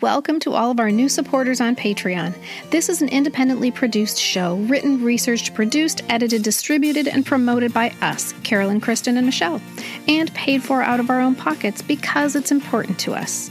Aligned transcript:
Welcome 0.00 0.38
to 0.40 0.52
all 0.52 0.70
of 0.70 0.78
our 0.78 0.92
new 0.92 1.08
supporters 1.08 1.60
on 1.60 1.74
Patreon. 1.74 2.32
This 2.70 2.88
is 2.88 3.02
an 3.02 3.08
independently 3.08 3.72
produced 3.72 4.16
show, 4.16 4.54
written, 4.58 5.02
researched, 5.02 5.54
produced, 5.54 6.02
edited, 6.08 6.44
distributed, 6.44 7.08
and 7.08 7.26
promoted 7.26 7.74
by 7.74 7.92
us, 8.00 8.32
Carolyn, 8.44 8.80
Kristen, 8.80 9.16
and 9.16 9.26
Michelle, 9.26 9.60
and 10.06 10.32
paid 10.34 10.62
for 10.62 10.82
out 10.82 11.00
of 11.00 11.10
our 11.10 11.20
own 11.20 11.34
pockets 11.34 11.82
because 11.82 12.36
it's 12.36 12.52
important 12.52 13.00
to 13.00 13.12
us. 13.12 13.50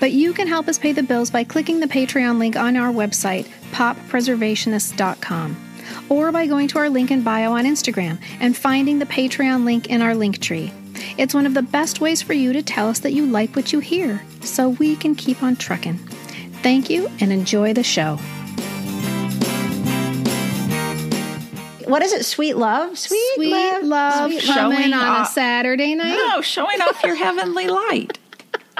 But 0.00 0.10
you 0.10 0.32
can 0.32 0.48
help 0.48 0.66
us 0.66 0.80
pay 0.80 0.90
the 0.90 1.04
bills 1.04 1.30
by 1.30 1.44
clicking 1.44 1.78
the 1.78 1.86
Patreon 1.86 2.40
link 2.40 2.56
on 2.56 2.76
our 2.76 2.92
website, 2.92 3.46
poppreservationists.com, 3.70 5.56
or 6.08 6.32
by 6.32 6.48
going 6.48 6.66
to 6.66 6.78
our 6.78 6.90
link 6.90 7.12
in 7.12 7.22
bio 7.22 7.52
on 7.52 7.66
Instagram 7.66 8.18
and 8.40 8.56
finding 8.56 8.98
the 8.98 9.06
Patreon 9.06 9.64
link 9.64 9.86
in 9.86 10.02
our 10.02 10.16
link 10.16 10.40
tree. 10.40 10.72
It's 11.16 11.34
one 11.34 11.46
of 11.46 11.54
the 11.54 11.62
best 11.62 12.00
ways 12.00 12.22
for 12.22 12.32
you 12.32 12.52
to 12.52 12.62
tell 12.62 12.88
us 12.88 13.00
that 13.00 13.12
you 13.12 13.26
like 13.26 13.54
what 13.56 13.72
you 13.72 13.80
hear 13.80 14.22
so 14.40 14.70
we 14.70 14.96
can 14.96 15.14
keep 15.14 15.42
on 15.42 15.56
trucking. 15.56 15.98
Thank 16.62 16.90
you 16.90 17.10
and 17.20 17.32
enjoy 17.32 17.74
the 17.74 17.82
show. 17.82 18.18
What 21.86 22.02
is 22.02 22.12
it? 22.12 22.24
Sweet 22.24 22.56
love? 22.56 22.98
Sweet, 22.98 23.34
Sweet 23.34 23.50
love, 23.50 23.84
love 23.84 24.30
Sweet 24.30 24.44
coming 24.44 24.92
on 24.92 24.94
off, 24.94 25.28
a 25.28 25.32
Saturday 25.32 25.94
night? 25.94 26.16
No, 26.16 26.40
showing 26.40 26.80
off 26.80 27.02
your 27.04 27.14
heavenly 27.14 27.68
light. 27.68 28.18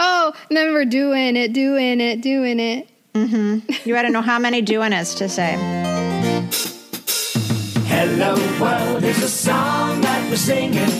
oh, 0.00 0.32
never 0.50 0.84
doing 0.84 1.36
it, 1.36 1.52
doing 1.52 2.00
it, 2.00 2.20
doing 2.20 2.60
it. 2.60 2.88
Mm-hmm. 3.14 3.88
You 3.88 3.94
got 3.94 4.02
to 4.02 4.10
know 4.10 4.22
how 4.22 4.38
many 4.38 4.62
doing 4.62 4.92
is 4.92 5.14
to 5.16 5.28
say. 5.28 5.54
Hello 7.86 8.34
world 8.60 9.04
is 9.04 9.22
a 9.22 9.28
song 9.28 10.00
that 10.00 10.03
we're 10.34 10.38
singing. 10.38 10.90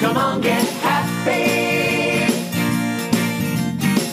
Come 0.00 0.16
on, 0.16 0.40
get 0.40 0.66
happy. 0.82 2.24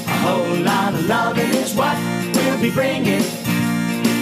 A 0.06 0.18
whole 0.20 0.58
lot 0.58 0.94
of 0.94 1.08
loving 1.08 1.50
is 1.50 1.74
what 1.74 1.98
we'll 2.36 2.62
be 2.62 2.70
bringing. 2.70 3.24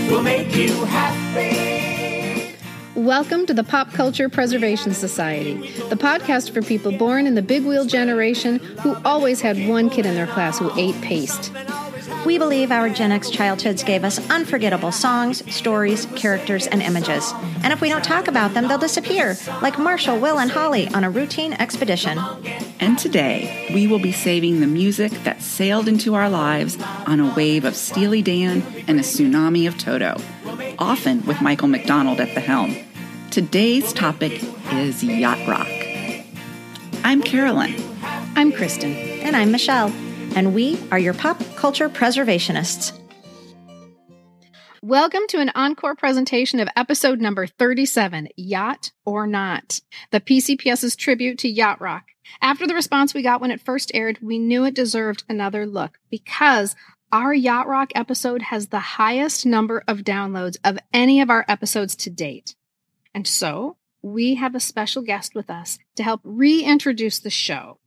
We'll 0.10 0.24
make 0.24 0.56
you 0.56 0.86
happy. 0.86 2.56
Welcome 2.96 3.46
to 3.48 3.54
the 3.54 3.66
Pop 3.66 3.92
Culture 3.92 4.30
Preservation 4.30 4.94
Society, 4.94 5.56
the 5.90 5.98
podcast 5.98 6.52
for 6.52 6.62
people 6.62 6.94
born 6.94 7.28
in 7.28 7.36
the 7.36 7.42
big 7.42 7.66
wheel 7.66 7.84
generation 7.84 8.60
who 8.80 8.96
always 9.04 9.42
had 9.42 9.68
one 9.68 9.90
kid 9.90 10.06
in 10.06 10.16
their 10.16 10.28
class 10.28 10.60
who 10.60 10.72
ate 10.80 10.96
paste. 11.02 11.52
We 12.26 12.38
believe 12.38 12.72
our 12.72 12.90
Gen 12.90 13.12
X 13.12 13.30
childhoods 13.30 13.82
gave 13.82 14.04
us 14.04 14.20
unforgettable 14.30 14.92
songs, 14.92 15.42
stories, 15.54 16.06
characters, 16.16 16.68
and 16.68 16.82
images. 16.82 17.34
And 17.64 17.72
if 17.72 17.80
we 17.80 17.88
don't 17.88 18.04
talk 18.04 18.28
about 18.28 18.54
them, 18.54 18.68
they'll 18.68 18.78
disappear, 18.78 19.38
like 19.62 19.80
Marshall, 19.80 20.20
Will, 20.20 20.38
and 20.38 20.52
Holly 20.52 20.90
on 20.90 21.04
a 21.06 21.10
routine 21.10 21.54
expedition. 21.54 22.20
And 22.80 23.00
today, 23.00 23.70
we 23.74 23.88
will 23.88 24.00
be 24.00 24.12
saving 24.12 24.60
the 24.60 24.68
music 24.68 25.12
that 25.24 25.42
sailed 25.42 25.88
into 25.88 26.14
our 26.14 26.30
lives 26.30 26.78
on 27.08 27.20
a 27.22 27.34
wave 27.34 27.64
of 27.64 27.76
Steely 27.76 28.22
Dan 28.22 28.64
and 28.88 29.00
a 29.00 29.04
tsunami 29.04 29.68
of 29.68 29.78
Toto, 29.78 30.18
often 30.78 31.26
with 31.26 31.42
Michael 31.42 31.70
McDonald 31.70 32.20
at 32.20 32.36
the 32.36 32.42
helm. 32.42 32.76
Today's 33.32 33.94
topic 33.94 34.44
is 34.74 35.04
yacht 35.04 35.48
rock. 35.48 35.68
I'm 37.04 37.22
Carolyn. 37.22 37.76
I'm 38.36 38.52
Kristen. 38.52 38.94
And 38.94 39.36
I'm 39.36 39.52
Michelle 39.52 39.94
and 40.36 40.54
we 40.54 40.80
are 40.92 41.00
your 41.00 41.14
pop 41.14 41.42
culture 41.56 41.90
preservationists. 41.90 42.98
Welcome 44.82 45.24
to 45.30 45.40
an 45.40 45.52
encore 45.56 45.96
presentation 45.96 46.60
of 46.60 46.70
episode 46.76 47.20
number 47.20 47.46
37 47.48 48.30
Yacht 48.38 48.92
or 49.06 49.28
Not, 49.28 49.82
the 50.12 50.22
PCPS's 50.22 50.96
tribute 50.96 51.40
to 51.40 51.50
yacht 51.50 51.82
rock. 51.82 52.06
After 52.42 52.66
the 52.66 52.76
response 52.76 53.14
we 53.14 53.22
got 53.22 53.42
when 53.42 53.52
it 53.52 53.60
first 53.60 53.92
aired, 53.94 54.20
we 54.22 54.40
knew 54.40 54.64
it 54.66 54.74
deserved 54.74 55.24
another 55.28 55.66
look 55.66 56.00
because 56.10 56.76
our 57.12 57.34
yacht 57.34 57.68
rock 57.68 57.92
episode 57.96 58.44
has 58.44 58.68
the 58.68 58.80
highest 58.80 59.46
number 59.46 59.84
of 59.88 60.00
downloads 60.00 60.58
of 60.64 60.80
any 60.94 61.22
of 61.22 61.30
our 61.30 61.44
episodes 61.48 61.96
to 61.98 62.10
date. 62.10 62.56
And 63.14 63.28
so 63.28 63.78
we 64.02 64.36
have 64.36 64.56
a 64.56 64.60
special 64.60 65.02
guest 65.02 65.36
with 65.36 65.50
us 65.50 65.78
to 65.96 66.04
help 66.04 66.22
reintroduce 66.24 67.20
the 67.20 67.30
show. 67.30 67.80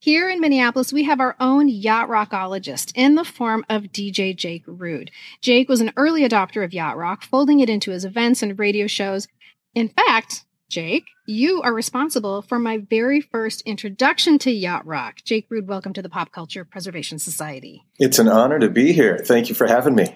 Here 0.00 0.30
in 0.30 0.40
Minneapolis, 0.40 0.92
we 0.92 1.02
have 1.04 1.18
our 1.18 1.34
own 1.40 1.68
yacht 1.68 2.08
rockologist 2.08 2.92
in 2.94 3.16
the 3.16 3.24
form 3.24 3.66
of 3.68 3.90
DJ 3.90 4.34
Jake 4.34 4.62
Rudh. 4.64 5.10
Jake 5.40 5.68
was 5.68 5.80
an 5.80 5.92
early 5.96 6.22
adopter 6.22 6.64
of 6.64 6.72
yacht 6.72 6.96
rock, 6.96 7.24
folding 7.24 7.58
it 7.58 7.68
into 7.68 7.90
his 7.90 8.04
events 8.04 8.40
and 8.40 8.56
radio 8.60 8.86
shows. 8.86 9.26
In 9.74 9.88
fact, 9.88 10.44
Jake, 10.68 11.06
you 11.26 11.60
are 11.62 11.74
responsible 11.74 12.42
for 12.42 12.60
my 12.60 12.78
very 12.78 13.20
first 13.20 13.62
introduction 13.62 14.38
to 14.38 14.52
yacht 14.52 14.86
rock. 14.86 15.16
Jake 15.24 15.48
Rudh, 15.50 15.66
welcome 15.66 15.92
to 15.94 16.02
the 16.02 16.08
Pop 16.08 16.30
Culture 16.30 16.64
Preservation 16.64 17.18
Society. 17.18 17.82
It's 17.98 18.20
an 18.20 18.28
honor 18.28 18.60
to 18.60 18.70
be 18.70 18.92
here. 18.92 19.18
Thank 19.18 19.48
you 19.48 19.56
for 19.56 19.66
having 19.66 19.96
me. 19.96 20.14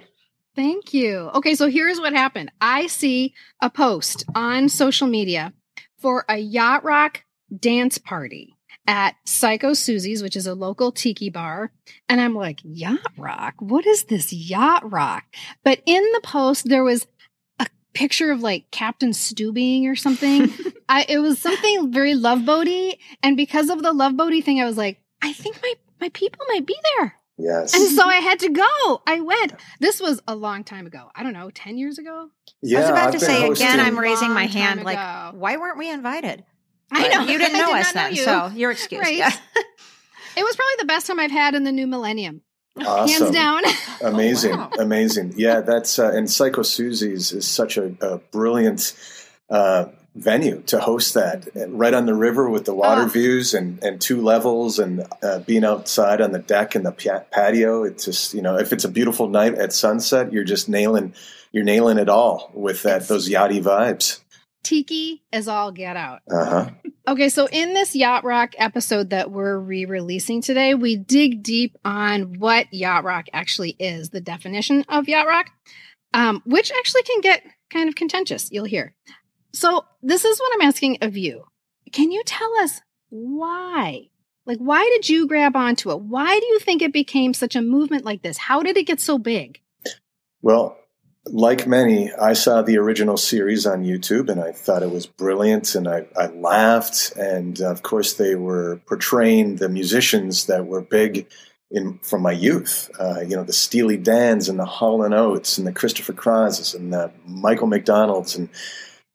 Thank 0.55 0.95
you. 0.95 1.29
Okay, 1.35 1.57
so 1.57 1.69
here's 1.69 1.99
what 1.99 2.13
happened 2.13 2.53
I 2.61 2.87
see 2.87 3.35
a 3.61 3.69
post 3.69 4.27
on 4.33 4.69
social 4.69 5.09
media 5.09 5.53
for 5.99 6.25
a 6.29 6.37
yacht 6.37 6.85
rock 6.85 7.25
dance 7.59 7.99
party 7.99 8.55
at 8.87 9.15
Psycho 9.25 9.75
Susie's, 9.75 10.23
which 10.23 10.37
is 10.37 10.47
a 10.47 10.55
local 10.55 10.93
tiki 10.93 11.31
bar. 11.31 11.71
And 12.09 12.21
I'm 12.21 12.35
like, 12.35 12.61
yacht 12.65 13.13
rock? 13.17 13.55
What 13.59 13.87
is 13.87 14.05
this 14.05 14.33
yacht 14.33 14.91
rock? 14.91 15.25
But 15.65 15.81
in 15.87 16.03
the 16.15 16.21
post, 16.23 16.69
there 16.69 16.85
was 16.85 17.07
a 17.59 17.67
picture 17.95 18.31
of 18.33 18.41
like 18.41 18.71
Captain 18.71 19.11
Stubing 19.11 19.87
or 19.87 19.97
something. 19.97 20.53
I, 20.89 21.07
it 21.09 21.19
was 21.19 21.39
something 21.39 21.93
very 21.93 22.15
love 22.15 22.41
boaty. 22.41 22.99
And 23.23 23.37
because 23.37 23.71
of 23.71 23.83
the 23.83 23.93
love 23.93 24.15
boaty 24.15 24.43
thing, 24.43 24.61
I 24.61 24.65
was 24.65 24.77
like, 24.77 24.99
I 25.23 25.33
think 25.33 25.61
my, 25.63 25.75
my 26.01 26.09
people 26.11 26.45
might 26.49 26.67
be 26.67 26.77
there. 26.97 27.15
Yes. 27.39 27.75
And 27.75 27.89
so 27.89 28.05
I 28.07 28.17
had 28.17 28.41
to 28.41 28.51
go. 28.51 29.03
I 29.07 29.21
went. 29.21 29.55
This 29.81 30.01
was 30.01 30.21
a 30.29 30.35
long 30.35 30.65
time 30.65 30.87
ago. 30.87 31.11
I 31.15 31.23
don't 31.23 31.33
know, 31.33 31.51
10 31.51 31.79
years 31.79 31.99
ago? 31.99 32.29
Yeah, 32.61 32.79
I 32.79 32.81
was 32.83 32.91
about 32.91 33.07
I've 33.07 33.13
to 33.15 33.21
say 33.21 33.41
hosting. 33.41 33.67
again, 33.67 33.81
I'm 33.81 33.99
raising 33.99 34.29
my 34.29 34.43
Long 34.43 34.49
time 34.51 34.63
hand 34.63 34.85
like, 34.85 35.35
why 35.35 35.57
weren't 35.57 35.79
we 35.79 35.91
invited? 35.91 36.45
I 36.93 37.09
know. 37.09 37.21
You 37.23 37.39
didn't 37.39 37.53
know 37.59 37.67
did 37.67 37.77
us 37.77 37.95
not 37.95 37.95
know 37.95 38.03
then, 38.09 38.15
you. 38.17 38.23
so 38.25 38.47
you're 38.55 38.71
excused. 38.71 39.03
Right. 39.05 39.17
Yeah. 39.17 39.33
It 40.35 40.43
was 40.45 40.57
probably 40.57 40.75
the 40.79 40.87
best 40.87 41.07
time 41.07 41.21
I've 41.21 41.31
had 41.31 41.55
in 41.55 41.65
the 41.65 41.73
new 41.73 41.87
millennium. 41.87 42.41
Awesome. 42.79 43.25
Hands 43.27 43.35
down. 43.37 43.63
Amazing. 44.03 44.53
Oh, 44.55 44.57
wow. 44.57 44.71
Amazing. 44.79 45.35
Yeah, 45.37 45.61
that's, 45.61 45.99
uh, 45.99 46.11
and 46.15 46.31
Psycho 46.31 46.63
Susie's 46.63 47.33
is 47.33 47.47
such 47.47 47.77
a, 47.77 47.95
a 48.01 48.17
brilliant 48.17 48.95
uh, 49.51 49.87
venue 50.15 50.63
to 50.69 50.81
host 50.81 51.13
that 51.13 51.47
right 51.69 51.93
on 51.93 52.07
the 52.07 52.15
river 52.15 52.49
with 52.49 52.65
the 52.65 52.73
water 52.75 53.03
Oh. 53.03 53.09
views 53.09 53.53
and, 53.53 53.79
and 53.85 54.01
two 54.01 54.23
levels 54.23 54.79
and 54.79 55.07
uh, 55.23 55.41
being 55.41 55.65
outside 55.65 56.23
on 56.23 56.33
the 56.33 56.39
deck 56.39 56.75
and 56.75 56.87
the 56.87 56.93
patio. 56.93 57.85
It's 57.85 58.07
just, 58.07 58.33
you 58.33 58.41
know, 58.41 58.57
if 58.57 58.73
it's 58.73 58.85
a 58.85 58.91
beautiful 58.91 59.29
night 59.29 59.57
at 59.57 59.75
sunset, 59.75 60.33
you're 60.33 60.45
just 60.45 60.67
nailing, 60.67 61.13
you're 61.53 61.63
nailing 61.65 61.99
it 61.99 62.09
all 62.09 62.51
with 62.55 62.85
that, 62.85 63.07
those 63.07 63.29
yachty 63.29 63.63
vibes. 63.63 64.21
Tiki 64.63 65.23
is 65.33 65.49
all 65.49 65.73
get 65.73 65.97
out. 65.97 66.21
Uh 66.31 66.45
huh. 66.45 66.71
Okay, 67.07 67.29
so 67.29 67.49
in 67.51 67.75
this 67.75 67.97
Yacht 67.97 68.25
Rock 68.25 68.55
episode 68.59 69.11
that 69.11 69.33
we're 69.33 69.59
re 69.59 69.87
releasing 69.87 70.41
today, 70.41 70.75
we 70.75 70.97
dig 70.97 71.43
deep 71.43 71.77
on 71.85 72.39
what 72.39 72.73
Yacht 72.73 73.03
Rock 73.03 73.27
actually 73.33 73.71
is, 73.79 74.11
the 74.11 74.21
definition 74.21 74.85
of 74.89 75.09
Yacht 75.09 75.27
Rock, 75.27 75.51
um, 76.15 76.43
which 76.47 76.71
actually 76.71 77.03
can 77.03 77.21
get 77.21 77.43
kind 77.71 77.89
of 77.89 77.97
contentious, 77.97 78.51
you'll 78.53 78.65
hear. 78.65 78.95
So, 79.53 79.85
this 80.03 80.25
is 80.25 80.39
what 80.39 80.53
I'm 80.55 80.69
asking 80.69 80.99
of 81.03 81.17
you. 81.17 81.45
Can 81.91 82.13
you 82.13 82.23
tell 82.25 82.55
us 82.61 82.81
why? 83.11 84.09
Like, 84.47 84.59
why 84.59 84.89
did 84.95 85.09
you 85.09 85.27
grab 85.27 85.57
onto 85.57 85.91
it? 85.91 86.01
Why 86.01 86.39
do 86.39 86.47
you 86.47 86.59
think 86.59 86.83
it 86.83 86.93
became 86.93 87.35
such 87.35 87.57
a 87.57 87.63
movement 87.63 88.05
like 88.05 88.23
this? 88.23 88.39
How 88.39 88.63
did 88.63 88.77
it 88.77 88.87
get 88.87 89.01
so 89.01 89.19
big? 89.19 89.61
Well, 90.41 90.77
like 91.27 91.67
many, 91.67 92.13
I 92.13 92.33
saw 92.33 92.63
the 92.63 92.79
original 92.79 93.17
series 93.17 93.67
on 93.67 93.85
YouTube 93.85 94.29
and 94.29 94.41
I 94.41 94.53
thought 94.53 94.83
it 94.83 94.91
was 94.91 95.07
brilliant 95.07 95.75
and 95.75 95.87
I, 95.87 96.07
I 96.17 96.27
laughed. 96.27 97.13
And 97.17 97.61
of 97.61 97.83
course, 97.83 98.15
they 98.15 98.35
were 98.35 98.81
portraying 98.87 99.57
the 99.57 99.69
musicians 99.69 100.47
that 100.47 100.67
were 100.67 100.81
big 100.81 101.29
in 101.71 101.99
from 101.99 102.23
my 102.23 102.33
youth. 102.33 102.91
Uh, 102.99 103.21
you 103.21 103.37
know, 103.37 103.45
the 103.45 103.53
Steely 103.53 103.97
Dans 103.97 104.49
and 104.49 104.59
the 104.59 104.65
Hall 104.65 105.03
and 105.03 105.15
Oates 105.15 105.59
and 105.59 105.67
the 105.67 105.73
Christopher 105.73 106.13
Crosses 106.13 106.75
and 106.75 106.93
the 106.93 107.13
Michael 107.25 107.69
McDonald's. 107.69 108.37
And 108.37 108.49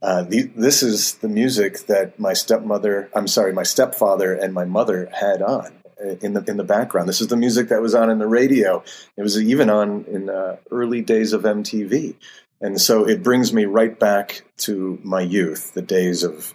uh, 0.01 0.24
the, 0.24 0.44
this 0.56 0.81
is 0.81 1.15
the 1.15 1.30
music 1.30 1.88
that 1.88 2.19
my 2.19 2.33
stepmother, 2.33 3.09
I'm 3.13 3.27
sorry, 3.27 3.51
my 3.51 3.63
stepfather 3.63 4.33
and 4.33 4.54
my 4.54 4.65
mother 4.65 5.09
had 5.12 5.42
on 5.42 5.76
in 6.21 6.33
the 6.33 6.44
in 6.47 6.57
the 6.57 6.63
background. 6.63 7.07
This 7.09 7.21
is 7.21 7.27
the 7.27 7.38
music 7.38 7.69
that 7.69 7.81
was 7.81 7.95
on 7.95 8.09
in 8.09 8.19
the 8.19 8.27
radio. 8.27 8.83
It 9.15 9.21
was 9.21 9.41
even 9.41 9.69
on 9.69 10.05
in 10.05 10.29
uh, 10.29 10.57
early 10.71 11.01
days 11.01 11.33
of 11.33 11.44
MTV, 11.44 12.15
and 12.61 12.79
so 12.79 13.07
it 13.07 13.23
brings 13.23 13.53
me 13.53 13.65
right 13.65 13.97
back 13.97 14.44
to 14.59 14.99
my 15.03 15.21
youth, 15.21 15.73
the 15.73 15.81
days 15.81 16.23
of 16.23 16.53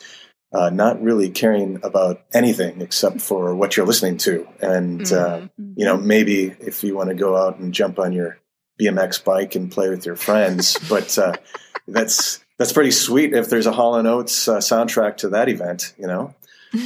uh, 0.52 0.70
not 0.70 1.02
really 1.02 1.30
caring 1.30 1.80
about 1.82 2.22
anything 2.34 2.80
except 2.82 3.20
for 3.20 3.54
what 3.54 3.76
you're 3.76 3.86
listening 3.86 4.18
to, 4.18 4.46
and 4.60 5.00
uh, 5.12 5.38
Mm-hmm. 5.40 5.72
you 5.76 5.84
know 5.84 5.96
maybe 5.96 6.54
if 6.60 6.84
you 6.84 6.94
want 6.94 7.08
to 7.08 7.14
go 7.14 7.36
out 7.36 7.58
and 7.58 7.72
jump 7.74 7.98
on 7.98 8.12
your 8.12 8.38
BMX 8.80 9.22
bike 9.24 9.54
and 9.54 9.70
play 9.72 9.88
with 9.88 10.06
your 10.06 10.16
friends, 10.16 10.78
but 10.88 11.16
uh, 11.18 11.34
that's 11.88 12.38
that's 12.58 12.72
pretty 12.72 12.90
sweet 12.92 13.32
if 13.32 13.48
there's 13.48 13.66
a 13.66 13.72
Hall 13.72 13.96
and 13.96 14.06
Oates 14.06 14.46
uh, 14.46 14.58
soundtrack 14.58 15.16
to 15.18 15.30
that 15.30 15.48
event, 15.48 15.94
you 15.98 16.06
know. 16.06 16.34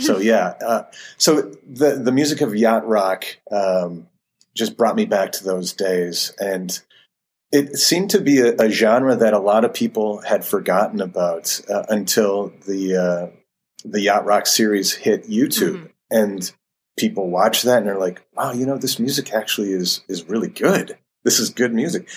So 0.01 0.19
yeah, 0.33 0.55
uh, 0.67 0.83
so 1.19 1.43
the 1.67 1.97
the 2.03 2.13
music 2.13 2.41
of 2.41 2.55
yacht 2.55 2.87
rock 2.87 3.25
um, 3.51 4.09
just 4.55 4.77
brought 4.77 4.97
me 4.97 5.05
back 5.05 5.33
to 5.33 5.45
those 5.45 5.73
days, 5.73 6.33
and 6.41 6.81
it 7.53 7.77
seemed 7.77 8.11
to 8.11 8.21
be 8.21 8.41
a, 8.41 8.55
a 8.57 8.69
genre 8.71 9.15
that 9.17 9.33
a 9.33 9.39
lot 9.39 9.65
of 9.65 9.73
people 9.73 10.21
had 10.23 10.45
forgotten 10.45 11.01
about 11.01 11.61
uh, 11.69 11.85
until 11.89 12.53
the 12.67 12.97
uh, 12.97 13.37
the 13.85 14.01
yacht 14.03 14.25
rock 14.25 14.47
series 14.47 14.93
hit 14.95 15.29
YouTube, 15.29 15.77
Mhm. 15.83 15.91
and 16.11 16.53
people 16.99 17.29
watch 17.31 17.63
that 17.63 17.79
and 17.79 17.87
they're 17.87 17.99
like, 17.99 18.23
"Wow, 18.35 18.53
you 18.53 18.67
know, 18.67 18.79
this 18.79 18.99
music 18.99 19.33
actually 19.33 19.73
is 19.73 20.03
is 20.09 20.29
really 20.29 20.49
good. 20.49 20.97
This 21.25 21.39
is 21.39 21.51
good 21.51 21.73
music." 21.75 22.09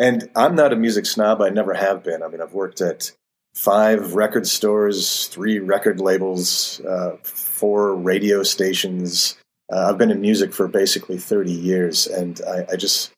And 0.00 0.30
I'm 0.36 0.54
not 0.54 0.72
a 0.72 0.76
music 0.76 1.06
snob. 1.06 1.42
I 1.42 1.48
never 1.48 1.74
have 1.74 2.04
been. 2.04 2.22
I 2.22 2.28
mean, 2.28 2.40
I've 2.40 2.52
worked 2.54 2.80
at 2.80 3.10
five 3.58 4.14
record 4.14 4.46
stores, 4.46 5.26
three 5.26 5.58
record 5.58 6.00
labels, 6.00 6.80
uh, 6.82 7.16
four 7.24 7.92
radio 7.94 8.44
stations. 8.44 9.36
Uh, 9.70 9.88
I've 9.90 9.98
been 9.98 10.12
in 10.12 10.20
music 10.20 10.54
for 10.54 10.68
basically 10.68 11.18
30 11.18 11.50
years, 11.50 12.06
and 12.06 12.40
I, 12.46 12.66
I 12.72 12.76
just 12.76 13.10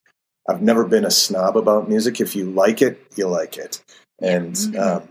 I've 0.49 0.63
never 0.63 0.85
been 0.85 1.05
a 1.05 1.11
snob 1.11 1.59
about 1.59 1.91
music. 1.91 2.21
If 2.21 2.35
you 2.35 2.51
like 2.51 2.81
it, 2.81 2.99
you 3.17 3.29
like 3.29 3.59
it, 3.59 3.83
and 4.21 4.57
um, 4.79 5.09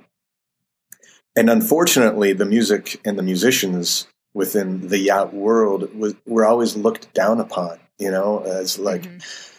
and 1.35 1.49
unfortunately, 1.49 2.33
the 2.33 2.45
music 2.45 2.99
and 3.05 3.17
the 3.17 3.23
musicians 3.23 4.07
within 4.33 4.87
the 4.87 4.97
yacht 4.97 5.33
world 5.33 5.93
was, 5.95 6.15
were 6.25 6.45
always 6.45 6.75
looked 6.75 7.13
down 7.13 7.39
upon. 7.39 7.79
You 7.99 8.09
know, 8.09 8.39
as 8.39 8.79
like 8.79 9.03
Mhm. 9.03 9.53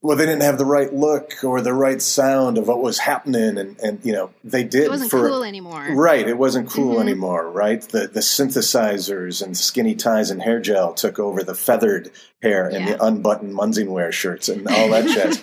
Well, 0.00 0.16
they 0.16 0.26
didn't 0.26 0.42
have 0.42 0.58
the 0.58 0.64
right 0.64 0.92
look 0.94 1.42
or 1.42 1.60
the 1.60 1.74
right 1.74 2.00
sound 2.00 2.56
of 2.56 2.68
what 2.68 2.80
was 2.80 2.98
happening, 2.98 3.58
and 3.58 3.78
and 3.80 4.00
you 4.04 4.12
know 4.12 4.30
they 4.44 4.62
did 4.64 4.84
It 4.84 4.90
wasn't 4.90 5.10
for 5.10 5.28
cool 5.28 5.42
anymore. 5.44 5.88
right. 5.92 6.26
It 6.26 6.38
wasn't 6.38 6.70
cool 6.70 6.96
Mhm. 6.96 7.00
anymore, 7.00 7.50
right? 7.50 7.80
The 7.82 8.06
the 8.06 8.20
synthesizers 8.20 9.42
and 9.42 9.56
skinny 9.56 9.94
ties 9.94 10.30
and 10.30 10.42
hair 10.42 10.60
gel 10.60 10.94
took 10.94 11.18
over 11.18 11.42
the 11.42 11.54
feathered 11.54 12.10
hair 12.42 12.66
and 12.68 12.86
Yeah. 12.86 12.92
the 12.96 13.04
unbuttoned 13.04 13.54
Munsingwear 13.54 14.12
shirts 14.12 14.48
and 14.48 14.66
all 14.68 14.88
that 14.90 15.06
jazz, 15.08 15.42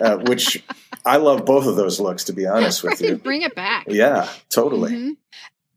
uh, 0.00 0.16
which 0.16 0.64
I 1.04 1.16
love 1.18 1.44
both 1.44 1.66
of 1.66 1.76
those 1.76 2.00
looks. 2.00 2.24
To 2.24 2.32
be 2.32 2.46
honest 2.46 2.82
with 2.82 3.00
you, 3.02 3.16
Bring 3.16 3.42
it 3.42 3.54
back. 3.54 3.84
yeah, 3.88 4.28
totally. 4.48 4.92
Mhm. 4.92 5.16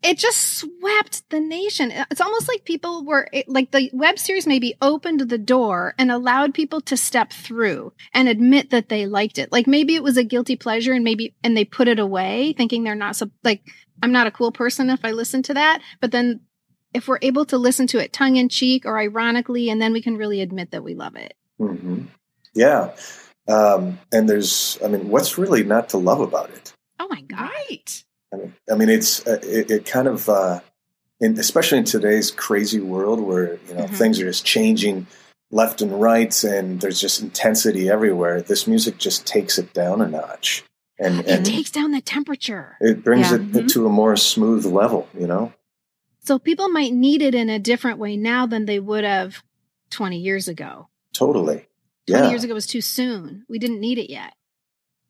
It 0.03 0.17
just 0.17 0.57
swept 0.57 1.29
the 1.29 1.39
nation. 1.39 1.91
It's 2.11 2.21
almost 2.21 2.47
like 2.47 2.65
people 2.65 3.05
were 3.05 3.27
it, 3.31 3.47
like 3.47 3.71
the 3.71 3.89
web 3.93 4.19
series 4.19 4.45
maybe 4.45 4.75
opened 4.81 5.21
the 5.21 5.37
door 5.37 5.95
and 5.97 6.11
allowed 6.11 6.53
people 6.53 6.81
to 6.81 6.97
step 6.97 7.31
through 7.31 7.93
and 8.13 8.27
admit 8.27 8.69
that 8.71 8.89
they 8.89 9.05
liked 9.05 9.37
it. 9.37 9.51
Like 9.51 9.65
maybe 9.65 9.95
it 9.95 10.03
was 10.03 10.17
a 10.17 10.23
guilty 10.23 10.55
pleasure 10.55 10.93
and 10.93 11.03
maybe 11.03 11.33
and 11.43 11.55
they 11.55 11.65
put 11.65 11.87
it 11.87 11.99
away 11.99 12.53
thinking 12.53 12.83
they're 12.83 12.95
not 12.95 13.15
so 13.15 13.29
like 13.43 13.61
I'm 14.01 14.11
not 14.11 14.27
a 14.27 14.31
cool 14.31 14.51
person 14.51 14.89
if 14.89 15.05
I 15.05 15.11
listen 15.11 15.41
to 15.43 15.53
that. 15.53 15.81
But 16.01 16.11
then 16.11 16.41
if 16.93 17.07
we're 17.07 17.19
able 17.21 17.45
to 17.45 17.57
listen 17.57 17.87
to 17.87 17.99
it 17.99 18.13
tongue 18.13 18.35
in 18.35 18.49
cheek 18.49 18.85
or 18.85 18.99
ironically 18.99 19.69
and 19.69 19.81
then 19.81 19.93
we 19.93 20.01
can 20.01 20.17
really 20.17 20.41
admit 20.41 20.71
that 20.71 20.83
we 20.83 20.95
love 20.95 21.15
it. 21.15 21.33
hmm 21.57 22.03
Yeah, 22.53 22.91
um, 23.47 23.99
and 24.11 24.29
there's, 24.29 24.77
I 24.83 24.87
mean, 24.87 25.09
what's 25.09 25.37
really 25.37 25.63
not 25.63 25.89
to 25.89 25.97
love 25.97 26.21
about 26.21 26.49
it? 26.51 26.73
Oh 26.99 27.07
my 27.07 27.21
god. 27.21 27.51
Right. 27.69 28.03
I 28.33 28.35
mean, 28.35 28.53
I 28.71 28.75
mean, 28.75 28.89
it's 28.89 29.25
uh, 29.27 29.39
it, 29.43 29.69
it 29.71 29.85
kind 29.85 30.07
of, 30.07 30.27
uh, 30.27 30.59
in, 31.19 31.37
especially 31.39 31.77
in 31.77 31.83
today's 31.85 32.31
crazy 32.31 32.79
world 32.79 33.19
where 33.19 33.59
you 33.67 33.75
know 33.75 33.83
Mhm. 33.85 33.95
things 33.95 34.19
are 34.19 34.25
just 34.25 34.43
changing 34.45 35.05
left 35.51 35.81
and 35.81 36.01
right, 36.01 36.43
and 36.43 36.81
there's 36.81 36.99
just 36.99 37.21
intensity 37.21 37.89
everywhere. 37.89 38.41
This 38.41 38.65
music 38.67 38.97
just 38.97 39.25
takes 39.27 39.57
it 39.59 39.71
down 39.73 40.01
a 40.01 40.07
notch, 40.07 40.63
and 40.99 41.19
It 41.19 41.27
and 41.29 41.45
takes 41.45 41.69
down 41.69 41.91
the 41.91 42.01
temperature. 42.01 42.77
it 42.81 43.03
brings 43.03 43.29
Yeah. 43.29 43.35
it 43.37 43.51
Mhm. 43.51 43.67
to 43.69 43.85
a 43.85 43.89
more 43.89 44.15
smooth 44.17 44.65
level. 44.65 45.07
You 45.17 45.27
know, 45.27 45.53
So 46.25 46.39
people 46.39 46.69
might 46.69 46.93
need 46.93 47.21
it 47.21 47.35
in 47.35 47.49
a 47.49 47.59
different 47.59 47.99
way 47.99 48.17
now 48.17 48.47
than 48.47 48.65
they 48.65 48.79
would 48.79 49.03
have 49.03 49.43
20 49.91 50.17
years 50.17 50.47
ago. 50.47 50.87
totally. 51.13 51.67
20 52.07 52.23
Yeah, 52.25 52.29
years 52.31 52.43
ago 52.43 52.55
was 52.55 52.65
too 52.65 52.81
soon. 52.81 53.45
We 53.47 53.59
didn't 53.59 53.79
need 53.79 53.99
it 53.99 54.09
yet. 54.09 54.33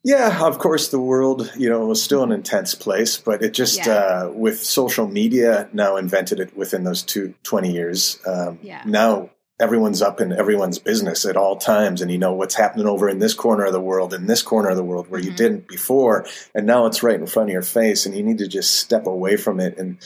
Yeah. 0.03 0.45
Of 0.45 0.59
course, 0.59 0.89
the 0.89 0.99
world, 0.99 1.51
you 1.57 1.69
know, 1.69 1.85
was 1.85 2.01
still 2.01 2.23
an 2.23 2.31
intense 2.31 2.75
place, 2.75 3.17
but 3.17 3.41
it 3.41 3.53
just 3.53 3.85
Yeah. 3.85 3.93
uh, 3.93 4.31
with 4.33 4.63
social 4.63 5.07
media 5.07 5.69
now 5.73 5.95
invented 5.97 6.39
it 6.39 6.55
within 6.57 6.83
those 6.83 7.01
two, 7.03 7.33
20 7.43 7.71
years. 7.71 8.19
Um, 8.25 8.59
Yeah. 8.61 8.81
Now 8.85 9.29
everyone's 9.59 10.01
up 10.01 10.19
in 10.19 10.33
everyone's 10.33 10.79
business 10.79 11.25
at 11.25 11.37
all 11.37 11.55
times, 11.55 12.01
and 12.01 12.11
you 12.11 12.17
know 12.17 12.33
what's 12.33 12.55
happening 12.55 12.87
over 12.87 13.07
in 13.07 13.19
this 13.19 13.33
corner 13.33 13.63
of 13.65 13.71
the 13.71 13.79
world, 13.79 14.13
in 14.13 14.25
this 14.27 14.41
corner 14.41 14.69
of 14.69 14.75
the 14.75 14.83
world 14.83 15.07
where 15.09 15.21
you 15.21 15.31
Mhm. 15.31 15.35
didn't 15.37 15.67
before, 15.67 16.25
and 16.53 16.65
now 16.65 16.85
it's 16.85 17.01
right 17.03 17.19
in 17.19 17.27
front 17.27 17.49
of 17.49 17.53
your 17.53 17.61
face, 17.61 18.05
and 18.05 18.15
you 18.15 18.23
need 18.23 18.39
to 18.39 18.47
just 18.47 18.75
step 18.75 19.05
away 19.07 19.37
from 19.37 19.59
it 19.59 19.77
and 19.77 19.97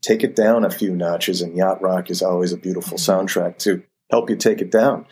take 0.00 0.24
it 0.24 0.34
down 0.34 0.64
a 0.64 0.70
few 0.70 0.94
notches. 0.96 1.42
And 1.42 1.56
yacht 1.56 1.80
rock 1.80 2.10
is 2.10 2.22
always 2.22 2.52
a 2.52 2.56
beautiful 2.56 2.98
Mm-hmm. 2.98 3.10
soundtrack 3.40 3.58
to 3.58 3.82
help 4.10 4.30
you 4.30 4.36
take 4.36 4.60
it 4.60 4.70
down. 4.70 5.06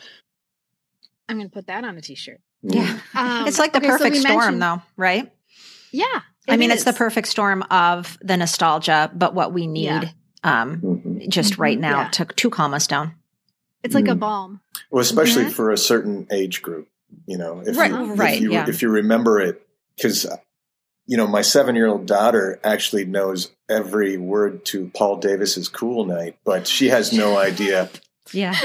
I'm 1.29 1.37
going 1.37 1.49
to 1.49 1.53
put 1.53 1.67
that 1.67 1.83
on 1.85 1.97
a 1.97 2.01
t-shirt. 2.01 2.41
Yeah. 2.63 2.99
Um, 3.13 3.47
it's 3.47 3.59
like 3.59 3.73
the 3.73 3.79
okay, 3.79 3.87
perfect 3.87 4.15
we 4.15 4.21
storm, 4.21 4.59
though, 4.59 4.81
right? 4.97 5.31
Yeah. 5.91 6.05
I 6.47 6.53
it 6.55 6.57
mean, 6.57 6.71
it's 6.71 6.83
the 6.85 6.93
perfect 6.93 7.27
storm 7.27 7.63
of 7.69 8.17
the 8.21 8.35
nostalgia, 8.37 9.11
but 9.13 9.33
what 9.35 9.53
we 9.53 9.67
need 9.67 9.85
Yeah. 9.85 10.09
um, 10.43 10.81
Mhm. 10.81 11.29
just 11.29 11.57
right 11.57 11.77
Mhm. 11.77 11.81
now 11.81 12.01
Yeah. 12.01 12.09
to, 12.09 12.25
to 12.25 12.49
calm 12.49 12.73
us 12.73 12.87
down. 12.87 13.15
It's 13.83 13.95
like 13.95 14.07
a 14.07 14.15
Mm. 14.15 14.19
balm. 14.19 14.61
Well, 14.91 15.01
especially 15.01 15.45
Mhm. 15.45 15.51
for 15.51 15.71
a 15.71 15.77
certain 15.77 16.27
age 16.31 16.61
group, 16.61 16.87
you 17.27 17.37
know, 17.37 17.61
if 17.65 17.77
Right, 17.77 17.91
you, 17.91 18.13
right, 18.13 18.35
if 18.35 18.41
you, 18.41 18.51
yeah. 18.51 18.65
if 18.67 18.81
you 18.81 18.89
remember 18.89 19.39
it, 19.39 19.65
because 19.95 20.25
you 21.05 21.17
know, 21.17 21.27
my 21.27 21.41
seven-year-old 21.41 22.05
daughter 22.05 22.61
actually 22.63 23.03
knows 23.03 23.51
every 23.67 24.15
word 24.15 24.63
to 24.63 24.89
Paul 24.95 25.17
Davis's 25.17 25.67
"Cool 25.67 26.05
Night," 26.05 26.37
but 26.45 26.65
she 26.65 26.87
has 26.89 27.11
no 27.11 27.37
idea. 27.37 27.89
Yeah. 28.31 28.55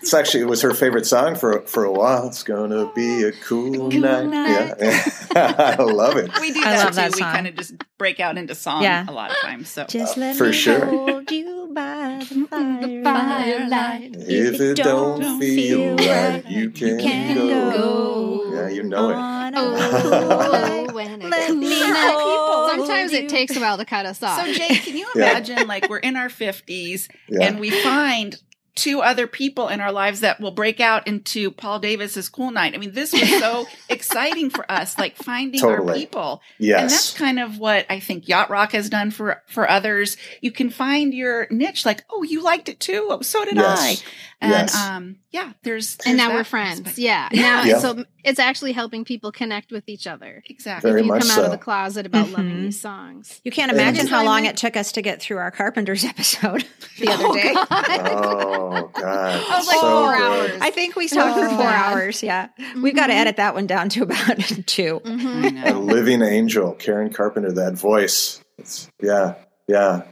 It's 0.00 0.14
actually 0.14 0.42
it 0.42 0.48
was 0.48 0.62
her 0.62 0.72
favorite 0.72 1.04
song 1.06 1.34
for 1.34 1.62
for 1.62 1.84
a 1.84 1.92
while. 1.92 2.28
It's 2.28 2.42
gonna 2.44 2.90
be 2.94 3.24
a 3.24 3.32
cool, 3.32 3.90
night. 3.90 4.26
night. 4.26 4.74
Yeah, 4.80 5.74
I 5.78 5.82
love 5.82 6.16
it. 6.16 6.30
We 6.40 6.52
do 6.52 6.60
I 6.60 6.70
that 6.70 6.78
love 6.84 6.88
too. 6.90 6.94
that 6.96 7.14
we 7.16 7.20
kind 7.20 7.46
of 7.46 7.56
just 7.56 7.74
break 7.98 8.20
out 8.20 8.38
into 8.38 8.54
song 8.54 8.82
Yeah. 8.82 9.04
a 9.08 9.12
lot 9.12 9.30
of 9.30 9.36
times. 9.38 9.68
So 9.68 9.84
Just 9.86 10.16
let 10.16 10.36
for 10.36 10.46
me 10.46 10.52
sure. 10.52 10.84
hold 10.86 11.30
you 11.30 11.70
by 11.74 12.24
the 12.28 12.34
mm, 12.34 12.48
mm, 12.48 12.80
The 12.80 13.02
firelight. 13.02 13.44
firelight. 13.44 14.16
If 14.28 14.60
it 14.60 14.76
don't 14.76 15.38
feel 15.40 15.96
right, 15.96 16.44
you 16.48 16.70
can, 16.70 16.98
can 17.00 17.36
go. 17.36 17.70
go. 17.72 18.52
Yeah, 18.54 18.68
you 18.68 18.82
know 18.84 19.10
it. 19.10 19.16
Oh, 19.56 20.86
oh 20.88 20.94
when 20.94 21.22
it 21.22 21.28
Let 21.28 21.54
me 21.56 21.68
night. 21.68 22.14
hold 22.16 22.70
Sometimes 22.70 23.12
it 23.12 23.28
takes 23.28 23.56
a 23.56 23.60
while 23.60 23.76
to 23.78 23.84
cut 23.84 24.06
us 24.06 24.22
off. 24.22 24.38
So, 24.44 24.52
Jake, 24.52 24.82
can 24.82 24.96
you 24.96 25.06
Yeah. 25.16 25.30
imagine 25.32 25.66
like 25.66 25.88
we're 25.88 25.98
in 25.98 26.16
our 26.16 26.28
50s 26.28 27.08
Yeah. 27.28 27.46
and 27.46 27.58
we 27.60 27.70
find 27.70 28.36
two 28.74 29.00
other 29.00 29.26
people 29.26 29.68
in 29.68 29.80
our 29.80 29.90
lives 29.92 30.20
that 30.20 30.40
will 30.40 30.50
break 30.52 30.78
out 30.80 31.06
into 31.06 31.50
Paul 31.50 31.78
Davis's 31.80 32.28
Cool 32.28 32.50
Night? 32.50 32.74
I 32.74 32.78
mean, 32.78 32.92
this 32.92 33.12
was 33.12 33.28
so 33.38 33.66
exciting 33.88 34.50
for 34.50 34.70
us, 34.70 34.96
like 34.98 35.16
finding 35.16 35.62
our 35.64 35.78
Totally. 35.78 36.00
people. 36.00 36.40
And 36.60 36.68
that's 36.90 37.12
kind 37.14 37.38
of 37.40 37.58
what 37.58 37.86
I 37.90 38.00
think 38.00 38.28
Yacht 38.28 38.50
Rock 38.50 38.72
has 38.72 38.88
done 38.88 39.10
for 39.10 39.42
for 39.48 39.68
others. 39.68 40.16
You 40.40 40.50
can 40.52 40.70
find 40.70 41.12
your 41.12 41.46
niche, 41.50 41.84
like, 41.86 42.04
oh, 42.10 42.22
you 42.22 42.42
liked 42.42 42.68
it 42.68 42.78
too. 42.80 43.06
Oh, 43.10 43.20
so 43.22 43.44
did 43.44 43.56
Yes. 43.56 43.78
I. 43.80 44.04
And 44.40 44.50
Yes. 44.52 44.76
um, 44.76 45.16
yeah, 45.32 45.52
there's, 45.64 45.96
and 46.06 46.16
now 46.16 46.32
we're 46.32 46.44
friends. 46.44 46.78
aspect. 46.78 46.98
Yeah. 46.98 47.28
Yeah. 47.32 47.42
Now, 47.42 47.62
Yeah. 47.64 47.78
so 47.80 48.04
it's 48.22 48.38
actually 48.38 48.70
helping 48.70 49.04
people 49.04 49.32
connect 49.32 49.72
with 49.72 49.88
each 49.88 50.06
other. 50.06 50.44
Exactly. 50.48 50.88
Very 50.90 51.00
if 51.00 51.06
you 51.06 51.12
much 51.12 51.22
come 51.22 51.30
out 51.40 51.44
of 51.46 51.50
the 51.50 51.58
closet 51.58 52.06
about 52.06 52.30
loving 52.30 52.52
Mhm. 52.58 52.62
these 52.62 52.80
songs. 52.80 53.40
You 53.42 53.50
can't 53.50 53.72
imagine 53.72 54.06
how 54.06 54.24
long 54.24 54.46
it 54.46 54.56
took 54.56 54.76
us 54.76 54.92
to 54.92 55.02
get 55.02 55.20
through 55.20 55.38
our 55.38 55.50
Carpenters 55.50 56.04
episode 56.04 56.64
the 57.00 57.06
Oh, 57.08 57.30
other 57.30 57.40
day. 57.40 58.57
God. 58.58 58.84
Oh 58.84 58.90
God, 59.00 59.04
I 59.50 59.56
was 59.58 59.66
like 59.66 59.76
so 59.76 59.80
four 59.80 60.16
good. 60.16 60.50
hours. 60.50 60.58
I 60.62 60.70
think 60.70 60.96
we 60.96 61.08
talked 61.08 61.38
for 61.38 61.46
Oh. 61.46 61.56
four 61.56 61.66
hours. 61.66 62.22
Yeah. 62.22 62.48
We've 62.80 62.94
got 62.96 63.08
to 63.08 63.14
edit 63.14 63.36
that 63.36 63.54
one 63.54 63.66
down 63.66 63.88
to 63.90 64.02
about 64.02 64.38
two. 64.66 65.00
Mhm. 65.04 65.64
I 65.64 65.68
A 65.70 65.78
living 65.78 66.22
angel, 66.22 66.72
Karen 66.72 67.12
Carpenter. 67.12 67.52
That 67.52 67.74
voice. 67.74 68.40
It's, 68.58 68.90
yeah, 69.02 69.34
yeah. 69.66 70.02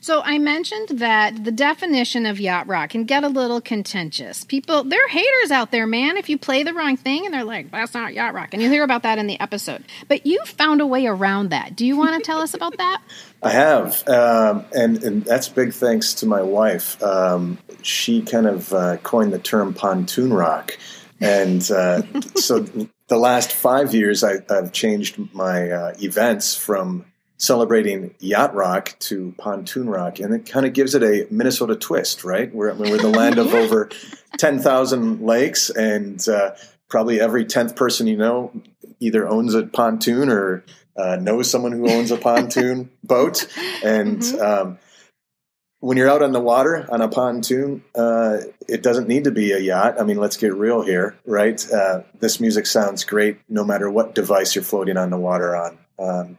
So 0.00 0.22
I 0.24 0.38
mentioned 0.38 0.98
that 0.98 1.44
the 1.44 1.50
definition 1.50 2.26
of 2.26 2.38
yacht 2.38 2.66
rock 2.66 2.90
can 2.90 3.04
get 3.04 3.24
a 3.24 3.28
little 3.28 3.60
contentious. 3.60 4.44
People, 4.44 4.84
there 4.84 5.04
are 5.04 5.08
haters 5.08 5.50
out 5.50 5.70
there, 5.70 5.86
man. 5.86 6.16
If 6.16 6.28
you 6.28 6.38
play 6.38 6.62
the 6.62 6.74
wrong 6.74 6.96
thing 6.96 7.24
and 7.24 7.34
they're 7.34 7.44
like, 7.44 7.70
that's 7.70 7.94
not 7.94 8.14
yacht 8.14 8.34
rock. 8.34 8.50
And 8.52 8.62
you 8.62 8.70
hear 8.70 8.84
about 8.84 9.02
that 9.02 9.18
in 9.18 9.26
the 9.26 9.38
episode. 9.40 9.84
But 10.08 10.26
you 10.26 10.44
found 10.44 10.80
a 10.80 10.86
way 10.86 11.06
around 11.06 11.50
that. 11.50 11.76
Do 11.76 11.86
you 11.86 11.96
want 11.96 12.16
to 12.16 12.22
tell 12.22 12.40
us 12.40 12.54
about 12.54 12.76
that? 12.78 13.02
I 13.42 13.50
have, 13.50 14.08
um, 14.08 14.64
and 14.72 15.02
and 15.04 15.24
that's 15.24 15.48
big 15.48 15.72
thanks 15.72 16.14
to 16.14 16.26
my 16.26 16.42
wife. 16.42 17.00
Um, 17.02 17.58
she 17.82 18.22
kind 18.22 18.46
of 18.46 18.72
uh, 18.72 18.96
coined 18.98 19.32
the 19.32 19.38
term 19.38 19.74
pontoon 19.74 20.32
rock, 20.32 20.76
and 21.20 21.62
uh, 21.70 22.02
so 22.36 22.66
the 23.08 23.16
last 23.16 23.52
five 23.52 23.94
years 23.94 24.24
I, 24.24 24.38
I've 24.50 24.72
changed 24.72 25.18
my 25.32 25.70
uh, 25.70 25.94
events 26.00 26.56
from 26.56 27.04
celebrating 27.38 28.14
yacht 28.18 28.54
rock 28.54 28.96
to 29.00 29.34
pontoon 29.38 29.88
rock, 29.90 30.18
and 30.20 30.34
it 30.34 30.46
kind 30.50 30.66
of 30.66 30.72
gives 30.72 30.94
it 30.94 31.02
a 31.02 31.26
Minnesota 31.30 31.76
twist, 31.76 32.24
right? 32.24 32.52
We're, 32.54 32.70
I 32.70 32.74
mean, 32.74 32.90
we're 32.90 32.98
the 32.98 33.08
land 33.20 33.38
of 33.38 33.52
over 33.54 33.88
ten 34.38 34.58
thousand 34.58 35.20
lakes, 35.22 35.70
and 35.70 36.26
uh, 36.28 36.52
probably 36.88 37.20
every 37.20 37.44
tenth 37.44 37.76
person 37.76 38.06
you 38.06 38.16
know 38.16 38.52
either 39.00 39.28
owns 39.28 39.54
a 39.54 39.64
pontoon 39.64 40.30
or 40.30 40.64
uh, 40.96 41.16
knows 41.16 41.50
someone 41.50 41.72
who 41.72 41.88
owns 41.90 42.10
a 42.10 42.16
pontoon 42.16 42.90
boat, 43.04 43.46
and 43.84 44.18
Mhm. 44.20 44.40
um, 44.40 44.78
when 45.80 45.98
you're 45.98 46.08
out 46.08 46.22
on 46.22 46.32
the 46.32 46.40
water 46.40 46.86
on 46.90 47.02
a 47.02 47.08
pontoon, 47.08 47.84
uh, 47.94 48.38
it 48.66 48.82
doesn't 48.82 49.08
need 49.08 49.24
to 49.24 49.30
be 49.30 49.52
a 49.52 49.58
yacht. 49.58 50.00
I 50.00 50.04
mean, 50.04 50.16
let's 50.16 50.38
get 50.38 50.54
real 50.54 50.80
here, 50.82 51.14
right? 51.26 51.62
Uh, 51.70 52.00
this 52.18 52.40
music 52.40 52.64
sounds 52.66 53.04
great 53.04 53.38
no 53.48 53.62
matter 53.62 53.90
what 53.90 54.14
device 54.14 54.54
you're 54.54 54.64
floating 54.64 54.96
on 54.96 55.10
the 55.10 55.18
water 55.18 55.54
on. 55.54 55.78
Um, 55.98 56.38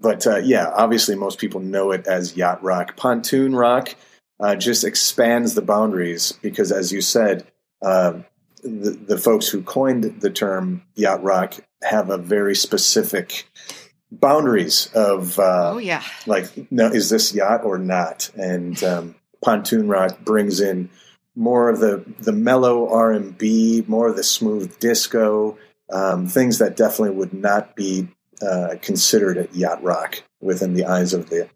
but 0.00 0.26
uh, 0.26 0.36
yeah, 0.38 0.68
obviously, 0.74 1.14
most 1.14 1.38
people 1.38 1.60
know 1.60 1.90
it 1.92 2.06
as 2.06 2.36
yacht 2.36 2.62
rock. 2.62 2.96
Pontoon 2.96 3.54
rock 3.54 3.94
uh, 4.40 4.54
just 4.54 4.84
expands 4.84 5.54
the 5.54 5.62
boundaries 5.62 6.32
because, 6.42 6.70
as 6.72 6.92
you 6.92 7.00
said, 7.00 7.46
uh, 7.82 8.20
the, 8.62 8.90
the 8.90 9.18
folks 9.18 9.48
who 9.48 9.62
coined 9.62 10.20
the 10.20 10.30
term 10.30 10.82
yacht 10.94 11.22
rock 11.22 11.54
have 11.82 12.10
a 12.10 12.18
very 12.18 12.54
specific 12.54 13.48
boundaries 14.10 14.88
of 14.94 15.38
uh, 15.38 15.72
Oh 15.74 15.78
yeah. 15.78 16.02
like 16.26 16.70
no 16.70 16.86
is 16.86 17.10
this 17.10 17.34
yacht 17.34 17.64
or 17.64 17.78
not 17.78 18.30
and 18.36 18.82
um, 18.84 19.14
pontoon 19.44 19.88
rock 19.88 20.20
brings 20.20 20.60
in 20.60 20.88
more 21.34 21.68
of 21.68 21.80
the 21.80 22.04
the 22.20 22.32
mellow 22.32 22.88
r&b 22.88 23.84
more 23.88 24.08
of 24.08 24.16
the 24.16 24.22
smooth 24.22 24.78
disco 24.78 25.58
um, 25.92 26.26
things 26.28 26.58
that 26.58 26.76
definitely 26.76 27.16
would 27.16 27.34
not 27.34 27.74
be 27.76 28.08
uh, 28.42 28.74
considered 28.82 29.38
at 29.38 29.54
yacht 29.54 29.82
rock 29.82 30.22
within 30.40 30.74
the 30.74 30.84
eyes 30.84 31.12
of 31.14 31.30
the, 31.30 31.48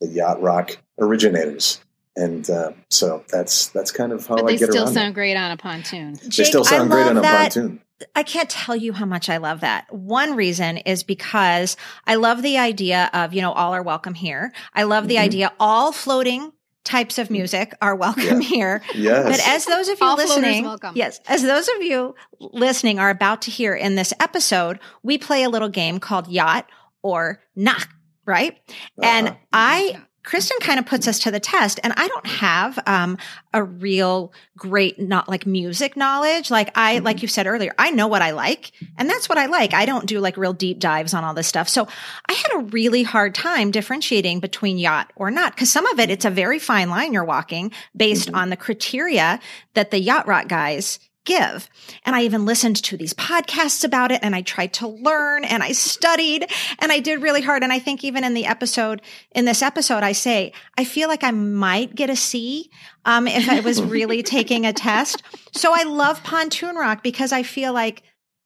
the 0.00 0.08
yacht 0.08 0.40
rock 0.40 0.76
originators 1.00 1.80
and 2.16 2.50
uh, 2.50 2.72
so 2.90 3.24
that's 3.30 3.68
that's 3.68 3.92
kind 3.92 4.12
of 4.12 4.26
how 4.26 4.36
But 4.36 4.44
I 4.46 4.50
they 4.52 4.56
still 4.56 4.86
sound 4.88 5.10
it. 5.10 5.14
great 5.14 5.36
on 5.36 5.52
a 5.52 5.56
pontoon. 5.56 6.14
They 6.36 6.44
still 6.44 6.64
sound 6.64 6.92
I 6.92 6.94
great 6.96 7.06
on 7.06 7.16
a 7.16 7.20
that. 7.22 7.52
pontoon. 7.54 7.80
I 8.16 8.22
can't 8.24 8.48
tell 8.50 8.74
you 8.76 8.92
how 8.92 9.06
much 9.06 9.28
I 9.28 9.36
love 9.36 9.60
that. 9.60 9.92
One 9.92 10.34
reason 10.36 10.78
is 10.78 11.02
because 11.04 11.76
I 12.06 12.14
love 12.16 12.42
the 12.42 12.58
idea 12.58 13.08
of, 13.12 13.34
you 13.34 13.40
know, 13.42 13.52
all 13.52 13.72
are 13.74 13.82
welcome 13.82 14.14
here. 14.14 14.52
I 14.74 14.82
love 14.84 15.06
the 15.08 15.16
Mhm. 15.16 15.20
idea 15.22 15.52
all 15.60 15.92
floating 15.92 16.52
types 16.88 17.18
of 17.18 17.30
music 17.30 17.74
are 17.82 17.94
welcome 17.94 18.40
here. 18.40 18.82
Yes. 18.94 19.24
But 19.24 19.46
as 19.48 19.66
those 19.66 19.88
of 19.88 20.00
you 20.00 20.06
All 20.06 20.16
listening, 20.16 20.64
welcome. 20.64 20.92
yes, 20.96 21.20
as 21.28 21.42
those 21.42 21.68
of 21.68 21.82
you 21.82 22.14
listening 22.40 22.98
are 22.98 23.10
about 23.10 23.42
to 23.42 23.50
hear 23.50 23.74
in 23.74 23.94
this 23.94 24.12
episode, 24.20 24.80
we 25.02 25.18
play 25.18 25.42
a 25.44 25.48
little 25.50 25.68
game 25.68 26.00
called 26.00 26.26
Yacht 26.28 26.66
or 27.02 27.40
Not, 27.54 27.86
right? 28.26 28.58
And 29.02 29.28
Uh-huh. 29.28 29.36
I, 29.52 30.00
Kristen 30.28 30.58
kind 30.60 30.78
of 30.78 30.84
puts 30.84 31.08
us 31.08 31.18
to 31.20 31.30
the 31.30 31.40
test, 31.40 31.80
and 31.82 31.94
I 31.96 32.06
don't 32.06 32.26
have 32.26 32.78
um, 32.86 33.16
a 33.54 33.62
real 33.64 34.30
great, 34.58 35.00
not 35.00 35.26
like 35.26 35.46
music 35.46 35.96
knowledge. 35.96 36.50
Like 36.50 36.70
I, 36.76 36.96
Mm-hmm. 36.96 37.04
like 37.06 37.22
you 37.22 37.28
said 37.28 37.46
earlier, 37.46 37.72
I 37.78 37.90
know 37.92 38.08
what 38.08 38.20
I 38.20 38.32
like, 38.32 38.72
and 38.98 39.08
that's 39.08 39.26
what 39.30 39.38
I 39.38 39.46
like. 39.46 39.72
I 39.72 39.86
don't 39.86 40.04
do 40.04 40.20
like 40.20 40.36
real 40.36 40.52
deep 40.52 40.80
dives 40.80 41.14
on 41.14 41.24
all 41.24 41.32
this 41.32 41.46
stuff. 41.46 41.66
So 41.66 41.88
I 42.28 42.34
had 42.34 42.52
a 42.56 42.64
really 42.66 43.04
hard 43.04 43.34
time 43.34 43.70
differentiating 43.70 44.40
between 44.40 44.76
yacht 44.76 45.10
or 45.16 45.30
not, 45.30 45.54
because 45.54 45.72
some 45.72 45.86
of 45.86 45.98
it, 45.98 46.10
it's 46.10 46.26
a 46.26 46.30
very 46.30 46.58
fine 46.58 46.90
line 46.90 47.14
you're 47.14 47.24
walking 47.24 47.72
based 47.96 48.30
Mhm. 48.30 48.36
on 48.36 48.50
the 48.50 48.56
criteria 48.56 49.40
that 49.72 49.90
the 49.90 49.98
yacht 49.98 50.26
rock 50.28 50.46
guys 50.46 50.98
give. 51.28 51.68
And 52.04 52.16
I 52.16 52.22
even 52.22 52.46
listened 52.46 52.82
to 52.82 52.96
these 52.96 53.12
podcasts 53.12 53.84
about 53.84 54.10
it 54.10 54.20
and 54.22 54.34
I 54.34 54.40
tried 54.40 54.72
to 54.74 54.88
learn 54.88 55.44
and 55.44 55.62
I 55.62 55.72
studied 55.72 56.50
and 56.78 56.90
I 56.90 57.00
did 57.00 57.20
really 57.20 57.42
hard. 57.42 57.62
And 57.62 57.70
I 57.70 57.78
think 57.78 58.02
even 58.02 58.24
in 58.24 58.32
the 58.32 58.46
episode, 58.46 59.02
in 59.32 59.44
this 59.44 59.62
episode, 59.62 60.02
I 60.02 60.12
say, 60.12 60.52
I 60.78 60.84
feel 60.84 61.08
like 61.08 61.22
I 61.22 61.30
might 61.30 61.94
get 61.94 62.08
a 62.08 62.16
C, 62.16 62.70
um, 63.04 63.28
if 63.28 63.48
I 63.48 63.60
was 63.60 63.82
really 63.82 64.22
taking 64.38 64.64
a 64.64 64.72
test. 64.72 65.22
So 65.52 65.72
I 65.74 65.82
love 65.82 66.24
Pontoon 66.24 66.76
Rock 66.76 67.02
because 67.02 67.30
I 67.30 67.42
feel 67.42 67.74
like 67.74 68.02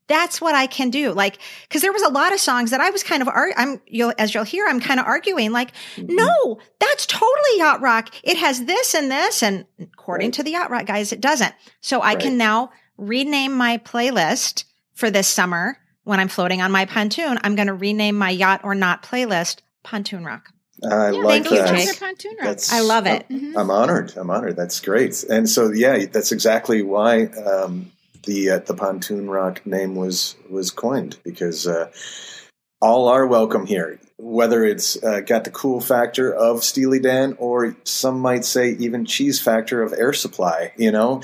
that's 0.09 0.41
what 0.41 0.55
I 0.55 0.67
can 0.67 0.91
do. 0.91 1.13
Like, 1.13 1.39
cause 1.71 1.81
there 1.81 1.93
was 1.93 2.03
a 2.03 2.09
lot 2.11 2.33
of 2.33 2.41
songs 2.41 2.71
that 2.73 2.81
I 2.81 2.91
was 2.91 3.03
kind 3.03 3.23
of, 3.23 3.29
ar- 3.29 3.53
I'm, 3.57 3.81
you'll, 3.87 4.13
as 4.19 4.35
you'll 4.35 4.45
hear, 4.45 4.67
I'm 4.69 4.81
kind 4.81 4.99
of 5.01 5.07
arguing 5.07 5.53
like, 5.53 5.71
no, 5.97 6.59
that's 6.81 7.07
totally 7.07 7.59
yacht 7.59 7.81
rock. 7.81 8.09
It 8.23 8.37
has 8.37 8.65
this 8.65 8.95
and 8.95 9.11
this. 9.11 9.43
And 9.43 9.65
according 9.81 10.27
Right. 10.29 10.35
to 10.35 10.43
the 10.43 10.51
yacht 10.51 10.71
rock 10.71 10.87
guys, 10.87 11.13
it 11.13 11.21
doesn't. 11.21 11.55
So 11.81 12.03
I 12.03 12.17
can 12.17 12.37
now 12.37 12.71
rename 12.99 13.55
my 13.55 13.79
playlist 13.79 14.65
for 14.95 15.11
this 15.11 15.29
summer 15.29 15.79
when 16.05 16.21
I'm 16.21 16.29
floating 16.29 16.61
on 16.61 16.73
my 16.73 16.85
pontoon. 16.85 17.39
I'm 17.43 17.55
going 17.55 17.69
to 17.69 17.75
rename 17.75 18.17
my 18.17 18.31
yacht 18.31 18.61
or 18.65 18.75
not 18.75 19.03
playlist 19.03 19.61
pontoon 19.83 20.25
rock. 20.25 20.49
I 20.85 21.11
Yeah, 21.13 21.19
like 21.23 21.45
thank 21.45 21.51
you, 21.53 21.57
that. 21.63 21.75
Those 21.77 21.87
Jake. 21.87 22.01
pontoon 22.01 22.33
rock. 22.33 22.45
That's- 22.45 22.73
I 22.73 22.81
love 22.81 23.07
it. 23.07 23.29
Mhm. 23.29 23.57
I'm 23.57 23.71
honored. 23.71 24.13
I'm 24.17 24.31
honored. 24.31 24.57
That's 24.57 24.81
great. 24.81 25.23
And 25.25 25.49
so, 25.49 25.71
yeah, 25.71 26.07
that's 26.07 26.33
exactly 26.33 26.83
why 26.83 27.27
um, 27.27 27.93
the 28.25 28.51
uh, 28.51 28.59
the 28.61 28.75
pontoon 28.75 29.29
rock 29.31 29.65
name 29.67 29.95
was 29.95 30.37
was 30.51 30.71
coined 30.71 31.19
because 31.25 31.67
uh, 31.67 31.91
all 32.81 33.09
are 33.09 33.27
welcome 33.27 33.67
here. 33.67 33.99
Whether 34.19 34.65
it's 34.65 35.03
uh, 35.03 35.21
got 35.21 35.45
the 35.45 35.51
cool 35.51 35.81
factor 35.81 36.33
of 36.33 36.63
Steely 36.63 37.01
Dan, 37.01 37.35
or 37.39 37.77
some 37.85 38.21
might 38.21 38.45
say 38.45 38.71
even 38.71 39.05
cheese 39.05 39.41
factor 39.41 39.83
of 39.83 39.93
Air 39.93 40.13
Supply. 40.13 40.73
You 40.77 40.93
know, 40.93 41.23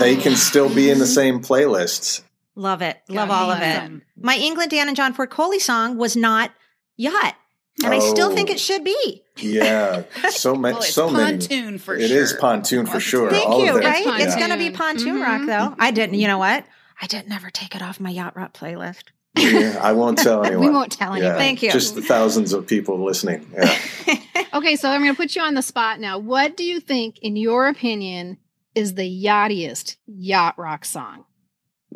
they 0.00 0.16
can 0.16 0.34
still 0.34 0.72
be 0.74 0.90
in 0.90 0.98
the 0.98 1.06
same 1.20 1.40
playlists. 1.40 2.22
Love 2.56 2.82
it. 2.82 2.98
Love 3.08 3.28
Yeah, 3.28 3.34
all 3.36 3.50
of 3.50 3.60
it. 3.62 3.76
awesome. 3.78 4.02
My 4.16 4.36
England 4.36 4.70
Dan 4.70 4.88
and 4.88 4.96
John 4.96 5.12
Ford 5.12 5.30
Coley 5.30 5.58
song 5.60 5.96
was 5.96 6.16
not 6.16 6.52
yacht. 6.96 7.34
And 7.82 7.92
I 7.92 7.98
still 7.98 8.30
Oh. 8.30 8.34
think 8.34 8.50
it 8.50 8.60
should 8.60 8.84
be. 8.84 9.22
Yeah, 9.38 10.04
so 10.30 10.54
many, 10.54 10.74
Well, 10.74 10.82
it's 10.82 10.94
so 10.94 11.10
many. 11.10 11.38
pontoon 11.38 11.78
for 11.78 11.96
It 11.96 12.08
sure. 12.08 12.18
is 12.22 12.32
pontoon 12.34 12.86
for 12.86 13.00
sure. 13.00 13.30
Thank 13.30 13.48
all 13.48 13.64
you, 13.64 13.70
of 13.76 13.84
right? 13.84 14.06
It's 14.06 14.24
It's 14.26 14.36
going 14.36 14.50
to 14.50 14.56
be 14.56 14.70
pontoon 14.70 15.16
Mhm. 15.16 15.22
rock, 15.22 15.42
though. 15.46 15.74
I 15.78 15.90
didn't, 15.90 16.14
you 16.18 16.28
know 16.28 16.38
what? 16.38 16.64
I 17.02 17.06
didn't 17.06 17.32
ever 17.32 17.50
take 17.50 17.74
it 17.74 17.82
off 17.82 17.98
my 17.98 18.10
yacht 18.10 18.36
rock 18.36 18.52
playlist. 18.56 19.02
Yeah, 19.36 19.78
I 19.82 19.90
won't 19.92 20.18
tell 20.18 20.44
anyone. 20.44 20.64
We 20.66 20.70
won't 20.72 20.92
tell 20.92 21.10
Yeah, 21.18 21.24
anyone. 21.24 21.38
Thank 21.38 21.62
you. 21.64 21.72
Just 21.72 21.96
the 21.96 22.02
thousands 22.02 22.52
of 22.52 22.66
people 22.66 23.02
listening. 23.04 23.50
Yeah. 23.52 23.76
Okay, 24.54 24.76
so 24.76 24.88
I'm 24.88 25.00
going 25.02 25.10
to 25.12 25.16
put 25.16 25.34
you 25.34 25.42
on 25.42 25.54
the 25.54 25.62
spot 25.62 25.98
now. 25.98 26.16
What 26.16 26.56
do 26.56 26.62
you 26.62 26.78
think, 26.78 27.18
in 27.22 27.34
your 27.34 27.66
opinion, 27.66 28.38
is 28.76 28.94
the 28.94 29.02
yachtiest 29.02 29.96
yacht 30.06 30.54
rock 30.56 30.84
song? 30.84 31.24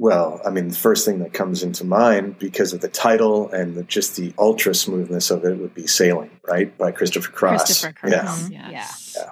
Well, 0.01 0.41
I 0.47 0.51
mean, 0.51 0.69
the 0.69 0.77
first 0.77 1.05
thing 1.05 1.19
that 1.19 1.33
comes 1.33 1.63
into 1.65 1.85
mind 1.85 2.39
because 2.39 2.73
of 2.73 2.81
the 2.81 2.89
title 2.89 3.51
and 3.51 3.75
the, 3.75 3.83
just 3.83 4.15
the 4.17 4.33
ultra 4.39 4.73
smoothness 4.73 5.31
of 5.33 5.45
it 5.45 5.59
would 5.59 5.75
be 5.75 5.87
"Sailing," 5.89 6.31
right, 6.47 6.77
by 6.79 6.93
Christopher 6.93 7.33
Cross. 7.33 7.65
Christopher 7.67 7.93
Cross. 7.93 8.49
Yeah, 8.51 8.71
Yes. 8.71 9.17
Yeah. 9.19 9.31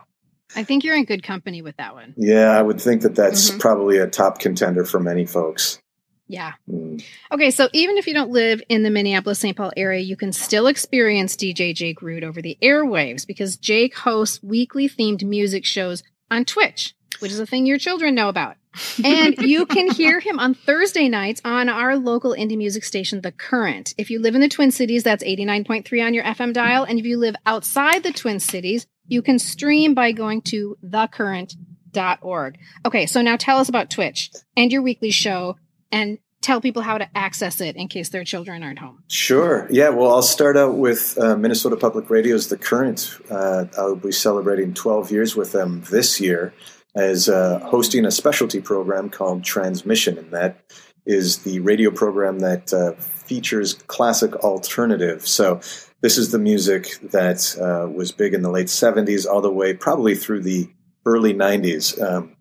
I 0.56 0.64
think 0.64 0.82
you're 0.84 0.96
in 0.96 1.04
good 1.04 1.22
company 1.22 1.62
with 1.62 1.76
that 1.76 1.94
one. 1.94 2.14
yeah, 2.16 2.50
I 2.58 2.62
would 2.62 2.80
think 2.80 3.02
that 3.02 3.14
that's 3.14 3.50
Mhm. 3.52 3.60
probably 3.60 3.98
a 3.98 4.06
top 4.08 4.40
contender 4.40 4.84
for 4.84 4.98
many 4.98 5.24
folks. 5.26 5.78
Yeah. 6.28 6.54
Mm. 6.68 7.04
Okay, 7.30 7.52
so 7.52 7.68
even 7.72 7.98
if 7.98 8.08
you 8.08 8.14
don't 8.14 8.30
live 8.32 8.60
in 8.68 8.82
the 8.82 8.90
Minneapolis 8.90 9.38
St. 9.38 9.56
Paul 9.56 9.70
area, 9.76 10.00
you 10.00 10.16
can 10.16 10.32
still 10.32 10.66
experience 10.66 11.36
DJ 11.36 11.72
Jake 11.72 12.02
Rudh 12.02 12.24
over 12.24 12.42
the 12.42 12.58
airwaves 12.60 13.24
because 13.24 13.56
Jake 13.56 13.94
hosts 13.98 14.42
weekly 14.42 14.88
themed 14.88 15.22
music 15.22 15.64
shows 15.64 16.02
on 16.28 16.44
Twitch, 16.44 16.94
which 17.20 17.30
is 17.30 17.38
a 17.38 17.46
thing 17.46 17.66
your 17.66 17.78
children 17.78 18.16
know 18.16 18.28
about. 18.28 18.56
And 19.04 19.36
you 19.38 19.66
can 19.66 19.90
hear 19.90 20.20
him 20.20 20.38
on 20.38 20.54
Thursday 20.54 21.08
nights 21.08 21.40
on 21.44 21.68
our 21.68 21.96
local 21.96 22.32
indie 22.32 22.56
music 22.56 22.84
station, 22.84 23.20
The 23.20 23.32
Current. 23.32 23.94
If 23.98 24.10
you 24.10 24.20
live 24.20 24.34
in 24.34 24.40
the 24.40 24.48
Twin 24.48 24.70
Cities, 24.70 25.02
that's 25.02 25.24
89.3 25.24 26.04
on 26.04 26.14
your 26.14 26.24
FM 26.24 26.52
dial. 26.52 26.84
And 26.84 26.98
if 26.98 27.04
you 27.04 27.18
live 27.18 27.36
outside 27.44 28.02
the 28.02 28.12
Twin 28.12 28.40
Cities, 28.40 28.86
you 29.06 29.22
can 29.22 29.38
stream 29.38 29.94
by 29.94 30.12
going 30.12 30.42
to 30.42 30.76
thecurrent.org. 30.84 32.58
Okay, 32.84 33.06
so 33.06 33.22
now 33.22 33.36
tell 33.36 33.58
us 33.58 33.68
about 33.68 33.90
Twitch 33.90 34.30
and 34.56 34.72
your 34.72 34.82
weekly 34.82 35.10
show 35.10 35.56
and 35.92 36.18
tell 36.42 36.60
people 36.60 36.82
how 36.82 36.98
to 36.98 37.08
access 37.16 37.60
it 37.60 37.76
in 37.76 37.88
case 37.88 38.10
their 38.10 38.22
children 38.22 38.62
aren't 38.62 38.78
home. 38.78 39.02
Sure. 39.08 39.66
Yeah. 39.70 39.88
Well, 39.88 40.10
I'll 40.10 40.22
start 40.22 40.56
out 40.56 40.76
with 40.76 41.18
uh, 41.18 41.36
Minnesota 41.36 41.76
Public 41.76 42.08
Radio's 42.08 42.48
The 42.48 42.56
Current. 42.56 43.18
Uh, 43.30 43.64
I'll 43.76 43.96
be 43.96 44.12
celebrating 44.12 44.74
12 44.74 45.10
years 45.10 45.34
with 45.34 45.52
them 45.52 45.82
this 45.90 46.20
year 46.20 46.52
as 46.96 47.28
uh, 47.28 47.60
hosting 47.60 48.06
a 48.06 48.10
specialty 48.10 48.60
program 48.60 49.10
called 49.10 49.44
Transmission, 49.44 50.18
and 50.18 50.32
that 50.32 50.60
is 51.04 51.38
the 51.40 51.60
radio 51.60 51.90
program 51.90 52.40
that 52.40 52.72
uh, 52.72 52.92
features 52.92 53.74
classic 53.74 54.34
alternative. 54.36 55.26
So 55.26 55.60
this 56.00 56.18
is 56.18 56.32
the 56.32 56.38
music 56.38 56.98
that 57.02 57.56
uh, 57.60 57.88
was 57.88 58.12
big 58.12 58.34
in 58.34 58.42
the 58.42 58.50
late 58.50 58.66
70s, 58.66 59.26
all 59.26 59.40
the 59.40 59.52
way 59.52 59.74
probably 59.74 60.14
through 60.14 60.42
the 60.42 60.68
early 61.04 61.34
90s. 61.34 62.02
Um, 62.02 62.36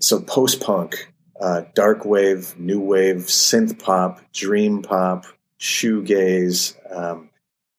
so 0.00 0.20
post 0.20 0.60
punk, 0.60 1.12
uh, 1.40 1.62
dark 1.74 2.04
wave, 2.04 2.58
new 2.58 2.80
wave, 2.80 3.22
synth 3.22 3.82
pop, 3.82 4.20
dream 4.32 4.82
pop, 4.82 5.26
shoegaze, 5.58 6.76
um, 6.94 7.30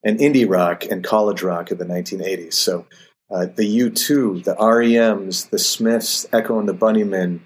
and 0.04 0.20
indie 0.20 0.50
rock 0.50 0.86
and 0.86 1.04
college 1.04 1.44
rock 1.44 1.72
of 1.72 1.78
the 1.78 1.86
1980s. 1.86 2.54
So 2.54 2.86
uh, 3.32 3.46
the 3.56 3.80
U2, 3.80 4.44
the 4.44 4.56
REMs, 4.56 5.50
the 5.50 5.60
Smiths, 5.60 6.26
Echo 6.32 6.60
and 6.60 6.68
the 6.70 6.74
Bunnymen, 6.74 7.40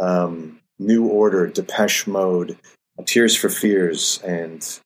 um, 0.00 0.60
New 0.78 1.06
Order, 1.06 1.46
Depeche 1.48 2.06
Mode, 2.06 2.56
Tears 3.06 3.36
for 3.36 3.48
Fears, 3.48 4.20
and 4.24 4.80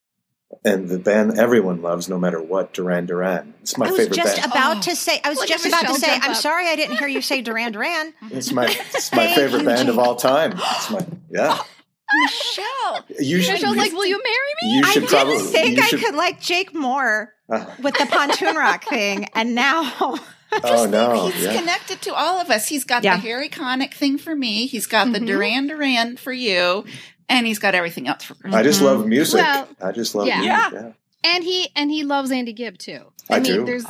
and 0.65 0.89
the 0.89 0.97
band 0.99 1.37
everyone 1.39 1.81
loves, 1.81 2.09
no 2.09 2.17
matter 2.19 2.41
what, 2.41 2.73
Duran 2.73 3.05
Duran. 3.05 3.53
It's 3.61 3.77
my 3.77 3.85
I 3.87 3.91
was 3.91 3.99
favorite 3.99 4.15
just 4.15 4.35
band. 4.41 4.51
about 4.51 4.77
Oh. 4.77 4.81
to 4.81 4.95
say, 4.95 5.21
I 5.23 5.29
was 5.29 5.37
Look 5.37 5.47
just 5.47 5.65
about 5.65 5.85
to 5.85 5.93
say, 5.95 6.11
I'm 6.13 6.31
up. 6.31 6.35
sorry 6.37 6.67
I 6.67 6.75
didn't 6.75 6.97
hear 6.97 7.07
you 7.07 7.21
say 7.21 7.41
Duran 7.41 7.71
Duran. 7.71 8.13
It's 8.31 8.51
my 8.51 8.65
it's 8.65 9.11
my 9.13 9.27
favorite 9.33 9.59
you, 9.61 9.65
band 9.67 9.89
of 9.89 9.99
all 9.99 10.15
time. 10.15 10.53
It's 10.53 10.89
my 10.89 11.05
yeah. 11.29 11.59
Michelle. 12.23 13.05
You 13.19 13.39
should 13.41 13.53
Michelle's 13.53 13.77
like, 13.77 13.91
"Will 13.93 14.05
you 14.07 14.19
marry 14.23 14.53
me?" 14.63 14.77
you 14.77 14.81
I 14.85 14.93
didn't 14.95 15.09
probably 15.09 15.37
think 15.37 15.77
you 15.77 15.83
I 15.83 15.87
should- 15.87 15.99
could 15.99 16.15
like 16.15 16.41
Jake 16.41 16.73
more 16.73 17.33
Uh, 17.51 17.65
with 17.83 17.95
the 17.97 18.07
pontoon 18.07 18.55
rock 18.55 18.83
thing, 18.85 19.25
and 19.35 19.53
now 19.55 19.83
oh 20.63 20.85
no, 20.85 21.27
He's 21.29 21.43
yeah. 21.45 21.59
connected 21.59 22.01
to 22.03 22.13
all 22.13 22.39
of 22.39 22.49
us. 22.49 22.67
He's 22.67 22.83
got 22.83 23.03
Yeah. 23.03 23.15
the 23.15 23.21
Harry 23.21 23.49
Connick 23.49 23.93
thing 23.93 24.17
for 24.17 24.35
me. 24.35 24.65
He's 24.67 24.87
got 24.87 25.11
the 25.13 25.19
Mhm. 25.19 25.27
Duran 25.27 25.67
Duran 25.67 26.17
for 26.17 26.33
you, 26.33 26.85
and 27.27 27.45
he's 27.47 27.59
got 27.59 27.75
everything 27.75 28.07
else 28.07 28.23
for 28.23 28.33
Chris. 28.35 28.53
I 28.53 28.63
just 28.63 28.81
love 28.81 29.05
music. 29.05 29.41
Well, 29.41 29.67
I 29.81 29.91
just 29.91 30.15
love 30.15 30.27
yeah. 30.27 30.39
music. 30.41 30.51
Yeah. 30.51 30.69
Yeah. 30.81 30.91
And 31.35 31.43
he 31.43 31.67
and 31.75 31.91
he 31.91 32.03
loves 32.03 32.31
Andy 32.31 32.53
Gibb 32.53 32.77
too. 32.77 33.01
I 33.29 33.35
mean, 33.35 33.43
do. 33.43 33.65
there's 33.65 33.85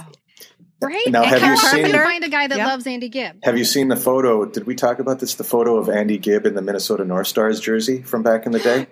right. 0.81 1.03
Now, 1.07 1.23
And 1.23 1.31
have 1.31 1.41
you 1.51 1.57
seen- 1.57 1.81
can 1.85 1.93
you 1.93 2.03
find 2.03 2.23
a 2.23 2.29
guy 2.29 2.47
that 2.47 2.57
Yeah. 2.57 2.67
loves 2.67 2.87
Andy 2.87 3.09
Gibb? 3.09 3.43
Have 3.43 3.57
you 3.57 3.65
seen 3.65 3.87
the 3.89 3.95
photo? 3.95 4.45
Did 4.45 4.65
we 4.65 4.75
talk 4.75 4.99
about 4.99 5.19
this? 5.19 5.35
The 5.35 5.43
photo 5.43 5.77
of 5.77 5.89
Andy 5.89 6.17
Gibb 6.17 6.45
in 6.45 6.55
the 6.55 6.61
Minnesota 6.61 7.05
North 7.05 7.27
Stars 7.27 7.59
jersey 7.59 8.01
from 8.01 8.23
back 8.23 8.45
in 8.45 8.51
the 8.51 8.59
day? 8.59 8.87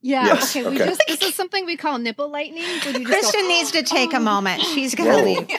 Yeah. 0.00 0.26
Yes, 0.26 0.54
okay. 0.56 0.68
We 0.68 0.76
okay. 0.76 0.86
just 0.90 1.02
this 1.08 1.22
is 1.22 1.34
something 1.34 1.66
we 1.66 1.76
call 1.76 1.98
nipple 1.98 2.30
lightning. 2.30 2.62
where 2.62 2.72
you 2.72 2.80
just 2.80 2.98
go, 2.98 3.04
Kristen 3.04 3.48
needs 3.48 3.72
to 3.72 3.82
take 3.82 4.12
a 4.12 4.16
"Oh." 4.18 4.20
moment. 4.20 4.62
She's 4.62 4.94
going 4.96 5.10
Whoa. 5.10 5.18
to 5.18 5.24
leave. 5.24 5.58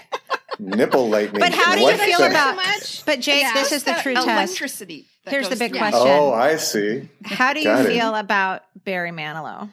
Nipple 0.59 1.09
lightning. 1.09 1.39
But 1.39 1.53
how 1.53 1.73
do 1.75 1.81
you 1.81 1.97
feel 1.97 2.19
the- 2.19 2.27
about- 2.27 2.59
so? 2.81 3.03
But 3.05 3.21
Jake, 3.21 3.41
Yeah. 3.43 3.53
this 3.53 3.71
is 3.71 3.83
the 3.83 3.91
That 3.91 4.03
true 4.03 4.13
test. 4.13 4.27
electricity. 4.27 5.05
that 5.25 5.31
Here's 5.31 5.49
the 5.49 5.55
big 5.55 5.71
through. 5.71 5.79
question. 5.79 6.01
Oh, 6.07 6.31
I 6.33 6.55
see. 6.57 7.09
How 7.25 7.53
do 7.53 7.59
you 7.59 7.65
Got 7.65 7.85
it. 7.85 7.89
feel 7.89 8.15
about 8.15 8.63
Barry 8.85 9.11
Manilow? 9.11 9.69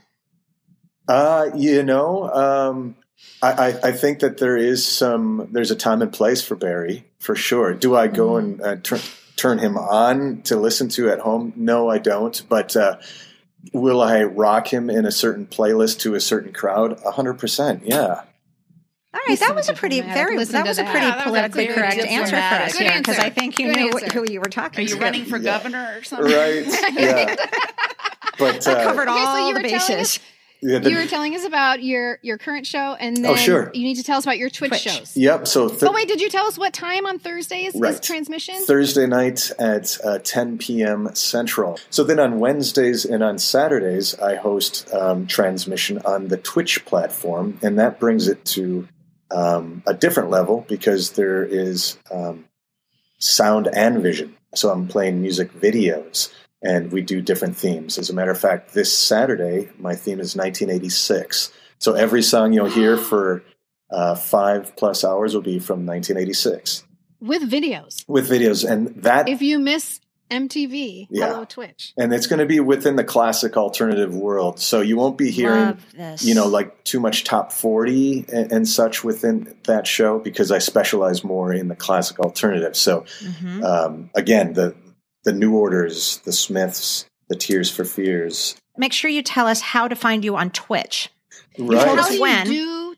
Uh, 1.09 1.51
you 1.55 1.83
know, 1.83 2.29
um, 2.33 2.97
I, 3.43 3.53
I, 3.53 3.89
I 3.89 3.93
think 3.93 4.19
that 4.21 4.39
there 4.39 4.57
is 4.57 4.85
some, 4.87 5.49
there's 5.53 5.71
a 5.71 5.77
time 5.77 6.03
and 6.03 6.13
place 6.13 6.43
for 6.43 6.57
Barry, 6.57 7.07
for 7.19 7.35
sure. 7.37 7.75
Do 7.75 7.95
I 7.97 8.09
go 8.09 8.31
Mm-hmm. 8.33 8.61
and 8.61 8.63
uh, 8.63 8.77
turn 8.83 9.01
turn 9.37 9.59
him 9.59 9.77
on 9.77 10.41
to 10.43 10.57
listen 10.57 10.89
to 10.91 11.11
at 11.11 11.21
home? 11.21 11.53
No, 11.57 11.89
I 11.91 11.99
don't. 11.99 12.43
But 12.49 12.75
uh, 12.77 12.97
will 13.73 14.03
I 14.03 14.25
rock 14.25 14.73
him 14.73 14.89
in 14.91 15.05
a 15.07 15.13
certain 15.13 15.47
playlist 15.47 16.01
to 16.01 16.15
a 16.15 16.21
certain 16.21 16.53
crowd? 16.53 16.99
A 17.05 17.11
hundred 17.13 17.35
percent, 17.35 17.83
yeah. 17.85 18.23
All 19.17 19.21
right, 19.29 19.39
that 19.41 19.55
was 19.55 19.69
a 19.71 19.73
pretty 19.73 20.01
very 20.03 20.37
that 20.45 20.67
was 20.67 20.79
a 20.79 20.85
pretty 20.85 21.07
Yeah, 21.07 21.17
that 21.17 21.17
was 21.17 21.25
a 21.27 21.29
politically 21.49 21.67
correct 21.69 21.99
answer 21.99 22.37
for 22.37 22.43
us 22.43 22.77
here 22.77 22.93
because. 22.99 23.19
I 23.19 23.31
think 23.31 23.59
you 23.59 23.69
Good 23.73 23.77
knew 23.77 23.91
answer. 23.91 24.07
who 24.13 24.27
you 24.31 24.41
were 24.41 24.51
talking 24.51 24.81
Are 24.81 24.89
you 24.89 24.97
to. 24.97 25.01
running 25.01 25.25
for 25.25 25.39
Yeah. 25.39 25.43
governor 25.59 25.95
or 25.99 26.03
something? 26.05 26.33
Right, 26.33 26.67
yeah. 26.95 27.37
But 28.39 28.61
That 28.63 28.79
uh, 28.79 28.85
covered 28.85 29.09
Okay, 29.09 29.19
so 29.19 29.27
all 29.27 29.49
you 29.49 29.55
the 29.55 29.61
bases. 29.63 30.19
yeah, 30.61 30.79
the- 30.79 30.91
You 30.91 30.97
were 30.99 31.07
telling 31.07 31.35
us 31.35 31.45
about 31.47 31.83
your 31.83 32.19
your 32.23 32.37
current 32.37 32.67
show, 32.67 32.95
and 33.01 33.17
then 33.17 33.27
Oh, 33.33 33.35
sure. 33.37 33.71
you 33.73 33.83
need 33.85 33.95
to 33.95 34.03
tell 34.03 34.19
us 34.19 34.25
about 34.25 34.37
your 34.37 34.51
Twitch, 34.51 34.71
Twitch. 34.73 34.83
shows. 34.83 35.17
yep. 35.17 35.49
So 35.49 35.69
th- 35.69 35.81
But 35.81 35.95
wait, 35.95 36.07
did 36.09 36.21
you 36.21 36.29
tell 36.29 36.47
us 36.47 36.59
what 36.59 36.75
time 36.75 37.07
on 37.07 37.19
Thursdays 37.19 37.75
is 37.75 37.81
Right. 37.81 38.03
transmission? 38.03 38.57
Thursday 38.67 39.07
night 39.07 39.51
at 39.59 39.97
uh, 40.05 40.19
10 40.19 40.59
p.m. 40.59 41.09
Central. 41.15 41.79
So 41.89 42.05
then 42.05 42.21
on 42.21 42.39
Wednesdays 42.39 43.07
and 43.07 43.23
on 43.25 43.39
Saturdays, 43.39 44.19
I 44.21 44.35
host 44.35 44.93
um, 44.93 45.27
transmission 45.27 46.03
on 46.05 46.29
the 46.29 46.37
Twitch 46.37 46.85
platform, 46.85 47.59
and 47.63 47.79
that 47.79 47.99
brings 47.99 48.29
it 48.29 48.45
to 48.57 48.87
um, 49.31 49.83
a 49.87 49.95
different 49.95 50.31
level 50.31 50.65
because 50.69 51.13
there 51.13 51.45
is 51.45 51.99
um, 52.11 52.47
sound 53.19 53.69
and 53.73 54.03
vision. 54.03 54.37
So 54.55 54.71
I'm 54.71 54.89
playing 54.89 55.21
music 55.21 55.53
videos, 55.53 56.33
and 56.63 56.91
we 56.91 57.03
do 57.03 57.21
different 57.21 57.57
themes. 57.57 57.99
As 57.99 58.11
a 58.11 58.15
matter 58.15 58.31
of 58.31 58.39
fact, 58.39 58.73
this 58.73 58.97
Saturday, 58.97 59.71
my 59.79 59.95
theme 59.95 60.21
is 60.21 60.37
1986. 60.37 61.53
So 61.79 61.95
every 61.95 62.23
song 62.23 62.53
you'll 62.53 62.67
hear 62.67 62.97
for 62.97 63.43
uh, 63.91 64.15
five 64.15 64.75
plus 64.77 65.05
hours 65.05 65.35
will 65.35 65.43
be 65.43 65.59
from 65.59 65.87
1986 65.87 66.85
with 67.21 67.51
videos. 67.51 68.05
with 68.09 68.29
videos, 68.29 68.69
and 68.69 68.89
that 69.03 69.29
If 69.29 69.43
you 69.43 69.59
miss 69.59 70.01
MTV, 70.31 71.07
Yeah. 71.11 71.29
hello 71.29 71.45
Twitch. 71.45 71.93
and 71.97 72.13
it's 72.13 72.27
going 72.27 72.41
to 72.41 72.47
be 72.47 72.61
within 72.61 72.97
the 72.97 73.05
classic 73.05 73.57
alternative 73.57 74.15
world. 74.15 74.59
So 74.61 74.81
you 74.81 74.97
won't 74.97 75.17
be 75.19 75.31
hearing, 75.31 75.79
you 76.21 76.35
know, 76.35 76.47
like 76.49 76.83
too 76.85 77.01
much 77.01 77.25
top 77.25 77.53
40 77.53 78.27
and, 78.33 78.51
and 78.53 78.69
such 78.69 79.05
within 79.05 79.55
that 79.65 79.87
show 79.87 80.19
because 80.19 80.51
I 80.51 80.59
specialize 80.59 81.23
more 81.25 81.53
in 81.53 81.69
the 81.69 81.77
classic 81.77 82.19
alternative. 82.21 82.77
So 82.77 83.05
Mhm. 83.23 83.63
um, 83.65 84.11
again, 84.15 84.53
the 84.55 84.75
the 85.25 85.33
New 85.33 85.57
Orders, 85.57 86.21
the 86.25 86.33
Smiths, 86.33 87.05
the 87.29 87.35
Tears 87.35 87.69
for 87.69 87.85
Fears. 87.85 88.55
Make 88.79 88.93
sure 88.93 89.11
you 89.11 89.23
tell 89.23 89.49
us 89.49 89.61
how 89.61 89.89
to 89.89 89.97
find 89.97 90.25
you 90.25 90.37
on 90.37 90.51
Twitch. 90.51 91.09
told 91.57 91.71
Right. 91.73 91.99
us 91.99 92.05
How 92.05 92.09
do 92.11 92.15
you 92.15 92.21
when. 92.21 92.47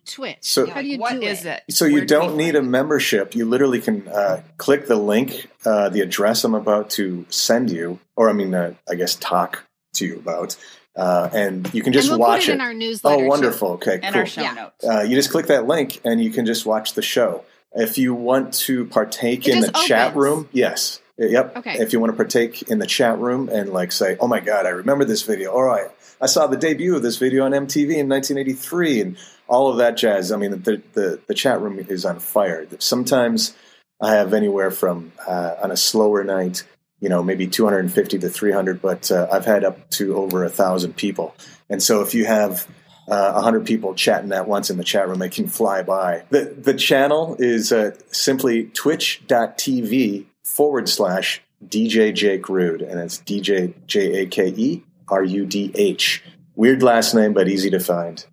Do 0.08 0.14
Twitch? 0.14 0.38
So- 0.40 0.66
How 0.70 0.80
do 0.82 0.88
you 0.88 0.98
What 0.98 1.12
do 1.12 1.22
is 1.22 1.44
it? 1.44 1.62
it? 1.68 1.74
So 1.74 1.84
you 1.84 1.92
Where 1.94 2.04
do 2.04 2.14
we 2.20 2.26
don't 2.26 2.36
need 2.36 2.56
a 2.56 2.62
membership. 2.62 3.34
You 3.34 3.44
literally 3.44 3.80
can 3.80 4.06
uh, 4.08 4.42
click 4.56 4.86
the 4.86 4.96
link, 4.96 5.48
uh, 5.64 5.88
the 5.88 6.00
address 6.00 6.44
I'm 6.44 6.54
about 6.54 6.90
to 6.90 7.26
send 7.28 7.70
you, 7.70 7.98
or 8.16 8.28
I 8.30 8.32
mean, 8.32 8.54
uh, 8.54 8.74
I 8.90 8.94
guess 8.94 9.14
talk 9.14 9.64
to 9.94 10.06
you 10.06 10.16
about, 10.16 10.56
uh, 10.96 11.28
and 11.32 11.72
you 11.72 11.82
can 11.82 11.92
just 11.92 12.08
and 12.10 12.18
we'll 12.18 12.28
watch 12.28 12.40
put 12.42 12.48
it, 12.48 12.52
it. 12.52 12.54
in 12.54 12.60
our 12.60 12.74
newsletter. 12.74 13.16
oh, 13.16 13.20
too. 13.20 13.28
wonderful! 13.28 13.68
Okay, 13.72 14.00
and 14.02 14.12
cool. 14.14 14.20
our 14.20 14.26
show 14.26 14.42
Yeah. 14.42 14.52
notes. 14.54 14.84
Uh, 14.84 15.00
you 15.02 15.14
just 15.16 15.30
click 15.30 15.46
that 15.46 15.66
link, 15.66 16.00
and 16.04 16.22
you 16.22 16.30
can 16.30 16.46
just 16.46 16.66
watch 16.66 16.94
the 16.94 17.02
show. 17.02 17.44
If 17.72 17.98
you 17.98 18.14
want 18.14 18.54
to 18.54 18.86
partake 18.86 19.46
It 19.46 19.54
in 19.54 19.60
the 19.60 19.70
just 19.70 19.86
chat 19.86 20.16
room, 20.16 20.48
yes, 20.52 21.00
yep. 21.18 21.56
Okay. 21.56 21.78
If 21.78 21.92
you 21.92 22.00
want 22.00 22.12
to 22.12 22.16
partake 22.16 22.62
in 22.62 22.78
the 22.78 22.86
chat 22.86 23.18
room 23.18 23.48
and 23.48 23.70
like 23.70 23.92
say, 23.92 24.16
"Oh 24.20 24.26
my 24.26 24.40
God, 24.40 24.66
I 24.66 24.70
remember 24.70 25.04
this 25.04 25.22
video," 25.22 25.52
all 25.52 25.62
right, 25.64 25.88
I 26.20 26.26
saw 26.26 26.46
the 26.46 26.56
debut 26.56 26.96
of 26.96 27.02
this 27.02 27.16
video 27.16 27.44
on 27.44 27.52
MTV 27.52 27.96
in 27.96 28.08
1983, 28.08 29.00
and 29.00 29.16
all 29.48 29.70
of 29.70 29.78
that 29.78 29.96
jazz. 29.96 30.30
I 30.30 30.36
mean, 30.36 30.50
the 30.50 30.82
the, 30.92 31.20
the 31.26 31.34
chat 31.34 31.60
room 31.60 31.78
is 31.78 32.04
on 32.04 32.20
fire. 32.20 32.66
Sometimes 32.78 33.56
I 34.00 34.14
have 34.14 34.32
anywhere 34.32 34.70
from 34.70 35.12
uh, 35.26 35.56
on 35.62 35.70
a 35.70 35.76
slower 35.76 36.22
night, 36.22 36.64
you 37.00 37.08
know, 37.08 37.22
maybe 37.22 37.46
250 37.46 38.18
to 38.18 38.28
300, 38.28 38.80
but 38.80 39.10
uh, 39.10 39.26
I've 39.32 39.44
had 39.44 39.64
up 39.64 39.90
to 39.90 40.16
over 40.16 40.44
a 40.44 40.48
thousand 40.48 40.96
people. 40.96 41.34
And 41.68 41.82
so 41.82 42.02
if 42.02 42.14
you 42.14 42.24
have 42.24 42.66
uh, 43.08 43.32
100 43.32 43.66
people 43.66 43.94
chatting 43.94 44.32
at 44.32 44.46
once 44.46 44.70
in 44.70 44.76
the 44.76 44.84
chat 44.84 45.08
room, 45.08 45.22
it 45.22 45.32
can 45.32 45.48
fly 45.48 45.82
by. 45.82 46.24
The, 46.30 46.54
the 46.56 46.74
channel 46.74 47.36
is 47.38 47.72
uh, 47.72 47.92
simply 48.10 48.66
twitch.tv 48.66 50.26
forward 50.44 50.88
slash 50.88 51.42
DJ 51.66 52.14
Jake 52.14 52.48
Rudh, 52.48 52.82
and 52.82 53.00
it's 53.00 53.18
DJ 53.18 53.74
J 53.86 54.22
A 54.22 54.26
K 54.26 54.48
E 54.48 54.84
R 55.08 55.24
U 55.24 55.44
D 55.44 55.72
H. 55.74 56.22
Weird 56.54 56.82
last 56.82 57.14
name, 57.14 57.32
but 57.32 57.48
easy 57.48 57.70
to 57.70 57.80
find. 57.80 58.24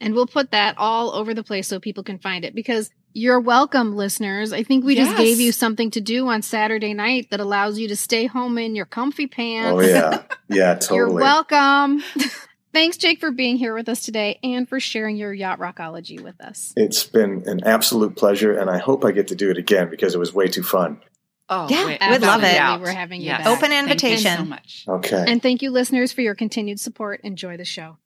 And 0.00 0.14
we'll 0.14 0.26
put 0.26 0.50
that 0.50 0.76
all 0.78 1.10
over 1.12 1.32
the 1.34 1.42
place 1.42 1.66
so 1.68 1.80
people 1.80 2.02
can 2.02 2.18
find 2.18 2.44
it 2.44 2.54
because 2.54 2.90
you're 3.14 3.40
welcome, 3.40 3.96
listeners. 3.96 4.52
I 4.52 4.62
think 4.62 4.84
we 4.84 4.94
just 4.94 5.16
gave 5.16 5.40
you 5.40 5.50
something 5.50 5.90
to 5.92 6.02
do 6.02 6.28
on 6.28 6.42
Saturday 6.42 6.92
night 6.92 7.28
that 7.30 7.40
allows 7.40 7.78
you 7.78 7.88
to 7.88 7.96
stay 7.96 8.26
home 8.26 8.58
in 8.58 8.74
your 8.76 8.84
comfy 8.84 9.26
pants. 9.26 9.74
Oh, 9.74 9.80
yeah. 9.80 10.22
Yeah, 10.48 10.74
totally. 10.78 10.96
You're 10.96 11.10
welcome. 11.14 12.02
Thanks, 12.74 12.98
Jake, 12.98 13.20
for 13.20 13.30
being 13.30 13.56
here 13.56 13.72
with 13.72 13.88
us 13.88 14.02
today 14.04 14.38
and 14.42 14.68
for 14.68 14.78
sharing 14.80 15.16
your 15.16 15.32
yacht 15.32 15.58
rockology 15.58 16.20
with 16.20 16.38
us. 16.42 16.74
It's 16.76 17.04
been 17.04 17.42
an 17.46 17.64
absolute 17.64 18.16
pleasure, 18.16 18.52
and 18.52 18.68
I 18.68 18.76
hope 18.76 19.02
I 19.02 19.12
get 19.12 19.28
to 19.28 19.34
do 19.34 19.48
it 19.50 19.56
again 19.56 19.88
because 19.88 20.14
it 20.14 20.18
was 20.18 20.34
way 20.34 20.48
too 20.48 20.62
fun. 20.62 21.00
Oh, 21.48 21.68
Yeah, 21.70 21.86
wait, 21.86 22.00
we'd 22.02 22.20
love 22.20 22.42
it. 22.44 22.82
We're 22.82 22.90
having 22.92 23.22
you 23.22 23.28
Yes. 23.28 23.38
back. 23.44 23.46
Open 23.46 23.70
Thank 23.70 23.72
you 23.72 23.92
invitation. 24.10 24.36
so 24.36 24.44
much. 24.44 24.84
Okay. 24.86 25.24
And 25.26 25.40
thank 25.40 25.62
you, 25.62 25.70
listeners, 25.70 26.12
for 26.12 26.20
your 26.20 26.34
continued 26.34 26.78
support. 26.80 27.20
Enjoy 27.24 27.56
the 27.56 27.64
show. 27.64 27.96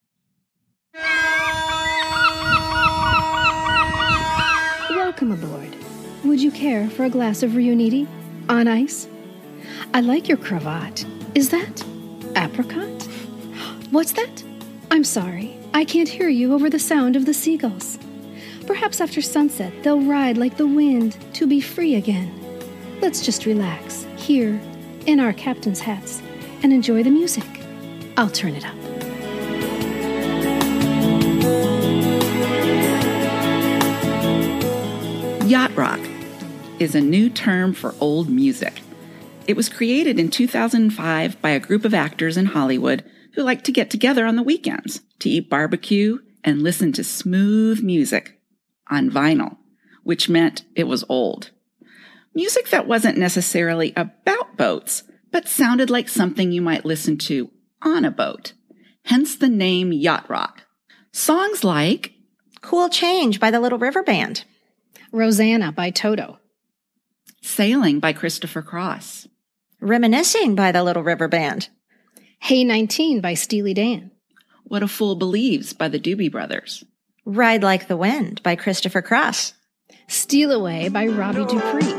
Welcome 5.10 5.32
aboard. 5.32 5.76
Would 6.22 6.40
you 6.40 6.52
care 6.52 6.88
for 6.88 7.02
a 7.02 7.10
glass 7.10 7.42
of 7.42 7.50
Riunite 7.50 8.06
on 8.48 8.68
ice? 8.68 9.08
I 9.92 10.02
like 10.02 10.28
your 10.28 10.36
cravat. 10.36 11.04
Is 11.34 11.48
that 11.48 11.84
apricot? 12.36 13.02
What's 13.90 14.12
that? 14.12 14.44
I'm 14.92 15.02
sorry. 15.02 15.58
I 15.74 15.84
can't 15.84 16.08
hear 16.08 16.28
you 16.28 16.54
over 16.54 16.70
the 16.70 16.78
sound 16.78 17.16
of 17.16 17.26
the 17.26 17.34
seagulls. 17.34 17.98
Perhaps 18.68 19.00
after 19.00 19.20
sunset 19.20 19.72
they'll 19.82 20.00
ride 20.00 20.38
like 20.38 20.56
the 20.56 20.68
wind 20.68 21.16
to 21.34 21.44
be 21.44 21.60
free 21.60 21.96
again. 21.96 22.32
Let's 23.00 23.20
just 23.20 23.46
relax 23.46 24.06
here 24.14 24.60
in 25.06 25.18
our 25.18 25.32
captain's 25.32 25.80
hats 25.80 26.22
and 26.62 26.72
enjoy 26.72 27.02
the 27.02 27.10
music. 27.10 27.48
I'll 28.16 28.30
turn 28.30 28.54
it 28.54 28.64
up. 28.64 28.79
Yacht 35.50 35.74
rock 35.74 35.98
is 36.78 36.94
a 36.94 37.00
new 37.00 37.28
term 37.28 37.74
for 37.74 37.96
old 37.98 38.28
music. 38.28 38.82
It 39.48 39.56
was 39.56 39.68
created 39.68 40.16
in 40.16 40.30
2005 40.30 41.42
by 41.42 41.50
a 41.50 41.58
group 41.58 41.84
of 41.84 41.92
actors 41.92 42.36
in 42.36 42.46
Hollywood 42.46 43.02
who 43.34 43.42
like 43.42 43.64
to 43.64 43.72
get 43.72 43.90
together 43.90 44.26
on 44.26 44.36
the 44.36 44.44
weekends 44.44 45.00
to 45.18 45.28
eat 45.28 45.50
barbecue 45.50 46.18
and 46.44 46.62
listen 46.62 46.92
to 46.92 47.02
smooth 47.02 47.82
music 47.82 48.40
on 48.92 49.10
vinyl, 49.10 49.56
which 50.04 50.28
meant 50.28 50.62
it 50.76 50.84
was 50.84 51.04
old. 51.08 51.50
Music 52.32 52.68
that 52.68 52.86
wasn't 52.86 53.18
necessarily 53.18 53.92
about 53.96 54.56
boats, 54.56 55.02
but 55.32 55.48
sounded 55.48 55.90
like 55.90 56.08
something 56.08 56.52
you 56.52 56.62
might 56.62 56.84
listen 56.84 57.18
to 57.18 57.50
on 57.82 58.04
a 58.04 58.12
boat. 58.12 58.52
Hence 59.06 59.34
the 59.34 59.48
name 59.48 59.92
yacht 59.92 60.30
rock. 60.30 60.62
Songs 61.10 61.64
like 61.64 62.12
Cool 62.60 62.88
Change 62.88 63.40
by 63.40 63.50
the 63.50 63.58
Little 63.58 63.80
River 63.80 64.04
Band. 64.04 64.44
Rosanna 65.12 65.72
by 65.72 65.90
Toto. 65.90 66.38
Sailing 67.42 67.98
by 67.98 68.12
Christopher 68.12 68.62
Cross. 68.62 69.26
Reminiscing 69.80 70.54
by 70.54 70.72
the 70.72 70.84
Little 70.84 71.02
River 71.02 71.26
Band. 71.26 71.68
Hey 72.38 72.64
19 72.64 73.20
by 73.20 73.34
Steely 73.34 73.74
Dan. 73.74 74.12
What 74.64 74.82
a 74.82 74.88
Fool 74.88 75.16
Believes 75.16 75.72
by 75.72 75.88
the 75.88 75.98
Doobie 75.98 76.30
Brothers. 76.30 76.84
Ride 77.24 77.62
Like 77.62 77.88
the 77.88 77.96
Wind 77.96 78.40
by 78.42 78.54
Christopher 78.54 79.02
Cross. 79.02 79.54
Steal 80.06 80.52
Away 80.52 80.88
by 80.88 81.06
Robbie 81.06 81.44
Dupree. 81.44 81.92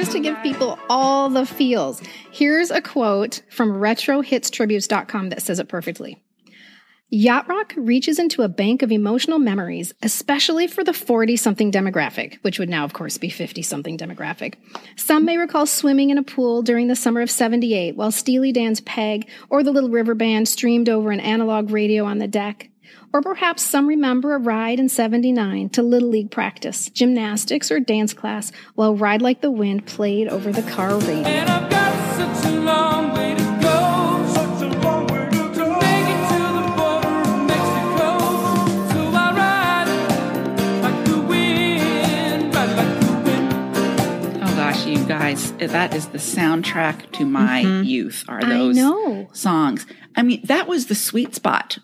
Appears 0.00 0.14
to 0.14 0.20
give 0.20 0.42
people 0.42 0.78
all 0.88 1.28
the 1.28 1.44
feels. 1.44 2.00
Here's 2.30 2.70
a 2.70 2.80
quote 2.80 3.42
from 3.50 3.70
retrohitstributes.com 3.72 5.28
that 5.28 5.42
says 5.42 5.58
it 5.58 5.68
perfectly. 5.68 6.22
Yacht 7.10 7.46
rock 7.48 7.74
reaches 7.76 8.18
into 8.18 8.40
a 8.40 8.48
bank 8.48 8.80
of 8.80 8.90
emotional 8.90 9.38
memories, 9.38 9.92
especially 10.02 10.66
for 10.66 10.82
the 10.82 10.94
40 10.94 11.36
something 11.36 11.70
demographic, 11.70 12.38
which 12.40 12.58
would 12.58 12.70
now, 12.70 12.84
of 12.84 12.94
course, 12.94 13.18
be 13.18 13.28
50 13.28 13.60
something 13.60 13.98
demographic. 13.98 14.54
Some 14.96 15.26
may 15.26 15.36
recall 15.36 15.66
swimming 15.66 16.08
in 16.08 16.16
a 16.16 16.22
pool 16.22 16.62
during 16.62 16.86
the 16.86 16.96
summer 16.96 17.20
of 17.20 17.30
78 17.30 17.94
while 17.94 18.10
Steely 18.10 18.52
Dan's 18.52 18.80
Peg 18.80 19.28
or 19.50 19.62
the 19.62 19.72
Little 19.72 19.90
River 19.90 20.14
Band 20.14 20.48
streamed 20.48 20.88
over 20.88 21.10
an 21.10 21.20
analog 21.20 21.72
radio 21.72 22.06
on 22.06 22.16
the 22.16 22.28
deck. 22.28 22.70
Or 23.12 23.22
perhaps 23.22 23.62
some 23.64 23.88
remember 23.88 24.34
a 24.34 24.38
ride 24.38 24.78
in 24.78 24.88
79 24.88 25.70
to 25.70 25.82
Little 25.82 26.08
League 26.10 26.30
practice, 26.30 26.88
gymnastics, 26.88 27.70
or 27.70 27.80
dance 27.80 28.14
class 28.14 28.52
while 28.76 28.94
Ride 28.94 29.20
Like 29.20 29.40
the 29.40 29.50
Wind 29.50 29.84
played 29.86 30.28
over 30.28 30.52
the 30.52 30.62
car 30.70 30.96
radio. 30.96 31.24
And 31.24 31.50
I've 31.50 31.68
got 31.68 32.16
such 32.16 32.52
a 32.52 32.60
long 32.60 33.12
way 33.12 33.34
to 33.34 33.42
go. 33.60 34.26
Such 34.32 34.62
a 34.62 34.78
long 34.78 35.06
way 35.08 35.28
to 35.28 35.38
go. 35.54 35.80
Make 35.80 36.06
it 36.06 36.28
to 36.30 36.38
the 36.54 36.72
border 36.76 37.08
of 37.08 37.46
Mexico. 37.48 38.08
So 38.92 39.00
I 39.12 39.34
ride 39.34 39.88
like 40.82 41.04
the 41.04 41.18
wind, 41.20 42.54
ride 42.54 42.76
like 42.76 43.00
the 43.00 43.12
wind. 43.24 44.42
Oh 44.44 44.54
gosh, 44.54 44.86
you 44.86 45.04
guys, 45.04 45.50
that 45.54 45.94
is 45.96 46.06
the 46.08 46.18
soundtrack 46.18 47.10
to 47.12 47.24
my 47.24 47.64
mm-hmm. 47.64 47.82
youth. 47.82 48.24
Are 48.28 48.40
those 48.40 48.76
know. 48.76 49.28
songs? 49.32 49.84
I 50.14 50.22
mean, 50.22 50.42
that 50.44 50.68
was 50.68 50.86
the 50.86 50.94
sweet 50.94 51.34
spot. 51.34 51.78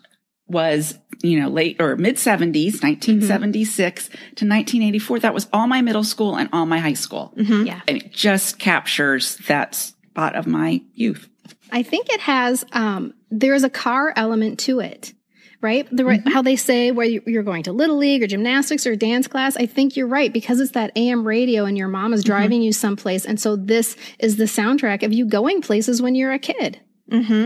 Was 0.49 0.97
you 1.21 1.39
know 1.39 1.49
late 1.49 1.81
or 1.81 1.95
mid 1.95 2.17
seventies, 2.17 2.77
mm-hmm. 2.77 2.87
nineteen 2.87 3.21
seventy 3.21 3.65
six 3.65 4.09
to 4.35 4.45
nineteen 4.45 4.83
eighty 4.83 4.99
four. 4.99 5.19
That 5.19 5.33
was 5.33 5.47
all 5.51 5.67
my 5.67 5.81
middle 5.81 6.03
school 6.03 6.35
and 6.35 6.49
all 6.53 6.65
my 6.65 6.79
high 6.79 6.93
school, 6.93 7.33
mm-hmm. 7.35 7.65
Yeah. 7.65 7.81
and 7.87 7.97
it 7.97 8.11
just 8.11 8.59
captures 8.59 9.37
that 9.47 9.75
spot 9.75 10.35
of 10.35 10.47
my 10.47 10.81
youth. 10.93 11.29
I 11.71 11.83
think 11.83 12.09
it 12.09 12.21
has, 12.21 12.65
um, 12.71 13.13
there 13.29 13.53
is 13.53 13.63
a 13.63 13.69
car 13.69 14.13
element 14.15 14.59
to 14.61 14.79
it, 14.79 15.13
right? 15.61 15.87
The 15.91 16.05
right, 16.05 16.19
mm-hmm. 16.19 16.29
how 16.29 16.41
they 16.41 16.55
say 16.55 16.91
where 16.91 17.05
you- 17.05 17.23
you're 17.25 17.43
going 17.43 17.63
to 17.63 17.73
little 17.73 17.97
league 17.97 18.23
or 18.23 18.27
gymnastics 18.27 18.87
or 18.87 18.95
dance 18.95 19.27
class. 19.27 19.57
I 19.57 19.65
think 19.65 19.95
you're 19.95 20.07
right 20.07 20.31
because 20.31 20.59
it's 20.59 20.71
that 20.71 20.91
AM 20.95 21.27
radio 21.27 21.65
and 21.65 21.77
your 21.77 21.87
mom 21.87 22.13
is 22.13 22.23
driving 22.23 22.61
you 22.61 22.71
someplace. 22.71 23.25
And 23.25 23.39
so 23.39 23.55
this 23.55 23.95
is 24.19 24.37
the 24.37 24.45
soundtrack 24.45 25.03
of 25.03 25.13
you 25.13 25.25
going 25.25 25.61
places 25.61 26.01
when 26.01 26.15
you're 26.15 26.31
a 26.33 26.39
kid. 26.39 26.79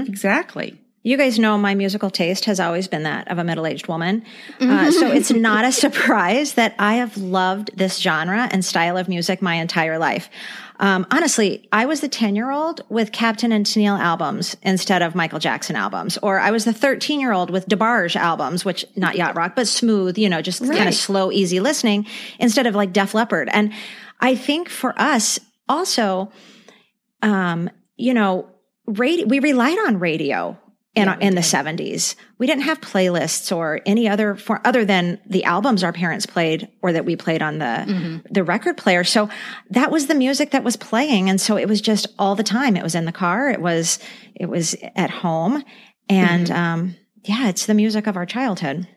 Exactly. 0.08 0.81
You 1.04 1.18
guys 1.18 1.40
know 1.40 1.58
my 1.58 1.74
musical 1.74 2.12
taste 2.12 2.46
has 2.46 2.60
always 2.60 2.88
been 2.88 3.04
that 3.04 3.28
of 3.28 3.40
a 3.40 3.44
middle 3.44 3.66
aged 3.66 3.88
woman. 3.88 4.24
Uh, 4.60 4.92
so 4.92 5.08
it's 5.08 5.32
not 5.32 5.66
a 5.66 5.72
surprise 5.72 6.54
that 6.54 6.76
I 6.78 6.96
have 6.96 7.18
loved 7.18 7.76
this 7.76 7.98
genre 7.98 8.48
and 8.52 8.64
style 8.64 8.98
of 8.98 9.10
music 9.10 9.42
my 9.42 9.56
entire 9.56 9.98
life. 9.98 10.30
Um, 10.80 11.08
honestly, 11.10 11.68
I 11.72 11.88
was 11.88 12.02
the 12.02 12.08
10 12.08 12.36
year 12.36 12.52
old 12.52 12.82
with 12.90 13.12
Captain 13.12 13.52
and 13.52 13.66
Tennille 13.66 14.00
albums 14.00 14.56
instead 14.62 15.02
of 15.02 15.16
Michael 15.16 15.40
Jackson 15.40 15.76
albums. 15.76 16.20
Or 16.22 16.40
I 16.40 16.52
was 16.52 16.66
the 16.66 16.74
13 16.74 17.20
year 17.20 17.32
old 17.32 17.50
with 17.50 17.68
DeBarge 17.68 18.16
albums, 18.16 18.64
which 18.64 18.86
not 18.96 19.16
yacht 19.16 19.36
rock, 19.36 19.56
but 19.56 19.68
smooth, 19.68 20.20
you 20.20 20.30
know, 20.30 20.42
just 20.42 20.64
kind 20.64 20.88
of 20.88 20.94
slow, 20.94 21.32
easy 21.32 21.60
listening 21.60 22.06
instead 22.40 22.68
of 22.68 22.76
like 22.76 22.94
Def 22.94 23.16
Leppard. 23.16 23.50
And 23.52 23.74
I 24.20 24.36
think 24.36 24.70
for 24.70 25.00
us 25.00 25.40
also, 25.68 26.32
um, 27.24 27.72
you 27.96 28.14
know, 28.14 28.50
radio, 28.86 29.26
we 29.26 29.40
relied 29.40 29.78
on 29.80 30.00
radio 30.00 30.58
in, 30.94 31.08
in 31.22 31.36
the 31.36 31.42
70s. 31.42 32.16
We 32.38 32.48
didn't 32.48 32.64
have 32.64 32.82
playlists 32.82 33.56
or 33.56 33.80
any 33.86 34.10
other 34.10 34.36
for 34.36 34.60
other 34.66 34.84
than 34.84 35.20
the 35.26 35.44
albums 35.46 35.84
our 35.84 35.94
parents 35.94 36.26
played 36.26 36.68
or 36.82 36.92
that 36.92 37.06
we 37.06 37.16
played 37.16 37.42
on 37.42 37.60
the 37.60 38.22
the 38.30 38.44
record 38.44 38.76
player. 38.78 39.04
So 39.04 39.30
that 39.70 39.90
was 39.92 40.08
the 40.08 40.16
music 40.16 40.52
that 40.52 40.64
was 40.64 40.76
playing 40.76 41.30
and 41.30 41.40
so 41.40 41.58
it 41.58 41.68
was 41.70 41.80
just 41.82 42.08
all 42.20 42.36
the 42.36 42.44
time. 42.44 42.76
It 42.76 42.84
was 42.84 42.96
in 42.96 43.06
the 43.06 43.12
car, 43.14 43.50
it 43.50 43.62
was 43.62 44.00
it 44.36 44.48
was 44.48 44.76
at 44.96 45.10
home 45.10 45.64
and 46.10 46.52
um 46.52 46.96
yeah, 47.24 47.48
it's 47.50 47.68
the 47.68 47.74
music 47.76 48.08
of 48.08 48.18
our 48.18 48.26
childhood. 48.26 48.88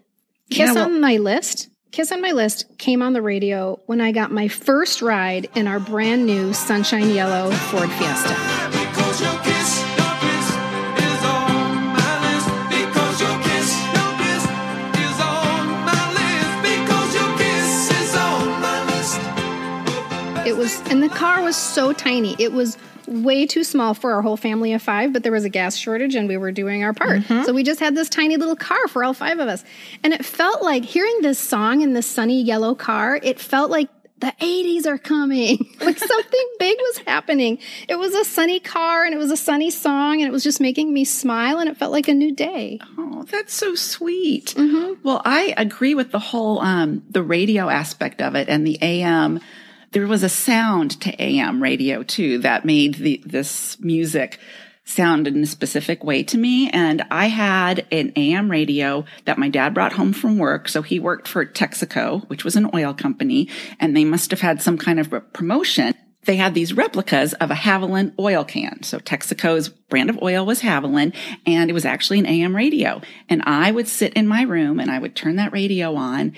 Kiss 0.51 0.59
Yeah, 0.69 0.73
well- 0.75 0.85
on 0.87 1.01
my 1.01 1.17
list. 1.19 1.69
Kiss 1.93 2.11
on 2.11 2.21
my 2.21 2.33
list 2.33 2.77
came 2.79 3.03
on 3.03 3.13
the 3.13 3.23
radio 3.23 3.79
when 3.87 4.01
I 4.01 4.11
got 4.11 4.33
my 4.33 4.49
first 4.49 5.01
ride 5.01 5.49
in 5.55 5.69
our 5.69 5.79
brand 5.79 6.27
new 6.27 6.53
sunshine 6.53 7.11
yellow 7.11 7.53
Ford 7.53 7.89
Fiesta. 7.93 8.84
It 20.55 20.59
was, 20.59 20.81
and 20.89 21.03
the 21.03 21.09
car 21.09 21.43
was 21.43 21.57
so 21.57 21.93
tiny. 21.93 22.37
It 22.39 22.53
was 22.53 22.79
way 23.09 23.45
too 23.45 23.65
small 23.65 23.93
for 23.93 24.13
our 24.13 24.23
whole 24.23 24.37
family 24.37 24.73
of 24.73 24.81
five, 24.81 25.13
but 25.13 25.25
there 25.25 25.33
was 25.33 25.45
a 25.45 25.49
gas 25.49 25.75
shortage 25.77 26.15
and 26.15 26.29
we 26.29 26.37
were 26.37 26.53
doing 26.53 26.85
our 26.85 26.93
part. 26.93 27.23
So 27.45 27.53
we 27.53 27.65
just 27.65 27.81
had 27.81 27.97
this 27.97 28.09
tiny 28.09 28.37
little 28.37 28.55
car 28.55 28.87
for 28.87 29.03
all 29.03 29.15
five 29.15 29.41
of 29.41 29.49
us. 29.49 29.65
And 30.05 30.13
it 30.13 30.25
felt 30.25 30.63
like 30.63 30.85
hearing 30.85 31.23
this 31.23 31.41
song 31.41 31.81
in 31.81 31.93
this 31.93 32.07
sunny 32.07 32.41
yellow 32.41 32.77
car, 32.77 33.19
it 33.21 33.41
felt 33.41 33.69
like 33.73 33.89
the 34.19 34.33
80s 34.41 34.87
are 34.87 34.97
coming. 34.97 35.59
like 35.81 35.99
something 35.99 36.49
big 36.61 36.79
was 36.79 36.99
happening. 36.99 37.59
It 37.89 37.97
was 37.97 38.15
a 38.15 38.25
sunny 38.25 38.61
car 38.61 39.05
and 39.05 39.13
it 39.13 39.19
was 39.19 39.33
a 39.33 39.37
sunny 39.37 39.73
song 39.73 40.21
and 40.21 40.29
it 40.29 40.33
was 40.33 40.45
just 40.45 40.61
making 40.61 40.95
me 40.95 41.05
smile 41.05 41.59
and 41.59 41.69
it 41.69 41.77
felt 41.77 41.91
like 41.91 42.07
a 42.07 42.15
new 42.15 42.33
day. 42.33 42.79
Oh, 42.97 43.25
that's 43.25 43.53
so 43.53 43.75
sweet. 43.75 44.55
Well, 45.03 45.21
I 45.25 45.53
agree 45.57 45.97
with 45.97 46.13
the 46.13 46.21
whole 46.21 46.61
um, 46.61 47.03
the 47.11 47.25
radio 47.25 47.69
aspect 47.69 48.23
of 48.23 48.37
it 48.37 48.49
and 48.49 48.65
the 48.65 48.79
AM. 48.81 49.41
There 49.95 50.09
was 50.09 50.25
a 50.25 50.29
sound 50.29 51.01
to 51.03 51.23
AM 51.23 51.63
radio 51.63 52.03
too 52.03 52.39
that 52.39 52.65
made 52.65 52.97
the 52.97 53.23
this 53.25 53.79
music 53.79 54.41
sound 54.85 55.29
in 55.29 55.41
a 55.41 55.47
specific 55.47 56.03
way 56.03 56.25
to 56.25 56.37
me. 56.37 56.69
And 56.69 57.07
I 57.13 57.27
had 57.29 57.87
an 57.93 58.13
AM 58.17 58.51
radio 58.51 59.05
that 59.25 59.39
my 59.39 59.49
dad 59.49 59.73
brought 59.73 59.93
home 59.93 60.13
from 60.13 60.37
work. 60.37 60.69
So 60.69 60.83
he 60.83 60.99
worked 60.99 61.29
for 61.29 61.47
Texaco, 61.47 62.29
which 62.29 62.43
was 62.43 62.57
an 62.57 62.71
oil 62.75 62.93
company, 62.93 63.49
and 63.79 63.97
they 63.97 64.05
must 64.05 64.33
have 64.33 64.41
had 64.41 64.61
some 64.61 64.77
kind 64.79 64.99
of 64.99 65.33
promotion 65.33 65.95
they 66.25 66.37
had 66.37 66.55
these 66.55 66.73
replicas 66.73 67.35
of 67.35 67.51
a 67.51 67.55
Havoline 67.55 68.15
oil 68.19 68.45
can. 68.45 68.83
So 68.83 68.99
Texaco's 68.99 69.69
brand 69.69 70.09
of 70.09 70.23
oil 70.23 70.47
was 70.47 70.63
Havoline 70.63 71.15
and 71.45 71.69
it 71.69 71.75
was 71.75 71.85
actually 71.85 72.19
an 72.19 72.25
AM 72.25 72.57
radio. 72.57 73.03
And 73.29 73.43
I 73.45 73.71
would 73.71 73.87
sit 73.87 74.15
in 74.15 74.27
my 74.27 74.41
room 74.41 74.81
and 74.81 74.91
I 74.91 74.99
would 74.99 75.15
turn 75.15 75.37
that 75.37 75.53
radio 75.53 75.95
on 75.97 76.33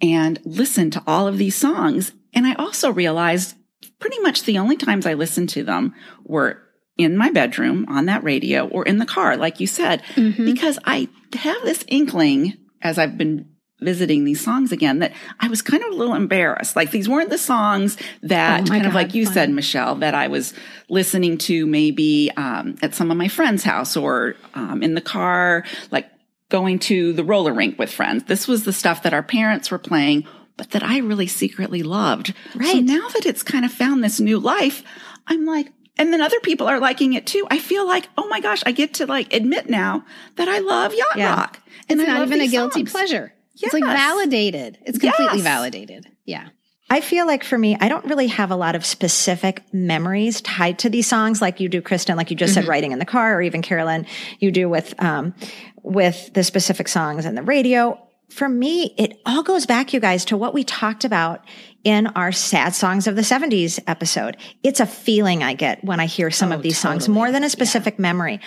and 0.00 0.40
listen 0.44 0.90
to 0.92 1.02
all 1.04 1.26
of 1.26 1.38
these 1.38 1.56
songs. 1.56 2.12
And 2.34 2.46
I 2.46 2.54
also 2.54 2.90
realized 2.92 3.56
pretty 3.98 4.18
much 4.20 4.44
the 4.44 4.58
only 4.58 4.76
times 4.76 5.06
I 5.06 5.14
listened 5.14 5.48
to 5.50 5.62
them 5.64 5.94
were 6.24 6.60
in 6.96 7.16
my 7.16 7.30
bedroom 7.30 7.86
on 7.88 8.06
that 8.06 8.22
radio 8.22 8.68
or 8.68 8.84
in 8.84 8.98
the 8.98 9.06
car, 9.06 9.36
like 9.36 9.60
you 9.60 9.66
said, 9.66 10.02
because 10.14 10.78
I 10.84 11.08
have 11.34 11.62
this 11.64 11.84
inkling 11.88 12.54
as 12.82 12.98
I've 12.98 13.18
been 13.18 13.48
visiting 13.80 14.24
these 14.24 14.42
songs 14.42 14.72
again 14.72 15.00
that 15.00 15.12
I 15.40 15.48
was 15.48 15.60
kind 15.60 15.82
of 15.82 15.92
a 15.92 15.96
little 15.96 16.14
embarrassed. 16.14 16.76
Like 16.76 16.90
these 16.92 17.08
weren't 17.08 17.30
the 17.30 17.38
songs 17.38 17.96
that 18.22 18.62
Oh 18.62 18.66
kind 18.66 18.86
of 18.86 18.94
like 18.94 19.14
you 19.14 19.24
fun. 19.24 19.34
said, 19.34 19.50
Michelle, 19.50 19.96
that 19.96 20.14
I 20.14 20.28
was 20.28 20.54
listening 20.88 21.36
to 21.38 21.66
maybe 21.66 22.30
um, 22.36 22.76
at 22.80 22.94
some 22.94 23.10
of 23.10 23.16
my 23.16 23.28
friends' 23.28 23.64
house 23.64 23.96
or 23.96 24.36
um, 24.54 24.82
in 24.82 24.94
the 24.94 25.00
car, 25.00 25.64
like 25.90 26.08
going 26.48 26.78
to 26.78 27.12
the 27.12 27.24
roller 27.24 27.52
rink 27.52 27.78
with 27.78 27.92
friends. 27.92 28.24
This 28.24 28.46
was 28.46 28.64
the 28.64 28.72
stuff 28.72 29.02
that 29.02 29.12
our 29.12 29.22
parents 29.22 29.70
were 29.70 29.78
playing, 29.78 30.26
but 30.56 30.70
that 30.70 30.82
I 30.82 30.98
really 30.98 31.26
secretly 31.26 31.82
loved. 31.82 32.34
Right. 32.54 32.66
So 32.68 32.74
Right. 32.74 32.84
now 32.84 33.08
that 33.08 33.26
it's 33.26 33.42
kind 33.42 33.64
of 33.64 33.72
found 33.72 34.02
this 34.04 34.20
new 34.20 34.38
life, 34.38 34.82
I'm 35.26 35.44
like, 35.46 35.68
and 35.96 36.12
then 36.12 36.20
other 36.20 36.40
people 36.40 36.66
are 36.66 36.80
liking 36.80 37.12
it 37.14 37.26
too. 37.26 37.46
I 37.50 37.58
feel 37.58 37.86
like, 37.86 38.08
oh 38.16 38.26
my 38.28 38.40
gosh, 38.40 38.62
I 38.66 38.72
get 38.72 38.94
to 38.94 39.06
like 39.06 39.32
admit 39.32 39.68
now 39.70 40.04
that 40.36 40.48
I 40.48 40.58
love 40.58 40.94
yacht 40.94 41.16
Yeah. 41.16 41.34
rock. 41.34 41.60
And 41.88 42.00
It's 42.00 42.08
I 42.08 42.12
not 42.12 42.20
love 42.20 42.28
even 42.28 42.40
a 42.40 42.48
guilty 42.48 42.80
songs. 42.80 42.90
pleasure. 42.90 43.32
It's 43.60 43.72
like 43.72 43.84
validated. 43.84 44.78
It's 44.84 44.98
completely 44.98 45.36
Yes. 45.38 45.44
validated. 45.44 46.06
Yeah. 46.24 46.48
I 46.90 47.00
feel 47.00 47.26
like 47.26 47.44
for 47.44 47.56
me, 47.56 47.76
I 47.80 47.88
don't 47.88 48.04
really 48.04 48.26
have 48.26 48.50
a 48.50 48.56
lot 48.56 48.74
of 48.74 48.84
specific 48.84 49.62
memories 49.72 50.40
tied 50.42 50.78
to 50.80 50.90
these 50.90 51.06
songs 51.06 51.40
like 51.40 51.58
you 51.60 51.68
do, 51.68 51.80
Kristen, 51.80 52.16
like 52.16 52.30
you 52.30 52.36
just 52.36 52.54
said, 52.54 52.66
writing 52.66 52.92
in 52.92 52.98
the 52.98 53.04
car, 53.06 53.34
or 53.36 53.42
even 53.42 53.62
Carolyn, 53.62 54.06
you 54.38 54.50
do 54.50 54.68
with, 54.68 54.94
um, 55.02 55.34
with 55.82 56.30
the 56.34 56.44
specific 56.44 56.88
songs 56.88 57.24
and 57.24 57.38
the 57.38 57.42
radio. 57.42 57.98
For 58.30 58.48
me, 58.48 58.94
it 58.96 59.20
all 59.26 59.42
goes 59.42 59.66
back, 59.66 59.92
you 59.92 60.00
guys, 60.00 60.24
to 60.26 60.36
what 60.36 60.54
we 60.54 60.64
talked 60.64 61.04
about 61.04 61.44
in 61.84 62.06
our 62.08 62.32
sad 62.32 62.74
songs 62.74 63.06
of 63.06 63.16
the 63.16 63.22
70s 63.22 63.78
episode. 63.86 64.36
It's 64.62 64.80
a 64.80 64.86
feeling 64.86 65.42
I 65.42 65.54
get 65.54 65.84
when 65.84 66.00
I 66.00 66.06
hear 66.06 66.30
some 66.30 66.50
of 66.50 66.60
oh, 66.60 66.62
these 66.62 66.78
songs 66.78 67.08
more 67.08 67.30
than 67.30 67.44
a 67.44 67.50
specific 67.50 67.98
memory. 67.98 68.40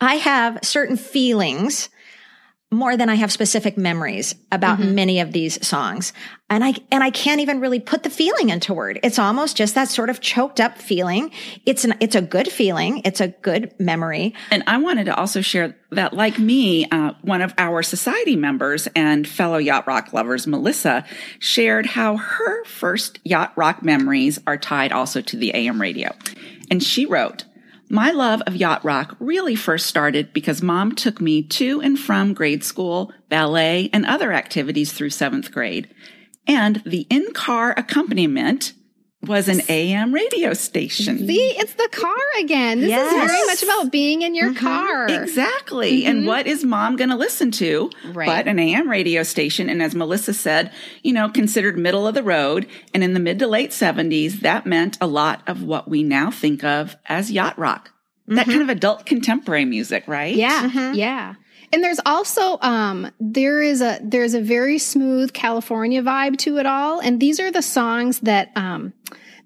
I 0.00 0.16
have 0.16 0.58
certain 0.62 0.96
feelings 0.96 1.88
more 2.72 2.96
than 2.96 3.08
I 3.08 3.14
have 3.14 3.30
specific 3.30 3.76
memories 3.78 4.34
about 4.50 4.78
Mm-hmm. 4.78 4.94
many 4.94 5.20
of 5.20 5.30
these 5.32 5.64
songs. 5.64 6.12
And 6.50 6.64
I 6.64 6.74
and 6.90 7.04
I 7.04 7.10
can't 7.10 7.40
even 7.40 7.60
really 7.60 7.78
put 7.78 8.02
the 8.02 8.10
feeling 8.10 8.48
into 8.50 8.74
word. 8.74 8.98
It's 9.02 9.18
almost 9.18 9.56
just 9.56 9.76
that 9.76 9.88
sort 9.88 10.10
of 10.10 10.20
choked 10.20 10.60
up 10.60 10.76
feeling. 10.78 11.30
It's 11.66 11.84
an 11.84 11.94
it's 12.00 12.16
a 12.16 12.20
good 12.22 12.48
feeling. 12.48 13.02
It's 13.04 13.20
a 13.20 13.28
good 13.28 13.72
memory. 13.78 14.34
And 14.50 14.64
I 14.66 14.78
wanted 14.78 15.04
to 15.04 15.14
also 15.14 15.40
share 15.40 15.76
that, 15.92 16.12
like 16.14 16.38
me, 16.38 16.86
uh, 16.90 17.12
one 17.22 17.42
of 17.42 17.54
our 17.58 17.82
society 17.84 18.34
members 18.36 18.88
and 18.96 19.26
fellow 19.28 19.58
yacht 19.58 19.86
rock 19.86 20.12
lovers, 20.12 20.46
Melissa, 20.46 21.04
shared 21.38 21.86
how 21.86 22.16
her 22.16 22.64
first 22.64 23.20
yacht 23.24 23.52
rock 23.56 23.82
memories 23.84 24.40
are 24.46 24.58
tied 24.58 24.90
also 24.90 25.20
to 25.20 25.36
the 25.36 25.54
AM 25.54 25.80
radio. 25.80 26.12
And 26.70 26.82
she 26.82 27.06
wrote, 27.06 27.44
my 27.94 28.10
love 28.10 28.42
of 28.42 28.56
yacht 28.56 28.84
rock 28.84 29.16
really 29.20 29.54
first 29.54 29.86
started 29.86 30.32
because 30.32 30.60
mom 30.60 30.96
took 30.96 31.20
me 31.20 31.44
to 31.44 31.80
and 31.80 31.96
from 31.96 32.34
grade 32.34 32.64
school, 32.64 33.12
ballet, 33.28 33.88
and 33.92 34.04
other 34.04 34.32
activities 34.32 34.92
through 34.92 35.10
seventh 35.10 35.52
grade. 35.52 35.88
And 36.44 36.82
the 36.84 37.06
in 37.08 37.32
car 37.34 37.72
accompaniment 37.76 38.72
was 39.24 39.48
an 39.48 39.60
AM 39.68 40.12
radio 40.12 40.54
station. 40.54 41.26
See, 41.26 41.54
it's 41.56 41.74
the 41.74 41.88
car 41.90 42.14
again. 42.38 42.80
This 42.80 42.90
is 42.90 43.12
very 43.12 43.46
much 43.46 43.62
about 43.62 43.90
being 43.90 44.22
in 44.22 44.34
your 44.34 44.50
mm-hmm. 44.50 44.66
car. 44.66 45.06
Exactly. 45.06 46.04
And 46.04 46.18
mm-hmm. 46.18 46.26
what 46.26 46.46
is 46.46 46.64
mom 46.64 46.96
going 46.96 47.10
to 47.10 47.16
listen 47.16 47.50
to? 47.52 47.90
Right. 48.12 48.26
But 48.26 48.48
an 48.48 48.58
AM 48.58 48.88
radio 48.88 49.22
station. 49.22 49.68
And 49.68 49.82
as 49.82 49.94
Melissa 49.94 50.34
said, 50.34 50.72
you 51.02 51.12
know, 51.12 51.28
considered 51.28 51.78
middle 51.78 52.06
of 52.06 52.14
the 52.14 52.22
road. 52.22 52.66
And 52.92 53.02
in 53.02 53.14
the 53.14 53.20
mid 53.20 53.38
to 53.40 53.46
late 53.46 53.70
70s, 53.70 54.40
that 54.40 54.66
meant 54.66 54.98
a 55.00 55.06
lot 55.06 55.42
of 55.46 55.62
what 55.62 55.88
we 55.88 56.02
now 56.02 56.30
think 56.30 56.64
of 56.64 56.96
as 57.06 57.30
yacht 57.30 57.58
rock. 57.58 57.90
That 58.26 58.42
mm-hmm. 58.42 58.50
kind 58.50 58.62
of 58.62 58.68
adult 58.70 59.04
contemporary 59.04 59.66
music, 59.66 60.04
right? 60.06 60.34
Yeah, 60.34 60.92
yeah. 60.92 61.34
And 61.74 61.82
there's 61.82 61.98
also 62.06 62.56
um 62.60 63.10
there 63.18 63.60
is 63.60 63.82
a 63.82 63.98
there's 64.00 64.34
a 64.34 64.40
very 64.40 64.78
smooth 64.78 65.32
California 65.32 66.02
vibe 66.02 66.38
to 66.38 66.58
it 66.58 66.66
all. 66.66 67.00
And 67.00 67.18
these 67.18 67.40
are 67.40 67.50
the 67.50 67.62
songs 67.62 68.20
that 68.20 68.52
um 68.54 68.92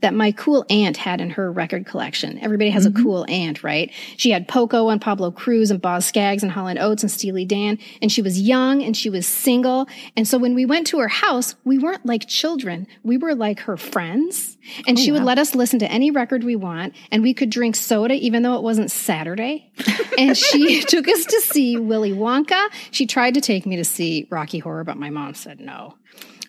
that 0.01 0.15
my 0.15 0.33
cool 0.33 0.65
aunt 0.71 0.97
had 0.97 1.21
in 1.21 1.31
her 1.31 1.51
record 1.51 1.85
collection. 1.87 2.39
Everybody 2.39 2.71
has 2.71 2.87
a 2.87 2.91
mm-hmm. 2.91 3.03
cool 3.03 3.27
aunt, 3.29 3.65
right? 3.65 3.93
She 4.17 4.31
had 4.31 4.47
Poco 4.47 4.89
and 4.91 5.01
Pablo 5.01 5.31
Cruise 5.31 5.71
and 5.71 5.81
Boz 5.81 6.07
Scaggs 6.07 6.43
and 6.43 6.53
Hall 6.53 6.69
and 6.69 6.79
Oates 6.79 7.03
and 7.03 7.11
Steely 7.11 7.45
Dan. 7.45 7.79
And 8.01 8.13
she 8.13 8.23
was 8.23 8.41
young 8.41 8.83
and 8.83 8.97
she 8.97 9.11
was 9.11 9.27
single. 9.27 9.89
And 10.17 10.27
so 10.27 10.39
when 10.39 10.55
we 10.55 10.65
went 10.65 10.87
to 10.89 10.99
her 11.01 11.09
house, 11.09 11.57
we 11.65 11.79
weren't 11.79 12.07
like 12.07 12.29
children. 12.29 12.87
We 13.03 13.17
were 13.17 13.35
like 13.35 13.61
her 13.61 13.77
friends. 13.77 14.57
And 14.87 14.97
oh, 14.99 15.01
she 15.01 15.11
would 15.11 15.25
let 15.25 15.39
us 15.39 15.55
listen 15.55 15.79
to 15.81 15.91
any 15.91 16.11
record 16.11 16.45
we 16.45 16.57
want. 16.57 16.95
And 17.11 17.23
we 17.23 17.35
could 17.35 17.51
drink 17.51 17.75
soda 17.75 18.15
even 18.15 18.43
though 18.43 18.55
it 18.55 18.63
wasn't 18.63 18.91
Saturday. 18.91 19.73
and 20.19 20.37
she 20.37 20.81
took 20.87 21.09
us 21.09 21.25
to 21.27 21.41
see 21.41 21.77
Willy 21.77 22.13
Wonka. 22.13 22.69
She 22.93 23.07
tried 23.07 23.35
to 23.35 23.41
take 23.41 23.67
me 23.67 23.77
to 23.77 23.85
see 23.85 24.29
Rocky 24.31 24.59
Horror, 24.59 24.85
but 24.85 24.97
my 24.97 25.11
mom 25.11 25.35
said 25.35 25.61
no. 25.61 25.95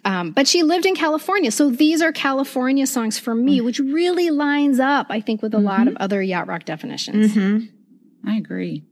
Um, 0.09 0.31
but 0.31 0.47
she 0.47 0.63
lived 0.63 0.87
in 0.87 0.95
California. 0.95 1.51
So 1.51 1.69
these 1.69 2.01
are 2.01 2.11
California 2.11 2.87
songs 2.87 3.19
for 3.19 3.35
me, 3.35 3.57
mm-hmm. 3.57 3.65
which 3.65 3.77
really 3.77 4.31
lines 4.31 4.79
up, 4.79 5.05
I 5.11 5.21
think, 5.21 5.43
with 5.43 5.53
a 5.53 5.59
lot 5.59 5.81
of 5.81 5.93
mm-hmm. 5.93 6.03
other 6.03 6.19
yacht 6.19 6.47
rock 6.47 6.65
definitions. 6.65 7.35
Mm-hmm. 7.35 8.27
I 8.27 8.37
agree. 8.37 8.85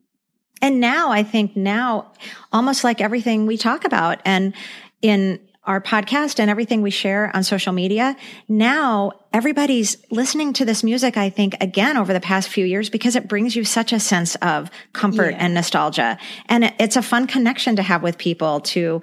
And 0.61 0.79
now 0.79 1.09
I 1.09 1.23
think 1.23 1.57
now 1.57 2.11
almost 2.53 2.83
like 2.83 3.01
everything 3.01 3.47
we 3.47 3.57
talk 3.57 3.83
about 3.83 4.21
and 4.25 4.53
in 5.01 5.39
our 5.63 5.81
podcast 5.81 6.39
and 6.39 6.49
everything 6.49 6.81
we 6.81 6.91
share 6.91 7.29
on 7.35 7.43
social 7.43 7.73
media, 7.73 8.15
now 8.47 9.11
everybody's 9.33 9.97
listening 10.11 10.53
to 10.53 10.65
this 10.65 10.81
music, 10.81 11.17
I 11.17 11.29
think, 11.29 11.55
again 11.59 11.97
over 11.97 12.13
the 12.13 12.21
past 12.21 12.47
few 12.47 12.65
years 12.65 12.89
because 12.89 13.17
it 13.17 13.27
brings 13.27 13.55
you 13.55 13.65
such 13.65 13.91
a 13.91 13.99
sense 13.99 14.35
of 14.35 14.71
comfort 14.93 15.35
and 15.37 15.53
nostalgia. 15.53 16.17
And 16.47 16.73
it's 16.79 16.95
a 16.95 17.01
fun 17.01 17.27
connection 17.27 17.75
to 17.75 17.81
have 17.81 18.01
with 18.01 18.17
people 18.17 18.61
to 18.61 19.01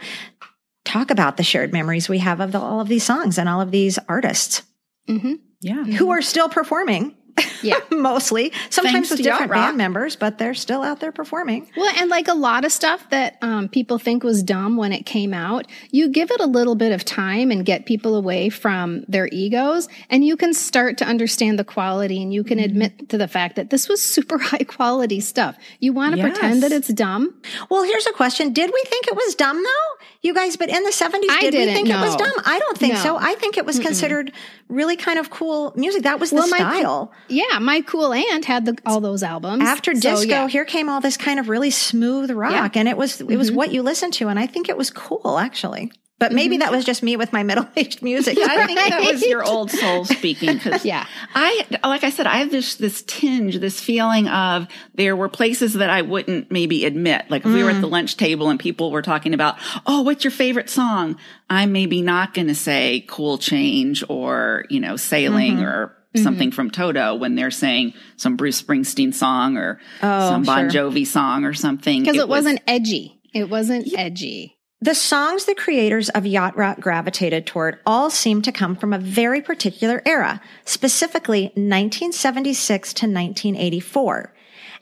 talk 0.85 1.11
about 1.11 1.37
the 1.37 1.43
shared 1.43 1.73
memories 1.73 2.09
we 2.09 2.19
have 2.19 2.41
of 2.41 2.53
the, 2.53 2.59
all 2.59 2.81
of 2.81 2.89
these 2.89 3.05
songs 3.05 3.39
and 3.39 3.49
all 3.49 3.61
of 3.61 3.71
these 3.71 3.99
artists 4.09 4.63
mm-hmm. 5.09 5.35
Yeah. 5.61 5.85
who 5.85 6.11
are 6.11 6.23
still 6.23 6.49
performing. 6.49 7.17
Yeah. 7.63 7.79
Mostly, 7.91 8.53
sometimes 8.71 8.93
Thanks 9.09 9.11
with 9.11 9.23
different 9.23 9.51
band 9.51 9.77
members, 9.77 10.17
but 10.17 10.39
they're 10.39 10.55
still 10.55 10.83
out 10.83 11.01
there 11.01 11.13
performing. 11.13 11.69
Well, 11.77 11.93
and 11.99 12.11
like 12.11 12.29
a 12.29 12.35
lot 12.35 12.65
of 12.65 12.73
stuff 12.73 13.09
that 13.11 13.39
um, 13.43 13.69
people 13.69 13.99
think 13.99 14.23
was 14.23 14.43
dumb 14.43 14.77
when 14.77 14.93
it 14.93 15.07
came 15.07 15.33
out, 15.33 15.67
you 15.91 16.09
give 16.09 16.31
it 16.31 16.41
a 16.41 16.47
little 16.47 16.75
bit 16.75 16.93
of 16.93 17.05
time 17.05 17.51
and 17.51 17.65
get 17.65 17.87
people 17.87 18.15
away 18.17 18.51
from 18.51 19.05
their 19.09 19.29
egos, 19.33 19.89
and 20.11 20.25
you 20.25 20.37
can 20.37 20.53
start 20.53 20.99
to 20.99 21.05
understand 21.07 21.59
the 21.59 21.65
quality 21.65 22.23
and 22.23 22.33
you 22.35 22.45
can 22.45 22.59
admit 22.59 23.09
to 23.09 23.19
the 23.19 23.27
fact 23.29 23.57
that 23.57 23.71
this 23.71 23.89
was 23.89 24.03
super 24.03 24.39
high 24.51 24.59
quality 24.59 25.21
stuff. 25.21 25.57
You 25.81 25.93
want 25.93 26.13
to 26.15 26.19
Yes. 26.21 26.31
pretend 26.39 26.63
that 26.63 26.71
it's 26.73 26.89
dumb? 26.89 27.35
Well, 27.71 27.83
here's 27.83 28.07
a 28.07 28.13
question. 28.13 28.53
Did 28.53 28.71
we 28.73 28.83
think 28.87 29.07
it 29.09 29.17
was 29.17 29.35
dumb 29.35 29.57
though? 29.63 30.05
You 30.23 30.33
guys, 30.35 30.57
but 30.57 30.69
in 30.69 30.83
the 30.85 30.91
70s, 30.91 31.25
I 31.31 31.41
did 31.41 31.55
we 31.55 31.59
didn't, 31.61 31.75
think 31.75 31.89
it 31.89 31.97
was 31.97 32.17
dumb? 32.17 32.33
I 32.47 32.59
don't 32.59 32.79
think 32.79 32.95
No. 32.95 33.01
so. 33.01 33.17
I 33.19 33.35
think 33.35 33.57
it 33.59 33.67
was 33.67 33.79
considered 33.79 34.33
really 34.75 34.97
kind 34.97 35.19
of 35.19 35.31
cool 35.31 35.73
music. 35.77 36.03
That 36.03 36.21
was 36.21 36.31
the 36.31 36.37
Well, 36.37 36.49
my- 36.49 36.59
style. 36.59 37.13
Yeah, 37.29 37.59
my 37.61 37.81
cool 37.83 38.13
aunt 38.13 38.45
had 38.45 38.67
the, 38.67 38.77
all 38.85 39.01
those 39.01 39.23
albums. 39.23 39.63
After 39.63 39.95
So, 39.95 40.01
disco, 40.01 40.27
yeah. 40.27 40.49
here 40.49 40.65
came 40.65 40.89
all 40.89 41.01
this 41.01 41.17
kind 41.17 41.39
of 41.39 41.49
really 41.49 41.71
smooth 41.71 42.31
rock, 42.31 42.77
and 42.77 42.89
it 42.89 42.97
was 42.97 43.21
it 43.21 43.37
was 43.37 43.49
mm-hmm. 43.49 43.57
what 43.57 43.73
you 43.73 43.83
listened 43.83 44.13
to, 44.15 44.29
and 44.29 44.39
I 44.39 44.47
think 44.47 44.69
it 44.69 44.77
was 44.77 44.91
cool 44.91 45.39
actually. 45.39 45.91
But 46.21 46.33
maybe 46.33 46.55
mm-hmm. 46.55 46.61
that 46.61 46.71
was 46.71 46.85
just 46.85 47.03
me 47.03 47.17
with 47.17 47.33
my 47.33 47.43
middle 47.43 47.67
aged 47.77 48.01
music. 48.01 48.39
I 48.39 48.67
think 48.67 48.79
that 48.79 49.13
was 49.13 49.23
your 49.23 49.45
old 49.45 49.71
soul 49.71 50.05
speaking. 50.05 50.61
Yeah. 50.85 51.07
I, 51.35 51.67
like 51.85 52.05
I 52.05 52.11
said, 52.11 52.27
I 52.27 52.39
have 52.39 52.51
this, 52.51 52.75
this 52.77 53.03
tinge, 53.03 53.59
this 53.59 53.81
feeling 53.81 54.29
of 54.29 54.67
there 54.95 55.17
were 55.17 55.29
places 55.29 55.75
that 55.75 55.89
I 55.89 56.03
wouldn't 56.03 56.51
maybe 56.51 56.85
admit. 56.85 57.25
Like 57.31 57.45
if 57.45 57.53
we 57.53 57.63
were 57.63 57.71
at 57.71 57.81
the 57.81 57.87
mm. 57.87 57.93
lunch 57.93 58.17
table 58.17 58.51
and 58.51 58.61
people 58.61 58.91
were 58.91 59.03
talking 59.03 59.35
about, 59.35 59.57
Oh, 59.87 60.03
what's 60.03 60.25
your 60.25 60.31
favorite 60.31 60.69
song? 60.69 61.17
I'm 61.49 61.73
maybe 61.73 62.03
not 62.03 62.35
going 62.35 62.49
to 62.49 62.55
say 62.55 63.05
cool 63.09 63.39
change 63.39 64.05
or, 64.09 64.65
you 64.69 64.81
know, 64.81 64.97
sailing 64.97 65.57
mm-hmm. 65.57 65.65
or 65.65 65.87
mm-hmm. 66.15 66.23
something 66.23 66.51
from 66.51 66.71
Toto 66.71 67.15
when 67.15 67.35
they're 67.35 67.51
saying 67.51 67.95
some 68.17 68.37
Bruce 68.37 68.61
Springsteen 68.61 69.15
song 69.15 69.57
or 69.57 69.81
oh, 70.03 70.29
some 70.29 70.43
Bon 70.43 70.69
Jovi 70.69 71.07
song 71.07 71.45
or 71.45 71.55
something. 71.55 72.03
because 72.03 72.17
it, 72.17 72.29
was- 72.29 72.45
wasn't 72.45 72.61
edgy. 72.67 73.21
It 73.33 73.49
wasn't 73.49 73.89
edgy. 73.97 74.54
The 74.81 74.95
songs 74.95 75.47
the 75.47 75.55
creators 75.55 76.11
of 76.11 76.27
yacht 76.27 76.57
rock 76.57 76.81
gravitated 76.81 77.47
toward 77.47 77.79
all 77.87 78.11
seem 78.11 78.43
to 78.43 78.53
come 78.53 78.77
from 78.77 78.93
a 78.93 78.99
very 78.99 79.41
particular 79.41 80.03
era, 80.05 80.43
specifically 80.65 81.45
1976 81.55 82.93
to 82.95 83.07
1984. 83.07 84.35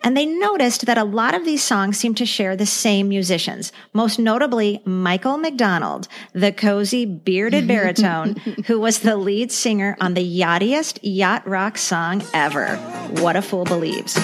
And 0.04 0.16
they 0.16 0.26
noticed 0.26 0.86
that 0.86 0.98
a 0.98 1.04
lot 1.04 1.34
of 1.34 1.44
these 1.44 1.62
songs 1.62 1.98
seem 1.98 2.14
to 2.16 2.26
share 2.26 2.56
the 2.56 2.66
same 2.66 3.08
musicians, 3.08 3.70
most 3.92 4.18
notably 4.18 4.82
Michael 4.84 5.36
McDonald, 5.36 6.08
the 6.32 6.50
cozy 6.50 7.06
bearded 7.06 7.68
baritone 7.68 8.34
who 8.66 8.80
was 8.80 9.00
the 9.00 9.16
lead 9.16 9.52
singer 9.52 9.96
on 10.00 10.14
the 10.14 10.40
yachtiest 10.40 10.98
yacht 11.02 11.46
rock 11.46 11.78
song 11.78 12.24
ever, 12.34 12.76
What 13.20 13.36
a 13.36 13.42
Fool 13.42 13.64
Believes. 13.64 14.18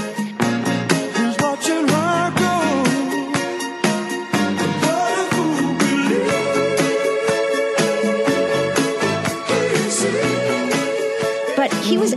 He 11.89 11.97
was 11.97 12.15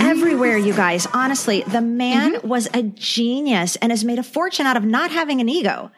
everywhere, 0.00 0.58
you 0.58 0.74
guys. 0.74 1.06
Honestly, 1.14 1.62
the 1.66 1.80
man 1.80 2.34
mm-hmm. 2.34 2.46
was 2.46 2.68
a 2.74 2.82
genius 2.82 3.76
and 3.76 3.90
has 3.90 4.04
made 4.04 4.18
a 4.18 4.22
fortune 4.22 4.66
out 4.66 4.76
of 4.76 4.84
not 4.84 5.10
having 5.10 5.40
an 5.40 5.48
ego. 5.48 5.90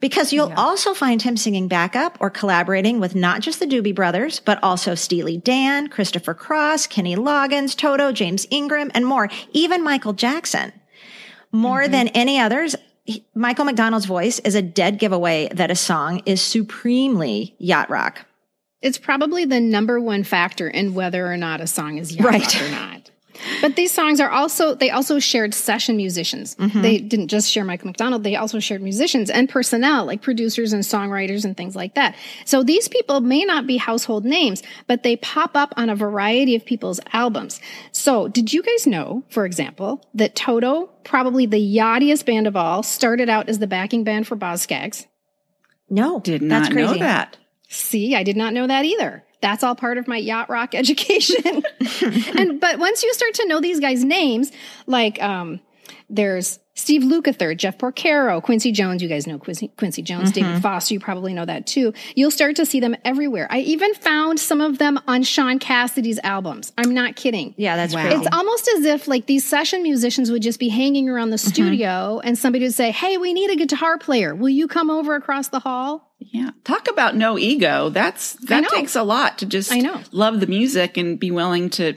Because 0.00 0.34
you'll 0.34 0.52
also 0.54 0.92
find 0.92 1.22
him 1.22 1.38
singing 1.38 1.66
backup 1.66 2.18
or 2.20 2.28
collaborating 2.28 3.00
with 3.00 3.14
not 3.14 3.40
just 3.40 3.58
the 3.58 3.66
Doobie 3.66 3.94
Brothers, 3.94 4.38
but 4.38 4.58
also 4.62 4.94
Steely 4.94 5.38
Dan, 5.38 5.88
Christopher 5.88 6.34
Cross, 6.34 6.88
Kenny 6.88 7.16
Loggins, 7.16 7.74
Toto, 7.74 8.12
James 8.12 8.46
Ingram, 8.50 8.90
and 8.94 9.06
more. 9.06 9.30
Even 9.52 9.82
Michael 9.82 10.12
Jackson. 10.12 10.72
More 11.52 11.82
mm-hmm. 11.82 11.92
than 11.92 12.08
any 12.08 12.38
others, 12.38 12.76
Michael 13.34 13.64
McDonald's 13.64 14.06
voice 14.06 14.40
is 14.40 14.54
a 14.54 14.62
dead 14.62 14.98
giveaway 14.98 15.48
that 15.54 15.70
a 15.70 15.76
song 15.76 16.20
is 16.26 16.42
supremely 16.42 17.54
yacht 17.58 17.88
rock. 17.88 18.26
It's 18.82 18.98
probably 18.98 19.44
the 19.44 19.60
number 19.60 20.00
one 20.00 20.24
factor 20.24 20.68
in 20.68 20.94
whether 20.94 21.30
or 21.30 21.36
not 21.36 21.60
a 21.60 21.66
song 21.66 21.98
is 21.98 22.14
yacht 22.14 22.26
Right. 22.26 22.54
rock 22.54 22.62
or 22.62 22.70
not. 22.70 23.10
But 23.60 23.74
these 23.76 23.90
songs 23.90 24.20
are 24.20 24.30
also 24.30 24.74
they 24.74 24.90
also 24.90 25.18
shared 25.18 25.52
session 25.54 25.96
musicians. 25.96 26.54
Mm-hmm. 26.56 26.82
They 26.82 26.98
didn't 26.98 27.26
just 27.28 27.50
share 27.50 27.64
Michael 27.64 27.88
McDonald, 27.88 28.22
they 28.22 28.36
also 28.36 28.60
shared 28.60 28.82
musicians 28.82 29.30
and 29.30 29.48
personnel 29.48 30.04
like 30.04 30.22
producers 30.22 30.72
and 30.72 30.84
songwriters 30.84 31.44
and 31.44 31.56
things 31.56 31.74
like 31.74 31.94
that. 31.94 32.14
So 32.44 32.62
these 32.62 32.88
people 32.88 33.20
may 33.20 33.44
not 33.44 33.66
be 33.66 33.78
household 33.78 34.24
names, 34.24 34.62
but 34.86 35.02
they 35.02 35.16
pop 35.16 35.56
up 35.56 35.72
on 35.76 35.90
a 35.90 35.96
variety 35.96 36.54
of 36.54 36.64
people's 36.64 37.00
albums. 37.12 37.58
So 37.90 38.28
did 38.28 38.52
you 38.52 38.62
guys 38.62 38.86
know, 38.86 39.24
for 39.28 39.44
example, 39.44 40.06
that 40.14 40.36
Toto, 40.36 40.90
probably 41.02 41.46
the 41.46 41.56
yachtiest 41.76 42.24
band 42.26 42.46
of 42.46 42.54
all, 42.54 42.82
started 42.84 43.28
out 43.28 43.48
as 43.48 43.58
the 43.58 43.66
backing 43.66 44.04
band 44.04 44.28
for 44.28 44.36
Boz 44.36 44.62
Scaggs? 44.62 45.06
No, 45.90 46.20
did 46.20 46.42
that's 46.42 46.68
not 46.68 46.72
crazy. 46.72 46.92
know 46.92 46.98
that. 46.98 47.38
See, 47.72 48.14
I 48.14 48.22
did 48.22 48.36
not 48.36 48.52
know 48.52 48.66
that 48.66 48.84
either. 48.84 49.24
That's 49.40 49.64
all 49.64 49.74
part 49.74 49.98
of 49.98 50.06
my 50.06 50.18
yacht 50.18 50.50
rock 50.50 50.74
education. 50.74 51.62
and 52.36 52.60
but 52.60 52.78
once 52.78 53.02
you 53.02 53.12
start 53.14 53.34
to 53.34 53.46
know 53.46 53.60
these 53.60 53.80
guys' 53.80 54.04
names, 54.04 54.52
like 54.86 55.20
um, 55.22 55.60
there's 56.10 56.58
Steve 56.74 57.02
Lukather, 57.02 57.54
Jeff 57.56 57.76
Porcaro, 57.78 58.42
Quincy 58.42 58.72
Jones. 58.72 59.02
You 59.02 59.08
guys 59.08 59.26
know 59.26 59.38
Quincy, 59.38 59.68
Quincy 59.76 60.00
Jones, 60.02 60.32
David 60.32 60.62
Foster. 60.62 60.94
You 60.94 61.00
probably 61.00 61.34
know 61.34 61.44
that 61.44 61.66
too. 61.66 61.92
You'll 62.14 62.30
start 62.30 62.56
to 62.56 62.66
see 62.66 62.80
them 62.80 62.94
everywhere. 63.04 63.46
I 63.50 63.58
even 63.60 63.92
found 63.94 64.38
some 64.40 64.60
of 64.60 64.78
them 64.78 64.98
on 65.06 65.22
Shaun 65.22 65.58
Cassidy's 65.58 66.18
albums. 66.22 66.72
I'm 66.78 66.94
not 66.94 67.16
kidding. 67.16 67.54
Yeah, 67.58 67.76
that's 67.76 67.94
Wow. 67.94 68.02
crazy. 68.08 68.16
It's 68.24 68.34
almost 68.34 68.68
as 68.68 68.84
if 68.86 69.06
like 69.08 69.26
these 69.26 69.44
session 69.44 69.82
musicians 69.82 70.30
would 70.30 70.40
just 70.42 70.58
be 70.60 70.68
hanging 70.68 71.08
around 71.10 71.30
the 71.30 71.38
studio 71.38 72.20
and 72.22 72.38
somebody 72.38 72.64
would 72.64 72.74
say, 72.74 72.90
Hey, 72.90 73.18
we 73.18 73.32
need 73.34 73.50
a 73.50 73.56
guitar 73.56 73.98
player. 73.98 74.34
Will 74.34 74.48
you 74.50 74.66
come 74.68 74.88
over 74.90 75.14
across 75.14 75.48
the 75.48 75.58
hall? 75.60 76.11
Yeah. 76.30 76.50
Talk 76.64 76.88
about 76.88 77.16
no 77.16 77.38
ego. 77.38 77.88
That's 77.88 78.34
that 78.46 78.68
takes 78.68 78.96
a 78.96 79.02
lot 79.02 79.38
to 79.38 79.46
just 79.46 79.72
I 79.72 79.78
know. 79.78 80.00
love 80.12 80.40
the 80.40 80.46
music 80.46 80.96
and 80.96 81.18
be 81.18 81.30
willing 81.30 81.70
to 81.70 81.94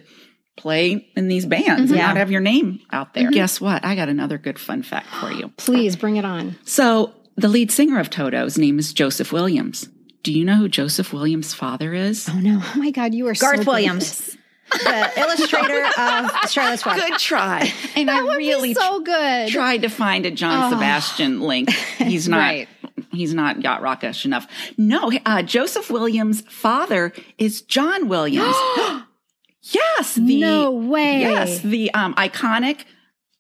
play 0.58 1.08
in 1.16 1.28
these 1.28 1.46
bands 1.46 1.68
and 1.68 1.88
mm-hmm. 1.90 1.96
Yeah. 1.98 2.08
not 2.08 2.18
have 2.18 2.32
your 2.32 2.42
name 2.42 2.80
out 2.92 3.14
there. 3.14 3.26
Mm-hmm. 3.26 3.34
Guess 3.34 3.60
what? 3.62 3.84
I 3.86 3.96
got 3.96 4.10
another 4.10 4.38
good 4.38 4.58
fun 4.58 4.84
fact 4.84 5.08
for 5.08 5.32
you. 5.32 5.50
Please 5.58 5.96
bring 5.96 6.16
it 6.16 6.26
on. 6.26 6.56
So, 6.64 7.14
the 7.36 7.50
lead 7.50 7.72
singer 7.72 8.00
of 8.00 8.10
Toto's 8.10 8.58
name 8.58 8.80
is 8.80 8.94
Joseph 8.94 9.34
Williams. 9.34 9.90
Do 10.24 10.32
you 10.32 10.46
know 10.46 10.56
who 10.56 10.70
Joseph 10.70 11.12
Williams' 11.14 11.54
father 11.54 11.94
is? 11.94 12.28
Oh 12.30 12.40
no. 12.40 12.60
Oh 12.64 12.74
my 12.80 12.92
God, 12.92 13.14
you 13.14 13.28
are 13.28 13.34
Garth 13.34 13.58
good 13.58 13.60
at 13.62 13.68
Williams. 13.68 14.38
the 14.72 15.12
illustrator 15.20 15.86
of 16.00 16.50
Charlotte's 16.50 16.86
Web. 16.86 16.98
Good 16.98 17.20
try. 17.20 17.72
And 17.96 18.10
That 18.10 18.22
I 18.22 18.24
would 18.24 18.38
really 18.38 18.70
be 18.70 18.74
so 18.74 19.02
good. 19.02 19.50
tried 19.50 19.84
to 19.84 19.90
find 19.90 20.26
a 20.26 20.32
John 20.32 20.64
oh. 20.64 20.76
Sebastian 20.76 21.42
link. 21.42 21.70
He's 21.70 22.28
not. 22.30 22.38
Right. 22.38 22.68
He's 23.16 23.34
not 23.34 23.62
yacht 23.62 23.82
rockish 23.82 24.26
enough. 24.26 24.48
No, 24.78 25.12
uh, 25.26 25.42
Joseph 25.42 25.90
Williams' 25.90 26.42
father 26.42 27.12
is 27.38 27.62
John 27.62 28.08
Williams. 28.08 28.56
yes, 29.62 30.16
the 30.16 30.40
no 30.40 30.72
way. 30.72 31.22
yes, 31.22 31.60
the 31.62 31.94
um, 31.94 32.14
iconic 32.16 32.86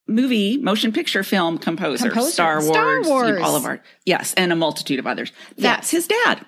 movie 0.07 0.57
motion 0.57 0.91
picture 0.91 1.23
film 1.23 1.57
composer, 1.57 2.09
Composer. 2.09 2.31
Star 2.31 2.55
Wars, 2.55 2.67
Star 2.67 3.01
Wars. 3.03 3.41
all 3.43 3.55
of 3.55 3.65
our 3.65 3.81
yes, 4.05 4.33
and 4.35 4.51
a 4.51 4.55
multitude 4.55 4.99
of 4.99 5.07
others. 5.07 5.31
That's 5.57 5.89
his 5.91 6.07
dad. 6.07 6.45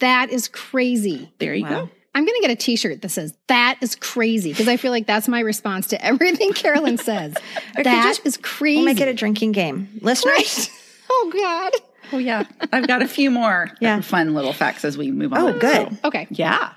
That 0.00 0.30
is 0.30 0.48
crazy. 0.48 1.32
There 1.38 1.54
you 1.54 1.64
Wow. 1.64 1.70
go. 1.86 1.90
I'm 2.14 2.24
going 2.24 2.40
to 2.40 2.48
get 2.48 2.50
a 2.50 2.56
t 2.56 2.76
shirt 2.76 3.02
that 3.02 3.10
says, 3.10 3.34
That 3.48 3.78
is 3.80 3.94
crazy. 3.94 4.50
Because 4.50 4.66
I 4.68 4.76
feel 4.76 4.90
like 4.90 5.06
that's 5.06 5.28
my 5.28 5.40
response 5.40 5.88
to 5.88 6.04
everything 6.04 6.52
Carolyn 6.52 6.98
says. 6.98 7.34
could 7.76 7.84
That 7.86 8.04
just- 8.06 8.26
is 8.26 8.36
crazy. 8.38 8.76
We'll 8.78 8.86
make 8.86 9.00
it 9.00 9.08
a 9.08 9.14
drinking 9.14 9.52
game. 9.52 9.88
Listeners, 10.00 10.32
Right. 10.34 10.70
Oh, 11.10 11.32
God. 11.34 11.72
Oh 12.12 12.18
yeah, 12.18 12.44
I've 12.72 12.86
got 12.86 13.02
a 13.02 13.08
few 13.08 13.30
more 13.30 13.68
Yeah. 13.80 14.00
fun 14.00 14.34
little 14.34 14.52
facts 14.52 14.84
as 14.84 14.96
we 14.98 15.10
move 15.10 15.32
on. 15.32 15.40
Oh, 15.40 15.52
good. 15.58 15.90
So, 15.92 16.08
Okay. 16.08 16.26
yeah. 16.30 16.72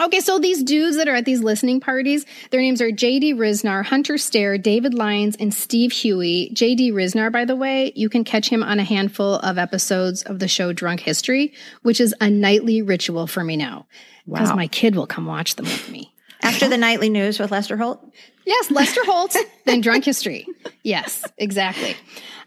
Okay, 0.00 0.18
so 0.18 0.40
these 0.40 0.64
dudes 0.64 0.96
that 0.96 1.06
are 1.06 1.14
at 1.14 1.24
these 1.24 1.42
listening 1.42 1.78
parties, 1.78 2.26
their 2.50 2.60
names 2.60 2.80
are 2.82 2.90
JD 2.90 3.34
Ryznar, 3.34 3.84
Hunter 3.84 4.18
Stair, 4.18 4.58
David 4.58 4.94
Lyons, 4.94 5.36
and 5.38 5.54
Steve 5.54 5.92
Huey. 5.92 6.50
JD 6.54 6.92
Ryznar, 6.92 7.30
by 7.30 7.44
the 7.44 7.54
way, 7.54 7.92
you 7.94 8.08
can 8.08 8.24
catch 8.24 8.48
him 8.48 8.64
on 8.64 8.80
a 8.80 8.84
handful 8.84 9.34
of 9.36 9.58
episodes 9.58 10.22
of 10.24 10.40
the 10.40 10.48
show 10.48 10.72
Drunk 10.72 11.00
History, 11.00 11.54
which 11.82 12.00
is 12.00 12.14
a 12.20 12.28
nightly 12.28 12.82
ritual 12.82 13.28
for 13.28 13.44
me 13.44 13.56
now. 13.56 13.86
Because 14.26 14.50
Wow. 14.50 14.56
my 14.56 14.66
kid 14.66 14.96
will 14.96 15.06
come 15.06 15.24
watch 15.26 15.54
them 15.54 15.66
with 15.66 15.88
me. 15.88 16.12
after 16.42 16.68
the 16.68 16.76
nightly 16.76 17.08
news 17.08 17.38
with 17.38 17.50
Lester 17.52 17.76
Holt. 17.76 18.04
Yes, 18.44 18.70
Lester 18.72 19.00
Holt, 19.04 19.36
then 19.66 19.80
Drunk 19.80 20.04
History. 20.04 20.46
Yes, 20.82 21.24
exactly. 21.38 21.94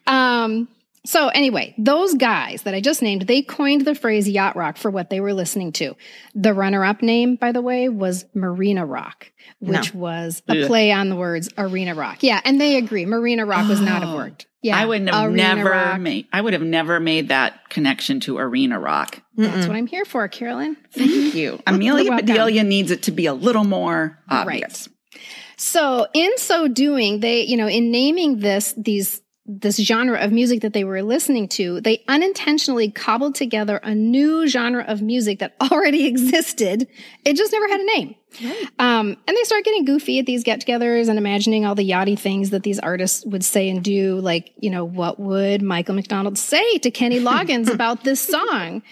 Um, 0.08 0.68
so 1.10 1.30
anyway, 1.30 1.74
those 1.80 2.14
guys 2.14 2.62
that 2.64 2.76
I 2.76 2.82
just 2.82 3.02
named, 3.02 3.24
they 3.24 3.42
coined 3.42 3.84
the 3.86 3.96
phrase 3.96 4.30
yacht 4.30 4.56
rock 4.56 4.78
for 4.78 4.92
what 4.92 5.10
they 5.10 5.20
were 5.20 5.34
listening 5.34 5.72
to. 5.74 5.96
The 6.36 6.54
runner-up 6.54 7.02
name, 7.02 7.36
by 7.36 7.52
the 7.52 7.64
way, 7.64 7.90
was 7.90 8.26
Marina 8.36 8.86
Rock, 8.86 9.32
which 9.60 9.92
was 9.94 10.44
a 10.48 10.62
Ugh. 10.62 10.68
play 10.68 10.92
on 10.92 11.10
the 11.10 11.16
words 11.16 11.50
arena 11.58 11.96
rock. 11.96 12.22
Yeah, 12.22 12.40
and 12.46 12.62
they 12.62 12.76
agree. 12.78 13.08
Marina 13.08 13.44
Rock 13.46 13.68
was 13.68 13.82
not 13.82 14.04
a 14.04 14.06
Oh. 14.08 14.16
worked. 14.18 14.46
Yeah, 14.62 14.78
I 14.78 14.86
wouldn't 14.86 15.10
have 15.10 15.32
never 15.32 15.70
rock. 15.72 16.00
made. 16.02 16.28
I 16.32 16.42
would 16.42 16.54
have 16.54 16.62
never 16.62 17.00
made 17.00 17.30
that 17.30 17.70
connection 17.70 18.20
to 18.22 18.38
arena 18.38 18.78
rock. 18.78 19.22
That's 19.36 19.66
what 19.66 19.76
I'm 19.76 19.88
here 19.88 20.06
for, 20.06 20.28
Carolyn. 20.28 20.78
Thank 20.94 21.34
you. 21.34 21.60
Amelia 21.66 22.12
Bedelia 22.12 22.64
needs 22.64 22.92
it 22.92 23.04
to 23.04 23.12
be 23.12 23.26
a 23.26 23.34
little 23.34 23.64
more 23.64 24.20
obvious. 24.30 24.90
So 25.58 26.08
in 26.14 26.38
so 26.38 26.68
doing, 26.68 27.20
they, 27.22 27.42
you 27.46 27.58
know, 27.58 27.68
in 27.68 27.90
naming 27.92 28.40
this, 28.40 28.74
these, 28.78 29.22
this 29.52 29.78
genre 29.78 30.20
of 30.20 30.32
music 30.32 30.62
that 30.62 30.74
they 30.74 30.84
were 30.84 31.02
listening 31.02 31.48
to, 31.48 31.82
they 31.82 32.04
unintentionally 32.08 32.92
cobbled 32.92 33.34
together 33.34 33.78
a 33.78 33.96
new 33.96 34.48
genre 34.48 34.84
of 34.88 35.02
music 35.02 35.40
that 35.40 35.56
already 35.72 36.06
existed. 36.06 36.88
It 37.26 37.36
just 37.36 37.52
never 37.52 37.68
had 37.68 37.82
a 37.82 37.86
name. 37.86 38.16
Um, 38.78 39.18
and 39.28 39.36
they 39.36 39.44
start 39.44 39.64
getting 39.64 39.86
goofy 39.86 40.20
at 40.20 40.28
these 40.28 40.44
get-togethers 40.44 41.10
and 41.10 41.18
imagining 41.18 41.66
all 41.66 41.74
the 41.74 41.90
yachty 41.90 42.18
things 42.18 42.52
that 42.52 42.62
these 42.62 42.78
artists 42.78 43.26
would 43.26 43.44
say 43.44 43.70
and 43.70 43.84
do. 43.84 44.20
Like, 44.20 44.54
you 44.60 44.70
know, 44.70 44.86
what 44.86 45.20
would 45.20 45.64
Michael 45.64 45.96
McDonald 45.96 46.38
say 46.38 46.78
to 46.78 46.92
Kenny 46.92 47.20
Loggins 47.20 47.74
about 47.74 48.04
this 48.04 48.22
song? 48.22 48.84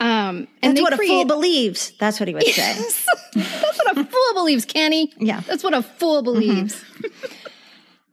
Um, 0.00 0.48
and 0.62 0.74
That's 0.74 0.80
what 0.80 0.94
a 0.94 0.96
fool 0.96 1.26
believes. 1.26 1.92
That's 1.98 2.18
what 2.18 2.28
he 2.28 2.34
would 2.34 2.44
say. 2.44 2.76
That's 3.34 3.78
what 3.78 3.98
a 3.98 4.04
fool 4.04 4.34
believes, 4.34 4.64
Kenny. 4.64 5.12
Yeah. 5.18 5.40
That's 5.40 5.62
what 5.62 5.74
a 5.74 5.82
fool 5.82 6.22
believes. 6.22 6.82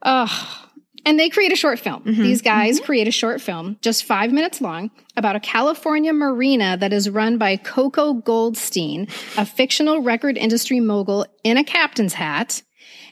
Ugh. 0.02 0.65
And 1.06 1.18
they 1.18 1.30
create 1.30 1.52
a 1.52 1.56
short 1.56 1.78
film. 1.78 2.02
Mm-hmm. 2.02 2.22
These 2.22 2.42
guys 2.42 2.76
mm-hmm. 2.76 2.84
create 2.84 3.08
a 3.08 3.12
short 3.12 3.40
film, 3.40 3.78
just 3.80 4.04
five 4.04 4.32
minutes 4.32 4.60
long, 4.60 4.90
about 5.16 5.36
a 5.36 5.40
California 5.40 6.12
marina 6.12 6.76
that 6.76 6.92
is 6.92 7.08
run 7.08 7.38
by 7.38 7.56
Koko 7.56 8.12
Goldstein, 8.12 9.06
a 9.38 9.46
fictional 9.46 10.02
record 10.02 10.36
industry 10.36 10.80
mogul 10.80 11.24
in 11.44 11.56
a 11.56 11.64
captain's 11.64 12.14
hat. 12.14 12.62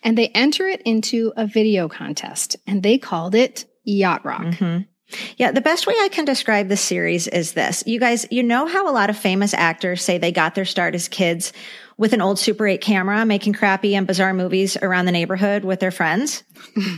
And 0.03 0.19
they 0.19 0.29
enter 0.29 0.67
it 0.67 0.83
into 0.83 1.33
a 1.37 1.47
video 1.47 1.89
contest, 1.89 2.57
and 2.67 2.83
they 2.83 2.99
called 2.99 3.35
it 3.35 3.65
Yacht 3.85 4.25
Rock. 4.25 4.43
Mm-hmm. 4.43 4.83
Yeah, 5.37 5.53
the 5.53 5.61
best 5.61 5.87
way 5.87 5.95
I 5.99 6.09
can 6.09 6.25
describe 6.25 6.69
the 6.69 6.77
series 6.77 7.29
is 7.29 7.53
this. 7.53 7.85
You 7.87 8.01
guys, 8.01 8.27
you 8.31 8.43
know 8.43 8.67
how 8.67 8.91
a 8.91 8.93
lot 8.93 9.11
of 9.11 9.17
famous 9.17 9.55
actors 9.55 10.03
say 10.03 10.19
they 10.19 10.33
got 10.33 10.55
their 10.55 10.65
start 10.65 10.95
as 10.95 11.09
kids 11.09 11.53
with 11.97 12.13
an 12.13 12.21
old 12.21 12.39
Super 12.39 12.67
8 12.67 12.81
camera 12.81 13.25
making 13.25 13.53
crappy 13.53 13.95
and 13.95 14.07
bizarre 14.07 14.35
movies 14.35 14.77
around 14.77 15.07
the 15.07 15.13
neighborhood 15.13 15.65
with 15.65 15.81
their 15.81 15.91
friends? 15.91 16.43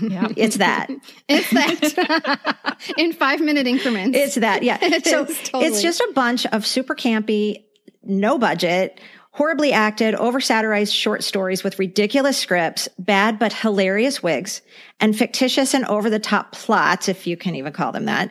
Yeah. 0.03 0.29
It's 0.37 0.57
that. 0.59 0.91
It's 1.29 1.51
that 1.51 2.77
in 2.99 3.13
five 3.13 3.41
minute 3.41 3.67
increments. 3.67 4.17
It's 4.17 4.35
that. 4.37 4.63
Yeah. 4.63 4.79
It 4.81 5.05
so 5.05 5.25
totally. 5.25 5.67
it's 5.67 5.83
just 5.83 6.01
a 6.01 6.13
bunch 6.15 6.47
of 6.47 6.67
super 6.67 6.95
campy, 6.95 7.65
no 8.03 8.39
budget, 8.39 9.01
horribly 9.37 9.73
acted, 9.73 10.15
over 10.15 10.41
satirized 10.41 10.95
short 10.95 11.23
stories 11.23 11.63
with 11.63 11.79
ridiculous 11.79 12.39
scripts, 12.39 12.89
bad 12.99 13.39
but 13.39 13.53
hilarious 13.53 14.23
wigs, 14.23 14.63
and 14.99 15.17
fictitious 15.17 15.75
and 15.75 15.85
over 15.87 16.09
the 16.09 16.19
top 16.19 16.53
plots, 16.53 17.09
if 17.09 17.27
you 17.27 17.37
can 17.37 17.55
even 17.55 17.73
call 17.73 17.93
them 17.93 18.07
that. 18.07 18.31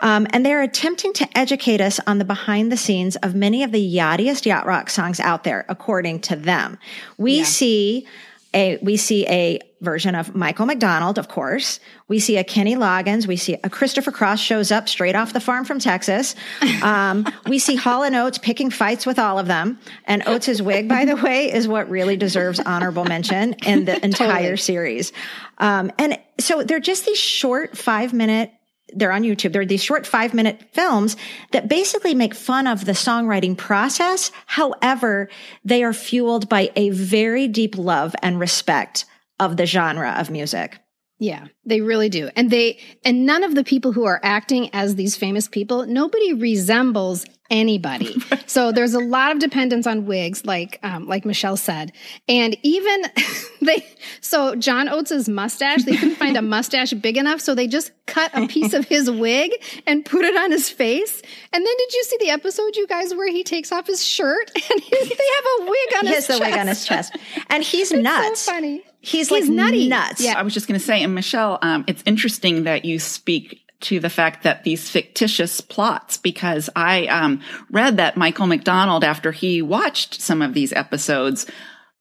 Um, 0.00 0.26
and 0.30 0.44
they're 0.44 0.62
attempting 0.62 1.12
to 1.14 1.38
educate 1.38 1.80
us 1.80 2.00
on 2.06 2.18
the 2.18 2.24
behind 2.24 2.70
the 2.70 2.76
scenes 2.76 3.16
of 3.16 3.34
many 3.34 3.62
of 3.62 3.72
the 3.72 3.96
yachtiest 3.96 4.46
yacht 4.46 4.66
rock 4.66 4.90
songs 4.90 5.20
out 5.20 5.44
there, 5.44 5.64
according 5.68 6.20
to 6.22 6.36
them. 6.36 6.78
We 7.16 7.44
see 7.44 8.06
a 8.54 8.78
we 8.80 8.96
see 8.96 9.26
a 9.28 9.60
version 9.80 10.14
of 10.14 10.34
Michael 10.34 10.66
McDonald, 10.66 11.18
of 11.18 11.28
course. 11.28 11.78
We 12.08 12.18
see 12.18 12.36
a 12.36 12.44
Kenny 12.44 12.74
Loggins. 12.74 13.26
We 13.26 13.36
see 13.36 13.56
a 13.62 13.70
Christopher 13.70 14.10
Cross 14.10 14.40
shows 14.40 14.72
up 14.72 14.88
straight 14.88 15.14
off 15.14 15.32
the 15.32 15.40
farm 15.40 15.64
from 15.64 15.78
Texas. 15.78 16.34
Um, 16.82 17.26
we 17.46 17.58
see 17.58 17.76
Hall 17.76 18.02
and 18.02 18.16
Oates 18.16 18.38
picking 18.38 18.70
fights 18.70 19.06
with 19.06 19.18
all 19.18 19.38
of 19.38 19.46
them. 19.46 19.78
And 20.06 20.22
Oates's 20.26 20.62
wig, 20.70 20.88
by 20.88 21.04
the 21.04 21.16
way, 21.16 21.52
is 21.52 21.68
what 21.68 21.88
really 21.90 22.16
deserves 22.16 22.58
honorable 22.58 23.04
mention 23.04 23.54
in 23.64 23.84
the 23.84 24.02
entire 24.04 24.40
Totally. 24.40 24.56
series. 24.56 25.12
Um, 25.58 25.92
and 25.98 26.18
so 26.40 26.62
they're 26.62 26.80
just 26.80 27.06
these 27.06 27.18
short 27.18 27.76
five 27.76 28.12
minute 28.12 28.50
they're 28.94 29.12
on 29.12 29.22
YouTube. 29.22 29.52
They're 29.52 29.66
these 29.66 29.82
short 29.82 30.06
five 30.06 30.34
minute 30.34 30.62
films 30.72 31.16
that 31.52 31.68
basically 31.68 32.14
make 32.14 32.34
fun 32.34 32.66
of 32.66 32.84
the 32.84 32.92
songwriting 32.92 33.56
process. 33.56 34.30
However, 34.46 35.28
they 35.64 35.82
are 35.82 35.92
fueled 35.92 36.48
by 36.48 36.70
a 36.76 36.90
very 36.90 37.48
deep 37.48 37.76
love 37.76 38.14
and 38.22 38.40
respect 38.40 39.04
of 39.38 39.56
the 39.56 39.66
genre 39.66 40.14
of 40.18 40.30
music. 40.30 40.80
Yeah, 41.20 41.48
they 41.64 41.80
really 41.80 42.08
do. 42.08 42.30
And 42.36 42.50
they 42.50 42.78
and 43.04 43.26
none 43.26 43.42
of 43.42 43.54
the 43.56 43.64
people 43.64 43.92
who 43.92 44.04
are 44.04 44.20
acting 44.22 44.70
as 44.72 44.94
these 44.94 45.16
famous 45.16 45.48
people, 45.48 45.84
nobody 45.86 46.32
resembles 46.32 47.26
anybody. 47.50 48.14
so 48.46 48.72
there's 48.72 48.94
a 48.94 48.98
lot 49.00 49.32
of 49.32 49.38
dependence 49.38 49.86
on 49.86 50.06
wigs, 50.06 50.44
like 50.44 50.78
um, 50.82 51.06
like 51.06 51.24
Michelle 51.24 51.56
said. 51.56 51.92
And 52.28 52.56
even 52.62 53.02
they 53.62 53.86
so 54.20 54.54
John 54.56 54.88
Oates's 54.88 55.28
mustache, 55.28 55.84
they 55.84 55.96
couldn't 55.96 56.16
find 56.16 56.36
a 56.36 56.42
mustache 56.56 56.92
big 56.92 57.16
enough, 57.16 57.40
so 57.40 57.54
they 57.54 57.66
just 57.66 57.92
cut 58.06 58.30
a 58.34 58.46
piece 58.46 58.72
of 58.74 58.86
his 58.86 59.10
wig 59.10 59.52
and 59.86 60.04
put 60.04 60.24
it 60.24 60.36
on 60.36 60.50
his 60.50 60.70
face. 60.70 61.22
And 61.52 61.66
then 61.66 61.74
did 61.78 61.92
you 61.94 62.04
see 62.04 62.16
the 62.20 62.30
episode, 62.30 62.76
you 62.76 62.86
guys, 62.86 63.14
where 63.14 63.30
he 63.30 63.44
takes 63.44 63.70
off 63.72 63.86
his 63.86 64.04
shirt 64.04 64.50
and 64.54 64.80
he, 64.80 64.90
they 64.90 65.04
have 65.04 65.44
a 65.60 65.62
wig 65.64 65.94
on 65.98 66.06
He 66.06 66.14
his 66.14 66.26
has 66.26 66.26
the 66.26 66.32
chest? 66.38 66.40
wig 66.50 66.58
on 66.60 66.66
his 66.68 66.84
chest. 66.86 67.16
And 67.50 67.62
he's 67.62 67.92
It's 67.92 68.02
nuts. 68.02 68.40
So 68.40 68.52
funny. 68.52 68.82
He's, 69.00 69.28
He's 69.28 69.30
like 69.30 69.44
nutty. 69.44 69.88
nuts. 69.88 70.20
Yeah. 70.20 70.34
I 70.38 70.42
was 70.42 70.52
just 70.52 70.66
going 70.66 70.78
to 70.78 70.84
say, 70.84 71.02
and 71.02 71.14
Michelle, 71.14 71.58
um, 71.62 71.84
it's 71.86 72.02
interesting 72.04 72.64
that 72.64 72.84
you 72.84 72.98
speak 72.98 73.60
to 73.80 74.00
the 74.00 74.10
fact 74.10 74.42
that 74.42 74.64
these 74.64 74.90
fictitious 74.90 75.60
plots, 75.60 76.16
because 76.16 76.68
I 76.74 77.06
um, 77.06 77.40
read 77.70 77.96
that 77.98 78.16
Michael 78.16 78.46
McDonald, 78.46 79.04
after 79.04 79.32
he 79.32 79.62
watched 79.62 80.20
some 80.20 80.42
of 80.42 80.54
these 80.54 80.72
episodes, 80.72 81.46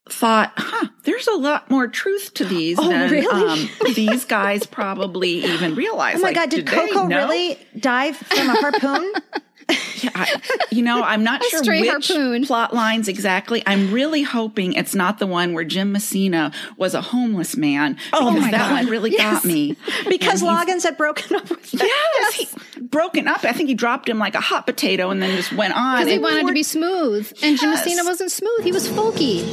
thought, 0.09 0.53
huh, 0.55 0.88
there's 1.03 1.28
a 1.28 1.36
lot 1.36 1.69
more 1.69 1.88
truth 1.88 2.34
to 2.36 2.45
these 2.45 2.78
Oh, 2.82 2.89
than 2.89 3.11
really? 3.11 3.51
um, 3.51 3.69
these 3.95 4.25
guys 4.25 4.65
probably 4.65 5.43
even 5.45 5.75
realize. 5.75 6.15
Oh 6.15 6.19
my 6.19 6.30
Like, 6.30 6.36
God, 6.36 6.49
did, 6.49 6.67
Koko 6.67 7.05
really 7.05 7.59
dive 7.78 8.17
from 8.17 8.49
a 8.49 8.55
harpoon? 8.55 9.13
Yeah, 9.99 10.11
I, 10.13 10.39
you 10.70 10.84
know, 10.84 11.01
I'm 11.01 11.24
not 11.24 11.43
sure 11.45 11.59
which 11.65 11.89
harpoon. 11.89 12.45
plot 12.45 12.72
lines 12.72 13.07
exactly. 13.07 13.63
I'm 13.65 13.91
really 13.91 14.22
hoping 14.22 14.74
it's 14.74 14.93
not 14.93 15.18
the 15.18 15.26
one 15.26 15.53
where 15.53 15.63
Jim 15.63 15.91
Messina 15.91 16.51
was 16.78 16.93
a 16.93 17.01
homeless 17.01 17.57
man. 17.57 17.97
Oh 18.13 18.30
because 18.32 18.41
my 18.45 18.51
that 18.51 18.70
God. 18.70 18.72
one 18.74 18.86
really 18.91 19.11
Yes. 19.13 19.41
got 19.41 19.45
me. 19.45 19.76
because 20.07 20.43
And 20.43 20.51
Loggins 20.51 20.84
had 20.84 20.97
broken 20.97 21.36
up 21.38 21.49
with 21.49 21.72
them. 21.72 21.88
Yes, 21.89 22.34
he, 22.36 22.47
broken 22.80 23.28
up. 23.28 23.43
I 23.43 23.53
think 23.53 23.70
he 23.70 23.74
dropped 23.76 24.07
him 24.07 24.20
like 24.20 24.36
a 24.36 24.39
hot 24.39 24.68
potato 24.68 25.09
and 25.09 25.20
then 25.20 25.36
just 25.36 25.51
went 25.53 25.76
on. 25.76 25.95
Because 25.97 26.07
he 26.09 26.13
And 26.13 26.24
wanted 26.24 26.45
to 26.47 26.53
be 26.53 26.61
smooth. 26.63 27.28
And 27.41 27.57
Jim 27.57 27.72
Yes. 27.72 27.84
Messina 27.84 28.03
wasn't 28.07 28.30
smooth. 28.32 28.63
He 28.63 28.72
was 28.72 28.88
folky. 28.88 29.43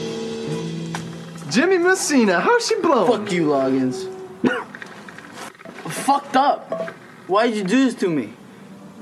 Jimmy 1.51 1.79
Messina, 1.79 2.41
how's 2.41 2.67
she 2.67 2.79
blowing? 2.81 3.11
Fuck 3.11 3.33
you, 3.33 3.47
Loggins. 3.47 4.11
Fucked 5.89 6.37
up. 6.37 6.91
Why'd 7.29 7.55
you 7.55 7.65
do 7.65 7.85
this 7.87 7.95
to 7.97 8.11
me? 8.11 8.35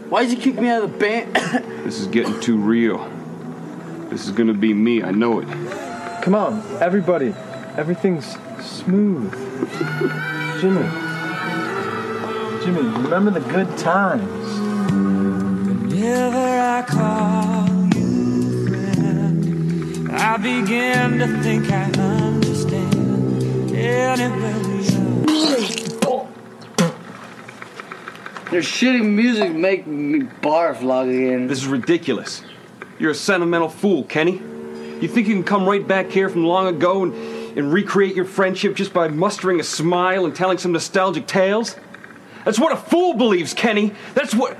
Why'd 0.08 0.30
you 0.30 0.36
kick 0.36 0.56
me 0.56 0.68
out 0.68 0.84
of 0.84 0.92
the 0.92 0.98
band? 0.98 1.34
This 1.82 1.98
is 1.98 2.06
getting 2.06 2.38
too 2.40 2.58
real. 2.58 2.98
This 4.08 4.24
is 4.24 4.30
gonna 4.30 4.54
be 4.54 4.72
me, 4.72 5.02
I 5.02 5.10
know 5.10 5.40
it. 5.40 5.48
Come 6.22 6.34
on, 6.34 6.62
everybody. 6.80 7.34
Everything's 7.76 8.36
smooth. 8.60 9.32
Jimmy. 10.60 10.88
Jimmy, 12.62 12.82
remember 13.02 13.30
the 13.32 13.40
good 13.40 13.76
times. 13.76 14.60
Whenever 15.90 16.38
I 16.38 16.82
call 16.86 17.66
you 17.96 18.68
friend, 18.68 20.12
I 20.12 20.36
begin 20.36 21.18
to 21.18 21.42
think 21.42 21.70
I 21.70 21.90
understand. 21.90 23.72
Anywhere 23.74 24.58
we 24.68 25.88
are. 25.88 25.91
Your 28.52 28.60
shitty 28.60 29.02
music 29.02 29.52
make 29.52 29.86
me 29.86 30.20
barf, 30.20 30.80
Loggins. 30.80 31.48
This 31.48 31.58
is 31.58 31.66
ridiculous. 31.66 32.42
You're 32.98 33.12
a 33.12 33.14
sentimental 33.14 33.70
fool, 33.70 34.04
Kenny. 34.04 34.32
You 34.32 35.08
think 35.08 35.26
you 35.26 35.34
can 35.34 35.42
come 35.42 35.66
right 35.66 35.86
back 35.86 36.10
here 36.10 36.28
from 36.28 36.44
long 36.44 36.66
ago 36.66 37.04
and, 37.04 37.14
and 37.58 37.72
recreate 37.72 38.14
your 38.14 38.26
friendship 38.26 38.76
just 38.76 38.92
by 38.92 39.08
mustering 39.08 39.58
a 39.58 39.64
smile 39.64 40.26
and 40.26 40.36
telling 40.36 40.58
some 40.58 40.70
nostalgic 40.72 41.26
tales? 41.26 41.76
That's 42.44 42.58
what 42.58 42.72
a 42.72 42.76
fool 42.76 43.14
believes, 43.14 43.54
Kenny. 43.54 43.94
That's 44.14 44.34
what. 44.34 44.58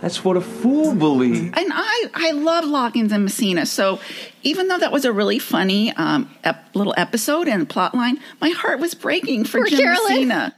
That's 0.00 0.24
what 0.24 0.38
a 0.38 0.40
fool 0.40 0.94
believes. 0.94 1.40
And 1.40 1.72
I, 1.74 2.10
I 2.14 2.30
love 2.32 2.64
Loggins 2.64 3.12
and 3.12 3.24
Messina. 3.24 3.66
So 3.66 4.00
even 4.42 4.68
though 4.68 4.78
that 4.78 4.92
was 4.92 5.04
a 5.04 5.12
really 5.12 5.38
funny 5.38 5.92
um, 5.92 6.30
ep- 6.42 6.74
little 6.74 6.94
episode 6.96 7.48
and 7.48 7.68
plot 7.68 7.94
line, 7.94 8.18
my 8.40 8.50
heart 8.50 8.80
was 8.80 8.94
breaking 8.94 9.44
for 9.44 9.58
Poor 9.58 9.66
Jim 9.66 9.78
Carolyn. 9.78 10.28
Messina. 10.28 10.54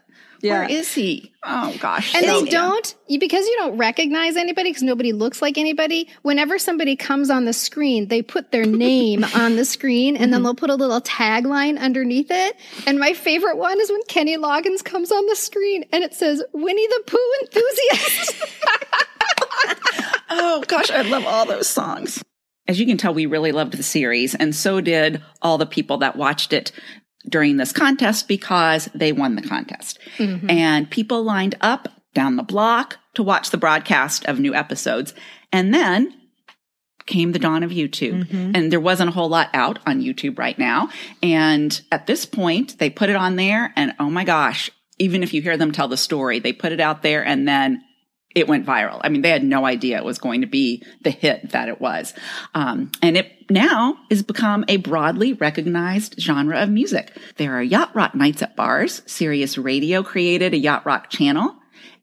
Where 0.50 0.68
Yeah. 0.68 0.76
is 0.76 0.92
he? 0.92 1.32
Oh 1.42 1.74
gosh. 1.78 2.14
And 2.14 2.24
So, 2.24 2.40
they 2.42 2.50
don't, 2.50 2.94
you, 3.06 3.18
because 3.20 3.46
you 3.46 3.56
don't 3.58 3.76
recognize 3.76 4.36
anybody, 4.36 4.70
because 4.70 4.82
nobody 4.82 5.12
looks 5.12 5.40
like 5.40 5.58
anybody, 5.58 6.08
whenever 6.22 6.58
somebody 6.58 6.96
comes 6.96 7.30
on 7.30 7.44
the 7.44 7.52
screen, 7.52 8.08
they 8.08 8.22
put 8.22 8.50
their 8.50 8.64
name 8.64 9.24
on 9.34 9.56
the 9.56 9.64
screen 9.64 10.16
and 10.16 10.32
then 10.32 10.38
mm-hmm. 10.38 10.44
they'll 10.44 10.54
put 10.54 10.70
a 10.70 10.74
little 10.74 11.00
tagline 11.00 11.78
underneath 11.78 12.30
it. 12.30 12.56
And 12.86 12.98
my 12.98 13.12
favorite 13.12 13.56
one 13.56 13.80
is 13.80 13.90
when 13.90 14.02
Kenny 14.08 14.36
Loggins 14.36 14.82
comes 14.82 15.12
on 15.12 15.26
the 15.26 15.36
screen 15.36 15.84
and 15.92 16.02
it 16.02 16.14
says, 16.14 16.42
Winnie 16.52 16.86
the 16.88 17.02
Pooh 17.06 17.32
enthusiast. 17.42 18.34
Oh 20.28 20.62
gosh, 20.66 20.90
I 20.90 21.02
love 21.02 21.24
all 21.24 21.46
those 21.46 21.68
songs. 21.68 22.22
As 22.68 22.80
you 22.80 22.86
can 22.86 22.96
tell, 22.96 23.14
we 23.14 23.26
really 23.26 23.52
loved 23.52 23.74
the 23.74 23.82
series, 23.82 24.34
and 24.34 24.54
so 24.54 24.80
did 24.80 25.22
all 25.40 25.56
the 25.56 25.66
people 25.66 25.98
that 25.98 26.16
watched 26.16 26.52
it 26.52 26.72
during 27.28 27.56
this 27.56 27.72
contest 27.72 28.28
because 28.28 28.88
they 28.94 29.12
won 29.12 29.36
the 29.36 29.42
contest. 29.42 29.98
Mm-hmm. 30.18 30.50
And 30.50 30.90
people 30.90 31.22
lined 31.22 31.56
up 31.60 31.88
down 32.14 32.36
the 32.36 32.42
block 32.42 32.98
to 33.14 33.22
watch 33.22 33.50
the 33.50 33.58
broadcast 33.58 34.24
of 34.26 34.38
new 34.38 34.54
episodes. 34.54 35.14
And 35.52 35.72
then 35.72 36.12
came 37.06 37.32
the 37.32 37.38
dawn 37.38 37.62
of 37.62 37.70
YouTube. 37.70 38.26
Mm-hmm. 38.26 38.52
And 38.54 38.72
there 38.72 38.80
wasn't 38.80 39.10
a 39.10 39.12
whole 39.12 39.28
lot 39.28 39.48
out 39.54 39.78
on 39.86 40.02
YouTube 40.02 40.38
right 40.38 40.58
now. 40.58 40.88
And 41.22 41.80
at 41.92 42.06
this 42.06 42.26
point, 42.26 42.78
they 42.78 42.90
put 42.90 43.08
it 43.08 43.16
on 43.16 43.36
there, 43.36 43.72
and 43.76 43.94
oh 43.98 44.10
my 44.10 44.24
gosh, 44.24 44.70
even 44.98 45.22
if 45.22 45.32
you 45.32 45.42
hear 45.42 45.56
them 45.56 45.72
tell 45.72 45.88
the 45.88 45.96
story, 45.96 46.38
they 46.38 46.52
put 46.52 46.72
it 46.72 46.80
out 46.80 47.02
there 47.02 47.24
and 47.24 47.46
then 47.46 47.82
it 48.36 48.46
went 48.46 48.66
viral. 48.66 49.00
I 49.02 49.08
mean, 49.08 49.22
they 49.22 49.30
had 49.30 49.42
no 49.42 49.64
idea 49.64 49.96
it 49.96 50.04
was 50.04 50.18
going 50.18 50.42
to 50.42 50.46
be 50.46 50.84
the 51.00 51.10
hit 51.10 51.50
that 51.52 51.68
it 51.70 51.80
was. 51.80 52.12
Um, 52.54 52.92
and 53.00 53.16
it 53.16 53.50
now 53.50 53.96
has 54.10 54.22
become 54.22 54.66
a 54.68 54.76
broadly 54.76 55.32
recognized 55.32 56.20
genre 56.20 56.60
of 56.60 56.68
music. 56.68 57.16
There 57.38 57.54
are 57.54 57.62
yacht 57.62 57.96
rock 57.96 58.14
nights 58.14 58.42
at 58.42 58.54
bars. 58.54 59.00
Sirius 59.06 59.56
Radio 59.56 60.02
created 60.02 60.52
a 60.52 60.58
yacht 60.58 60.84
rock 60.84 61.08
channel. 61.08 61.56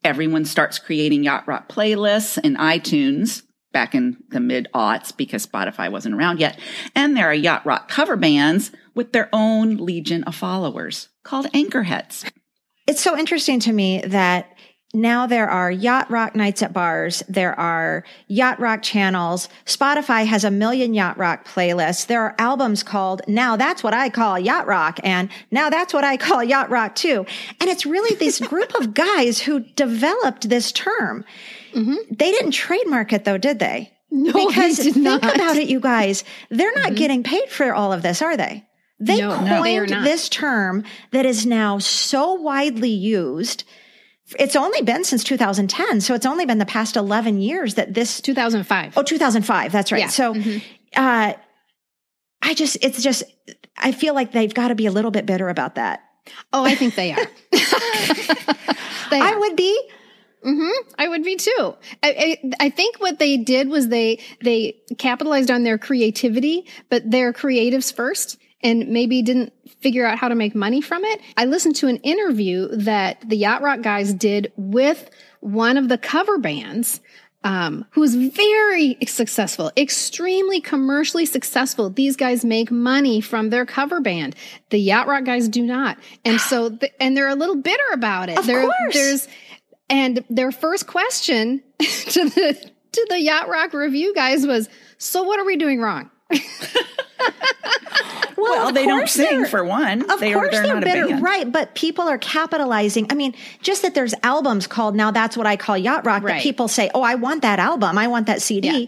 Everyone 0.03 0.43
starts 0.43 0.79
creating 0.79 1.23
yacht 1.23 1.47
rock 1.47 1.69
playlists 1.69 2.43
in 2.43 2.55
iTunes 2.55 3.43
back 3.71 3.93
in 3.93 4.17
the 4.29 4.39
mid 4.39 4.67
aughts 4.73 5.15
because 5.15 5.45
Spotify 5.45 5.91
wasn't 5.91 6.15
around 6.15 6.39
yet. 6.39 6.59
And 6.95 7.15
there 7.15 7.29
are 7.29 7.33
yacht 7.33 7.63
rock 7.63 7.89
cover 7.89 8.15
bands 8.15 8.71
with 8.95 9.13
their 9.13 9.29
own 9.31 9.77
legion 9.77 10.23
of 10.23 10.33
followers 10.33 11.09
called 11.23 11.45
anchorheads. 11.53 12.27
It's 12.85 13.01
so 13.01 13.17
interesting 13.17 13.61
to 13.61 13.71
me 13.71 14.01
that 14.07 14.52
now 14.93 15.25
there 15.25 15.49
are 15.49 15.71
yacht 15.71 16.11
rock 16.11 16.35
nights 16.35 16.61
at 16.61 16.71
bars. 16.71 17.23
There 17.27 17.59
are 17.59 18.03
yacht 18.27 18.59
rock 18.59 18.83
channels. 18.83 19.49
Spotify 19.65 20.25
has 20.25 20.43
a 20.43 20.51
million 20.51 20.93
yacht 20.93 21.17
rock 21.17 21.47
playlists. 21.47 22.05
There 22.05 22.21
are 22.21 22.35
albums 22.37 22.83
called 22.83 23.23
Now 23.27 23.55
That's 23.55 23.83
What 23.83 23.95
I 23.95 24.09
Call 24.09 24.37
Yacht 24.37 24.67
Rock 24.67 24.99
and 25.03 25.29
Now 25.49 25.71
That's 25.71 25.93
What 25.93 26.03
I 26.03 26.17
Call 26.17 26.43
Yacht 26.43 26.69
Rock 26.69 26.93
too. 26.93 27.25
And 27.59 27.69
it's 27.71 27.87
really 27.87 28.15
this 28.15 28.39
group 28.39 28.75
of 28.75 28.93
guys 28.93 29.41
who 29.41 29.61
developed 29.61 30.47
this 30.47 30.71
term. 30.71 31.25
Mm-hmm. 31.73 31.95
They 32.11 32.31
didn't 32.31 32.51
trademark 32.51 33.13
it 33.13 33.25
though, 33.25 33.39
did 33.39 33.57
they? 33.57 33.91
No, 34.11 34.31
they 34.31 34.45
because 34.45 34.77
did 34.77 34.93
think 34.93 35.05
not. 35.05 35.35
about 35.35 35.57
it, 35.57 35.69
you 35.69 35.79
guys. 35.79 36.23
They're 36.51 36.71
not 36.75 36.87
mm-hmm. 36.87 36.95
getting 36.95 37.23
paid 37.23 37.49
for 37.49 37.73
all 37.73 37.91
of 37.91 38.03
this, 38.03 38.21
are 38.21 38.37
they? 38.37 38.63
They 38.99 39.17
No, 39.17 39.41
no, 39.41 39.63
they 39.63 39.77
coined 39.79 40.05
this 40.05 40.29
term 40.29 40.83
that 41.11 41.25
is 41.25 41.47
now 41.47 41.79
so 41.79 42.33
widely 42.33 42.91
used. 42.91 43.63
It's 44.39 44.55
only 44.55 44.81
been 44.81 45.03
since 45.03 45.23
2010, 45.23 46.01
so 46.01 46.13
it's 46.15 46.25
only 46.25 46.45
been 46.45 46.57
the 46.57 46.65
past 46.65 46.95
11 46.95 47.39
years 47.41 47.75
that 47.75 47.93
this 47.93 48.21
2005. 48.21 48.93
Oh, 48.97 49.03
2005. 49.03 49.71
That's 49.71 49.91
right. 49.91 49.99
Yeah. 50.01 50.07
So, 50.07 50.33
Mhm. 50.33 50.61
uh, 50.95 51.33
I 52.41 52.53
just, 52.53 52.77
it's 52.81 53.01
just, 53.03 53.23
I 53.77 53.91
feel 53.91 54.13
like 54.13 54.31
they've 54.31 54.53
got 54.53 54.69
to 54.69 54.75
be 54.75 54.85
a 54.85 54.91
little 54.91 55.11
bit 55.11 55.25
bitter 55.25 55.49
about 55.49 55.75
that. 55.75 56.01
Oh, 56.53 56.63
I 56.63 56.75
think 56.75 56.95
they 56.95 57.11
are. 57.11 57.25
they 57.51 59.19
I 59.19 59.35
would 59.37 59.55
be. 59.55 59.79
Mm-hmm. 60.45 60.93
I 60.99 61.07
would 61.07 61.23
be 61.23 61.35
too. 61.37 61.73
I, 62.01 62.37
I, 62.43 62.51
I 62.65 62.69
think 62.69 62.97
what 62.99 63.17
they 63.19 63.37
did 63.37 63.69
was 63.69 63.87
they 63.87 64.19
they 64.41 64.75
capitalized 64.97 65.49
on 65.51 65.63
their 65.63 65.77
creativity, 65.77 66.65
but 66.89 67.09
they're 67.09 67.31
creatives 67.33 67.93
first, 67.93 68.37
and 68.63 68.87
maybe 68.89 69.21
didn't 69.21 69.53
figure 69.81 70.05
out 70.05 70.17
how 70.17 70.27
to 70.29 70.35
make 70.35 70.55
money 70.55 70.81
from 70.81 71.03
it. 71.03 71.19
I 71.37 71.45
listened 71.45 71.75
to 71.77 71.87
an 71.87 71.97
interview 71.97 72.67
that 72.77 73.27
the 73.27 73.35
Yacht 73.35 73.61
Rock 73.61 73.81
guys 73.81 74.13
did 74.13 74.51
with 74.55 75.09
one 75.41 75.77
of 75.77 75.89
the 75.89 75.97
cover 75.97 76.37
bands. 76.37 77.01
Um, 77.45 77.83
who 77.91 78.01
is 78.03 78.15
very 78.15 78.95
successful, 79.05 79.69
extremely 79.75 80.61
commercially 80.61 81.25
successful. 81.25 81.89
These 81.89 82.15
guys 82.15 82.45
make 82.45 82.71
money 82.71 83.19
from 83.19 83.49
their 83.49 83.65
cover 83.65 83.99
band. 83.99 84.37
The 84.69 84.77
Yacht 84.77 85.07
Rock 85.07 85.25
guys 85.25 85.49
do 85.49 85.61
not, 85.61 85.97
and 86.23 86.39
so 86.39 86.69
th- 86.77 86.93
and 87.01 87.17
they're 87.17 87.27
a 87.27 87.35
little 87.35 87.57
bitter 87.57 87.83
about 87.91 88.29
it. 88.29 88.39
Of 88.39 88.45
There- 88.45 88.61
course. 88.61 88.93
there's 88.93 89.27
and 89.89 90.23
their 90.29 90.53
first 90.53 90.87
question 90.87 91.61
to 91.81 92.29
the 92.29 92.71
to 92.93 93.05
the 93.09 93.19
Yacht 93.19 93.49
Rock 93.49 93.73
review 93.73 94.13
guys 94.15 94.47
was, 94.47 94.69
"So 94.97 95.23
what 95.23 95.37
are 95.37 95.43
we 95.45 95.57
doing 95.57 95.81
wrong?" 95.81 96.09
Well, 98.43 98.69
of 98.69 98.75
they 98.75 98.85
don't 98.85 99.09
sing 99.09 99.45
for 99.45 99.63
one. 99.63 100.09
Of 100.09 100.19
they 100.19 100.33
course, 100.33 100.51
they're, 100.51 100.63
they're 100.63 100.73
not 100.75 100.83
bitter, 100.83 101.05
a 101.05 101.09
band. 101.09 101.23
right? 101.23 101.51
But 101.51 101.75
people 101.75 102.07
are 102.07 102.17
capitalizing. 102.17 103.07
I 103.09 103.15
mean, 103.15 103.33
just 103.61 103.81
that 103.81 103.95
there's 103.95 104.13
albums 104.23 104.67
called 104.67 104.95
now. 104.95 105.11
That's 105.11 105.35
what 105.37 105.47
I 105.47 105.55
call 105.55 105.77
yacht 105.77 106.05
rock. 106.05 106.23
That 106.23 106.41
people 106.41 106.67
say, 106.67 106.89
"Oh, 106.93 107.01
I 107.01 107.15
want 107.15 107.41
that 107.41 107.59
album. 107.59 107.97
I 107.97 108.07
want 108.07 108.27
that 108.27 108.41
CD." 108.41 108.67
Yeah. 108.67 108.85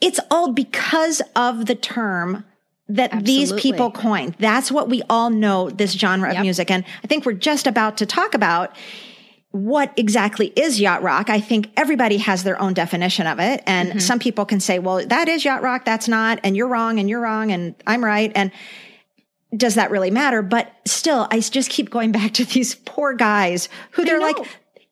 It's 0.00 0.20
all 0.30 0.52
because 0.52 1.22
of 1.34 1.66
the 1.66 1.74
term 1.74 2.44
that 2.88 3.24
these 3.24 3.52
people 3.54 3.90
coined. 3.90 4.36
That's 4.38 4.70
what 4.70 4.88
we 4.88 5.02
all 5.08 5.30
know 5.30 5.70
this 5.70 5.92
genre 5.92 6.32
of 6.32 6.40
music. 6.40 6.70
And 6.70 6.84
I 7.02 7.06
think 7.06 7.26
we're 7.26 7.32
just 7.32 7.66
about 7.66 7.96
to 7.98 8.06
talk 8.06 8.34
about 8.34 8.76
what 9.50 9.92
exactly 9.96 10.48
is 10.48 10.80
yacht 10.80 11.02
rock. 11.02 11.30
I 11.30 11.40
think 11.40 11.70
everybody 11.76 12.18
has 12.18 12.42
their 12.42 12.60
own 12.60 12.74
definition 12.74 13.26
of 13.26 13.38
it. 13.40 13.62
And 13.66 13.88
Mm-hmm. 13.90 13.98
some 14.00 14.18
people 14.18 14.44
can 14.44 14.60
say, 14.60 14.78
well, 14.78 15.06
that 15.06 15.28
is 15.28 15.44
yacht 15.44 15.62
rock. 15.62 15.84
That's 15.84 16.08
not. 16.08 16.40
And 16.44 16.56
you're 16.56 16.68
wrong 16.68 16.98
and 16.98 17.08
you're 17.08 17.20
wrong 17.20 17.50
and 17.50 17.74
I'm 17.86 18.04
right. 18.04 18.30
And 18.34 18.50
does 19.56 19.76
that 19.76 19.90
really 19.90 20.10
matter? 20.10 20.42
But 20.42 20.70
still, 20.86 21.26
I 21.30 21.40
just 21.40 21.70
keep 21.70 21.88
going 21.90 22.12
back 22.18 22.34
to 22.34 22.44
these 22.44 22.74
poor 22.74 23.14
guys 23.14 23.68
who 23.92 24.04
they're 24.04 24.20
like, 24.20 24.36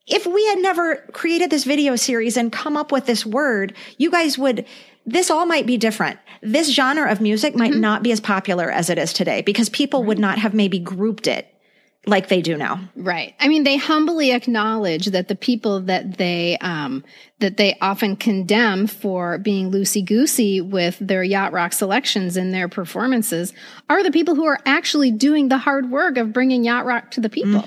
if 0.07 0.27
we 0.27 0.47
had 0.47 0.59
never 0.59 0.97
created 1.13 1.51
this 1.51 1.65
video 1.65 1.97
series 1.97 2.37
and 2.37 2.53
come 2.53 2.77
up 2.77 2.93
with 2.93 3.07
this 3.07 3.27
word, 3.27 3.75
you 3.99 4.11
guys 4.11 4.39
would 4.39 4.67
this 5.07 5.31
all 5.31 5.45
might 5.45 5.67
be 5.67 5.77
different. 5.77 6.19
This 6.41 6.73
genre 6.73 7.11
of 7.13 7.21
music 7.21 7.55
might 7.55 7.75
not 7.75 8.03
be 8.03 8.11
as 8.11 8.21
popular 8.21 8.71
as 8.71 8.89
it 8.89 8.97
is 8.97 9.13
today 9.13 9.43
because 9.43 9.69
people 9.69 10.03
would 10.05 10.19
not 10.19 10.39
have 10.39 10.55
maybe 10.55 10.79
grouped 10.79 11.27
it 11.27 11.54
like 12.07 12.29
they 12.29 12.43
do 12.43 12.57
now. 12.57 12.81
Right. 12.97 13.35
I 13.41 13.49
mean, 13.49 13.65
they 13.65 13.77
humbly 13.77 14.33
acknowledge 14.33 15.07
that 15.07 15.29
the 15.29 15.35
people 15.35 15.81
that 15.83 16.19
they 16.19 16.59
um, 16.59 17.05
that 17.41 17.57
they 17.57 17.77
often 17.81 18.17
condemn 18.17 18.87
for 18.87 19.39
being 19.39 19.71
loosey 19.71 20.05
goosey 20.05 20.61
with 20.61 20.99
their 21.01 21.23
yacht 21.23 21.53
rock 21.53 21.73
selections 21.73 22.37
in 22.37 22.53
their 22.53 22.69
performances 22.69 23.53
are 23.89 24.03
the 24.03 24.11
people 24.11 24.35
who 24.35 24.47
are 24.47 24.61
actually 24.67 25.11
doing 25.11 25.49
the 25.49 25.59
hard 25.59 25.91
work 25.91 26.17
of 26.17 26.33
bringing 26.33 26.65
yacht 26.65 26.85
rock 26.85 27.11
to 27.13 27.21
the 27.21 27.31
people. 27.31 27.65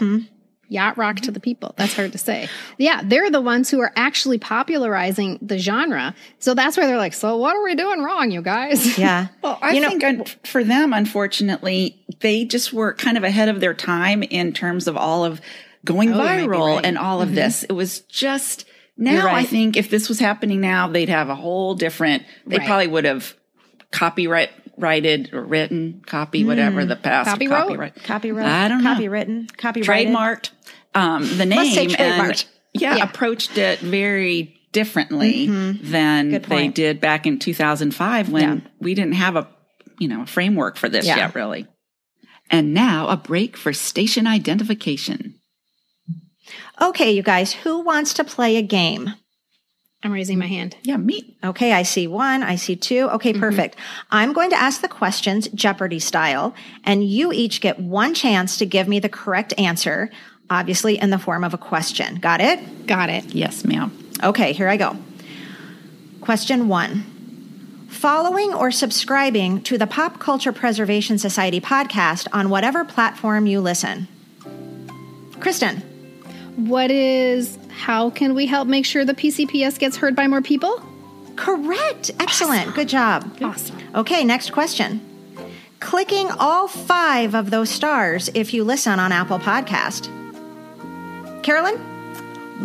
Yacht 0.70 0.98
rock 0.98 1.16
to 1.18 1.22
mm-hmm. 1.24 1.34
the 1.34 1.40
people. 1.40 1.74
That's 1.78 1.94
hard 1.94 2.12
to 2.12 2.18
say. 2.18 2.50
Yeah, 2.78 3.02
they're 3.04 3.32
the 3.32 3.42
ones 3.42 3.70
who 3.70 3.80
are 3.80 3.92
actually 3.96 4.38
popularizing 4.38 5.40
the 5.42 5.58
genre. 5.58 6.14
So 6.40 6.54
that's 6.54 6.76
where 6.76 6.86
they're 6.88 6.98
like, 6.98 7.14
so 7.14 7.38
what 7.38 7.56
are 7.56 7.64
we 7.64 7.76
doing 7.76 8.02
wrong, 8.02 8.32
you 8.32 8.42
guys? 8.42 8.98
Yeah. 9.08 9.28
Well, 9.44 9.60
I 9.62 9.74
You 9.74 9.88
think 9.88 10.04
un- 10.04 10.26
for 10.44 10.64
them, 10.64 10.92
unfortunately, 10.92 12.04
they 12.20 12.46
just 12.46 12.74
were 12.74 12.94
kind 12.94 13.16
of 13.16 13.24
ahead 13.24 13.48
of 13.48 13.60
their 13.60 13.74
time 13.76 14.24
in 14.24 14.54
terms 14.54 14.88
of 14.88 14.98
all 14.98 15.24
of 15.24 15.40
going 15.86 16.10
Oh, 16.10 16.14
you 16.14 16.18
might 16.18 16.38
be 16.42 16.48
viral 16.48 16.76
right. 16.78 16.86
and 16.86 16.98
all 16.98 17.22
of 17.22 17.28
mm-hmm. 17.28 17.36
this. 17.36 17.64
It 17.64 17.74
was 17.74 18.02
just 18.02 18.66
now. 18.98 19.26
Right. 19.26 19.36
I 19.36 19.44
think 19.44 19.78
if 19.78 19.90
this 19.90 20.10
was 20.10 20.20
happening 20.20 20.62
now, 20.62 20.88
they'd 20.88 21.10
have 21.10 21.30
a 21.30 21.36
whole 21.36 21.76
different. 21.76 22.24
They 22.46 22.58
Right. 22.58 22.68
probably 22.68 22.88
would 22.88 23.06
have 23.06 23.36
copyright 23.92 24.50
righted 24.78 25.34
or 25.34 25.44
written 25.44 26.02
copy 26.06 26.46
whatever 26.46 26.84
mm. 26.84 26.88
the 26.88 26.96
past 26.96 27.30
Copyright? 27.30 27.64
copyright 27.64 28.04
Copyright. 28.04 28.46
I 28.46 28.68
don't 28.68 28.84
know. 28.84 28.94
Copywritten. 28.94 29.58
Copyrighted. 29.58 30.14
trademarked 30.14 30.52
um, 30.98 31.38
the 31.38 31.46
name 31.46 31.96
and 31.98 32.46
yeah, 32.74 32.96
Yeah. 32.98 33.04
approached 33.04 33.58
it 33.58 33.80
very 33.80 34.54
differently 34.74 35.48
than 35.48 36.42
they 36.42 36.68
did 36.68 37.00
back 37.00 37.26
in 37.26 37.40
2005 37.40 38.30
when 38.30 38.42
Yeah. 38.44 38.70
we 38.80 38.94
didn't 38.94 39.14
have 39.16 39.36
a 39.36 39.48
you 40.00 40.08
know 40.08 40.24
a 40.24 40.26
framework 40.26 40.78
for 40.78 40.90
this 40.90 41.06
Yeah. 41.06 41.18
yet 41.18 41.36
really 41.36 41.66
and 42.52 42.74
now 42.74 43.08
a 43.10 43.18
break 43.18 43.58
for 43.58 43.74
station 43.74 44.28
identification 44.28 45.36
Okay, 46.80 47.12
you 47.12 47.24
guys, 47.24 47.52
who 47.54 47.80
wants 47.82 48.14
to 48.14 48.24
play 48.24 48.56
a 48.56 48.62
game? 48.62 49.14
I'm 50.04 50.12
raising 50.12 50.38
my 50.38 50.46
hand. 50.46 50.78
yeah 50.84 50.98
me 50.98 51.36
Okay, 51.44 51.74
I 51.74 51.84
see 51.84 52.06
one, 52.08 52.44
I 52.44 52.56
see 52.56 52.76
two. 52.76 53.10
Okay, 53.14 53.34
perfect. 53.34 53.76
I'm 54.12 54.32
going 54.32 54.52
to 54.52 54.56
ask 54.56 54.82
the 54.82 54.88
questions 54.88 55.48
Jeopardy 55.50 56.00
style, 56.00 56.54
and 56.84 57.04
you 57.04 57.32
each 57.34 57.60
get 57.62 57.80
one 57.80 58.14
chance 58.14 58.58
to 58.58 58.66
give 58.66 58.88
me 58.88 59.00
the 59.00 59.10
correct 59.10 59.54
answer, 59.58 60.10
obviously 60.50 60.98
in 61.00 61.10
the 61.10 61.18
form 61.20 61.44
of 61.44 61.54
a 61.54 61.58
question. 61.58 62.16
Got 62.16 62.42
it? 62.42 62.88
Got 62.88 63.10
it. 63.10 63.26
yes 63.36 63.64
ma'am 63.66 63.92
Okay, 64.24 64.52
here 64.54 64.68
I 64.68 64.78
go. 64.78 64.98
Question 66.22 66.68
one 66.68 67.04
Following 67.90 68.54
or 68.54 68.70
subscribing 68.72 69.62
to 69.64 69.78
the 69.78 69.88
Pop 69.88 70.20
Culture 70.20 70.52
Preservation 70.52 71.18
Society 71.18 71.60
podcast 71.62 72.28
on 72.34 72.50
whatever 72.50 72.84
platform 72.86 73.48
you 73.48 73.60
listen. 73.62 74.08
Kristen, 75.40 75.78
What 76.56 76.92
is, 76.92 77.58
how 77.70 78.10
can 78.10 78.36
we 78.36 78.46
help 78.48 78.68
make 78.68 78.86
sure 78.86 79.06
the 79.06 79.14
PCPS 79.14 79.80
gets 79.80 79.98
heard 79.98 80.16
by 80.16 80.28
more 80.28 80.42
people? 80.42 80.82
correct. 81.36 82.10
Excellent. 82.20 82.74
Good 82.74 82.90
job. 82.90 83.32
Awesome. 83.44 83.78
Okay, 83.94 84.24
next 84.24 84.52
question. 84.52 85.00
Clicking 85.80 86.30
all 86.32 86.68
five 86.68 87.36
of 87.36 87.52
those 87.52 87.70
stars 87.70 88.28
if 88.34 88.56
you 88.56 88.64
listen 88.64 89.00
on 89.00 89.12
Apple 89.12 89.38
Podcast. 89.38 90.10
Carolyn? 91.48 91.78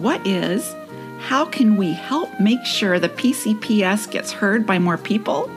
what 0.03 0.27
is 0.27 0.75
how 1.21 1.45
can 1.45 1.77
we 1.77 1.93
help 1.93 2.29
make 2.41 2.65
sure 2.65 2.99
the 2.99 3.09
PCPS 3.09 4.11
gets 4.11 4.33
heard 4.33 4.67
by 4.67 4.81
more 4.81 4.99
people 4.99 5.49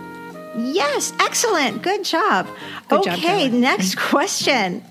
Yes, 0.57 1.11
excellent. 1.19 1.81
Good 1.81 2.05
job. 2.05 2.47
Good 2.87 3.03
job, 3.03 3.13
okay, 3.13 3.21
Carolyn. 3.21 3.61
next 3.61 3.97
question. 3.97 4.83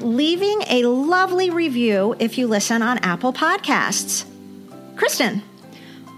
Leaving 0.00 0.62
a 0.68 0.82
lovely 0.82 1.48
review 1.50 2.14
if 2.18 2.36
you 2.36 2.46
listen 2.46 2.82
on 2.82 2.98
Apple 2.98 3.32
Podcasts. 3.32 4.26
Kristen? 4.96 5.42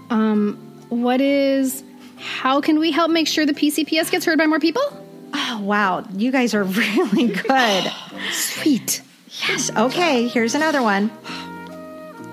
Um, 0.09 0.57
what 0.89 1.21
is, 1.21 1.83
how 2.17 2.59
can 2.59 2.79
we 2.79 2.91
help 2.91 3.09
make 3.09 3.27
sure 3.27 3.45
the 3.45 3.53
PCPS 3.53 4.11
gets 4.11 4.25
heard 4.25 4.37
by 4.37 4.47
more 4.47 4.59
people? 4.59 4.83
Oh, 5.33 5.61
wow. 5.61 6.03
You 6.13 6.31
guys 6.31 6.53
are 6.53 6.63
really 6.81 7.27
good. 7.27 7.91
Sweet. 8.31 9.01
Yes. 9.47 9.71
Okay, 9.75 10.27
here's 10.27 10.55
another 10.55 10.81
one. 10.81 11.11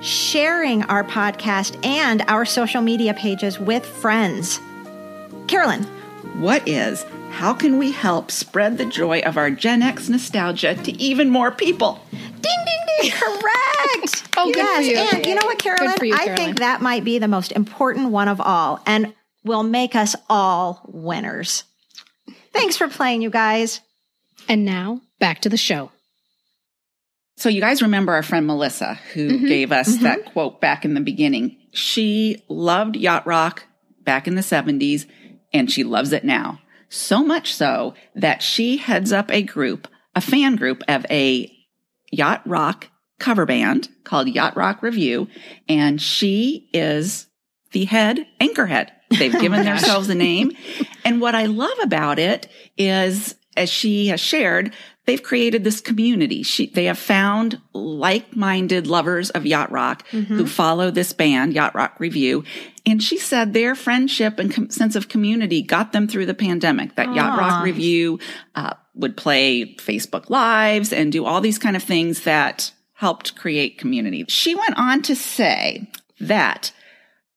Sharing 0.03 0.83
our 0.85 1.03
podcast 1.05 1.85
and 1.85 2.23
our 2.29 2.45
social 2.45 2.83
media 2.83 3.15
pages 3.15 3.59
with 3.59 3.85
friends. 3.85 4.61
Carolyn. 5.47 5.85
What 6.41 6.69
is 6.69 7.05
how 7.31 7.55
can 7.55 7.79
we 7.79 7.93
help 7.93 8.31
spread 8.31 8.79
the 8.79 8.85
joy 8.85 9.21
of 9.21 9.37
our 9.37 9.51
Gen 9.51 9.83
X 9.83 10.09
nostalgia 10.09 10.75
to 10.75 10.93
even 11.01 11.31
more 11.31 11.51
people? 11.51 12.01
Ding, 12.11 12.31
ding, 12.41 13.01
ding. 13.01 13.11
Correct. 13.13 14.29
Oh, 14.37 14.53
good 14.53 14.67
for 14.67 14.83
yes. 14.83 14.87
you. 14.87 15.19
And 15.19 15.27
you 15.27 15.35
know 15.35 15.47
what, 15.47 15.59
Carolyn? 15.59 15.97
for 15.97 16.05
you, 16.05 16.15
I 16.15 16.35
think 16.35 16.59
that 16.59 16.81
might 16.81 17.05
be 17.05 17.19
the 17.19 17.29
most 17.29 17.53
important 17.53 18.11
one 18.11 18.29
of 18.29 18.41
all 18.41 18.81
and 18.87 19.15
will 19.45 19.63
make 19.63 19.95
us 19.95 20.15
all 20.29 20.83
winners. 20.87 21.65
Thanks 22.53 22.77
for 22.77 22.89
playing, 22.89 23.23
you 23.23 23.31
guys. 23.31 23.81
And 24.49 24.65
now 24.65 25.01
back 25.19 25.41
to 25.43 25.49
the 25.49 25.57
show. 25.57 25.91
So 27.39 27.49
you 27.49 27.61
guys 27.61 27.83
remember 27.83 28.13
our 28.13 28.25
friend 28.25 28.49
Melissa 28.49 28.95
who 29.15 29.29
mm-hmm. 29.31 29.47
gave 29.47 29.71
us 29.71 29.95
mm-hmm. 29.95 30.05
that 30.05 30.25
quote 30.33 30.61
back 30.61 30.85
in 30.85 30.95
the 30.95 31.01
beginning. 31.01 31.57
She 31.71 32.43
loved 32.49 32.97
yacht 32.97 33.29
rock 33.29 33.65
back 34.03 34.27
in 34.27 34.35
the 34.35 34.43
70s 34.43 35.07
and 35.53 35.71
she 35.71 35.85
loves 35.85 36.13
it 36.13 36.25
now. 36.25 36.61
So 36.89 37.25
much 37.25 37.55
so 37.55 37.95
that 38.17 38.43
she 38.43 38.79
heads 38.79 39.13
up 39.13 39.31
a 39.31 39.43
group, 39.43 39.87
a 40.17 40.21
fan 40.21 40.57
group 40.57 40.83
of 40.89 41.07
a 41.11 41.49
yacht 42.11 42.43
rock 42.45 42.89
cover 43.21 43.47
band 43.47 43.89
called 44.03 44.29
Yacht 44.29 44.57
Rock 44.57 44.83
Review 44.83 45.29
and 45.69 46.03
she 46.03 46.69
is 46.73 47.29
the 47.71 47.85
head 47.85 48.27
anchorhead. 48.41 48.89
They've 49.17 49.35
oh 49.35 49.41
given 49.41 49.65
themselves 49.65 50.09
a 50.09 50.17
name. 50.17 50.57
And 51.05 51.21
what 51.21 51.37
I 51.37 51.47
love 51.47 51.79
about 51.85 52.19
it 52.19 52.49
is, 52.77 53.37
as 53.57 53.71
she 53.71 54.09
has 54.09 54.21
shared, 54.21 54.75
they've 55.09 55.23
created 55.23 55.65
this 55.65 55.81
community. 55.81 56.43
She, 56.43 56.67
they 56.67 56.85
have 56.85 56.99
found 56.99 57.59
like-minded 57.73 58.87
lovers 58.87 59.31
of 59.31 59.47
yacht 59.47 59.73
rock 59.73 60.07
who 60.09 60.47
follow 60.47 60.91
this 60.91 61.15
band, 61.15 61.55
Yacht 61.55 61.75
Rock 61.75 61.99
Review. 61.99 62.45
And 62.85 63.03
she 63.03 63.17
said 63.17 63.55
their 63.55 63.75
friendship 63.75 64.39
and 64.39 64.53
com- 64.53 64.69
sense 64.69 64.97
of 64.97 65.09
community 65.09 65.63
got 65.63 65.93
them 65.93 66.09
through 66.09 66.27
the 66.27 66.35
pandemic. 66.35 66.95
That 66.97 67.15
Yacht 67.15 67.39
Rock 67.39 67.65
Review 67.65 68.19
uh, 68.55 68.75
would 68.95 69.17
play 69.17 69.75
Facebook 69.77 70.29
Lives 70.29 70.93
and 70.93 71.11
do 71.11 71.25
all 71.25 71.41
these 71.41 71.59
kind 71.59 71.75
of 71.75 71.83
things 71.83 72.25
that 72.25 72.71
helped 72.93 73.35
create 73.35 73.79
community. 73.79 74.27
She 74.29 74.55
went 74.55 74.77
on 74.77 75.01
to 75.03 75.17
say 75.17 75.91
that 76.21 76.71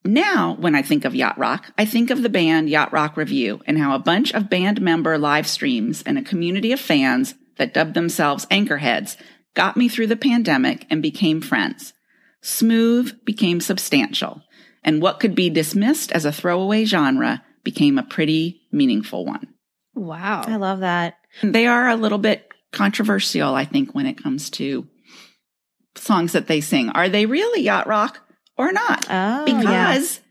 now, 0.04 0.58
when 0.60 0.76
I 0.76 0.82
think 0.82 1.06
of 1.06 1.16
Yacht 1.16 1.38
Rock, 1.38 1.72
I 1.78 1.86
think 1.86 2.10
of 2.10 2.22
the 2.22 2.30
band 2.30 2.70
Yacht 2.70 2.92
Rock 2.92 3.16
Review 3.16 3.62
and 3.66 3.78
how 3.78 3.96
a 3.96 4.00
bunch 4.00 4.34
of 4.34 4.50
band 4.50 4.82
member 4.82 5.18
live 5.18 5.48
streams 5.48 6.02
and 6.02 6.18
a 6.18 6.24
community 6.24 6.72
of 6.72 6.80
fans 6.80 7.36
that 7.58 7.74
dubbed 7.74 7.94
themselves 7.94 8.46
anchorheads 8.48 9.18
got 9.54 9.78
me 9.78 9.90
through 9.90 10.08
the 10.08 10.16
pandemic 10.16 10.86
and 10.90 11.02
became 11.02 11.42
friends. 11.42 11.94
Smooth 12.42 13.24
became 13.26 13.62
substantial, 13.62 14.42
and 14.84 15.02
what 15.02 15.20
could 15.20 15.36
be 15.36 15.50
dismissed 15.50 16.12
as 16.12 16.26
a 16.26 16.32
throwaway 16.32 16.86
genre 16.86 17.44
became 17.64 17.98
a 17.98 18.04
pretty 18.04 18.62
meaningful 18.72 19.26
one. 19.26 19.48
Wow. 19.94 20.44
I 20.48 20.56
love 20.56 20.80
that. 20.80 21.18
They 21.44 21.68
are 21.68 21.90
a 21.90 21.96
little 21.96 22.18
bit 22.18 22.50
controversial, 22.72 23.54
I 23.54 23.66
think, 23.66 23.94
when 23.94 24.06
it 24.06 24.22
comes 24.22 24.50
to 24.52 24.88
songs 25.96 26.34
that 26.34 26.48
they 26.48 26.62
sing. 26.62 26.90
Are 26.90 27.10
they 27.10 27.26
really 27.26 27.62
yacht 27.62 27.88
rock 27.88 28.20
or 28.58 28.72
not? 28.72 29.06
Oh, 29.10 29.46
because 29.46 30.22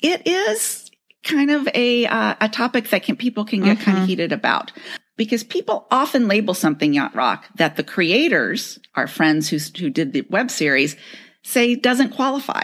it 0.00 0.26
is 0.26 0.90
kind 1.24 1.50
of 1.50 1.68
a 1.74 2.06
uh, 2.06 2.34
a 2.40 2.48
topic 2.48 2.90
that 2.90 3.02
can 3.02 3.16
people 3.16 3.44
can 3.44 3.62
get 3.62 3.80
kind 3.80 3.98
of 3.98 4.06
heated 4.06 4.32
about 4.32 4.72
because 5.16 5.44
people 5.44 5.86
often 5.90 6.28
label 6.28 6.54
something 6.54 6.94
yacht 6.94 7.14
rock 7.14 7.46
that 7.56 7.76
the 7.76 7.84
creators, 7.84 8.78
our 8.94 9.06
friends 9.06 9.48
who 9.48 9.58
who 9.78 9.90
did 9.90 10.12
the 10.12 10.22
web 10.30 10.50
series, 10.50 10.96
say 11.42 11.74
doesn't 11.74 12.10
qualify. 12.10 12.62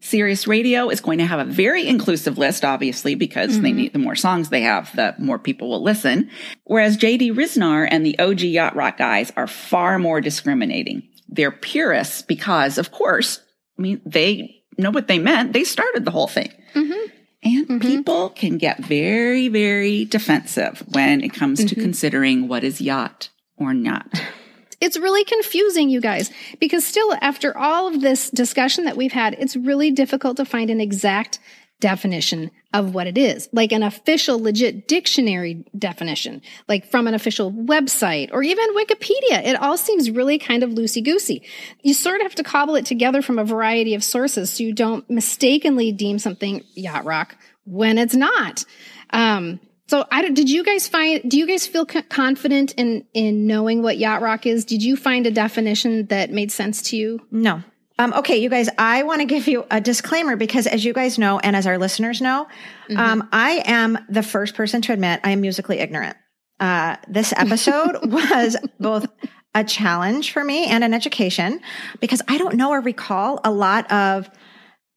Sirius 0.00 0.46
Radio 0.46 0.88
is 0.88 1.00
going 1.00 1.18
to 1.18 1.26
have 1.26 1.40
a 1.40 1.50
very 1.50 1.86
inclusive 1.86 2.38
list, 2.38 2.64
obviously, 2.64 3.16
because 3.16 3.60
they 3.60 3.70
mm-hmm. 3.70 3.76
need 3.76 3.92
the 3.92 3.98
more 3.98 4.14
songs 4.14 4.50
they 4.50 4.60
have, 4.60 4.94
the 4.94 5.16
more 5.18 5.38
people 5.38 5.68
will 5.68 5.82
listen. 5.82 6.30
Whereas 6.62 6.96
JD 6.96 7.32
Ryznar 7.32 7.88
and 7.90 8.06
the 8.06 8.16
OG 8.20 8.42
Yacht 8.42 8.76
Rock 8.76 8.98
guys 8.98 9.32
are 9.36 9.48
far 9.48 9.98
more 9.98 10.20
discriminating. 10.20 11.08
They're 11.28 11.50
purists 11.50 12.22
because, 12.22 12.78
of 12.78 12.92
course, 12.92 13.40
I 13.76 13.82
mean, 13.82 14.00
they 14.06 14.62
know 14.78 14.90
what 14.90 15.08
they 15.08 15.18
meant. 15.18 15.52
They 15.52 15.64
started 15.64 16.04
the 16.04 16.12
whole 16.12 16.28
thing. 16.28 16.52
Mm-hmm. 16.74 17.05
And 17.42 17.68
mm-hmm. 17.68 17.78
people 17.78 18.30
can 18.30 18.58
get 18.58 18.84
very, 18.84 19.48
very 19.48 20.04
defensive 20.04 20.82
when 20.92 21.22
it 21.22 21.32
comes 21.32 21.60
to 21.60 21.66
mm-hmm. 21.66 21.80
considering 21.80 22.48
what 22.48 22.64
is 22.64 22.80
yacht 22.80 23.30
or 23.56 23.74
not. 23.74 24.06
It's 24.78 24.98
really 24.98 25.24
confusing, 25.24 25.88
you 25.88 26.02
guys, 26.02 26.30
because 26.60 26.86
still, 26.86 27.16
after 27.22 27.56
all 27.56 27.88
of 27.88 28.02
this 28.02 28.28
discussion 28.28 28.84
that 28.84 28.94
we've 28.94 29.12
had, 29.12 29.34
it's 29.38 29.56
really 29.56 29.90
difficult 29.90 30.36
to 30.36 30.44
find 30.44 30.68
an 30.68 30.82
exact 30.82 31.38
definition 31.80 32.50
of 32.72 32.94
what 32.94 33.06
it 33.06 33.18
is, 33.18 33.48
like 33.52 33.72
an 33.72 33.82
official, 33.82 34.38
legit 34.38 34.88
dictionary 34.88 35.64
definition, 35.78 36.42
like 36.68 36.86
from 36.90 37.06
an 37.06 37.14
official 37.14 37.52
website 37.52 38.30
or 38.32 38.42
even 38.42 38.74
Wikipedia. 38.74 39.44
It 39.44 39.60
all 39.60 39.76
seems 39.76 40.10
really 40.10 40.38
kind 40.38 40.62
of 40.62 40.70
loosey 40.70 41.04
goosey. 41.04 41.42
You 41.82 41.94
sort 41.94 42.20
of 42.20 42.22
have 42.22 42.34
to 42.36 42.42
cobble 42.42 42.76
it 42.76 42.86
together 42.86 43.22
from 43.22 43.38
a 43.38 43.44
variety 43.44 43.94
of 43.94 44.02
sources 44.02 44.50
so 44.50 44.62
you 44.62 44.72
don't 44.72 45.08
mistakenly 45.10 45.92
deem 45.92 46.18
something 46.18 46.64
yacht 46.74 47.04
rock 47.04 47.36
when 47.64 47.98
it's 47.98 48.14
not. 48.14 48.64
Um, 49.10 49.60
so 49.88 50.04
I 50.10 50.22
don't, 50.22 50.34
did 50.34 50.50
you 50.50 50.64
guys 50.64 50.88
find, 50.88 51.30
do 51.30 51.38
you 51.38 51.46
guys 51.46 51.66
feel 51.66 51.86
confident 51.86 52.74
in, 52.74 53.06
in 53.14 53.46
knowing 53.46 53.82
what 53.82 53.98
yacht 53.98 54.20
rock 54.20 54.46
is? 54.46 54.64
Did 54.64 54.82
you 54.82 54.96
find 54.96 55.26
a 55.26 55.30
definition 55.30 56.06
that 56.06 56.30
made 56.30 56.50
sense 56.50 56.82
to 56.90 56.96
you? 56.96 57.20
No. 57.30 57.62
Um, 57.98 58.12
okay, 58.14 58.36
you 58.36 58.50
guys, 58.50 58.68
I 58.76 59.04
want 59.04 59.20
to 59.20 59.26
give 59.26 59.48
you 59.48 59.64
a 59.70 59.80
disclaimer 59.80 60.36
because 60.36 60.66
as 60.66 60.84
you 60.84 60.92
guys 60.92 61.18
know, 61.18 61.38
and 61.38 61.56
as 61.56 61.66
our 61.66 61.78
listeners 61.78 62.20
know, 62.20 62.46
um, 62.94 63.28
I 63.32 63.62
am 63.64 63.98
the 64.08 64.22
first 64.22 64.54
person 64.54 64.82
to 64.82 64.92
admit 64.92 65.20
I 65.24 65.30
am 65.30 65.40
musically 65.40 65.78
ignorant. 65.78 66.16
Uh, 66.60 66.96
this 67.08 67.32
episode 67.36 67.98
was 68.04 68.56
both 68.78 69.06
a 69.54 69.64
challenge 69.64 70.32
for 70.32 70.44
me 70.44 70.66
and 70.66 70.84
an 70.84 70.92
education 70.92 71.60
because 72.00 72.20
I 72.28 72.36
don't 72.36 72.56
know 72.56 72.70
or 72.70 72.82
recall 72.82 73.40
a 73.44 73.50
lot 73.50 73.90
of, 73.90 74.28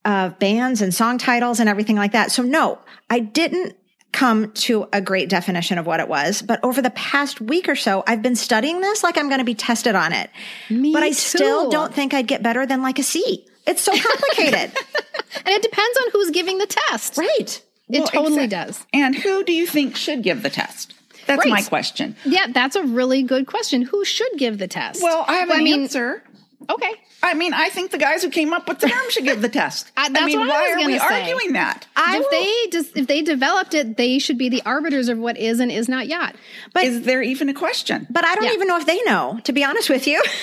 of 0.04 0.38
bands 0.40 0.82
and 0.82 0.94
song 0.94 1.18
titles 1.18 1.62
and 1.62 1.70
everything 1.70 1.96
like 1.96 2.12
that. 2.12 2.32
So 2.32 2.44
no, 2.44 2.80
I 3.10 3.20
didn't 3.20 3.78
come 4.12 4.52
to 4.54 4.88
a 4.92 5.02
great 5.02 5.30
definition 5.30 5.78
of 5.78 5.86
what 5.86 6.00
it 6.00 6.08
was. 6.08 6.42
But 6.42 6.60
over 6.64 6.82
the 6.82 6.90
past 6.92 7.40
week 7.42 7.70
or 7.70 7.76
so, 7.76 8.04
I've 8.08 8.22
been 8.22 8.36
studying 8.36 8.82
this 8.82 9.04
like 9.04 9.18
I'm 9.18 9.28
going 9.28 9.40
to 9.40 9.46
be 9.46 9.56
tested 9.56 9.96
on 9.96 10.14
it. 10.14 10.30
Me 10.70 10.92
but 10.94 11.04
I 11.04 11.12
still 11.12 11.70
don't 11.70 11.94
think 11.94 12.14
I'd 12.14 12.28
get 12.28 12.42
better 12.42 12.66
than 12.66 12.82
like 12.82 12.98
a 13.00 13.04
C. 13.04 13.46
It's 13.68 13.82
so 13.82 13.92
complicated. 13.92 14.72
And 15.46 15.50
it 15.50 15.62
depends 15.62 15.98
on 16.00 16.06
who's 16.12 16.32
giving 16.32 16.58
the 16.58 16.66
test. 16.66 17.18
right. 17.18 17.62
It 17.88 18.00
Well, 18.00 18.08
totally 18.08 18.48
does. 18.48 18.84
And 18.94 19.14
who 19.16 19.44
do 19.44 19.54
you 19.54 19.68
think 19.68 19.96
should 19.96 20.24
give 20.24 20.42
the 20.42 20.50
test? 20.50 20.96
That's 21.28 21.40
Right. 21.46 21.50
my 21.52 21.62
question. 21.62 22.16
Yeah, 22.26 22.48
that's 22.50 22.76
a 22.76 22.84
really 22.84 23.22
good 23.22 23.46
question. 23.46 23.84
Who 23.84 24.04
should 24.06 24.32
give 24.38 24.58
the 24.58 24.68
test? 24.68 25.04
Well, 25.04 25.24
I 25.28 25.36
have 25.36 25.50
an 25.52 25.58
I 25.60 25.64
mean, 25.64 25.82
answer. 25.84 26.24
Okay. 26.68 26.92
I 27.22 27.34
mean, 27.36 27.54
I 27.54 27.70
think 27.70 27.92
the 27.92 27.98
guys 27.98 28.24
who 28.24 28.30
came 28.30 28.54
up 28.54 28.68
with 28.68 28.80
the 28.80 28.88
term 28.90 29.10
should 29.12 29.24
give 29.24 29.42
the 29.42 29.50
test. 29.50 29.92
I- 29.98 30.10
that's 30.10 30.26
mean, 30.26 30.40
what 30.40 30.50
I 30.50 30.54
why 30.54 30.62
was 30.64 30.72
are 30.72 30.76
gonna 30.76 30.88
we 30.94 31.00
say. 31.00 31.22
arguing 31.32 31.54
that? 31.54 31.88
if 31.98 32.30
they 32.32 32.70
just 32.78 32.98
if 32.98 33.08
they 33.08 33.22
developed 33.22 33.74
it, 33.74 33.98
they 33.98 34.20
should 34.20 34.38
be 34.38 34.50
the 34.50 34.62
arbiters 34.66 35.10
of 35.10 35.18
what 35.18 35.38
is 35.38 35.60
and 35.60 35.72
is 35.72 35.88
not 35.88 36.08
yacht. 36.08 36.36
But 36.74 36.84
Is 36.86 37.04
there 37.04 37.22
even 37.22 37.50
a 37.50 37.54
question? 37.54 38.08
but 38.10 38.26
I 38.26 38.36
don't 38.36 38.46
Yeah. 38.46 38.54
even 38.54 38.68
know 38.68 38.78
if 38.78 38.86
they 38.86 39.02
know, 39.04 39.40
to 39.44 39.54
be 39.54 39.64
honest 39.64 39.90
with 39.90 40.08
you. 40.08 40.22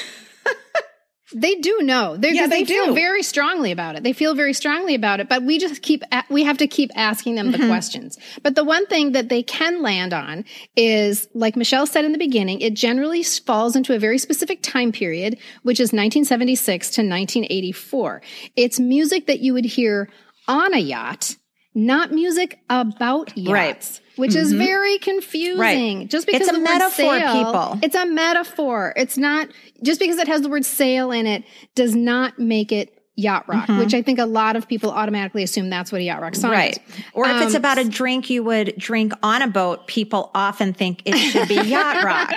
They 1.34 1.56
do 1.56 1.80
know. 1.82 2.16
They're, 2.16 2.32
Yeah, 2.32 2.42
'cause 2.42 2.50
they 2.50 2.64
feel 2.64 2.94
very 2.94 3.22
strongly 3.24 3.72
about 3.72 3.96
it. 3.96 4.04
They 4.04 4.12
feel 4.12 4.34
very 4.36 4.52
strongly 4.52 4.94
about 4.94 5.18
it, 5.18 5.28
but 5.28 5.42
we 5.42 5.58
just 5.58 5.82
keep, 5.82 6.04
a- 6.12 6.22
we 6.30 6.44
have 6.44 6.58
to 6.58 6.68
keep 6.68 6.90
asking 6.94 7.34
them 7.34 7.50
Mm-hmm. 7.52 7.62
the 7.62 7.66
questions. 7.68 8.16
But 8.44 8.54
the 8.54 8.62
one 8.62 8.86
thing 8.86 9.12
that 9.12 9.28
they 9.28 9.42
can 9.42 9.82
land 9.82 10.14
on 10.14 10.44
is, 10.76 11.26
like 11.34 11.56
Michelle 11.56 11.86
said 11.86 12.04
in 12.04 12.12
the 12.12 12.18
beginning, 12.18 12.60
it 12.60 12.74
generally 12.74 13.24
falls 13.24 13.74
into 13.74 13.92
a 13.94 13.98
very 13.98 14.18
specific 14.18 14.62
time 14.62 14.92
period, 14.92 15.36
which 15.64 15.80
is 15.80 15.92
1976 15.92 16.90
to 16.90 17.00
1984. 17.02 18.22
It's 18.54 18.78
music 18.78 19.26
that 19.26 19.40
you 19.40 19.52
would 19.54 19.64
hear 19.64 20.08
on 20.46 20.74
a 20.74 20.78
yacht, 20.78 21.34
not 21.74 22.12
music 22.12 22.58
about 22.70 23.36
yachts. 23.36 23.50
Right. 23.50 24.00
Which 24.16 24.34
is 24.34 24.48
mm-hmm. 24.48 24.58
very 24.58 24.98
confusing. 24.98 25.60
Right. 25.98 26.08
Just 26.08 26.26
because 26.26 26.48
It's 26.48 26.56
a 26.56 26.60
metaphor, 26.60 26.90
sail- 27.18 27.44
people. 27.44 27.78
It's 27.82 27.94
a 27.94 28.06
metaphor. 28.06 28.94
It's 28.96 29.18
not 29.18 29.48
just 29.82 30.00
because 30.00 30.18
it 30.18 30.26
has 30.26 30.42
the 30.42 30.48
word 30.48 30.64
sale 30.64 31.12
in 31.12 31.26
it 31.26 31.44
does 31.74 31.94
not 31.94 32.38
make 32.38 32.72
it 32.72 32.95
yacht 33.18 33.48
rock, 33.48 33.66
which 33.68 33.94
I 33.94 34.02
think 34.02 34.18
a 34.18 34.26
lot 34.26 34.56
of 34.56 34.68
people 34.68 34.90
automatically 34.90 35.42
assume 35.42 35.70
that's 35.70 35.90
what 35.90 36.02
a 36.02 36.04
yacht 36.04 36.20
rock 36.20 36.34
song 36.34 36.50
Right. 36.50 36.76
is. 36.76 36.94
Or 37.14 37.26
if 37.26 37.40
it's 37.42 37.54
Um, 37.54 37.60
about 37.60 37.78
a 37.78 37.84
drink 37.84 38.28
you 38.28 38.42
would 38.44 38.74
drink 38.76 39.14
on 39.22 39.40
a 39.40 39.46
boat, 39.48 39.86
people 39.86 40.30
often 40.34 40.74
think 40.74 41.00
it 41.06 41.16
should 41.16 41.48
be 41.48 41.54
yacht 41.64 42.04
rock, 42.04 42.30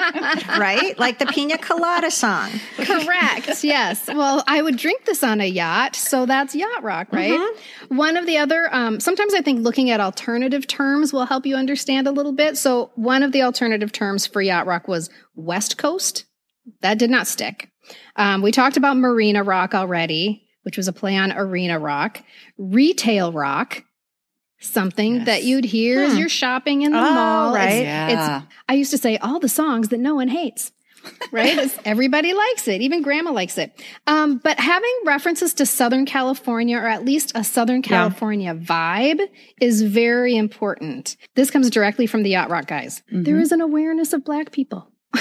right? 0.58 0.98
Like 0.98 1.20
the 1.20 1.26
pina 1.26 1.58
colada 1.58 2.10
song. 2.10 2.50
Correct. 2.78 3.62
yes. 3.64 4.08
Well, 4.08 4.42
I 4.48 4.62
would 4.62 4.78
drink 4.78 5.04
this 5.04 5.22
on 5.22 5.42
a 5.42 5.46
yacht, 5.46 5.98
so 5.98 6.26
that's 6.26 6.56
yacht 6.56 6.82
rock, 6.82 7.10
right? 7.12 7.32
Mm-hmm. 7.38 7.98
One 7.98 8.16
of 8.16 8.26
the 8.26 8.38
other, 8.38 8.74
um, 8.74 9.02
sometimes 9.02 9.34
I 9.34 9.42
think 9.42 9.62
looking 9.62 9.90
at 9.90 10.00
alternative 10.00 10.66
terms 10.66 11.12
will 11.12 11.26
help 11.26 11.46
you 11.46 11.56
understand 11.58 12.08
a 12.08 12.12
little 12.12 12.32
bit. 12.34 12.58
So 12.58 12.92
one 12.96 13.22
of 13.24 13.34
the 13.34 13.42
alternative 13.42 13.92
terms 13.92 14.26
for 14.26 14.42
yacht 14.42 14.66
rock 14.66 14.88
was 14.88 15.10
West 15.36 15.78
Coast. 15.78 16.24
That 16.82 16.98
did 16.98 17.10
not 17.10 17.28
stick. 17.28 17.70
Um, 18.16 18.42
we 18.42 18.52
talked 18.54 18.78
about 18.78 18.96
Marina 18.98 19.44
Rock 19.44 19.74
already, 19.74 20.46
which 20.64 20.78
was 20.78 20.88
a 20.88 20.94
play 20.94 21.16
on 21.16 21.32
arena 21.32 21.80
rock. 21.80 22.22
Retail 22.58 23.32
rock, 23.32 23.84
something 24.60 25.24
that 25.26 25.44
you'd 25.44 25.66
hear 25.66 26.02
as 26.04 26.18
you're 26.18 26.30
shopping 26.30 26.82
in 26.82 26.92
the 26.92 26.98
Hmm. 27.00 27.06
Oh, 27.06 27.14
mall. 27.14 27.56
It's- 27.56 27.66
right. 27.74 27.84
Yeah. 27.84 28.40
it's 28.42 28.46
I 28.68 28.74
used 28.74 28.92
to 28.92 28.98
say 28.98 29.18
all 29.18 29.40
the 29.40 29.50
songs 29.50 29.90
that 29.90 30.00
no 30.00 30.16
one 30.16 30.28
hates. 30.28 30.72
Right? 31.32 31.54
It's- 31.58 31.80
everybody 31.86 32.34
likes 32.34 32.68
it. 32.68 32.82
Even 32.82 33.02
grandma 33.02 33.32
likes 33.32 33.58
it. 33.58 33.72
Um, 34.06 34.38
but 34.44 34.60
having 34.60 34.94
references 35.06 35.54
to 35.56 35.66
Southern 35.66 36.06
California 36.06 36.78
or 36.78 36.88
at 36.88 37.06
least 37.06 37.32
a 37.36 37.44
Southern 37.46 37.82
California 37.82 38.54
vibe 38.54 39.22
is 39.62 39.82
very 39.82 40.36
important. 40.36 41.16
This 41.36 41.52
comes 41.52 41.70
directly 41.70 42.06
from 42.06 42.24
the 42.24 42.32
yacht 42.32 42.50
rock 42.50 42.68
guys. 42.68 43.02
There 43.10 43.40
is 43.40 43.54
an 43.54 43.62
awareness 43.62 44.12
of 44.12 44.26
black 44.26 44.52
people. 44.52 44.92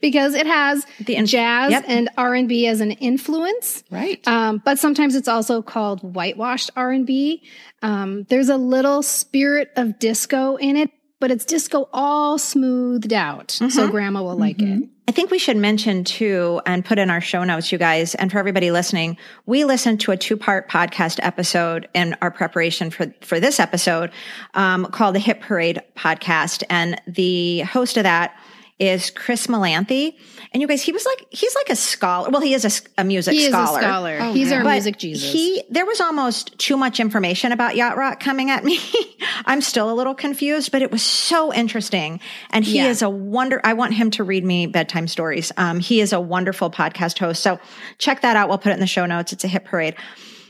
Because 0.00 0.34
it 0.34 0.46
has 0.46 0.86
The 1.00 1.16
in- 1.16 1.26
jazz 1.26 1.70
Yep. 1.70 1.84
and 1.88 2.08
R 2.16 2.34
and 2.34 2.48
B 2.48 2.66
as 2.66 2.80
an 2.80 2.92
influence, 2.92 3.82
Right. 3.90 4.26
um, 4.28 4.60
but 4.64 4.78
sometimes 4.78 5.14
it's 5.14 5.28
also 5.28 5.62
called 5.62 6.00
whitewashed 6.14 6.70
R 6.76 6.90
and 6.90 7.06
B. 7.06 7.42
Um, 7.82 8.24
there's 8.28 8.48
a 8.48 8.56
little 8.56 9.02
spirit 9.02 9.70
of 9.76 9.98
disco 9.98 10.56
in 10.56 10.76
it, 10.76 10.90
but 11.20 11.30
it's 11.30 11.44
disco 11.44 11.88
all 11.92 12.38
smoothed 12.38 13.12
out, 13.12 13.50
so 13.50 13.88
Grandma 13.88 14.22
will 14.22 14.36
like 14.36 14.60
it. 14.60 14.88
I 15.06 15.12
think 15.12 15.30
we 15.30 15.38
should 15.38 15.58
mention 15.58 16.02
too, 16.04 16.62
and 16.64 16.82
put 16.82 16.98
in 16.98 17.10
our 17.10 17.20
show 17.20 17.44
notes, 17.44 17.70
you 17.70 17.76
guys, 17.76 18.14
and 18.14 18.32
for 18.32 18.38
everybody 18.38 18.70
listening, 18.70 19.18
we 19.44 19.64
listened 19.66 20.00
to 20.00 20.12
a 20.12 20.16
two 20.16 20.36
part 20.36 20.68
podcast 20.70 21.18
episode 21.22 21.88
in 21.94 22.16
our 22.22 22.30
preparation 22.30 22.90
for, 22.90 23.12
for 23.20 23.38
this 23.38 23.60
episode, 23.60 24.10
um, 24.54 24.86
called 24.86 25.14
the 25.14 25.18
Hit 25.20 25.40
Parade 25.42 25.82
podcast. 25.94 26.62
And 26.70 26.98
the 27.06 27.60
host 27.60 27.98
of 27.98 28.04
that 28.04 28.34
is 28.78 29.10
Chris 29.10 29.46
Molanphy. 29.46 30.16
And 30.52 30.60
you 30.60 30.66
guys, 30.66 30.82
he 30.82 30.90
was 30.92 31.04
like, 31.06 31.26
he's 31.30 31.54
like 31.54 31.68
a 31.70 31.76
scholar. 31.76 32.30
Well, 32.30 32.40
he 32.40 32.54
is 32.54 32.82
a 32.98 33.04
music 33.04 33.34
He 33.34 33.44
is 33.44 33.48
scholar. 33.50 33.78
a 33.78 33.82
scholar. 33.82 34.32
He's 34.32 34.50
our 34.50 34.62
But 34.64 34.72
music 34.72 34.98
Jesus. 34.98 35.32
He 35.32 35.62
there 35.70 35.86
was 35.86 36.00
almost 36.00 36.58
too 36.58 36.76
much 36.76 36.98
information 37.00 37.52
about 37.52 37.76
yacht 37.76 37.96
rock 37.96 38.18
coming 38.20 38.50
at 38.50 38.64
me. 38.64 38.78
I'm 39.46 39.60
still 39.60 39.90
a 39.90 39.94
little 39.94 40.14
confused, 40.14 40.72
but 40.72 40.82
it 40.82 40.90
was 40.90 41.02
so 41.02 41.52
interesting. 41.54 42.18
And 42.50 42.64
he 42.64 42.76
Yeah. 42.78 42.88
is 42.88 43.02
a 43.02 43.10
wonder. 43.10 43.60
I 43.64 43.74
want 43.74 43.94
him 43.94 44.10
to 44.12 44.24
read 44.24 44.44
me 44.44 44.66
bedtime 44.66 45.06
stories. 45.08 45.52
Um, 45.56 45.78
he 45.78 46.00
is 46.00 46.12
a 46.12 46.20
wonderful 46.20 46.70
podcast 46.70 47.18
host. 47.18 47.42
So 47.42 47.60
check 47.98 48.22
that 48.22 48.36
out. 48.36 48.48
We'll 48.48 48.58
put 48.58 48.70
it 48.70 48.74
in 48.74 48.80
the 48.80 48.86
show 48.88 49.06
notes. 49.06 49.32
It's 49.32 49.44
a 49.44 49.48
hit 49.48 49.64
parade. 49.64 49.94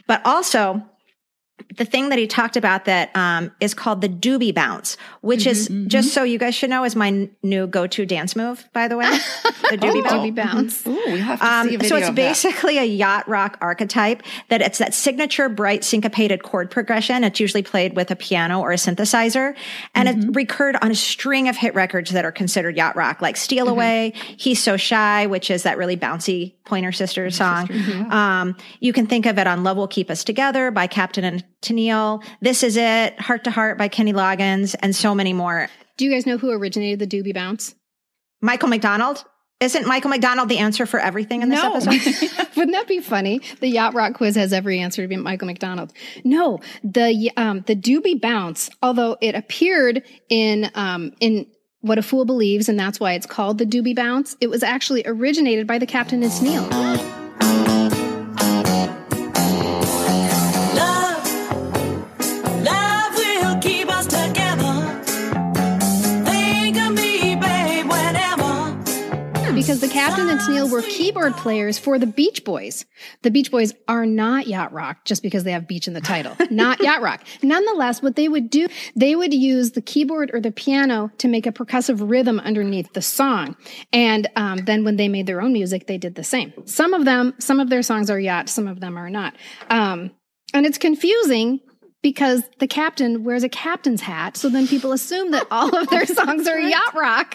But 0.06 0.24
also 0.24 0.82
the 1.76 1.84
thing 1.84 2.08
that 2.10 2.18
he 2.18 2.26
talked 2.26 2.56
about 2.56 2.84
that 2.84 3.14
um, 3.16 3.50
is 3.60 3.74
called 3.74 4.00
the 4.00 4.08
doobie 4.08 4.54
bounce, 4.54 4.96
which 5.22 5.46
is 5.46 5.68
just 5.86 6.12
so 6.12 6.22
you 6.22 6.38
guys 6.38 6.54
should 6.54 6.70
know 6.70 6.84
is 6.84 6.94
my 6.96 7.08
n- 7.08 7.30
new 7.42 7.66
go-to 7.66 8.06
dance 8.06 8.36
move. 8.36 8.68
By 8.72 8.86
the 8.88 8.96
way, 8.96 9.08
the 9.70 9.78
doobie 9.78 10.02
bounce. 10.04 10.12
Doobie 10.12 10.34
bounce. 10.34 10.86
Ooh, 10.86 11.12
we 11.12 11.18
have 11.20 11.40
to 11.40 11.46
Um, 11.46 11.68
see 11.68 11.74
a 11.74 11.78
video 11.78 11.88
so 11.88 11.96
it's 11.96 12.08
of 12.08 12.14
that. 12.16 12.28
basically 12.28 12.78
a 12.78 12.84
yacht 12.84 13.28
rock 13.28 13.58
archetype 13.60 14.22
that 14.50 14.62
it's 14.62 14.78
that 14.78 14.94
signature 14.94 15.48
bright 15.48 15.82
syncopated 15.84 16.42
chord 16.42 16.70
progression. 16.70 17.24
It's 17.24 17.40
usually 17.40 17.62
played 17.62 17.96
with 17.96 18.10
a 18.10 18.16
piano 18.16 18.60
or 18.60 18.72
a 18.72 18.76
synthesizer 18.76 19.54
and 19.94 20.08
Mm-hmm. 20.08 20.30
it 20.30 20.36
recurred 20.36 20.76
on 20.82 20.90
a 20.90 20.94
string 20.94 21.48
of 21.48 21.56
hit 21.56 21.74
records 21.74 22.10
that 22.12 22.24
are 22.24 22.32
considered 22.32 22.76
yacht 22.76 22.94
rock, 22.96 23.20
like 23.22 23.36
Steal 23.36 23.64
Mm-hmm. 23.66 23.72
Away, 23.72 24.12
He's 24.36 24.62
So 24.62 24.76
Shy, 24.76 25.26
which 25.26 25.50
is 25.50 25.62
that 25.64 25.76
really 25.78 25.96
bouncy 25.96 26.54
Pointer 26.64 26.92
Sisters 26.92 27.36
song. 27.36 27.66
Mm-hmm. 27.68 28.10
Um, 28.12 28.56
you 28.80 28.92
can 28.92 29.06
think 29.06 29.26
of 29.26 29.38
it 29.38 29.46
on 29.46 29.64
Love 29.64 29.76
Will 29.76 29.88
Keep 29.88 30.10
Us 30.10 30.24
Together 30.24 30.70
by 30.70 30.86
Captain 30.86 31.24
and 31.24 31.44
Tennille. 31.64 32.24
This 32.40 32.62
is 32.62 32.76
it, 32.76 33.18
Heart 33.20 33.44
to 33.44 33.50
Heart 33.50 33.78
by 33.78 33.88
Kenny 33.88 34.12
Loggins 34.12 34.74
and 34.80 34.94
so 34.94 35.14
many 35.14 35.32
more. 35.32 35.68
Do 35.96 36.04
you 36.04 36.10
guys 36.10 36.26
know 36.26 36.38
who 36.38 36.50
originated 36.50 36.98
the 36.98 37.06
doobie 37.06 37.34
bounce? 37.34 37.74
Michael 38.40 38.68
McDonald. 38.68 39.24
Isn't 39.60 39.86
Michael 39.86 40.10
McDonald 40.10 40.48
the 40.48 40.58
answer 40.58 40.84
for 40.84 41.00
everything 41.00 41.40
in 41.40 41.48
this 41.48 41.62
episode? 41.62 41.92
Wouldn't 42.56 42.76
that 42.76 42.86
be 42.86 43.00
funny? 43.00 43.40
The 43.60 43.68
yacht 43.68 43.94
rock 43.94 44.14
quiz 44.14 44.34
has 44.36 44.52
every 44.52 44.80
answer 44.80 45.02
to 45.02 45.08
be 45.08 45.16
Michael 45.16 45.46
McDonald. 45.46 45.92
No, 46.24 46.60
the 46.82 47.30
um, 47.36 47.62
the 47.66 47.76
doobie 47.76 48.20
bounce, 48.20 48.68
although 48.82 49.16
it 49.20 49.34
appeared 49.34 50.02
in 50.28 50.70
um, 50.74 51.12
in 51.20 51.46
what 51.80 51.98
a 51.98 52.02
fool 52.02 52.24
believes, 52.24 52.68
and 52.68 52.78
that's 52.78 52.98
why 52.98 53.12
it's 53.12 53.26
called 53.26 53.58
the 53.58 53.66
doobie 53.66 53.96
bounce. 53.96 54.36
It 54.40 54.48
was 54.48 54.62
actually 54.62 55.04
originated 55.06 55.66
by 55.66 55.78
the 55.78 55.86
Captain 55.86 56.22
and 56.22 56.32
Tennille. 56.32 57.23
Because 69.54 69.80
the 69.80 69.88
captain 69.88 70.28
and 70.28 70.40
Tennille 70.40 70.70
were 70.70 70.82
keyboard 70.82 71.34
players 71.36 71.78
for 71.78 71.96
the 71.96 72.06
Beach 72.06 72.44
Boys. 72.44 72.84
The 73.22 73.30
Beach 73.30 73.52
Boys 73.52 73.72
are 73.86 74.04
not 74.04 74.48
yacht 74.48 74.72
rock 74.72 75.04
just 75.04 75.22
because 75.22 75.44
they 75.44 75.52
have 75.52 75.68
beach 75.68 75.86
in 75.86 75.94
the 75.94 76.00
title, 76.00 76.36
not 76.50 76.80
yacht 76.80 77.02
rock. 77.02 77.22
Nonetheless, 77.40 78.02
what 78.02 78.16
they 78.16 78.28
would 78.28 78.50
do, 78.50 78.66
they 78.96 79.14
would 79.14 79.32
use 79.32 79.72
the 79.72 79.80
keyboard 79.80 80.32
or 80.34 80.40
the 80.40 80.50
piano 80.50 81.12
to 81.18 81.28
make 81.28 81.46
a 81.46 81.52
percussive 81.52 82.10
rhythm 82.10 82.40
underneath 82.40 82.92
the 82.94 83.02
song. 83.02 83.56
And 83.92 84.26
um, 84.34 84.58
then 84.58 84.84
when 84.84 84.96
they 84.96 85.08
made 85.08 85.26
their 85.26 85.40
own 85.40 85.52
music, 85.52 85.86
they 85.86 85.98
did 85.98 86.16
the 86.16 86.24
same. 86.24 86.52
Some 86.66 86.92
of 86.92 87.04
them, 87.04 87.34
some 87.38 87.60
of 87.60 87.70
their 87.70 87.82
songs 87.82 88.10
are 88.10 88.18
yacht, 88.18 88.48
some 88.48 88.66
of 88.66 88.80
them 88.80 88.98
are 88.98 89.10
not. 89.10 89.34
Um, 89.70 90.10
and 90.52 90.66
it's 90.66 90.78
confusing 90.78 91.60
because 92.04 92.42
the 92.58 92.66
captain 92.66 93.24
wears 93.24 93.42
a 93.44 93.48
captain's 93.48 94.02
hat. 94.02 94.36
So 94.36 94.50
then 94.50 94.68
people 94.68 94.92
assume 94.92 95.30
that 95.30 95.46
all 95.50 95.74
of 95.74 95.88
their 95.88 96.04
songs 96.20 96.46
are 96.46 96.60
yacht 96.60 96.94
rock. 96.94 97.34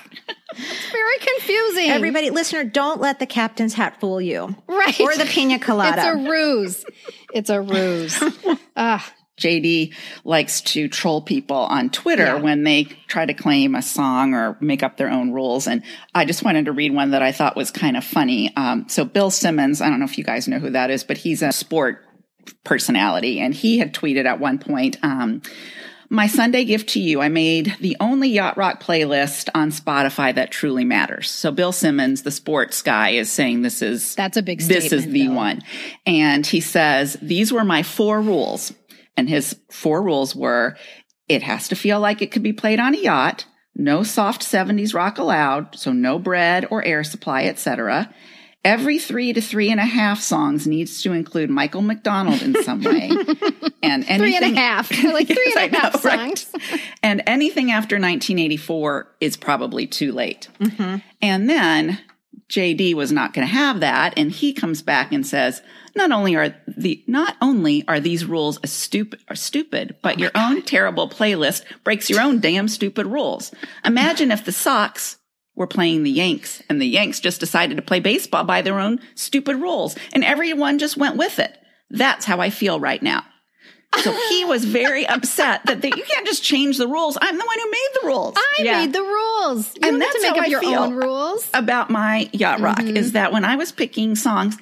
It's 0.55 0.91
very 0.91 1.17
confusing. 1.17 1.89
Everybody, 1.89 2.29
listener, 2.29 2.63
don't 2.63 3.01
let 3.01 3.17
the 3.17 3.25
captain's 3.25 3.73
hat 3.73 3.99
fool 3.99 4.21
you. 4.21 4.55
right. 4.67 4.99
Or 5.01 5.15
the 5.17 5.25
pina 5.25 5.57
colada. 5.57 5.97
It's 5.97 6.05
a 6.05 6.29
ruse. 6.29 6.85
It's 7.33 7.49
a 7.49 7.59
ruse. 7.61 8.23
Ah, 8.81 9.05
JD 9.37 9.93
likes 10.23 10.61
to 10.61 10.87
troll 10.87 11.21
people 11.21 11.57
on 11.57 11.89
Twitter 11.89 12.23
Yeah. 12.23 12.35
when 12.35 12.63
they 12.63 12.83
try 13.07 13.25
to 13.25 13.33
claim 13.33 13.73
a 13.75 13.81
song 13.81 14.33
or 14.33 14.55
make 14.61 14.83
up 14.83 14.95
their 14.97 15.09
own 15.09 15.31
rules. 15.31 15.67
And 15.67 15.83
I 16.15 16.23
just 16.25 16.43
wanted 16.43 16.65
to 16.65 16.71
read 16.71 16.93
one 16.93 17.11
that 17.11 17.21
I 17.21 17.31
thought 17.33 17.57
was 17.57 17.71
kind 17.71 17.97
of 17.97 18.03
funny. 18.05 18.55
Um, 18.55 18.87
so 18.87 19.03
Bill 19.03 19.31
Simmons, 19.31 19.81
I 19.81 19.89
don't 19.89 19.99
know 19.99 20.05
if 20.05 20.17
you 20.17 20.23
guys 20.23 20.47
know 20.47 20.59
who 20.59 20.69
that 20.69 20.91
is, 20.91 21.03
but 21.03 21.17
he's 21.17 21.41
a 21.41 21.51
sport 21.51 22.05
personality. 22.63 23.39
And 23.39 23.53
he 23.53 23.79
had 23.79 23.93
tweeted 23.93 24.25
at 24.25 24.39
one 24.39 24.59
point, 24.59 24.97
um, 25.03 25.41
my 26.11 26.25
Sunday 26.25 26.65
gift 26.65 26.89
to 26.89 26.99
you, 26.99 27.21
I 27.21 27.29
made 27.29 27.75
the 27.79 27.95
only 27.99 28.29
yacht 28.29 28.57
rock 28.57 28.81
playlist 28.81 29.47
on 29.53 29.69
Spotify 29.69 30.33
that 30.33 30.51
truly 30.51 30.83
matters. 30.83 31.29
So 31.29 31.51
Bill 31.51 31.71
Simmons, 31.71 32.23
the 32.23 32.31
sports 32.31 32.81
guy, 32.81 33.09
is 33.09 33.31
saying 33.31 33.61
this 33.61 33.83
is 33.83 34.15
That's 34.15 34.37
a 34.37 34.41
big 34.41 34.59
this 34.61 34.91
is 34.91 35.05
the 35.05 35.27
Bill. 35.27 35.35
one. 35.35 35.61
And 36.07 36.45
he 36.45 36.61
says, 36.61 37.15
these 37.21 37.53
were 37.53 37.63
my 37.63 37.83
four 37.83 38.21
rules. 38.21 38.73
And 39.15 39.29
his 39.29 39.55
four 39.69 40.01
rules 40.01 40.35
were 40.35 40.77
it 41.27 41.43
has 41.43 41.67
to 41.67 41.75
feel 41.75 41.99
like 41.99 42.23
it 42.23 42.31
could 42.31 42.41
be 42.41 42.53
played 42.53 42.79
on 42.79 42.95
a 42.95 42.97
yacht, 42.97 43.45
no 43.75 44.01
soft 44.01 44.41
70s 44.41 44.95
rock 44.95 45.19
allowed, 45.19 45.75
so 45.75 45.93
no 45.93 46.17
bread 46.17 46.65
or 46.71 46.83
air 46.83 47.03
supply, 47.03 47.43
etc. 47.43 48.11
Every 48.65 48.99
three 48.99 49.31
to 49.31 49.39
three 49.41 49.71
and 49.71 49.79
a 49.79 49.85
half 49.85 50.19
songs 50.19 50.67
needs 50.67 51.01
to 51.03 51.13
include 51.13 51.49
Michael 51.49 51.81
McDonald 51.81 52.41
in 52.41 52.61
some 52.63 52.81
way. 52.83 53.09
and 53.81 54.03
anything, 54.03 54.17
three 54.19 54.35
and 54.35 54.45
a 54.57 54.59
half. 54.59 54.91
Like 55.03 55.27
three 55.27 55.53
Yes, 55.55 55.55
and 55.65 55.73
a 55.73 55.77
half 55.79 56.03
know, 56.03 56.09
right? 56.09 56.37
songs. 56.37 56.55
and 57.01 57.23
anything 57.25 57.71
after 57.71 57.95
1984 57.95 59.15
is 59.21 59.37
probably 59.37 59.87
too 59.87 60.11
late. 60.11 60.49
Mm-hmm. 60.59 60.97
And 61.21 61.49
then 61.49 61.99
JD 62.49 62.95
was 62.95 63.11
not 63.11 63.33
going 63.33 63.47
to 63.47 63.53
have 63.53 63.79
that, 63.79 64.13
and 64.17 64.31
he 64.31 64.51
comes 64.53 64.81
back 64.81 65.11
and 65.13 65.25
says, 65.25 65.61
"Not 65.95 66.11
only 66.11 66.35
are 66.35 66.53
the 66.67 67.03
not 67.07 67.37
only 67.41 67.87
are 67.87 67.99
these 67.99 68.25
rules 68.25 68.59
a 68.63 68.67
stupid 68.67 69.21
are 69.29 69.35
stupid, 69.35 69.95
but 70.01 70.17
Oh 70.17 70.19
your 70.19 70.31
own 70.35 70.63
terrible 70.63 71.07
playlist 71.07 71.63
breaks 71.83 72.09
your 72.09 72.21
own 72.21 72.39
damn 72.39 72.67
stupid 72.67 73.05
rules. 73.05 73.51
Imagine 73.85 74.31
if 74.31 74.43
the 74.43 74.51
Sox." 74.51 75.17
Were 75.59 75.67
playing 75.67 76.03
the 76.03 76.09
Yanks, 76.09 76.63
and 76.69 76.81
the 76.81 76.87
Yanks 76.87 77.19
just 77.19 77.41
decided 77.41 77.75
to 77.75 77.81
play 77.83 77.99
baseball 77.99 78.45
by 78.45 78.61
their 78.61 78.79
own 78.79 79.01
stupid 79.13 79.57
rules, 79.57 79.93
and 80.13 80.23
everyone 80.23 80.79
just 80.79 80.95
went 80.95 81.17
with 81.17 81.37
it. 81.37 81.53
That's 81.91 82.23
how 82.23 82.39
I 82.39 82.49
feel 82.49 82.79
right 82.79 83.03
now. 83.03 83.25
So 83.97 84.13
he 84.29 84.45
was 84.53 84.63
very 84.63 85.05
upset 85.05 85.65
that 85.65 85.81
they, 85.81 85.89
you 85.89 86.03
can't 86.07 86.25
just 86.25 86.43
change 86.43 86.77
the 86.77 86.87
rules. 86.87 87.17
I'm 87.21 87.37
the 87.37 87.43
one 87.45 87.59
who 87.59 87.69
made 87.71 87.87
the 88.01 88.07
rules. 88.07 88.35
I 88.37 88.61
Yeah. 88.63 88.79
made 88.85 88.93
the 88.93 89.01
rules. 89.01 89.67
You 89.75 89.89
And 89.89 89.99
don't 89.99 90.01
have 90.01 90.11
to 90.13 90.19
that's 90.19 90.23
make 90.23 90.31
how 90.35 90.39
up 90.39 90.45
I 90.45 90.47
your 90.47 90.61
feel. 90.61 90.79
own 90.79 90.93
rules. 90.95 91.49
about 91.53 91.89
my 91.89 92.29
yacht 92.31 92.61
rock 92.61 92.77
Mm-hmm. 92.79 92.95
is 92.95 93.11
that 93.11 93.33
when 93.33 93.43
I 93.43 93.57
was 93.57 93.73
picking 93.73 94.15
songs, 94.15 94.55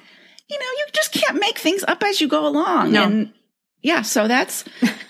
you 0.50 0.58
know, 0.58 0.64
you 0.78 0.86
just 0.92 1.12
can't 1.12 1.38
make 1.38 1.58
things 1.58 1.84
up 1.86 2.02
as 2.02 2.20
you 2.20 2.26
go 2.26 2.44
along. 2.44 2.90
No. 2.90 3.04
And 3.04 3.32
yeah, 3.82 4.02
so 4.02 4.26
that's 4.26 4.64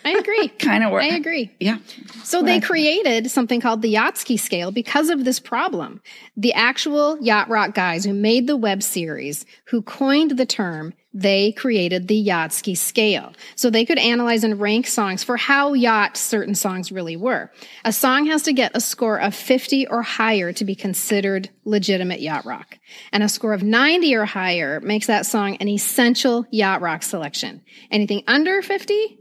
I 0.04 0.12
agree. 0.12 0.48
kind 0.58 0.84
of 0.84 0.90
where 0.90 1.00
I 1.00 1.06
agree. 1.06 1.50
Yeah. 1.58 1.78
So 2.22 2.42
they 2.42 2.60
created 2.60 3.30
something 3.30 3.60
called 3.60 3.80
the 3.80 3.94
Yachtski 3.94 4.38
scale 4.38 4.70
because 4.70 5.08
of 5.08 5.24
this 5.24 5.40
problem. 5.40 6.02
The 6.36 6.52
actual 6.52 7.18
yacht 7.20 7.48
rock 7.48 7.74
guys 7.74 8.04
who 8.04 8.12
made 8.12 8.46
the 8.46 8.56
web 8.56 8.82
series, 8.82 9.46
who 9.66 9.80
coined 9.80 10.32
the 10.32 10.44
term, 10.44 10.92
they 11.14 11.52
created 11.52 12.06
the 12.06 12.26
Yachtski 12.26 12.76
scale. 12.76 13.32
So 13.56 13.70
they 13.70 13.84
could 13.84 13.98
analyze 13.98 14.44
and 14.44 14.60
rank 14.60 14.86
songs 14.86 15.24
for 15.24 15.36
how 15.36 15.72
yacht 15.72 16.16
certain 16.16 16.54
songs 16.54 16.92
really 16.92 17.16
were. 17.16 17.50
A 17.84 17.92
song 17.92 18.26
has 18.26 18.42
to 18.42 18.52
get 18.52 18.72
a 18.74 18.80
score 18.80 19.18
of 19.18 19.34
50 19.34 19.86
or 19.88 20.02
higher 20.02 20.52
to 20.52 20.64
be 20.64 20.74
considered 20.74 21.48
legitimate 21.64 22.20
yacht 22.20 22.44
rock. 22.44 22.78
And 23.10 23.22
a 23.22 23.28
score 23.28 23.54
of 23.54 23.62
90 23.62 24.14
or 24.14 24.26
higher 24.26 24.80
makes 24.80 25.06
that 25.06 25.24
song 25.24 25.56
an 25.56 25.68
essential 25.68 26.46
yacht 26.50 26.82
rock 26.82 27.02
selection. 27.02 27.62
Anything 27.90 28.22
under 28.26 28.60
50, 28.60 29.18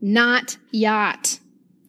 not 0.00 0.56
yacht. 0.72 1.38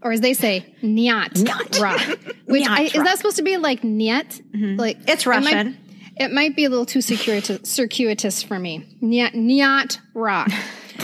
Or 0.02 0.12
as 0.12 0.22
they 0.22 0.34
say, 0.34 0.74
nyat, 0.82 1.82
rock. 1.82 2.00
Which 2.46 2.64
Nyat 2.64 2.70
I, 2.70 2.84
is 2.84 2.94
that 2.94 3.18
supposed 3.18 3.36
to 3.38 3.44
be 3.44 3.58
like 3.58 3.82
nyet? 3.82 4.42
Mm-hmm. 4.54 4.80
Like 4.80 4.98
It's 5.08 5.26
Russian. 5.26 5.78
It 6.20 6.32
might, 6.32 6.56
be 6.56 6.66
a 6.66 6.70
little 6.70 6.86
too 6.86 7.02
circuitous, 7.02 8.44
for 8.44 8.60
me. 8.60 8.86
Nyat, 9.02 10.00
rock. 10.14 10.52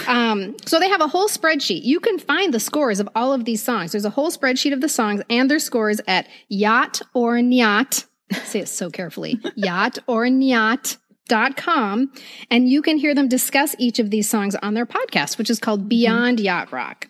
Um, 0.07 0.57
so 0.65 0.77
they 0.77 0.89
have 0.89 0.99
a 0.99 1.07
whole 1.07 1.29
spreadsheet. 1.29 1.83
You 1.83 2.01
can 2.01 2.19
find 2.19 2.53
the 2.53 2.59
scores 2.59 2.99
of 2.99 3.07
all 3.15 3.31
of 3.31 3.45
these 3.45 3.63
songs. 3.63 3.93
There's 3.93 4.03
a 4.03 4.09
whole 4.09 4.29
spreadsheet 4.29 4.73
of 4.73 4.81
the 4.81 4.89
songs 4.89 5.21
and 5.29 5.49
their 5.49 5.57
scores 5.57 6.01
at 6.05 6.27
yacht 6.49 7.01
or 7.13 7.35
nyat. 7.35 8.05
Say 8.43 8.59
it 8.59 8.67
so 8.67 8.89
carefully. 8.89 9.39
yacht 9.55 9.99
or 10.05 10.25
nyat. 10.25 10.97
Dot 11.27 11.57
com 11.57 12.11
and 12.51 12.69
you 12.69 12.83
can 12.83 12.97
hear 12.97 13.15
them 13.15 13.27
discuss 13.27 13.73
each 13.79 13.97
of 13.97 14.11
these 14.11 14.29
songs 14.29 14.53
on 14.55 14.75
their 14.75 14.85
podcast, 14.85 15.39
which 15.39 15.49
is 15.49 15.59
called 15.59 15.89
Beyond 15.89 16.39
Yacht 16.39 16.71
Rock. 16.71 17.07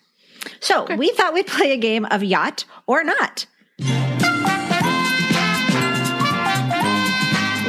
So 0.60 0.86
we 0.96 1.10
thought 1.10 1.34
we'd 1.34 1.46
play 1.46 1.72
a 1.72 1.76
game 1.76 2.06
of 2.06 2.24
yacht 2.24 2.64
or 2.86 3.04
not. 3.04 3.46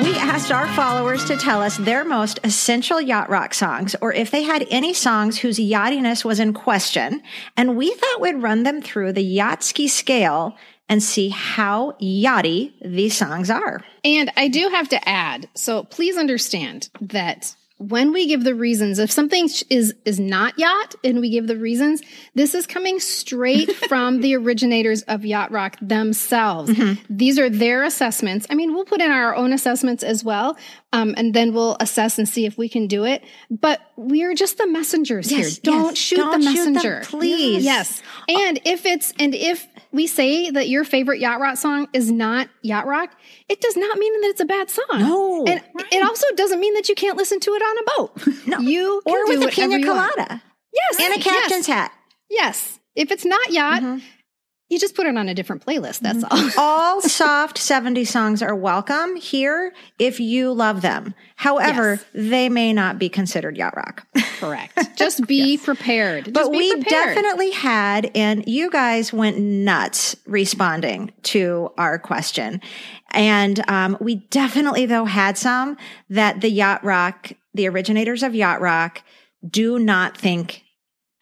We 0.07 0.15
asked 0.15 0.53
our 0.53 0.69
followers 0.69 1.25
to 1.25 1.35
tell 1.35 1.61
us 1.61 1.75
their 1.75 2.05
most 2.05 2.39
essential 2.45 3.01
yacht 3.01 3.29
rock 3.29 3.53
songs, 3.53 3.93
or 3.99 4.13
if 4.13 4.31
they 4.31 4.43
had 4.43 4.65
any 4.69 4.93
songs 4.93 5.37
whose 5.37 5.59
yachtiness 5.59 6.23
was 6.23 6.39
in 6.39 6.53
question. 6.53 7.21
And 7.57 7.75
we 7.75 7.93
thought 7.93 8.21
we'd 8.21 8.41
run 8.41 8.63
them 8.63 8.81
through 8.81 9.11
the 9.11 9.37
Yachtski 9.37 9.89
scale 9.89 10.55
and 10.87 11.03
see 11.03 11.27
how 11.27 11.97
yachty 12.01 12.71
these 12.81 13.17
songs 13.17 13.49
are. 13.49 13.83
And 14.05 14.31
I 14.37 14.47
do 14.47 14.69
have 14.69 14.87
to 14.89 15.09
add, 15.09 15.49
so 15.55 15.83
please 15.83 16.15
understand 16.15 16.89
that 17.01 17.53
when 17.79 18.11
we 18.11 18.25
give 18.27 18.43
the 18.43 18.55
reasons, 18.55 18.97
if 18.97 19.11
something 19.11 19.47
is 19.69 19.93
is 20.03 20.19
not 20.19 20.57
yacht 20.57 20.95
and 21.03 21.19
we 21.19 21.29
give 21.29 21.45
the 21.45 21.57
reasons, 21.57 22.01
this 22.33 22.55
is 22.55 22.65
coming 22.65 22.99
straight 22.99 23.71
from 23.87 24.21
the 24.21 24.35
originators 24.35 25.03
of 25.03 25.25
yacht 25.25 25.51
rock 25.51 25.77
themselves. 25.79 26.71
These 27.09 27.37
are 27.37 27.49
their 27.49 27.83
assessments. 27.83 28.47
I 28.49 28.55
mean, 28.55 28.73
we'll 28.73 28.85
put 28.85 28.99
in 29.01 29.11
our 29.11 29.35
own 29.35 29.53
assessments 29.53 30.03
as 30.03 30.23
well, 30.23 30.57
um, 30.91 31.13
and 31.17 31.33
then 31.33 31.53
we'll 31.53 31.77
assess 31.79 32.17
and 32.17 32.27
see 32.27 32.45
if 32.45 32.57
we 32.57 32.67
can 32.67 32.87
do 32.87 33.05
it. 33.05 33.23
But 33.51 33.79
we're 33.95 34.33
just 34.33 34.57
the 34.57 34.67
messengers 34.67 35.31
Yes, 35.31 35.55
here. 35.55 35.59
Don't 35.63 35.85
yes. 35.89 35.97
shoot 35.97 36.15
Don't 36.17 36.41
the 36.41 36.51
shoot 36.51 36.63
them, 36.63 36.73
messenger, 36.73 37.01
please. 37.05 37.63
Yes, 37.63 38.01
and 38.27 38.59
if 38.65 38.85
it's 38.87 39.13
and 39.19 39.35
if 39.35 39.67
we 39.97 40.07
say 40.07 40.49
that 40.49 40.69
your 40.69 40.85
favorite 40.85 41.19
yacht 41.19 41.41
rock 41.41 41.57
song 41.57 41.87
is 41.91 42.09
not 42.09 42.47
yacht 42.61 42.87
rock, 42.87 43.11
it 43.49 43.59
does 43.59 43.75
not 43.75 43.97
mean 43.97 44.13
that 44.21 44.27
it's 44.27 44.39
a 44.39 44.45
bad 44.45 44.69
song. 44.69 44.85
No, 44.99 45.45
and 45.45 45.61
it 45.91 46.03
also 46.05 46.27
doesn't 46.35 46.59
mean 46.59 46.75
that 46.75 46.87
you 46.87 46.95
can't 46.95 47.17
listen 47.17 47.39
to 47.41 47.51
it 47.51 47.61
on 47.61 47.77
a 47.77 47.97
boat. 47.97 48.37
No. 48.47 48.59
you 48.59 49.01
or 49.05 49.27
with 49.27 49.43
a 49.43 49.47
pina 49.49 49.71
want. 49.71 49.83
colada 49.83 50.41
Yes, 50.73 51.01
and 51.01 51.19
a 51.19 51.23
captain's 51.23 51.67
yes, 51.67 51.75
hat. 51.75 51.91
Yes, 52.29 52.79
if 52.95 53.11
it's 53.11 53.25
not 53.25 53.51
yacht, 53.51 53.81
mm-hmm. 53.81 54.05
You 54.69 54.77
just 54.79 54.95
put 54.95 55.07
it 55.07 55.15
on 55.17 55.29
a 55.29 55.33
different 55.33 55.65
playlist. 55.65 55.99
That's 55.99 56.23
all. 56.23 56.49
All 56.57 57.01
soft 57.07 57.57
70 57.57 58.03
songs 58.05 58.41
are 58.41 58.53
welcome 58.55 59.15
here 59.15 59.73
if 59.97 60.19
you 60.19 60.51
love 60.51 60.81
them. 60.81 61.13
However, 61.37 61.91
Yes. 61.91 62.05
they 62.13 62.49
may 62.49 62.73
not 62.73 62.99
be 62.99 63.07
considered 63.09 63.55
yacht 63.57 63.75
rock. 63.77 64.05
Correct. 64.39 64.77
Just 64.97 65.25
be 65.27 65.57
prepared. 65.57 66.25
Just 66.25 66.33
But 66.33 66.51
be 66.51 66.57
we 66.57 66.71
prepared. 66.75 67.15
definitely 67.15 67.51
had, 67.51 68.11
and 68.15 68.43
you 68.47 68.69
guys 68.69 69.13
went 69.13 69.39
nuts 69.39 70.15
responding 70.25 71.11
to 71.23 71.71
our 71.77 71.97
question. 71.97 72.59
And 73.11 73.63
um, 73.69 73.97
we 74.01 74.15
definitely, 74.15 74.85
though, 74.85 75.05
had 75.05 75.37
some 75.37 75.77
that 76.09 76.41
the 76.41 76.49
yacht 76.49 76.83
rock, 76.83 77.31
the 77.53 77.67
originators 77.69 78.21
of 78.21 78.35
yacht 78.35 78.59
rock, 78.59 79.01
do 79.47 79.79
not 79.79 80.17
think 80.17 80.63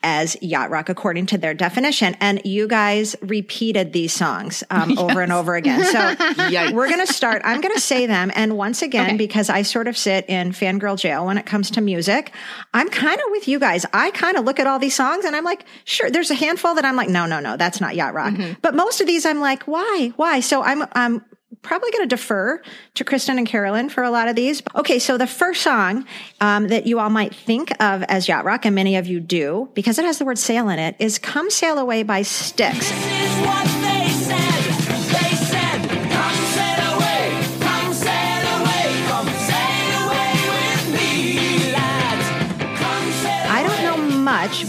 as 0.06 0.38
yacht 0.42 0.70
rock 0.70 0.88
according 0.88 1.26
to 1.26 1.38
their 1.38 1.56
definition. 1.56 2.16
And 2.22 2.40
you 2.46 2.68
guys 2.68 3.16
repeated 3.22 3.92
these 3.92 4.14
songs 4.14 4.64
um, 4.70 4.98
over 5.00 5.22
and 5.22 5.32
over 5.32 5.56
again. 5.56 5.84
So 5.84 6.16
we're 6.74 6.88
going 6.88 7.06
to 7.06 7.12
start. 7.12 7.42
I'm 7.44 7.60
going 7.60 7.74
to 7.74 7.82
say 7.82 8.06
them. 8.06 8.32
And 8.36 8.56
once 8.56 8.82
again, 8.84 9.06
Okay. 9.08 9.18
because 9.18 9.50
I 9.50 9.64
sort 9.64 9.88
of 9.88 9.98
sit 9.98 10.26
in 10.30 10.52
fangirl 10.52 10.98
jail 10.98 11.26
when 11.26 11.38
it 11.40 11.46
comes 11.48 11.72
to 11.72 11.82
music, 11.82 12.32
I'm 12.74 12.88
kind 12.90 13.18
of 13.20 13.26
with 13.32 13.48
you 13.48 13.60
guys. 13.60 13.86
I 13.94 14.12
kind 14.12 14.38
of 14.38 14.46
look 14.46 14.60
at 14.60 14.68
all 14.68 14.78
these 14.78 14.96
songs 14.96 15.26
and 15.26 15.36
I'm 15.36 15.44
like, 15.44 15.66
sure, 15.86 16.10
there's 16.12 16.30
a 16.30 16.36
handful 16.36 16.76
that 16.76 16.86
I'm 16.86 16.96
like, 16.96 17.10
no, 17.10 17.26
no, 17.26 17.40
no, 17.40 17.58
that's 17.58 17.82
not 17.82 17.96
yacht 17.96 18.14
rock. 18.14 18.36
But 18.62 18.76
most 18.76 19.02
of 19.02 19.08
these 19.08 19.26
I'm 19.26 19.40
like, 19.40 19.64
why? 19.64 20.14
Why? 20.18 20.40
So 20.40 20.62
I'm, 20.62 20.84
I'm 20.94 21.26
probably 21.66 21.92
going 21.92 22.08
to 22.08 22.16
defer 22.16 22.62
to 22.94 23.04
Kristen 23.04 23.38
and 23.38 23.48
Carolyn 23.48 23.90
for 23.90 24.04
a 24.04 24.12
lot 24.12 24.28
of 24.28 24.36
these. 24.36 24.62
Okay, 24.76 25.00
so 25.00 25.18
the 25.18 25.28
first 25.28 25.62
song 25.62 26.06
um, 26.40 26.68
that 26.70 26.86
you 26.86 27.00
all 27.00 27.10
might 27.10 27.34
think 27.34 27.72
of 27.82 28.04
as 28.04 28.28
yacht 28.28 28.46
rock, 28.46 28.66
and 28.66 28.76
many 28.76 28.96
of 28.96 29.08
you 29.08 29.20
do, 29.20 29.70
because 29.74 30.00
it 30.00 30.06
has 30.06 30.20
the 30.20 30.26
word 30.26 30.38
sail 30.38 30.70
in 30.70 30.80
it, 30.80 30.96
is 31.00 31.20
"Come 31.20 31.50
Sail 31.50 31.78
Away" 31.78 32.04
by 32.04 32.22
Styx. 32.22 33.75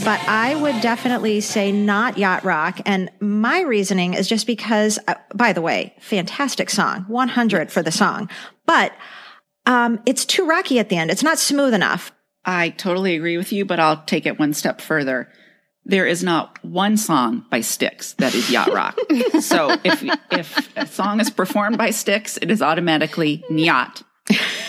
But 0.07 0.21
I 0.29 0.55
would 0.55 0.81
definitely 0.83 1.41
say 1.41 1.73
not 1.73 2.17
yacht 2.17 2.45
rock. 2.45 2.79
And 2.87 3.11
my 3.19 3.63
reasoning 3.63 4.15
is 4.15 4.29
just 4.29 4.47
because, 4.47 5.01
uh, 5.09 5.15
by 5.35 5.53
the 5.53 5.61
way, 5.61 5.97
fantastic 5.99 6.71
song, 6.71 7.07
100 7.09 7.73
for 7.73 7.83
the 7.83 7.91
song, 7.91 8.31
but 8.67 8.93
um, 9.67 10.01
it's 10.07 10.25
too 10.25 10.47
rocky 10.47 10.79
at 10.79 10.91
the 10.91 10.97
end. 10.97 11.11
It's 11.11 11.25
not 11.25 11.41
smooth 11.41 11.75
enough. 11.75 12.13
I 12.45 12.69
totally 12.69 13.17
agree 13.17 13.37
with 13.37 13.53
you, 13.53 13.65
but 13.65 13.81
I'll 13.81 14.05
take 14.05 14.27
it 14.27 14.39
one 14.39 14.55
step 14.55 14.81
further. 14.81 15.29
There 15.85 16.07
is 16.07 16.23
not 16.23 16.65
one 16.65 16.97
song 16.97 17.45
by 17.51 17.61
Styx 17.63 18.13
that 18.15 18.33
is 18.33 18.49
yacht 18.49 18.73
rock. 18.73 18.97
so 19.41 19.77
if 19.85 20.05
if 20.31 20.77
a 20.77 20.87
song 20.87 21.19
is 21.19 21.31
performed 21.31 21.79
by 21.79 21.91
Styx, 21.91 22.37
it 22.37 22.53
is 22.53 22.63
automatically 22.63 23.45
yacht. 23.51 24.05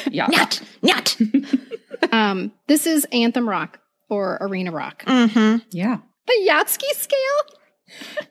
Yacht. 0.10 0.32
Nyat, 0.32 0.64
nyat. 0.82 1.74
Um, 2.12 2.54
this 2.68 2.86
is 2.86 3.06
anthem 3.12 3.50
rock 3.50 3.80
or 4.10 4.38
arena 4.42 4.72
rock. 4.72 5.04
Mm-hmm. 5.06 5.58
Yeah. 5.72 5.98
The 6.28 6.48
Yachtski 6.50 6.90
scale? 6.96 7.56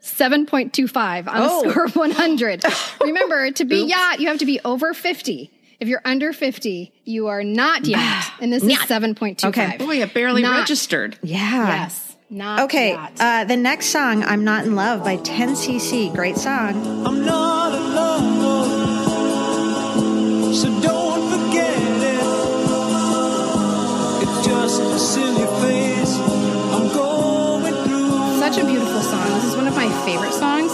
7.25 0.02 1.26
on 1.28 1.34
Oh. 1.36 1.66
a 1.66 1.70
score 1.70 1.84
of 1.86 1.96
100. 1.96 2.64
Remember, 3.00 3.50
to 3.52 3.64
be 3.64 3.84
yacht, 3.86 4.20
you 4.20 4.28
have 4.28 4.38
to 4.38 4.46
be 4.46 4.60
over 4.64 4.92
50. 4.94 5.50
If 5.80 5.88
you're 5.88 6.02
under 6.04 6.32
50, 6.32 6.92
you 7.04 7.26
are 7.28 7.42
not 7.44 7.84
yacht. 7.86 8.32
And 8.40 8.52
this 8.52 8.62
is 8.62 8.68
Nyat. 8.70 8.86
7.25. 9.16 9.44
Okay. 9.48 9.76
Boy, 9.78 10.02
it 10.02 10.12
barely 10.14 10.42
Not- 10.42 10.58
registered. 10.60 11.18
Yeah. 11.22 11.66
Yes. 11.84 12.16
Not 12.28 12.60
Okay, 12.64 12.90
yacht. 12.92 13.12
uh, 13.20 13.44
the 13.44 13.56
next 13.56 13.86
song, 13.86 14.24
I'm 14.24 14.42
Not 14.42 14.64
in 14.64 14.74
Love 14.74 15.04
by 15.04 15.16
10cc. 15.18 16.12
Great 16.14 16.36
song. 16.36 17.06
I'm 17.06 17.24
not 17.24 17.72
in 17.72 17.94
love, 17.94 18.22
so 20.54 20.80
don't 20.80 20.95
Such 28.46 28.58
a 28.58 28.64
beautiful 28.64 29.02
song. 29.02 29.28
This 29.34 29.44
is 29.44 29.56
one 29.56 29.66
of 29.66 29.74
my 29.74 29.88
favorite 30.04 30.32
songs. 30.32 30.72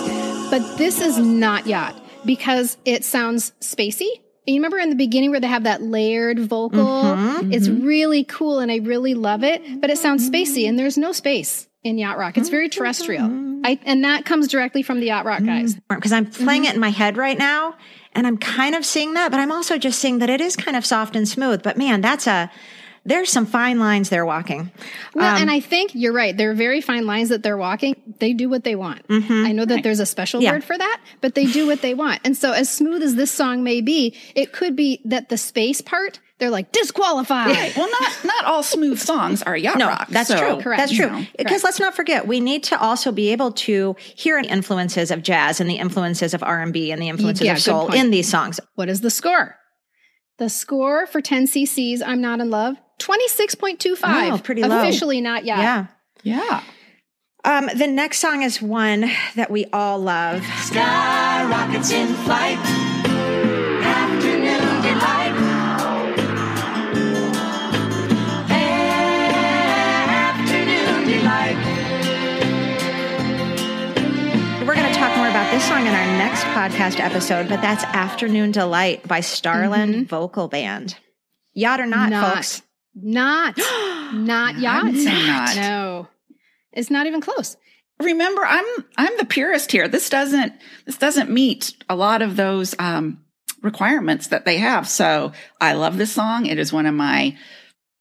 But 0.51 0.77
this 0.77 1.01
is 1.01 1.17
not 1.17 1.67
yacht 1.67 1.99
because 2.27 2.77
it 2.85 3.03
sounds 3.03 3.53
spacey. 3.61 4.09
You 4.47 4.57
remember 4.57 4.79
in 4.79 4.91
the 4.91 4.97
beginning 4.97 5.31
where 5.31 5.41
they 5.41 5.47
have 5.47 5.65
that 5.65 5.81
layered 5.81 6.39
vocal? 6.39 6.85
Mm-hmm. 6.85 7.51
It's 7.53 7.69
mm-hmm. 7.69 7.87
really 7.87 8.25
cool 8.25 8.59
and 8.59 8.71
I 8.71 8.77
really 8.77 9.15
love 9.15 9.43
it, 9.43 9.81
but 9.81 9.89
it 9.89 9.97
sounds 9.97 10.29
spacey 10.29 10.69
and 10.69 10.79
there's 10.79 10.99
no 10.99 11.13
space 11.13 11.67
in 11.83 11.97
yacht 11.97 12.19
rock. 12.19 12.37
It's 12.37 12.51
very 12.51 12.69
terrestrial. 12.69 13.29
Mm-hmm. 13.29 13.63
I, 13.65 13.79
and 13.85 14.05
that 14.05 14.27
comes 14.27 14.49
directly 14.49 14.83
from 14.83 15.01
the 15.01 15.07
yacht 15.07 15.25
rock 15.25 15.43
guys. 15.43 15.77
Because 15.89 16.13
I'm 16.13 16.27
playing 16.27 16.67
it 16.67 16.75
in 16.75 16.81
my 16.81 16.91
head 16.91 17.17
right 17.17 17.39
now, 17.39 17.77
and 18.13 18.27
I'm 18.27 18.37
kind 18.37 18.75
of 18.75 18.85
seeing 18.85 19.15
that, 19.15 19.31
but 19.31 19.41
I'm 19.41 19.51
also 19.51 19.79
just 19.79 19.99
seeing 19.99 20.19
that 20.19 20.29
it 20.29 20.41
is 20.41 20.57
kind 20.57 20.77
of 20.77 20.85
soft 20.85 21.17
and 21.17 21.27
smooth. 21.27 21.63
But 21.63 21.79
man, 21.79 22.01
that's 22.03 22.27
a, 22.27 22.51
there's 23.05 23.31
some 23.31 23.47
fine 23.47 23.79
lines 23.81 24.09
they're 24.11 24.25
walking. 24.27 24.71
Well, 25.15 25.35
and 25.37 25.51
um, 25.51 25.55
I 25.57 25.61
think 25.61 25.93
you're 25.95 26.13
right. 26.13 26.37
There 26.37 26.51
are 26.51 26.55
very 26.55 26.81
fine 26.81 27.05
lines 27.07 27.31
that 27.31 27.43
they're 27.43 27.57
walking. 27.57 27.97
They 28.21 28.33
do 28.33 28.49
what 28.49 28.63
they 28.65 28.77
want. 28.77 29.07
Mm-hmm. 29.09 29.47
I 29.47 29.53
know 29.53 29.65
that 29.65 29.83
there's 29.83 29.99
a 30.01 30.07
special 30.07 30.41
Yeah. 30.41 30.53
word 30.53 30.63
for 30.65 30.79
that, 30.79 31.01
but 31.21 31.35
they 31.35 31.47
do 31.47 31.67
what 31.67 31.83
they 31.83 31.95
want. 31.95 32.21
And 32.25 32.37
so, 32.37 32.53
as 32.53 32.71
smooth 32.71 33.03
as 33.03 33.17
this 33.17 33.31
song 33.31 33.65
may 33.65 33.81
be, 33.81 34.17
it 34.35 34.53
could 34.53 34.77
be 34.77 35.01
that 35.05 35.29
the 35.31 35.37
space 35.37 35.81
part, 35.81 36.21
they're 36.39 36.51
like 36.51 36.71
disqualified. 36.73 37.75
Well, 37.77 37.91
not 37.91 38.25
not 38.25 38.45
all 38.45 38.63
smooth 38.63 38.99
songs 38.99 39.43
are 39.43 39.57
yacht 39.57 39.79
No, 39.79 39.89
rock. 39.89 40.09
that's 40.09 40.29
so, 40.29 40.39
true. 40.39 40.63
Correct. 40.63 40.79
That's 40.81 40.93
true. 40.97 41.11
know. 41.11 41.27
Because 41.39 41.65
let's 41.65 41.81
not 41.81 41.95
forget, 41.97 42.27
we 42.27 42.39
need 42.41 42.63
to 42.65 42.81
also 42.81 43.11
be 43.13 43.31
able 43.33 43.53
to 43.53 43.97
hear 44.01 44.41
the 44.43 44.49
influences 44.49 45.11
of 45.11 45.23
jazz 45.23 45.61
and 45.61 45.69
the 45.69 45.77
influences 45.77 46.35
of 46.35 46.43
R 46.43 46.61
and 46.61 46.73
B 46.73 46.91
and 46.93 47.01
the 47.03 47.09
influences 47.09 47.45
Yeah, 47.47 47.53
of 47.55 47.61
soul 47.61 47.93
in 47.93 48.11
these 48.11 48.29
songs. 48.29 48.61
What 48.77 48.89
is 48.89 49.01
the 49.01 49.11
score? 49.11 49.57
The 50.39 50.49
score 50.49 51.07
for 51.07 51.21
10 51.21 51.47
cc's 51.47 52.03
I'm 52.03 52.21
Not 52.21 52.41
in 52.41 52.51
Love, 52.51 52.77
26.25. 52.99 54.33
Oh, 54.33 54.39
pretty 54.39 54.63
low. 54.63 54.81
Officially 54.81 55.21
not 55.21 55.45
yet. 55.45 55.59
Yeah. 55.59 55.87
Yeah. 56.23 56.63
Um, 57.45 57.69
the 57.77 57.89
next 57.89 58.21
song 58.21 58.43
is 58.43 58.63
one 58.63 59.11
that 59.35 59.51
we 59.51 59.67
all 59.73 59.99
love. 59.99 60.45
Sky 60.61 61.45
rockets 61.51 61.91
in 61.91 62.09
flight. 62.15 62.59
Afternoon 63.85 64.83
delight. 64.83 65.33
Afternoon 69.75 71.07
delight. 71.09 71.57
We're 74.67 74.75
going 74.75 74.87
to 74.93 74.95
talk 74.99 75.17
more 75.17 75.29
about 75.29 75.51
this 75.53 75.65
song 75.67 75.81
in 75.87 75.89
our 75.95 76.07
next 76.19 76.43
podcast 76.45 77.01
episode, 77.01 77.49
but 77.49 77.61
that's 77.63 77.83
Afternoon 77.85 78.51
Delight 78.53 79.07
by 79.09 79.21
Starland 79.21 80.09
Vocal 80.09 80.49
Band. 80.49 80.97
Yacht 81.55 81.81
or 81.81 81.87
not, 81.87 82.11
Not. 82.11 82.35
folks? 82.37 82.63
Not. 82.95 83.57
not 83.57 84.57
I 84.57 84.59
yacht. 84.59 84.93
not. 84.95 85.57
No. 85.57 86.09
It's 86.73 86.91
not 86.91 87.07
even 87.07 87.21
close. 87.21 87.57
Remember, 88.01 88.43
I'm 88.45 88.65
I'm 88.97 89.17
the 89.19 89.25
purist 89.25 89.71
here. 89.71 89.89
This 89.89 90.09
doesn't 90.09 90.53
this 90.87 90.97
doesn't 90.97 91.31
meet 91.31 91.77
a 91.89 91.95
lot 91.95 92.23
of 92.23 92.37
those 92.37 92.75
um, 92.79 93.23
requirements 93.63 94.29
that 94.29 94.45
they 94.45 94.59
have. 94.59 94.89
So 94.89 95.33
I 95.61 95.75
love 95.75 95.99
this 95.99 96.13
song. 96.13 96.47
It 96.47 96.59
is 96.59 96.73
one 96.73 96.87
of 96.87 96.95
my 96.95 97.37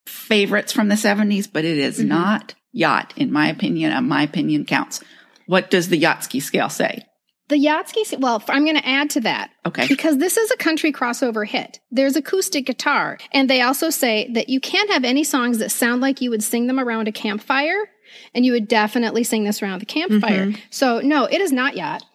favorites 0.07 0.71
from 0.73 0.87
the 0.87 0.95
70s, 0.95 1.47
but 1.51 1.65
it 1.65 1.77
is 1.77 1.99
not 1.99 2.55
yacht, 2.71 3.13
in 3.15 3.31
my 3.31 3.47
opinion, 3.49 3.91
and 3.91 4.09
my 4.09 4.23
opinion 4.23 4.65
counts. 4.65 5.01
What 5.45 5.69
does 5.69 5.89
the 5.89 6.01
Yachtski 6.01 6.41
scale 6.41 6.69
say? 6.69 7.05
The 7.51 7.57
Yachtski, 7.57 8.17
well, 8.17 8.41
I'm 8.47 8.63
going 8.63 8.77
to 8.77 8.87
add 8.87 9.09
to 9.09 9.19
that. 9.21 9.51
Okay. 9.65 9.85
Because 9.89 10.19
this 10.19 10.37
is 10.37 10.49
a 10.51 10.55
country 10.55 10.93
crossover 10.93 11.45
hit. 11.45 11.81
There's 11.91 12.15
acoustic 12.15 12.65
guitar. 12.65 13.17
And 13.33 13.49
they 13.49 13.59
also 13.61 13.89
say 13.89 14.31
that 14.31 14.47
you 14.47 14.61
can't 14.61 14.89
have 14.89 15.03
any 15.03 15.25
songs 15.25 15.57
that 15.57 15.69
sound 15.69 15.99
like 15.99 16.21
you 16.21 16.29
would 16.29 16.43
sing 16.43 16.67
them 16.67 16.79
around 16.79 17.09
a 17.09 17.11
campfire. 17.11 17.89
And 18.33 18.45
you 18.45 18.53
would 18.53 18.69
definitely 18.69 19.25
sing 19.25 19.43
this 19.43 19.61
around 19.61 19.81
the 19.81 19.85
campfire. 19.85 20.45
Mm-hmm. 20.45 20.61
So, 20.69 21.01
no, 21.01 21.25
it 21.25 21.41
is 21.41 21.51
not 21.51 21.75
yacht. 21.75 22.05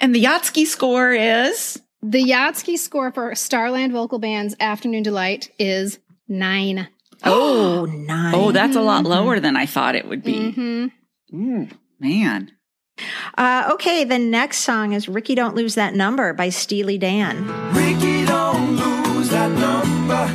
And 0.00 0.14
the 0.14 0.24
Yachtski 0.24 0.64
score 0.64 1.12
is 1.12 1.78
The 2.02 2.24
Yachtski 2.24 2.78
score 2.78 3.12
for 3.12 3.34
Starland 3.34 3.92
Vocal 3.92 4.18
Band's 4.18 4.56
Afternoon 4.60 5.02
Delight 5.02 5.50
is 5.58 5.98
nine. 6.26 6.88
Oh, 7.22 7.80
oh 7.82 7.84
nine. 7.84 8.34
oh, 8.34 8.50
that's 8.50 8.76
a 8.76 8.80
lot 8.80 9.00
mm-hmm. 9.02 9.12
lower 9.12 9.40
than 9.40 9.58
I 9.58 9.66
thought 9.66 9.94
it 9.94 10.08
would 10.08 10.22
be. 10.22 10.52
hmm 10.52 11.64
Man. 12.00 12.55
Uh, 13.36 13.68
okay, 13.72 14.04
the 14.04 14.18
next 14.18 14.58
song 14.58 14.92
is 14.92 15.08
Rikki 15.08 15.34
Don't 15.34 15.54
Lose 15.54 15.74
That 15.74 15.94
Number 15.94 16.32
by 16.32 16.48
Steely 16.48 16.96
Dan. 16.98 17.46
Rikki, 17.74 18.24
don't 18.24 18.76
lose 18.76 19.28
that 19.30 19.50
number. 19.50 20.26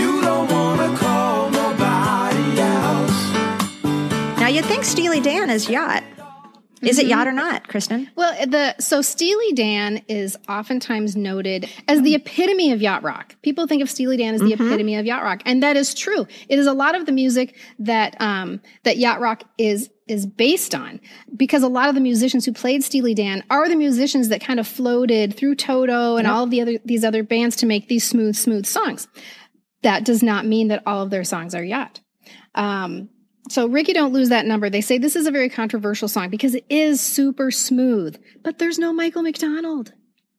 You 0.00 0.20
don't 0.20 0.50
wanna 0.50 0.96
call 0.96 1.50
nobody 1.50 2.60
else. 2.60 4.38
Now, 4.38 4.46
you'd 4.48 4.64
think 4.66 4.84
Steely 4.84 5.20
Dan 5.20 5.50
is 5.50 5.68
yacht. 5.68 6.04
Is 6.82 6.98
it 6.98 7.06
yacht 7.06 7.26
or 7.26 7.32
not, 7.32 7.68
Kristen? 7.68 8.10
Well, 8.16 8.34
the 8.46 8.74
so 8.78 9.00
Steely 9.00 9.52
Dan 9.52 10.02
is 10.08 10.36
oftentimes 10.48 11.16
noted 11.16 11.70
as 11.88 12.02
the 12.02 12.14
epitome 12.14 12.72
of 12.72 12.82
yacht 12.82 13.02
rock. 13.02 13.34
People 13.42 13.66
think 13.66 13.82
of 13.82 13.88
Steely 13.88 14.18
Dan 14.18 14.34
as 14.34 14.42
the 14.42 14.52
epitome 14.52 14.96
of 14.96 15.06
yacht 15.06 15.22
rock, 15.22 15.40
and 15.46 15.62
that 15.62 15.76
is 15.76 15.94
true. 15.94 16.26
It 16.48 16.58
is 16.58 16.66
a 16.66 16.74
lot 16.74 16.94
of 16.94 17.06
the 17.06 17.12
music 17.12 17.56
that 17.78 18.20
um, 18.20 18.60
that 18.82 18.98
yacht 18.98 19.20
rock 19.20 19.44
is 19.56 19.88
is 20.06 20.26
based 20.26 20.74
on, 20.74 21.00
because 21.34 21.62
a 21.62 21.68
lot 21.68 21.88
of 21.88 21.94
the 21.94 22.00
musicians 22.00 22.44
who 22.44 22.52
played 22.52 22.84
Steely 22.84 23.14
Dan 23.14 23.42
are 23.48 23.68
the 23.68 23.76
musicians 23.76 24.28
that 24.28 24.40
kind 24.40 24.60
of 24.60 24.68
floated 24.68 25.34
through 25.34 25.54
Toto 25.54 26.16
and 26.16 26.26
all 26.26 26.44
of 26.44 26.50
the 26.50 26.60
other 26.60 26.78
these 26.84 27.04
other 27.04 27.22
bands 27.22 27.56
to 27.56 27.66
make 27.66 27.88
these 27.88 28.06
smooth, 28.06 28.36
smooth 28.36 28.66
songs. 28.66 29.08
That 29.82 30.04
does 30.04 30.22
not 30.22 30.44
mean 30.44 30.68
that 30.68 30.82
all 30.86 31.02
of 31.02 31.10
their 31.10 31.24
songs 31.24 31.54
are 31.54 31.64
yacht. 31.64 32.00
Um, 32.54 33.08
so 33.48 33.66
Rikki, 33.66 33.92
don't 33.92 34.12
lose 34.12 34.30
that 34.30 34.46
number. 34.46 34.70
They 34.70 34.80
say 34.80 34.98
this 34.98 35.16
is 35.16 35.26
a 35.26 35.30
very 35.30 35.48
controversial 35.48 36.08
song 36.08 36.30
because 36.30 36.54
it 36.54 36.64
is 36.68 37.00
super 37.00 37.50
smooth, 37.50 38.20
but 38.42 38.58
there's 38.58 38.78
no 38.78 38.92
Michael 38.92 39.22
McDonald. 39.22 39.92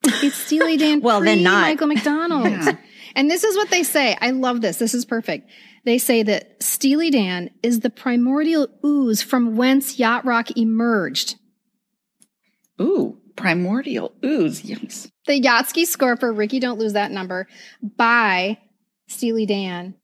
It's 0.03 0.35
Steely 0.35 0.77
Dan. 0.77 1.01
Well, 1.01 1.21
then 1.21 1.43
not. 1.43 1.61
Michael 1.61 1.87
McDonald. 1.87 2.47
Yeah. 2.47 2.77
And 3.15 3.31
this 3.31 3.43
is 3.43 3.55
what 3.55 3.71
they 3.71 3.81
say. 3.81 4.15
I 4.21 4.29
love 4.29 4.61
this. 4.61 4.77
This 4.77 4.93
is 4.93 5.03
perfect. 5.03 5.49
They 5.85 5.97
say 5.97 6.21
that 6.21 6.61
Steely 6.61 7.09
Dan 7.09 7.49
is 7.63 7.79
the 7.79 7.89
primordial 7.89 8.67
ooze 8.85 9.23
from 9.23 9.55
whence 9.55 9.97
yacht 9.97 10.23
rock 10.23 10.55
emerged. 10.55 11.35
Ooh, 12.79 13.17
primordial 13.35 14.13
ooze. 14.23 14.63
Yes. 14.63 15.09
The 15.25 15.41
Yachtski 15.41 15.85
score 15.85 16.15
for 16.15 16.31
Rikki, 16.31 16.59
don't 16.59 16.77
lose 16.77 16.93
that 16.93 17.09
number 17.09 17.47
by 17.81 18.59
Steely 19.07 19.47
Dan. 19.47 19.95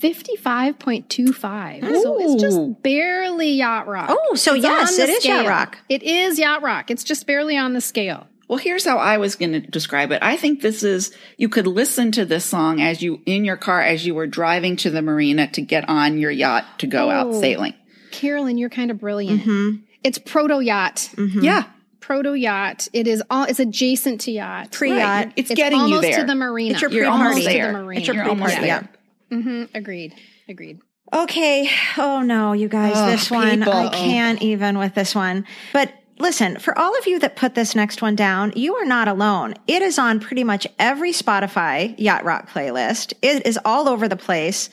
55.25. 0.00 2.02
So 2.02 2.18
it's 2.20 2.42
just 2.42 2.82
barely 2.82 3.52
yacht 3.52 3.86
rock. 3.86 4.08
Oh, 4.10 4.34
so 4.34 4.54
It's 4.54 4.62
yes, 4.64 4.92
on 4.92 4.96
the 5.06 5.12
it 5.12 5.16
is 5.16 5.24
yacht 5.24 5.46
rock. 5.46 5.78
It 5.88 6.02
is 6.02 6.38
yacht 6.38 6.62
rock. 6.62 6.90
It's 6.90 7.04
just 7.04 7.26
barely 7.26 7.56
on 7.56 7.72
the 7.72 7.80
scale. 7.80 8.26
Well, 8.48 8.58
here's 8.58 8.84
how 8.84 8.98
I 8.98 9.18
was 9.18 9.34
going 9.34 9.52
to 9.52 9.60
describe 9.60 10.12
it. 10.12 10.22
I 10.22 10.36
think 10.36 10.60
this 10.60 10.84
is, 10.84 11.12
you 11.36 11.48
could 11.48 11.66
listen 11.66 12.12
to 12.12 12.24
this 12.24 12.44
song 12.44 12.80
as 12.80 13.02
you, 13.02 13.20
in 13.26 13.44
your 13.44 13.56
car, 13.56 13.82
as 13.82 14.06
you 14.06 14.14
were 14.14 14.28
driving 14.28 14.76
to 14.76 14.90
the 14.90 15.02
marina 15.02 15.48
to 15.52 15.62
get 15.62 15.88
on 15.88 16.18
your 16.18 16.30
yacht 16.30 16.64
to 16.78 16.86
go 16.86 17.10
out 17.10 17.26
Oh. 17.28 17.40
sailing. 17.40 17.74
Carolyn, 18.12 18.56
you're 18.56 18.70
kind 18.70 18.92
of 18.92 19.00
brilliant. 19.00 19.40
Mm-hmm. 19.42 19.82
It's 20.04 20.18
proto 20.18 20.60
yacht. 20.60 21.10
Yeah. 21.18 21.64
Proto 21.98 22.34
yacht. 22.34 22.86
It 22.92 23.08
is 23.08 23.20
all. 23.28 23.44
It's 23.44 23.58
adjacent 23.58 24.20
to 24.22 24.30
yacht. 24.30 24.70
Pre-yacht. 24.70 25.00
Right. 25.26 25.32
It's, 25.34 25.50
getting 25.52 25.78
you 25.80 25.84
almost 25.86 26.02
there. 26.02 26.20
to 26.20 26.24
the 26.24 26.36
marina. 26.36 26.74
It's 26.74 26.82
your 26.82 26.92
You're 26.92 27.02
pre-party. 27.06 27.24
almost 27.28 27.44
there. 27.46 27.72
the 27.72 27.78
marina. 27.82 27.98
It's 27.98 28.06
your 28.06 28.24
pre-party. 28.24 28.66
Yeah. 28.66 28.82
Hmm 29.30 29.64
Agreed. 29.74 30.14
Agreed. 30.48 30.78
Okay. 31.12 31.68
Oh 31.98 32.22
no, 32.22 32.52
you 32.52 32.68
guys, 32.68 32.94
Oh, 32.96 33.06
this 33.10 33.30
one, 33.30 33.58
people. 33.58 33.72
I 33.72 33.88
can't 33.88 34.42
even 34.42 34.78
with 34.78 34.94
this 34.94 35.14
one. 35.14 35.46
But 35.72 35.92
listen, 36.18 36.58
for 36.58 36.76
all 36.78 36.96
of 36.98 37.06
you 37.06 37.18
that 37.20 37.36
put 37.36 37.54
this 37.54 37.74
next 37.76 38.02
one 38.02 38.16
down, 38.16 38.52
you 38.56 38.74
are 38.76 38.84
not 38.84 39.06
alone. 39.08 39.54
It 39.66 39.82
is 39.82 39.98
on 39.98 40.18
pretty 40.20 40.42
much 40.44 40.66
every 40.78 41.12
Spotify 41.12 41.94
Yacht 41.98 42.24
Rock 42.24 42.50
playlist. 42.50 43.12
It 43.22 43.46
is 43.46 43.58
all 43.64 43.88
over 43.88 44.08
the 44.08 44.16
place. 44.16 44.68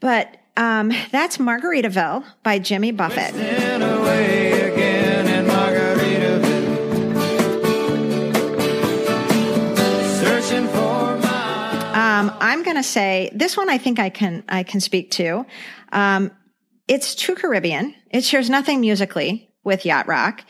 But 0.00 0.36
um, 0.56 0.92
that's 1.10 1.38
Margaritaville 1.38 2.24
by 2.42 2.58
Jimmy 2.58 2.90
Buffett. 2.92 3.34
Going 12.70 12.82
to 12.82 12.88
say 12.88 13.30
this 13.34 13.56
one. 13.56 13.68
I 13.68 13.78
think 13.78 13.98
I 13.98 14.10
can 14.10 14.44
I 14.48 14.62
can 14.62 14.80
speak 14.80 15.10
to. 15.12 15.44
Um, 15.92 16.30
it's 16.86 17.14
too 17.14 17.34
Caribbean. 17.34 17.94
It 18.10 18.24
shares 18.24 18.48
nothing 18.48 18.80
musically 18.80 19.50
with 19.64 19.84
yacht 19.84 20.06
rock. 20.06 20.44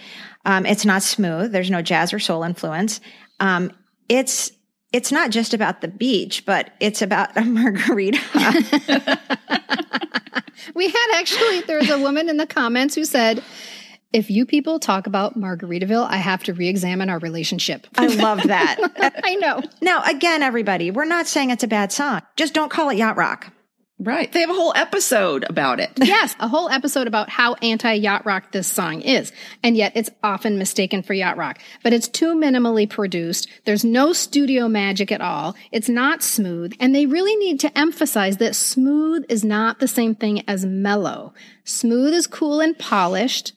Um, 0.44 0.66
it's 0.66 0.84
not 0.84 1.02
smooth. 1.02 1.52
There's 1.52 1.70
no 1.70 1.82
jazz 1.82 2.12
or 2.12 2.18
soul 2.18 2.42
influence. 2.42 3.00
Um, 3.40 3.72
it's 4.08 4.52
it's 4.92 5.12
not 5.12 5.30
just 5.30 5.54
about 5.54 5.80
the 5.80 5.88
beach, 5.88 6.44
but 6.44 6.72
it's 6.80 7.00
about 7.00 7.36
a 7.36 7.44
margarita. 7.44 8.18
We 10.74 10.88
had 10.88 11.06
actually, 11.14 11.60
there 11.62 11.78
was 11.78 11.90
a 11.90 11.98
woman 11.98 12.28
in 12.28 12.36
the 12.36 12.46
comments 12.46 12.94
who 12.94 13.04
said, 13.04 13.42
if 14.12 14.30
you 14.30 14.46
people 14.46 14.78
talk 14.78 15.06
about 15.06 15.38
Margaritaville, 15.38 16.06
I 16.08 16.16
have 16.16 16.42
to 16.44 16.54
re 16.54 16.68
examine 16.68 17.10
our 17.10 17.18
relationship. 17.18 17.86
I 17.96 18.06
love 18.06 18.42
that. 18.44 18.76
I 19.24 19.36
know. 19.36 19.62
now, 19.80 20.02
again, 20.04 20.42
everybody, 20.42 20.90
we're 20.90 21.04
not 21.04 21.26
saying 21.26 21.50
it's 21.50 21.64
a 21.64 21.68
bad 21.68 21.92
song. 21.92 22.22
Just 22.36 22.54
don't 22.54 22.70
call 22.70 22.90
it 22.90 22.96
yacht 22.96 23.16
rock. 23.16 23.52
Right. 24.02 24.32
They 24.32 24.40
have 24.40 24.48
a 24.48 24.54
whole 24.54 24.72
episode 24.74 25.44
about 25.48 25.78
it. 25.78 25.90
Yes, 26.10 26.34
a 26.40 26.48
whole 26.48 26.70
episode 26.70 27.06
about 27.06 27.28
how 27.28 27.54
anti 27.54 27.92
yacht 27.92 28.26
rock 28.26 28.50
this 28.50 28.66
song 28.66 29.02
is. 29.02 29.30
And 29.62 29.76
yet 29.76 29.92
it's 29.94 30.10
often 30.22 30.58
mistaken 30.58 31.02
for 31.02 31.12
yacht 31.12 31.36
rock. 31.36 31.58
But 31.84 31.92
it's 31.92 32.08
too 32.08 32.34
minimally 32.34 32.88
produced. 32.88 33.48
There's 33.64 33.84
no 33.84 34.12
studio 34.12 34.66
magic 34.68 35.12
at 35.12 35.20
all. 35.20 35.54
It's 35.70 35.88
not 35.88 36.22
smooth. 36.22 36.74
And 36.80 36.94
they 36.94 37.06
really 37.06 37.36
need 37.36 37.60
to 37.60 37.78
emphasize 37.78 38.38
that 38.38 38.56
smooth 38.56 39.24
is 39.28 39.44
not 39.44 39.78
the 39.78 39.86
same 39.86 40.14
thing 40.14 40.42
as 40.48 40.64
mellow. 40.64 41.32
Smooth 41.64 42.14
is 42.14 42.26
cool 42.26 42.60
and 42.60 42.76
polished. 42.76 43.52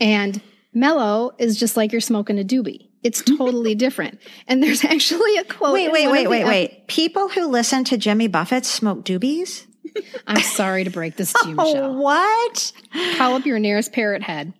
And 0.00 0.40
mellow 0.72 1.34
is 1.38 1.58
just 1.58 1.76
like 1.76 1.92
you're 1.92 2.00
smoking 2.00 2.38
a 2.38 2.44
doobie. 2.44 2.88
It's 3.02 3.22
totally 3.22 3.74
different. 3.86 4.20
And 4.48 4.62
there's 4.62 4.84
actually 4.84 5.36
a 5.36 5.44
quote. 5.44 5.74
Wait, 5.74 5.92
wait, 5.92 6.08
wait, 6.08 6.28
wait, 6.28 6.44
wait. 6.44 6.88
People 6.88 7.28
who 7.28 7.46
listen 7.46 7.84
to 7.84 7.96
Jimmy 7.96 8.28
Buffett 8.28 8.66
smoke 8.66 9.04
doobies? 9.04 9.66
I'm 10.26 10.42
sorry 10.42 10.84
to 10.84 10.90
break 10.90 11.16
this 11.16 11.32
to 11.32 11.48
you, 11.48 11.54
Michelle. 11.56 11.84
Oh, 11.84 12.00
what? 12.00 12.72
call 13.16 13.34
up 13.34 13.46
your 13.46 13.58
nearest 13.58 13.92
parrot 13.92 14.22
head. 14.22 14.52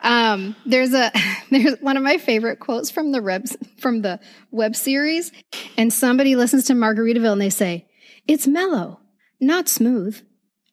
Um, 0.00 0.54
there's 0.64 0.94
a 0.94 1.10
there's 1.50 1.74
one 1.80 1.96
of 1.96 2.02
my 2.02 2.18
favorite 2.18 2.60
quotes 2.60 2.90
from 2.90 3.12
the 3.12 3.20
web 3.20 3.46
from 3.78 4.02
the 4.02 4.20
web 4.50 4.76
series, 4.76 5.32
and 5.76 5.92
somebody 5.92 6.36
listens 6.36 6.66
to 6.66 6.74
Margaritaville 6.74 7.32
and 7.32 7.40
they 7.40 7.50
say, 7.50 7.88
"It's 8.26 8.46
mellow, 8.46 9.00
not 9.40 9.68
smooth, 9.68 10.20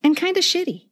and 0.03 0.15
kind 0.15 0.37
of 0.37 0.43
shitty." 0.43 0.89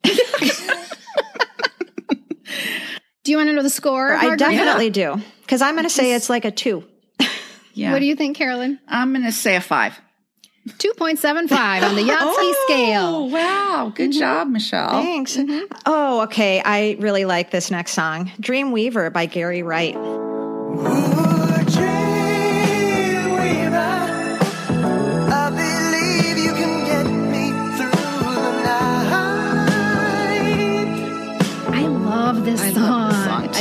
Do 3.24 3.32
you 3.32 3.38
want 3.38 3.48
to 3.48 3.54
know 3.54 3.62
the 3.62 3.70
score? 3.70 4.12
I 4.12 4.26
Margaritaville? 4.26 4.38
definitely 4.38 4.90
do. 4.90 5.16
Because 5.40 5.62
I'm 5.62 5.74
going 5.74 5.84
to 5.84 5.90
say 5.90 6.14
it's 6.14 6.30
like 6.30 6.44
a 6.44 6.50
two. 6.50 6.84
Yeah. 7.76 7.90
What 7.90 7.98
do 7.98 8.06
you 8.06 8.14
think, 8.14 8.36
Carolyn? 8.36 8.78
I'm 8.86 9.12
going 9.12 9.24
to 9.24 9.32
say 9.32 9.56
a 9.56 9.60
five. 9.60 9.98
Two 10.78 10.92
point 10.92 11.18
seven 11.18 11.48
five 11.48 11.82
on 11.82 11.96
the 11.96 12.02
Yachtski 12.08 12.20
oh, 12.20 12.64
scale. 12.66 13.02
Oh, 13.02 13.24
wow. 13.24 13.92
Good 13.92 14.12
mm-hmm. 14.12 14.18
job, 14.20 14.46
Michelle. 14.46 14.90
Thanks. 14.90 15.36
Mm-hmm. 15.36 15.74
Oh, 15.84 16.22
okay. 16.22 16.62
I 16.64 16.96
really 17.00 17.24
like 17.24 17.50
this 17.50 17.72
next 17.72 17.94
song 17.94 18.30
Dreamweaver 18.40 19.12
by 19.12 19.26
Gary 19.26 19.64
Wright. 19.64 19.96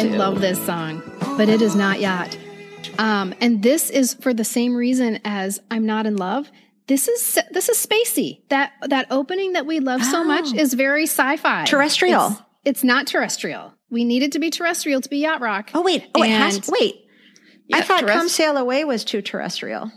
I 0.03 0.17
love 0.17 0.41
this 0.41 0.63
song, 0.65 1.01
but 1.37 1.47
it 1.47 1.61
is 1.61 1.75
not 1.75 2.01
yacht. 2.01 2.37
Um, 2.99 3.33
and 3.39 3.63
this 3.63 3.89
is 3.89 4.13
for 4.15 4.33
the 4.33 4.43
same 4.43 4.75
reason 4.75 5.19
as 5.23 5.61
I'm 5.71 5.85
not 5.85 6.05
in 6.05 6.17
love. 6.17 6.51
This 6.87 7.07
is 7.07 7.39
this 7.51 7.69
is 7.69 7.77
spacey. 7.83 8.41
That 8.49 8.73
that 8.81 9.07
opening 9.09 9.53
that 9.53 9.65
we 9.65 9.79
love 9.79 10.03
so 10.03 10.23
much 10.25 10.53
is 10.53 10.73
very 10.73 11.03
sci-fi. 11.03 11.63
Terrestrial. 11.63 12.27
It's, 12.31 12.41
it's 12.65 12.83
not 12.83 13.07
terrestrial. 13.07 13.73
We 13.89 14.03
need 14.03 14.23
it 14.23 14.33
to 14.33 14.39
be 14.39 14.49
terrestrial 14.49 14.99
to 14.99 15.09
be 15.09 15.19
yacht 15.19 15.39
rock. 15.39 15.71
Oh, 15.73 15.81
wait. 15.81 16.05
Oh, 16.15 16.21
it 16.23 16.29
has. 16.29 16.55
And- 16.57 16.67
Wait. 16.77 16.95
I 17.71 17.81
thought 17.81 18.01
terrest- 18.03 18.13
Come 18.13 18.27
Sail 18.29 18.57
Away 18.57 18.83
was 18.83 19.05
too 19.05 19.21
terrestrial. 19.21 19.89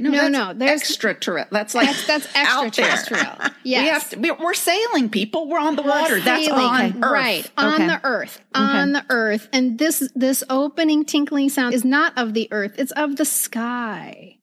No, 0.00 0.10
that's 0.12 0.30
no, 0.30 0.52
there's- 0.54 0.80
extra 0.82 1.12
terrestrial. 1.14 1.48
That's 1.50 1.74
like 1.74 1.86
That's 1.88 2.06
that's 2.06 2.36
extraterrestrial. 2.36 3.36
We 3.64 3.70
Yes. 3.72 4.14
we're, 4.16 4.36
we're 4.36 4.54
sailing, 4.54 5.10
people. 5.10 5.48
We're 5.48 5.58
on 5.58 5.76
the 5.76 5.82
water. 5.82 6.20
That's 6.20 6.48
on. 6.48 7.02
Earth. 7.04 7.10
right 7.12 7.50
on 7.58 7.74
Okay. 7.74 7.86
the 7.88 8.00
earth 8.04 8.40
on 8.54 8.92
the 8.92 9.04
earth 9.10 9.48
and 9.52 9.78
this 9.78 10.08
this 10.14 10.42
opening 10.48 11.04
tinkling 11.04 11.48
sound 11.48 11.74
is 11.74 11.84
not 11.84 12.16
of 12.16 12.32
the 12.34 12.48
earth 12.50 12.74
it's 12.78 12.92
of 12.92 13.16
the 13.16 13.24
sky 13.24 14.36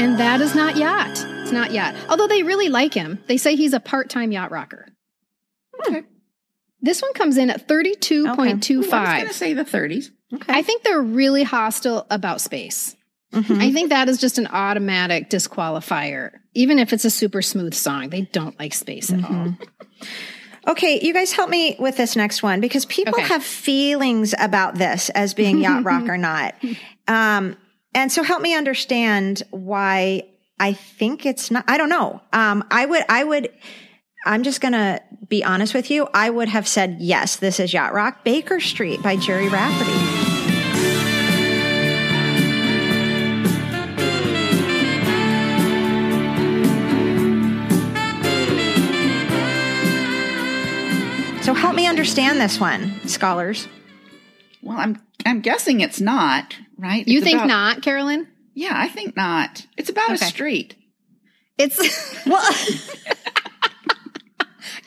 and 0.00 0.18
that 0.18 0.40
is 0.40 0.54
not 0.54 0.76
yacht 0.76 1.08
it's 1.42 1.52
not 1.52 1.72
yacht 1.72 1.94
although 2.08 2.26
they 2.28 2.42
really 2.42 2.68
like 2.68 2.94
him 2.94 3.18
they 3.26 3.36
say 3.36 3.56
he's 3.56 3.72
a 3.72 3.80
part-time 3.80 4.30
yacht 4.32 4.50
rocker 4.50 4.86
Okay. 5.80 6.02
this 6.80 7.02
one 7.02 7.12
comes 7.14 7.36
in 7.38 7.50
at 7.50 7.68
32.25 7.68 8.70
Ooh, 8.70 8.90
I 8.92 9.00
was 9.00 9.08
going 9.22 9.26
to 9.28 9.34
say 9.34 9.54
the 9.54 9.64
30s. 9.64 10.10
Okay. 10.34 10.52
I 10.52 10.62
think 10.62 10.82
they're 10.82 11.00
really 11.02 11.42
hostile 11.42 12.06
about 12.10 12.40
space. 12.40 12.94
Mm-hmm. 13.32 13.60
I 13.60 13.72
think 13.72 13.90
that 13.90 14.08
is 14.08 14.18
just 14.18 14.38
an 14.38 14.46
automatic 14.46 15.28
disqualifier. 15.30 16.32
Even 16.54 16.78
if 16.78 16.92
it's 16.92 17.04
a 17.04 17.10
super 17.10 17.42
smooth 17.42 17.74
song, 17.74 18.08
they 18.10 18.22
don't 18.22 18.58
like 18.58 18.72
space 18.74 19.12
at 19.12 19.22
all. 19.24 19.54
Okay, 20.66 21.00
you 21.00 21.14
guys 21.14 21.32
help 21.32 21.48
me 21.48 21.76
with 21.78 21.96
this 21.96 22.14
next 22.16 22.42
one 22.42 22.60
because 22.60 22.84
people 22.84 23.14
Okay. 23.14 23.26
have 23.28 23.42
feelings 23.42 24.34
about 24.38 24.74
this 24.74 25.08
as 25.10 25.32
being 25.34 25.58
yacht 25.58 25.84
rock 25.84 26.08
or 26.08 26.18
not. 26.18 26.54
Um, 27.10 27.56
and 27.94 28.12
so 28.12 28.22
help 28.22 28.42
me 28.42 28.54
understand 28.54 29.42
why 29.50 30.24
I 30.60 30.74
think 30.74 31.24
it's 31.24 31.50
not. 31.50 31.64
I 31.66 31.78
don't 31.78 31.88
know. 31.88 32.20
Um, 32.34 32.62
I 32.70 32.84
would, 32.84 33.02
I 33.08 33.24
would, 33.24 33.48
I'm 34.26 34.42
just 34.42 34.60
going 34.60 34.72
to 34.72 35.00
be 35.28 35.44
honest 35.44 35.74
with 35.74 35.90
you. 35.90 36.08
I 36.12 36.28
would 36.30 36.48
have 36.48 36.66
said, 36.66 36.96
yes, 37.00 37.36
this 37.36 37.60
is 37.60 37.72
yacht 37.72 37.92
rock. 37.94 38.24
Baker 38.24 38.60
Street 38.60 39.02
by 39.02 39.16
Gerry 39.16 39.48
Rafferty. 39.48 40.26
So 51.42 51.54
help 51.54 51.74
me 51.74 51.86
understand 51.86 52.38
this 52.38 52.60
one, 52.60 53.00
scholars. 53.08 53.68
Well, 54.62 54.76
I'm 54.76 55.00
I'm 55.24 55.40
guessing 55.40 55.80
it's 55.80 55.98
not, 55.98 56.54
right? 56.76 57.08
You 57.08 57.18
It's 57.18 57.24
think 57.24 57.36
about- 57.38 57.46
not, 57.48 57.82
Carolyn? 57.82 58.28
Yeah, 58.52 58.72
I 58.74 58.88
think 58.88 59.16
not. 59.16 59.64
It's 59.78 59.88
about 59.88 60.10
Okay. 60.10 60.14
a 60.26 60.28
street. 60.28 60.74
It's 61.56 61.78
Well, 62.26 62.44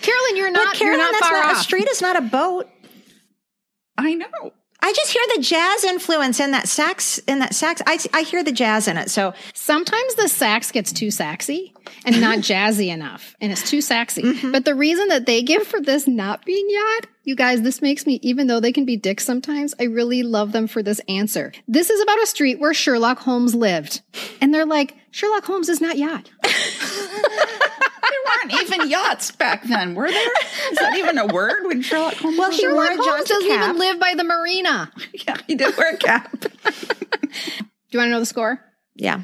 Carolyn. 0.01 0.37
You're 0.37 0.51
not. 0.51 0.67
but 0.73 0.77
Carolyn, 0.77 0.99
you're 0.99 1.11
not 1.11 1.13
that's 1.13 1.27
far 1.27 1.41
not 1.41 1.51
off. 1.55 1.61
a 1.61 1.63
street. 1.63 1.87
is 1.87 2.01
not 2.01 2.15
a 2.15 2.21
boat. 2.21 2.67
I 3.97 4.13
know. 4.13 4.53
I 4.83 4.93
just 4.93 5.11
hear 5.11 5.21
the 5.35 5.41
jazz 5.43 5.83
influence 5.83 6.39
in 6.39 6.51
that 6.51 6.67
sax. 6.67 7.19
In 7.19 7.37
that 7.39 7.53
sax, 7.53 7.83
I, 7.85 7.99
I 8.13 8.23
hear 8.23 8.43
the 8.43 8.51
jazz 8.51 8.87
in 8.87 8.97
it. 8.97 9.11
So 9.11 9.33
Sometimes 9.53 10.15
the 10.15 10.27
sax 10.27 10.71
gets 10.71 10.91
too 10.91 11.11
saxy 11.11 11.73
and 12.03 12.19
not 12.19 12.39
jazzy 12.39 12.87
enough, 12.91 13.35
and 13.39 13.51
it's 13.51 13.69
too 13.69 13.79
saxy. 13.79 14.23
Mm-hmm. 14.23 14.51
But 14.51 14.65
the 14.65 14.73
reason 14.73 15.09
that 15.09 15.27
they 15.27 15.43
give 15.43 15.67
for 15.67 15.79
this 15.79 16.07
not 16.07 16.43
being 16.45 16.65
yacht, 16.67 17.05
you 17.23 17.35
guys, 17.35 17.61
this 17.61 17.79
makes 17.79 18.07
me, 18.07 18.19
even 18.23 18.47
though 18.47 18.59
they 18.59 18.71
can 18.71 18.85
be 18.85 18.97
dicks 18.97 19.23
sometimes, 19.23 19.75
I 19.79 19.83
really 19.83 20.23
love 20.23 20.51
them 20.51 20.65
for 20.65 20.81
this 20.81 20.99
answer. 21.07 21.53
This 21.67 21.91
is 21.91 22.01
about 22.01 22.21
a 22.23 22.25
street 22.25 22.59
where 22.59 22.73
Sherlock 22.73 23.19
Holmes 23.19 23.53
lived, 23.53 24.01
and 24.41 24.51
they're 24.51 24.65
like, 24.65 24.95
Sherlock 25.11 25.45
Holmes 25.45 25.69
is 25.69 25.79
not 25.79 25.99
yacht. 25.99 26.31
weren't 28.37 28.61
even 28.61 28.89
yachts 28.89 29.31
back 29.31 29.63
then, 29.67 29.95
were 29.95 30.09
there? 30.09 30.31
Is 30.71 30.77
that 30.79 30.95
even 30.97 31.17
a 31.17 31.27
word 31.27 31.65
when 31.65 31.81
Sherlock 31.81 32.15
Holmes? 32.15 32.37
Well, 32.37 32.49
was 32.49 32.57
he 32.57 32.65
around? 32.65 32.75
wore 32.75 32.83
a 32.85 32.87
Sherlock 32.95 33.05
Holmes 33.07 33.29
doesn't 33.29 33.49
cap. 33.49 33.63
even 33.69 33.79
live 33.79 33.99
by 33.99 34.13
the 34.15 34.23
marina. 34.23 34.91
yeah, 35.13 35.37
he 35.47 35.55
did 35.55 35.75
wear 35.77 35.93
a 35.93 35.97
cap. 35.97 36.31
Do 36.41 36.47
you 37.91 37.99
want 37.99 38.07
to 38.07 38.11
know 38.11 38.19
the 38.19 38.25
score? 38.25 38.59
Yeah, 38.95 39.21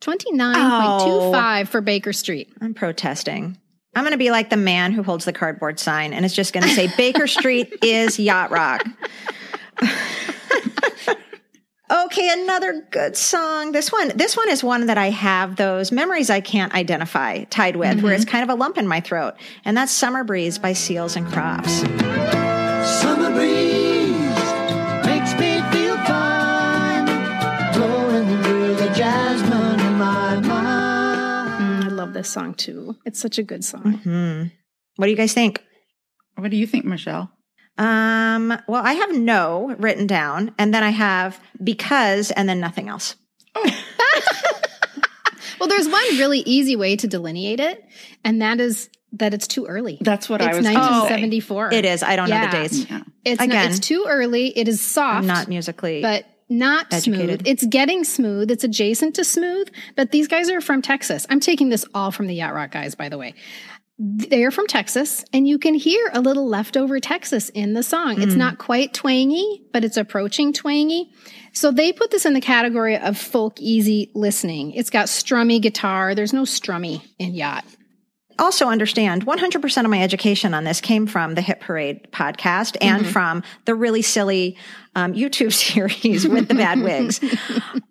29.25 0.00 1.68
for 1.68 1.80
Baker 1.80 2.12
Street. 2.12 2.52
I'm 2.60 2.74
protesting. 2.74 3.56
I'm 3.94 4.04
going 4.04 4.12
to 4.12 4.18
be 4.18 4.30
like 4.30 4.50
the 4.50 4.56
man 4.56 4.92
who 4.92 5.02
holds 5.02 5.24
the 5.24 5.32
cardboard 5.32 5.80
sign, 5.80 6.12
and 6.12 6.24
it's 6.24 6.34
just 6.34 6.52
going 6.52 6.62
to 6.62 6.70
say 6.74 6.88
Baker 6.96 7.26
Street 7.26 7.72
is 7.82 8.18
yacht 8.18 8.50
rock. 8.50 8.84
okay, 11.90 12.28
another 12.42 12.86
good 12.90 13.16
song. 13.16 13.72
This 13.72 13.90
one, 13.92 14.16
this 14.16 14.36
one 14.36 14.48
is 14.48 14.62
one 14.62 14.86
that 14.86 14.98
I 14.98 15.10
have 15.10 15.56
those 15.56 15.92
memories 15.92 16.30
I 16.30 16.40
can't 16.40 16.72
identify 16.74 17.44
tied 17.44 17.76
with, 17.76 18.02
where 18.02 18.14
it's 18.14 18.24
kind 18.24 18.42
of 18.44 18.50
a 18.50 18.54
lump 18.54 18.78
in 18.78 18.86
my 18.86 19.00
throat, 19.00 19.34
and 19.64 19.76
that's 19.76 19.92
"Summer 19.92 20.24
Breeze" 20.24 20.58
by 20.58 20.72
Seals 20.72 21.16
and 21.16 21.26
Crofts. 21.26 21.80
Summer 23.00 23.30
breeze 23.30 24.16
makes 25.04 25.32
me 25.38 25.60
feel 25.70 25.96
fine, 26.04 27.06
blowing 27.74 28.42
through 28.42 28.74
the 28.76 28.92
jasmine 28.94 29.80
in 29.80 29.94
my 29.94 30.40
mind. 30.40 31.60
Mm, 31.60 31.84
I 31.84 31.88
love 31.88 32.12
this 32.12 32.30
song 32.30 32.54
too. 32.54 32.96
It's 33.04 33.18
such 33.20 33.38
a 33.38 33.42
good 33.42 33.64
song. 33.64 33.94
Hmm. 34.04 34.42
What 34.96 35.06
do 35.06 35.10
you 35.10 35.16
guys 35.16 35.32
think? 35.34 35.62
What 36.36 36.50
do 36.50 36.56
you 36.56 36.66
think, 36.66 36.84
Michelle? 36.84 37.30
Um, 37.80 38.56
well, 38.68 38.82
I 38.84 38.92
have 38.92 39.16
no 39.16 39.74
written 39.78 40.06
down, 40.06 40.54
and 40.58 40.72
then 40.72 40.82
I 40.82 40.90
have 40.90 41.40
because, 41.62 42.30
and 42.30 42.48
then 42.48 42.60
nothing 42.60 42.88
else. 42.88 43.16
Well, 45.60 45.68
there's 45.68 45.88
one 45.88 46.02
really 46.16 46.38
easy 46.40 46.74
way 46.74 46.96
to 46.96 47.06
delineate 47.06 47.60
it, 47.60 47.84
and 48.24 48.40
that 48.40 48.60
is 48.60 48.88
that 49.12 49.34
it's 49.34 49.46
too 49.46 49.66
early. 49.66 49.98
That's 50.00 50.26
what 50.26 50.40
I 50.40 50.48
it's 50.48 50.56
was 50.56 50.66
gonna 50.66 50.78
say. 50.78 50.80
1974. 50.80 51.74
It 51.74 51.84
is. 51.84 52.02
I 52.02 52.16
don't 52.16 52.30
know 52.30 52.40
the 52.40 52.50
dates. 52.50 52.90
Yeah. 52.90 53.00
It's, 53.26 53.40
not, 53.40 53.48
Again. 53.48 53.68
it's 53.70 53.78
too 53.78 54.06
early. 54.08 54.56
It 54.56 54.68
is 54.68 54.80
soft. 54.80 55.18
I'm 55.18 55.26
not 55.26 55.48
musically. 55.48 56.00
but 56.00 56.24
not 56.48 56.86
educated. 56.92 57.40
smooth. 57.40 57.42
It's 57.46 57.66
getting 57.66 58.04
smooth. 58.04 58.50
It's 58.50 58.64
adjacent 58.64 59.16
to 59.16 59.24
smooth, 59.24 59.68
but 59.96 60.12
these 60.12 60.28
guys 60.28 60.48
are 60.48 60.62
from 60.62 60.80
Texas. 60.80 61.26
I'm 61.28 61.40
taking 61.40 61.68
this 61.68 61.84
all 61.94 62.10
from 62.10 62.26
the 62.26 62.34
Yacht 62.34 62.54
Rock 62.54 62.70
guys, 62.70 62.94
by 62.94 63.10
the 63.10 63.18
way. 63.18 63.34
They're 64.02 64.50
from 64.50 64.66
Texas, 64.66 65.26
and 65.30 65.46
you 65.46 65.58
can 65.58 65.74
hear 65.74 66.10
a 66.14 66.22
little 66.22 66.48
leftover 66.48 67.00
Texas 67.00 67.50
in 67.50 67.74
the 67.74 67.82
song. 67.82 68.14
Hmm. 68.14 68.22
It's 68.22 68.34
not 68.34 68.56
quite 68.56 68.94
twangy, 68.94 69.62
but 69.74 69.84
it's 69.84 69.98
approaching 69.98 70.54
twangy. 70.54 71.12
So 71.52 71.70
they 71.70 71.92
put 71.92 72.10
this 72.10 72.24
in 72.24 72.32
the 72.32 72.40
category 72.40 72.96
of 72.96 73.18
folk 73.18 73.60
easy 73.60 74.10
listening. 74.14 74.72
It's 74.72 74.88
got 74.88 75.08
strummy 75.08 75.60
guitar. 75.60 76.14
There's 76.14 76.32
no 76.32 76.44
strummy 76.44 77.02
in 77.18 77.34
Yacht. 77.34 77.64
also 78.38 78.68
understand 78.68 79.26
100% 79.26 79.84
of 79.84 79.90
my 79.90 80.02
education 80.02 80.54
on 80.54 80.64
this 80.64 80.80
came 80.80 81.06
from 81.06 81.34
the 81.34 81.42
Hit 81.42 81.60
Parade 81.60 82.08
podcast 82.10 82.78
and 82.80 83.06
from 83.06 83.42
the 83.66 83.74
really 83.74 84.00
silly 84.00 84.56
um, 84.94 85.12
YouTube 85.12 85.52
series 85.66 86.26
with 86.26 86.48
the 86.48 86.54
bad 86.54 86.80
wigs. 86.80 87.20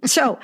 So, 0.05 0.39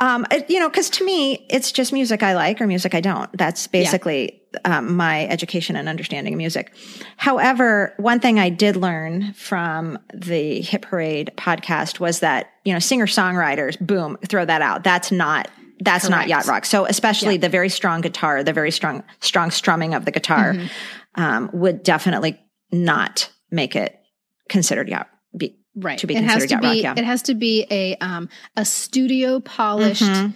um, 0.00 0.26
you 0.48 0.60
know, 0.60 0.68
because 0.68 0.90
to 0.90 1.04
me, 1.04 1.46
it's 1.50 1.72
just 1.72 1.92
music 1.92 2.22
I 2.22 2.36
like 2.36 2.60
or 2.60 2.68
music 2.68 2.94
I 2.94 3.00
don't. 3.00 3.36
That's 3.36 3.66
basically 3.66 4.37
um, 4.64 4.96
my 4.96 5.26
education 5.26 5.76
and 5.76 5.88
understanding 5.88 6.34
of 6.34 6.38
music. 6.38 6.72
However, 7.16 7.94
one 7.98 8.20
thing 8.20 8.38
I 8.38 8.48
did 8.48 8.76
learn 8.76 9.32
from 9.34 9.98
the 10.14 10.60
Hit 10.60 10.82
Parade 10.82 11.32
podcast 11.36 12.00
was 12.00 12.20
that, 12.20 12.50
you 12.64 12.72
know, 12.72 12.78
singer 12.78 13.06
songwriters, 13.06 13.78
boom, 13.78 14.16
throw 14.26 14.44
that 14.44 14.62
out. 14.62 14.84
That's 14.84 15.10
not. 15.12 15.48
That's 15.80 16.08
not 16.08 16.16
Correct. 16.26 16.28
yacht 16.30 16.46
rock. 16.46 16.64
So 16.66 16.86
especially 16.86 17.36
the 17.36 17.48
very 17.48 17.68
strong 17.68 18.00
guitar, 18.00 18.42
the 18.42 18.52
very 18.52 18.72
strong, 18.72 19.04
strong 19.20 19.52
strumming 19.52 19.94
of 19.94 20.04
the 20.04 20.10
guitar, 20.10 20.54
Mm-hmm. 20.54 21.20
um, 21.22 21.50
would 21.52 21.84
definitely 21.84 22.36
not 22.72 23.30
make 23.52 23.76
it 23.76 23.96
considered 24.48 24.88
yacht. 24.88 25.08
Be, 25.36 25.56
Right. 25.76 25.98
To 26.00 26.08
be 26.08 26.16
it 26.16 26.20
considered 26.20 26.50
yacht 26.50 26.62
be. 26.62 26.66
rock, 26.66 26.76
yeah. 26.82 26.94
It 26.96 27.04
has 27.04 27.22
to 27.22 27.34
be 27.36 27.64
a 27.70 27.94
um, 27.98 28.28
a 28.56 28.64
studio 28.64 29.38
polished 29.38 30.02
um, 30.02 30.34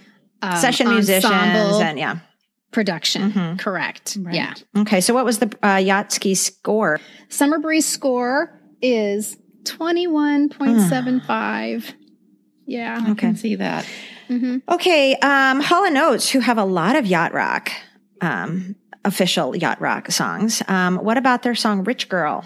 Session 0.55 0.87
musicians 0.87 1.25
ensemble 1.25 1.81
and 1.81 1.99
yeah. 1.99 2.19
Production. 2.73 3.57
Correct. 3.57 4.17
Right. 4.19 4.35
Yeah. 4.35 4.53
Okay. 4.77 4.99
So 4.99 5.13
what 5.13 5.23
was 5.23 5.39
the 5.39 5.45
uh, 5.63 5.77
Yachtski 5.77 6.35
score? 6.35 6.99
Summer 7.29 7.59
Breeze 7.59 7.85
score 7.85 8.59
is 8.81 9.37
twenty 9.63 10.07
one 10.07 10.49
point 10.49 10.81
seven 10.81 11.21
five. 11.21 11.93
Yeah. 12.65 12.99
I 13.01 13.13
can 13.13 13.35
see 13.35 13.55
that. 13.55 13.87
Okay. 14.67 15.15
Um, 15.15 15.61
Hall 15.61 15.85
and 15.85 15.97
Oates, 15.97 16.29
who 16.29 16.39
have 16.39 16.57
a 16.57 16.65
lot 16.65 16.95
of 16.95 17.05
yacht 17.05 17.33
rock, 17.33 17.71
um, 18.21 18.75
official 19.05 19.55
yacht 19.55 19.79
rock 19.79 20.11
songs. 20.11 20.61
Um, 20.67 20.97
what 20.97 21.17
about 21.17 21.43
their 21.43 21.55
song 21.55 21.83
Rich 21.83 22.09
Girl? 22.09 22.43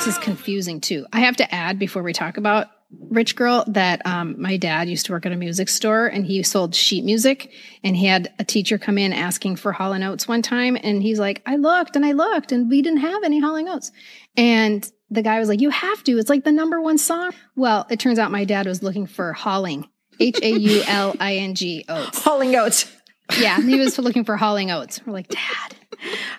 Oates 0.00 0.06
is 0.06 0.18
confusing 0.18 0.80
too. 0.80 1.04
I 1.12 1.20
have 1.20 1.36
to 1.36 1.54
add 1.54 1.78
before 1.78 2.02
we 2.02 2.14
talk 2.14 2.38
about 2.38 2.68
Rich 3.10 3.36
Girl 3.36 3.64
that 3.66 4.00
um, 4.06 4.40
my 4.40 4.56
dad 4.56 4.88
used 4.88 5.04
to 5.06 5.12
work 5.12 5.26
at 5.26 5.32
a 5.32 5.36
music 5.36 5.68
store 5.68 6.06
and 6.06 6.24
he 6.24 6.42
sold 6.42 6.74
sheet 6.74 7.04
music. 7.04 7.52
And 7.84 7.94
he 7.94 8.06
had 8.06 8.32
a 8.38 8.44
teacher 8.44 8.78
come 8.78 8.96
in 8.96 9.12
asking 9.12 9.56
for 9.56 9.72
Hall 9.72 9.92
and 9.92 10.02
Oates 10.02 10.26
one 10.26 10.40
time, 10.40 10.78
and 10.82 11.02
he's 11.02 11.18
like, 11.18 11.42
"I 11.44 11.56
looked 11.56 11.96
and 11.96 12.06
I 12.06 12.12
looked, 12.12 12.50
and 12.50 12.70
we 12.70 12.80
didn't 12.80 13.00
have 13.00 13.22
any 13.24 13.40
Hall 13.40 13.56
and 13.56 13.68
Oates." 13.68 13.92
And 14.38 14.90
the 15.10 15.20
guy 15.20 15.38
was 15.38 15.50
like, 15.50 15.60
"You 15.60 15.68
have 15.68 16.02
to. 16.04 16.16
It's 16.16 16.30
like 16.30 16.44
the 16.44 16.52
number 16.52 16.80
one 16.80 16.96
song." 16.96 17.32
Well, 17.54 17.86
it 17.90 18.00
turns 18.00 18.18
out 18.18 18.30
my 18.30 18.46
dad 18.46 18.66
was 18.66 18.82
looking 18.82 19.06
for 19.06 19.34
Halling, 19.38 19.86
H 20.18 20.38
A 20.42 20.50
U 20.50 20.82
L 20.86 21.14
I 21.20 21.36
N 21.36 21.54
G 21.54 21.84
Oates. 21.90 22.24
Hauling 22.24 22.56
Oates. 22.56 22.90
Yeah, 23.38 23.60
he 23.60 23.78
was 23.78 23.98
looking 23.98 24.24
for 24.24 24.36
hauling 24.36 24.70
oats. 24.70 25.00
We're 25.06 25.12
like, 25.12 25.28
Dad, 25.28 25.74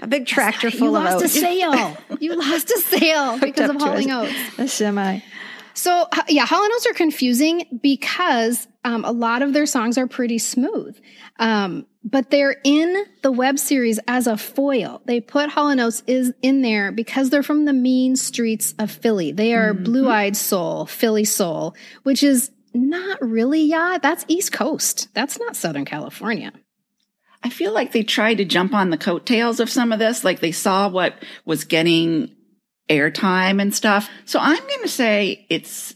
A 0.01 0.07
big 0.07 0.25
tractor 0.25 0.69
you 0.69 0.77
full 0.79 0.95
of 0.95 1.05
oats. 1.05 1.35
You 1.35 1.41
lost 1.41 1.63
a 1.63 1.67
oats. 1.67 1.77
sale. 1.77 1.97
You 2.19 2.35
lost 2.35 2.69
a 2.71 2.77
sale 2.79 3.39
because 3.39 3.69
of 3.69 3.75
hauling 3.77 4.09
Halling 4.09 4.59
a- 4.59 4.67
semi. 4.67 5.19
So 5.73 6.07
yeah, 6.27 6.45
Hall 6.45 6.63
and 6.63 6.71
Oates 6.73 6.85
are 6.85 6.93
confusing 6.93 7.79
because 7.81 8.67
um, 8.83 9.05
a 9.05 9.11
lot 9.11 9.41
of 9.41 9.53
their 9.53 9.65
songs 9.65 9.97
are 9.97 10.05
pretty 10.05 10.37
smooth, 10.37 10.99
um, 11.39 11.85
but 12.03 12.29
they're 12.29 12.57
in 12.65 13.05
the 13.23 13.31
web 13.31 13.57
series 13.57 13.97
as 14.07 14.27
a 14.27 14.35
foil. 14.35 15.01
They 15.05 15.21
put 15.21 15.49
Hall 15.49 15.69
and 15.69 15.79
Oates 15.79 16.03
is 16.07 16.33
in 16.41 16.61
there 16.61 16.91
because 16.91 17.29
they're 17.29 17.41
from 17.41 17.63
the 17.65 17.73
mean 17.73 18.17
streets 18.17 18.75
of 18.79 18.91
Philly. 18.91 19.31
They 19.31 19.53
are 19.53 19.73
blue 19.73 20.09
eyed 20.09 20.35
soul, 20.35 20.85
Philly 20.87 21.23
soul, 21.25 21.73
which 22.03 22.21
is 22.21 22.51
not 22.73 23.21
really 23.21 23.61
yeah. 23.61 23.97
That's 24.01 24.25
East 24.27 24.51
Coast. 24.51 25.07
That's 25.13 25.39
not 25.39 25.55
Southern 25.55 25.85
California. 25.85 26.51
I 27.43 27.49
feel 27.49 27.73
like 27.73 27.91
they 27.91 28.03
tried 28.03 28.35
to 28.35 28.45
jump 28.45 28.73
on 28.73 28.89
the 28.89 28.97
coattails 28.97 29.59
of 29.59 29.69
some 29.69 29.91
of 29.91 29.99
this, 29.99 30.23
like 30.23 30.39
they 30.39 30.51
saw 30.51 30.87
what 30.89 31.15
was 31.45 31.63
getting 31.63 32.35
airtime 32.89 33.61
and 33.61 33.73
stuff. 33.73 34.09
So 34.25 34.39
I'm 34.39 34.59
going 34.67 34.81
to 34.83 34.87
say 34.87 35.45
it's, 35.49 35.95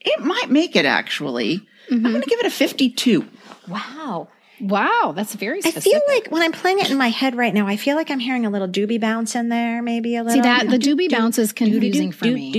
it 0.00 0.20
might 0.20 0.50
make 0.50 0.76
it 0.76 0.84
actually. 0.84 1.66
I'm 1.90 1.98
mm-hmm. 1.98 2.10
going 2.10 2.22
to 2.22 2.30
give 2.30 2.40
it 2.40 2.46
a 2.46 2.50
52. 2.50 3.26
Wow. 3.66 4.28
Wow, 4.60 5.12
that's 5.14 5.34
very 5.34 5.58
I 5.64 5.70
feel 5.84 6.00
like 6.08 6.28
when 6.28 6.42
I'm 6.42 6.52
playing 6.52 6.80
it 6.80 6.90
in 6.90 6.96
my 6.96 7.08
head 7.08 7.34
right 7.36 7.52
now, 7.54 7.66
I 7.66 7.76
feel 7.76 7.96
like 7.96 8.10
I'm 8.10 8.18
hearing 8.18 8.44
a 8.46 8.50
little 8.50 8.68
doobie 8.68 9.00
bounce 9.00 9.34
in 9.34 9.48
there, 9.48 9.82
maybe 9.82 10.16
a 10.16 10.22
little. 10.22 10.34
See 10.34 10.40
that 10.42 10.68
the 10.68 10.78
doobie 10.78 11.10
bounce 11.10 11.38
is 11.38 11.52
confusing 11.52 12.10
for 12.12 12.24
me. 12.34 12.52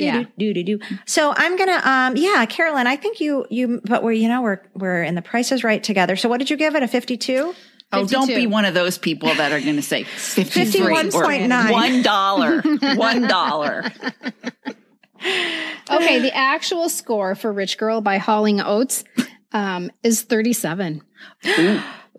Yeah. 0.00 0.24
Yeah. 0.86 0.94
So 1.06 1.32
I'm 1.36 1.56
gonna, 1.56 1.80
um, 1.84 2.16
yeah, 2.16 2.44
Carolyn, 2.46 2.86
I 2.86 2.96
think 2.96 3.20
you, 3.20 3.46
you, 3.50 3.80
but 3.84 4.02
we're, 4.02 4.12
you 4.12 4.28
know, 4.28 4.42
we're, 4.42 4.60
we're 4.74 5.02
in 5.02 5.14
the 5.14 5.22
Price 5.22 5.50
Is 5.52 5.64
Right 5.64 5.82
together. 5.82 6.16
So 6.16 6.28
what 6.28 6.38
did 6.38 6.50
you 6.50 6.56
give 6.56 6.74
it? 6.74 6.82
A 6.82 6.88
52? 6.88 7.54
Oh, 7.92 8.04
don't 8.06 8.26
be 8.28 8.46
one 8.46 8.64
of 8.64 8.74
those 8.74 8.98
people 8.98 9.28
that 9.34 9.52
are 9.52 9.60
going 9.60 9.76
to 9.76 9.82
say 9.82 10.02
53 10.04 10.80
or 10.80 10.90
$51.9. 10.90 11.70
one 11.72 12.02
dollar, 12.02 12.60
one 12.96 13.22
dollar. 13.22 13.84
Okay, 15.90 16.20
the 16.20 16.34
actual 16.34 16.88
score 16.88 17.34
for 17.34 17.52
Rich 17.52 17.78
Girl 17.78 18.00
by 18.00 18.18
Hauling 18.18 18.60
Oates 18.60 19.04
um, 19.52 19.90
is 20.02 20.22
37. 20.22 21.02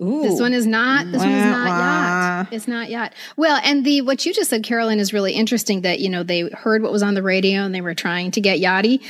Ooh. 0.02 0.24
This 0.24 0.42
one 0.42 0.54
is 0.54 0.66
not. 0.66 1.06
This 1.10 1.22
one 1.22 1.32
is 1.32 1.46
not 1.46 1.68
wah. 1.68 1.78
yacht. 1.78 2.48
It's 2.52 2.68
not 2.68 2.90
yacht. 2.90 3.14
Well, 3.38 3.60
and 3.64 3.86
the 3.86 4.02
what 4.02 4.26
you 4.26 4.34
just 4.34 4.50
said, 4.50 4.64
Carolyn, 4.64 5.00
is 5.00 5.14
really 5.14 5.34
interesting. 5.34 5.82
That 5.82 6.00
you 6.00 6.10
know 6.10 6.24
they 6.24 6.50
heard 6.50 6.82
what 6.82 6.92
was 6.92 7.04
on 7.04 7.14
the 7.14 7.24
radio 7.24 7.62
and 7.62 7.74
they 7.74 7.82
were 7.82 7.96
trying 7.96 8.32
to 8.32 8.42
get 8.42 8.60
yachty, 8.60 9.02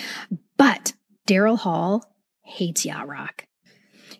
but 0.57 0.93
Daryl 1.27 1.57
Hall 1.57 2.05
hates 2.43 2.85
yacht 2.85 3.07
rock. 3.07 3.45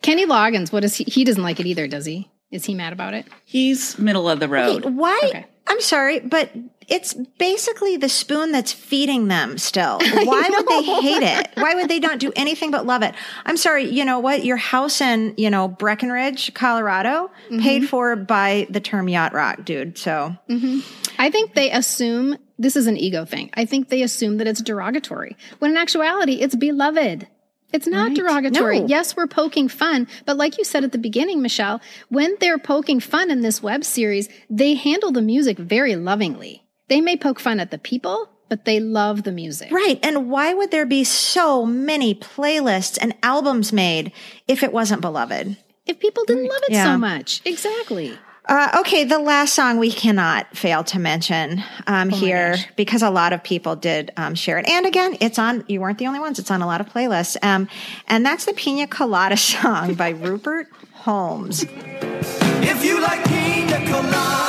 Kenny 0.02 0.26
Loggins, 0.26 0.72
what 0.72 0.84
is 0.84 0.96
he? 0.96 1.04
He 1.04 1.24
doesn't 1.24 1.44
like 1.44 1.60
it 1.60 1.68
either, 1.68 1.88
does 1.88 2.06
he? 2.06 2.32
Is 2.52 2.66
he 2.66 2.74
mad 2.74 2.94
about 2.94 3.14
it? 3.14 3.26
He's 3.46 4.00
middle 4.00 4.30
of 4.30 4.40
the 4.40 4.48
road. 4.48 4.86
Why? 4.86 5.20
Okay. 5.26 5.46
I'm 5.68 5.82
sorry, 5.82 6.20
but 6.20 6.52
it's 6.88 7.14
basically 7.14 7.98
the 7.98 8.10
spoon 8.10 8.52
that's 8.52 8.72
feeding 8.72 9.28
them 9.28 9.58
still. 9.58 10.00
Why 10.14 10.50
would 10.50 10.68
they 10.68 10.84
hate 10.84 11.24
it? 11.24 11.50
Why 11.56 11.76
would 11.76 11.90
they 11.90 12.00
not 12.00 12.20
do 12.20 12.32
anything 12.36 12.72
but 12.72 12.86
love 12.86 13.02
it? 13.02 13.16
I'm 13.46 13.58
sorry, 13.58 13.90
you 13.90 14.06
know 14.06 14.20
what? 14.20 14.46
Your 14.46 14.58
house 14.58 15.02
in, 15.02 15.34
you 15.38 15.50
know, 15.50 15.68
Breckenridge, 15.68 16.54
Colorado, 16.54 17.32
mm-hmm. 17.50 17.60
paid 17.60 17.90
for 17.90 18.16
by 18.16 18.68
the 18.70 18.80
term 18.80 19.10
yacht 19.10 19.34
rock, 19.34 19.66
dude. 19.66 19.98
So 19.98 20.36
mm-hmm. 20.50 20.80
I 21.20 21.30
think 21.30 21.54
they 21.54 21.72
assume 21.72 22.38
this 22.58 22.76
is 22.76 22.88
an 22.88 22.98
ego 22.98 23.26
thing. 23.26 23.50
I 23.54 23.66
think 23.66 23.90
they 23.90 24.02
assume 24.02 24.38
that 24.38 24.48
it's 24.48 24.62
derogatory, 24.62 25.36
when 25.60 25.72
in 25.72 25.78
actuality, 25.78 26.36
it's 26.36 26.56
beloved. 26.56 27.28
It's 27.74 27.88
not 27.88 28.14
derogatory. 28.14 28.82
No. 28.82 28.88
Yes, 28.88 29.18
we're 29.18 29.28
poking 29.28 29.68
fun, 29.68 30.08
but 30.26 30.38
like 30.38 30.58
you 30.58 30.64
said 30.64 30.86
at 30.86 30.94
the 30.94 30.98
beginning, 30.98 31.42
Michelle, 31.42 31.82
when 32.08 32.36
they're 32.40 32.58
poking 32.58 33.02
fun 33.02 33.30
in 33.30 33.42
this 33.42 33.62
web 33.62 33.84
series, 33.84 34.30
they 34.50 34.76
handle 34.76 35.12
the 35.12 35.22
music 35.22 35.58
very 35.58 35.98
lovingly. 35.98 36.65
They 36.88 37.02
may 37.02 37.18
poke 37.18 37.40
fun 37.40 37.60
at 37.60 37.72
the 37.72 37.78
people, 37.78 38.30
but 38.50 38.66
they 38.66 38.80
love 38.80 39.24
the 39.24 39.32
music. 39.32 39.72
Right. 39.72 40.00
And 40.04 40.30
why 40.30 40.54
would 40.54 40.72
there 40.72 40.86
be 40.86 41.04
so 41.04 41.66
many 41.66 42.14
playlists 42.14 42.98
and 43.02 43.14
albums 43.24 43.74
made 43.74 44.12
if 44.48 44.62
it 44.64 44.72
wasn't 44.72 45.02
beloved? 45.02 45.58
If 45.88 46.00
people 46.00 46.24
didn't 46.26 46.48
love 46.48 46.62
it 46.68 46.74
Yeah. 46.74 46.84
so 46.86 46.98
much. 46.98 47.42
Exactly. 47.46 48.18
Uh, 48.48 48.78
okay, 48.82 49.04
the 49.04 49.18
last 49.18 49.56
song 49.56 49.80
we 49.80 49.92
cannot 49.92 50.56
fail 50.56 50.84
to 50.84 51.00
mention 51.00 51.64
um, 51.88 52.10
here 52.10 52.56
because 52.76 53.02
a 53.02 53.10
lot 53.10 53.34
of 53.34 53.44
people 53.44 53.76
did 53.76 54.12
um, 54.18 54.36
share 54.36 54.60
it. 54.60 54.70
And 54.70 54.86
again, 54.86 55.18
it's 55.20 55.40
on, 55.40 55.64
you 55.68 55.82
weren't 55.82 55.98
the 55.98 56.06
only 56.06 56.20
ones, 56.20 56.38
it's 56.38 56.52
on 56.52 56.62
a 56.62 56.68
lot 56.68 56.80
of 56.80 56.88
playlists. 56.88 57.38
Um, 57.44 57.68
and 58.08 58.24
that's 58.24 58.46
the 58.46 58.54
Pina 58.54 58.86
Colada 58.86 59.36
song 59.52 59.96
by 59.96 60.10
Rupert 60.10 60.68
Holmes. 60.94 61.66
If 61.68 62.86
you 62.86 63.02
like 63.02 63.24
pina 63.26 63.78
coladas 63.90 64.45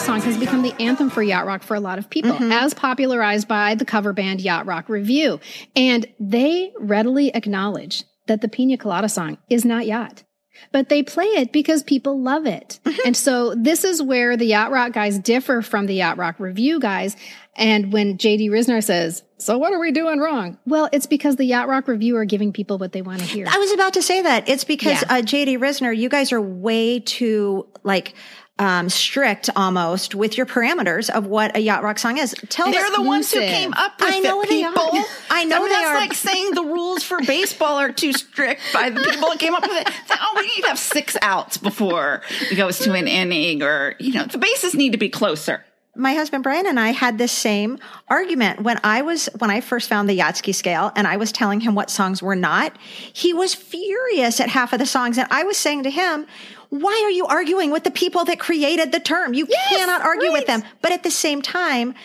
song 0.00 0.20
has 0.22 0.38
become 0.38 0.62
the 0.62 0.72
anthem 0.80 1.10
for 1.10 1.22
yacht 1.22 1.46
rock 1.46 1.62
for 1.62 1.74
a 1.74 1.80
lot 1.80 1.98
of 1.98 2.08
people, 2.10 2.32
as 2.52 2.74
popularized 2.74 3.46
by 3.48 3.74
the 3.74 3.84
cover 3.84 4.12
band 4.12 4.40
Yacht 4.40 4.66
Rock 4.66 4.88
Review. 4.88 5.40
And 5.76 6.06
they 6.18 6.72
readily 6.78 7.34
acknowledge 7.34 8.04
that 8.26 8.40
the 8.40 8.48
Pina 8.48 8.76
Colada 8.78 9.08
song 9.08 9.38
is 9.48 9.64
not 9.64 9.86
yacht. 9.86 10.24
But 10.72 10.88
they 10.90 11.02
play 11.02 11.24
it 11.24 11.52
because 11.52 11.82
people 11.82 12.20
love 12.20 12.44
it. 12.46 12.80
And 13.06 13.16
so 13.16 13.54
this 13.54 13.82
is 13.82 14.02
where 14.02 14.36
the 14.36 14.44
Yacht 14.44 14.70
Rock 14.70 14.92
guys 14.92 15.18
differ 15.18 15.62
from 15.62 15.86
the 15.86 15.94
Yacht 15.94 16.18
Rock 16.18 16.38
Review 16.38 16.80
guys. 16.80 17.16
And 17.56 17.92
when 17.92 18.18
JD 18.18 18.50
Ryznar 18.50 18.82
says, 18.84 19.22
So 19.38 19.56
what 19.56 19.72
are 19.72 19.78
we 19.80 19.90
doing 19.90 20.18
wrong? 20.18 20.58
Well, 20.66 20.88
it's 20.92 21.06
because 21.06 21.36
the 21.36 21.44
Yacht 21.46 21.68
Rock 21.68 21.88
Review 21.88 22.16
are 22.16 22.26
giving 22.26 22.52
people 22.52 22.76
what 22.76 22.92
they 22.92 23.00
want 23.00 23.20
to 23.20 23.24
hear. 23.24 23.46
I 23.48 23.56
was 23.58 23.72
about 23.72 23.94
to 23.94 24.02
say 24.02 24.20
that. 24.22 24.48
It's 24.50 24.64
because 24.64 25.00
Yeah. 25.02 25.08
uh, 25.18 25.22
JD 25.22 25.58
Ryznar, 25.58 25.96
you 25.96 26.08
guys 26.10 26.30
are 26.32 26.40
way 26.42 27.00
too 27.00 27.66
like 27.82 28.14
um, 28.60 28.90
strict 28.90 29.48
almost 29.56 30.14
with 30.14 30.36
your 30.36 30.44
parameters 30.44 31.08
of 31.08 31.26
what 31.26 31.56
a 31.56 31.60
yacht 31.60 31.82
rock 31.82 31.98
song 31.98 32.18
is. 32.18 32.34
Tell 32.50 32.70
They're 32.70 32.90
the 32.90 33.02
ones 33.02 33.32
who 33.32 33.40
came 33.40 33.72
up 33.72 33.98
with 33.98 34.12
I 34.12 34.20
know 34.20 34.42
it, 34.42 34.48
people. 34.50 34.90
I 35.30 35.44
know 35.44 35.60
mean, 35.60 35.68
they 35.70 35.74
that's 35.74 35.86
are. 35.86 35.94
like 35.94 36.12
saying 36.12 36.52
the 36.52 36.62
rules 36.62 37.02
for 37.02 37.18
baseball 37.22 37.78
are 37.78 37.90
too 37.90 38.12
strict 38.12 38.60
by 38.74 38.90
the 38.90 39.00
people 39.00 39.30
that 39.30 39.38
came 39.38 39.54
up 39.54 39.62
with 39.62 39.86
it. 39.86 39.88
Oh, 40.10 40.32
we 40.36 40.42
need 40.42 40.62
to 40.62 40.68
have 40.68 40.78
six 40.78 41.16
outs 41.22 41.56
before 41.56 42.20
it 42.50 42.56
goes 42.56 42.78
to 42.80 42.92
an 42.92 43.08
inning, 43.08 43.62
or 43.62 43.94
you 43.98 44.12
know, 44.12 44.26
the 44.26 44.38
bases 44.38 44.74
need 44.74 44.92
to 44.92 44.98
be 44.98 45.08
closer. 45.08 45.64
My 45.96 46.14
husband 46.14 46.44
Brian 46.44 46.66
and 46.66 46.78
I 46.78 46.90
had 46.90 47.18
this 47.18 47.32
same 47.32 47.78
argument 48.06 48.62
when 48.62 48.78
I 48.84 49.02
was 49.02 49.28
when 49.38 49.50
I 49.50 49.60
first 49.60 49.88
found 49.88 50.08
the 50.08 50.16
Yachtski 50.16 50.54
scale 50.54 50.92
and 50.94 51.06
I 51.06 51.16
was 51.16 51.32
telling 51.32 51.60
him 51.60 51.74
what 51.74 51.90
songs 51.90 52.22
were 52.22 52.36
not. 52.36 52.76
He 53.12 53.34
was 53.34 53.54
furious 53.54 54.38
at 54.38 54.50
half 54.50 54.72
of 54.72 54.78
the 54.78 54.86
songs 54.86 55.18
and 55.18 55.26
I 55.32 55.42
was 55.42 55.56
saying 55.56 55.82
to 55.82 55.90
him, 55.90 56.26
"Why 56.68 57.02
are 57.04 57.10
you 57.10 57.26
arguing 57.26 57.72
with 57.72 57.82
the 57.82 57.90
people 57.90 58.24
that 58.26 58.38
created 58.38 58.92
the 58.92 59.00
term? 59.00 59.34
You 59.34 59.46
cannot 59.70 60.02
argue 60.02 60.30
with 60.30 60.46
them." 60.46 60.62
But 60.80 60.92
at 60.92 61.02
the 61.02 61.10
same 61.10 61.42
time, 61.42 61.96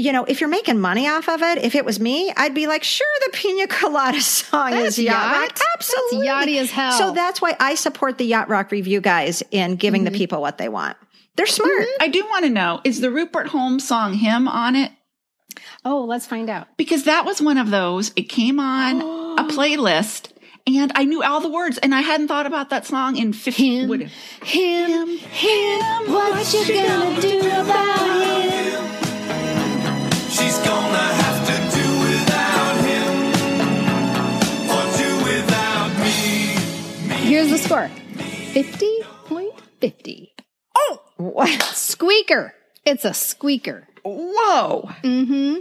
you 0.00 0.12
know, 0.12 0.24
if 0.24 0.40
you're 0.40 0.50
making 0.50 0.80
money 0.80 1.08
off 1.08 1.28
of 1.28 1.42
it, 1.42 1.58
if 1.58 1.74
it 1.74 1.84
was 1.84 2.00
me, 2.00 2.32
I'd 2.36 2.54
be 2.54 2.66
like, 2.66 2.82
sure, 2.84 3.06
the 3.26 3.30
Pina 3.32 3.66
Colada 3.66 4.20
song 4.20 4.70
That's 4.70 4.98
is 4.98 5.04
yacht, 5.04 5.14
yacht. 5.14 5.32
rock. 5.42 5.48
That's 5.58 5.94
Absolutely. 5.94 6.26
yachty 6.28 6.60
as 6.60 6.70
hell. 6.70 6.92
So 6.92 7.12
that's 7.12 7.40
why 7.42 7.56
I 7.60 7.74
support 7.74 8.18
the 8.18 8.24
Yacht 8.24 8.48
Rock 8.48 8.70
Review 8.70 9.00
guys 9.00 9.42
in 9.50 9.76
giving 9.76 10.04
Mm-hmm. 10.04 10.12
the 10.12 10.18
people 10.18 10.40
what 10.40 10.58
they 10.58 10.68
want. 10.68 10.96
They're 11.36 11.46
smart. 11.46 11.86
I 12.00 12.08
do 12.08 12.24
want 12.28 12.44
to 12.44 12.50
know: 12.50 12.80
is 12.84 13.00
the 13.00 13.10
Rupert 13.10 13.46
Holmes 13.48 13.86
song 13.86 14.14
"Him" 14.14 14.48
on 14.48 14.74
it? 14.76 14.90
oh, 15.84 16.04
let's 16.04 16.26
find 16.26 16.48
out. 16.50 16.66
Because 16.76 17.04
that 17.04 17.24
was 17.24 17.40
one 17.40 17.56
of 17.58 17.70
those. 17.70 18.12
It 18.16 18.24
came 18.28 18.58
on 18.60 19.00
a 19.38 19.44
playlist, 19.48 20.32
and 20.66 20.92
I 20.94 21.04
knew 21.04 21.22
all 21.22 21.40
the 21.40 21.48
words, 21.50 21.78
and 21.78 21.94
I 21.94 22.00
hadn't 22.02 22.28
thought 22.28 22.46
about 22.46 22.70
that 22.70 22.84
song 22.86 23.16
in 23.16 23.32
fifteen. 23.32 23.88
Him, 23.88 24.08
him, 24.42 25.08
him, 25.18 26.12
what 26.12 26.52
you 26.52 26.66
gonna 26.66 27.20
do 27.20 27.38
about 27.40 27.96
gonna 27.96 28.20
do 28.20 28.76
without 28.86 28.90
him 28.94 28.99
Here's 37.22 37.50
the 37.50 37.58
score 37.58 37.88
50.50. 38.52 40.28
Oh, 40.76 41.00
what? 41.16 41.62
Squeaker. 41.62 42.54
It's 42.84 43.04
a 43.04 43.14
squeaker. 43.14 43.86
Whoa! 44.04 44.90
Mm-hmm. 45.04 45.58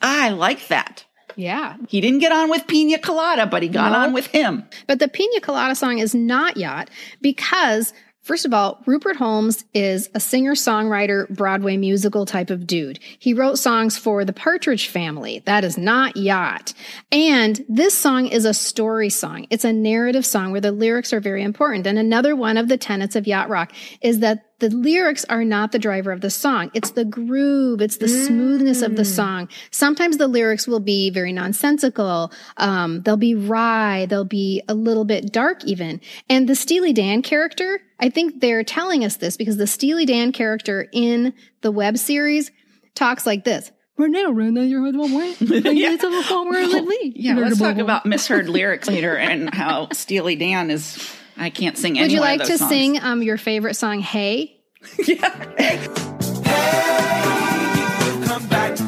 I 0.00 0.30
like 0.30 0.68
that. 0.68 1.04
Yeah. 1.34 1.76
He 1.88 2.00
didn't 2.00 2.20
get 2.20 2.32
on 2.32 2.48
with 2.48 2.66
Pina 2.66 2.98
Colada, 2.98 3.44
but 3.46 3.62
he 3.62 3.68
got 3.68 3.92
No. 3.92 3.98
on 3.98 4.12
with 4.14 4.28
him. 4.28 4.64
But 4.86 4.98
the 4.98 5.08
Pina 5.08 5.40
Colada 5.40 5.74
song 5.74 5.98
is 5.98 6.14
not 6.14 6.56
yacht 6.56 6.88
because, 7.20 7.92
first 8.26 8.44
of 8.44 8.52
all, 8.52 8.82
Rupert 8.86 9.16
Holmes 9.16 9.64
is 9.72 10.10
a 10.12 10.20
singer 10.20 10.54
songwriter, 10.54 11.28
Broadway 11.28 11.76
musical 11.76 12.26
type 12.26 12.50
of 12.50 12.66
dude. 12.66 12.98
He 13.18 13.32
wrote 13.32 13.58
songs 13.58 13.96
for 13.96 14.24
the 14.24 14.32
Partridge 14.32 14.88
Family. 14.88 15.42
That 15.46 15.64
is 15.64 15.78
not 15.78 16.16
yacht. 16.16 16.74
And 17.12 17.64
this 17.68 17.96
song 17.96 18.26
is 18.26 18.44
a 18.44 18.52
story 18.52 19.10
song. 19.10 19.46
It's 19.50 19.64
a 19.64 19.72
narrative 19.72 20.26
song 20.26 20.50
where 20.50 20.60
the 20.60 20.72
lyrics 20.72 21.12
are 21.12 21.20
very 21.20 21.44
important. 21.44 21.86
And 21.86 21.98
another 21.98 22.34
one 22.34 22.56
of 22.56 22.68
the 22.68 22.76
tenets 22.76 23.14
of 23.14 23.28
yacht 23.28 23.48
rock 23.48 23.72
is 24.00 24.18
that 24.18 24.55
the 24.58 24.70
lyrics 24.70 25.24
are 25.26 25.44
not 25.44 25.72
the 25.72 25.78
driver 25.78 26.12
of 26.12 26.22
the 26.22 26.30
song. 26.30 26.70
It's 26.72 26.90
the 26.90 27.04
groove. 27.04 27.82
It's 27.82 27.98
the 27.98 28.08
smoothness 28.08 28.80
of 28.80 28.96
the 28.96 29.04
song. 29.04 29.48
Sometimes 29.70 30.16
the 30.16 30.28
lyrics 30.28 30.66
will 30.66 30.80
be 30.80 31.10
very 31.10 31.32
nonsensical. 31.32 32.32
Um, 32.56 33.02
they'll 33.02 33.18
be 33.18 33.34
wry. 33.34 34.06
They'll 34.06 34.24
be 34.24 34.62
a 34.66 34.74
little 34.74 35.04
bit 35.04 35.30
dark 35.30 35.64
even. 35.64 36.00
And 36.30 36.48
the 36.48 36.54
Steely 36.54 36.94
Dan 36.94 37.20
character, 37.20 37.80
I 38.00 38.08
think 38.08 38.40
they're 38.40 38.64
telling 38.64 39.04
us 39.04 39.16
this 39.16 39.36
because 39.36 39.58
the 39.58 39.66
Steely 39.66 40.06
Dan 40.06 40.32
character 40.32 40.88
in 40.90 41.34
the 41.60 41.70
web 41.70 41.98
series 41.98 42.50
talks 42.94 43.26
like 43.26 43.44
this. 43.44 43.70
We're 43.98 44.08
now 44.08 44.30
running 44.30 44.68
your 44.68 44.82
way. 44.82 45.34
Yeah. 45.40 45.70
Yeah, 45.70 45.96
Yeah, 47.14 47.34
let's 47.34 47.58
talk 47.58 47.78
about 47.78 48.04
misheard 48.06 48.48
lyrics 48.48 48.88
later 48.88 49.16
and 49.16 49.52
how 49.54 49.88
Steely 49.92 50.36
Dan 50.36 50.70
is. 50.70 51.14
I 51.36 51.50
can't 51.50 51.76
sing 51.76 51.98
any 51.98 52.04
of 52.04 52.10
the 52.10 52.12
things. 52.12 52.12
Would 52.12 52.12
you 52.12 52.20
like 52.20 52.42
to 52.48 52.58
songs. 52.58 52.70
sing 52.70 53.00
um, 53.02 53.22
your 53.22 53.36
favorite 53.36 53.74
song, 53.74 54.00
Hey? 54.00 54.60
We'll 56.86 58.22
come 58.26 58.46
back 58.48 58.76
to. 58.76 58.84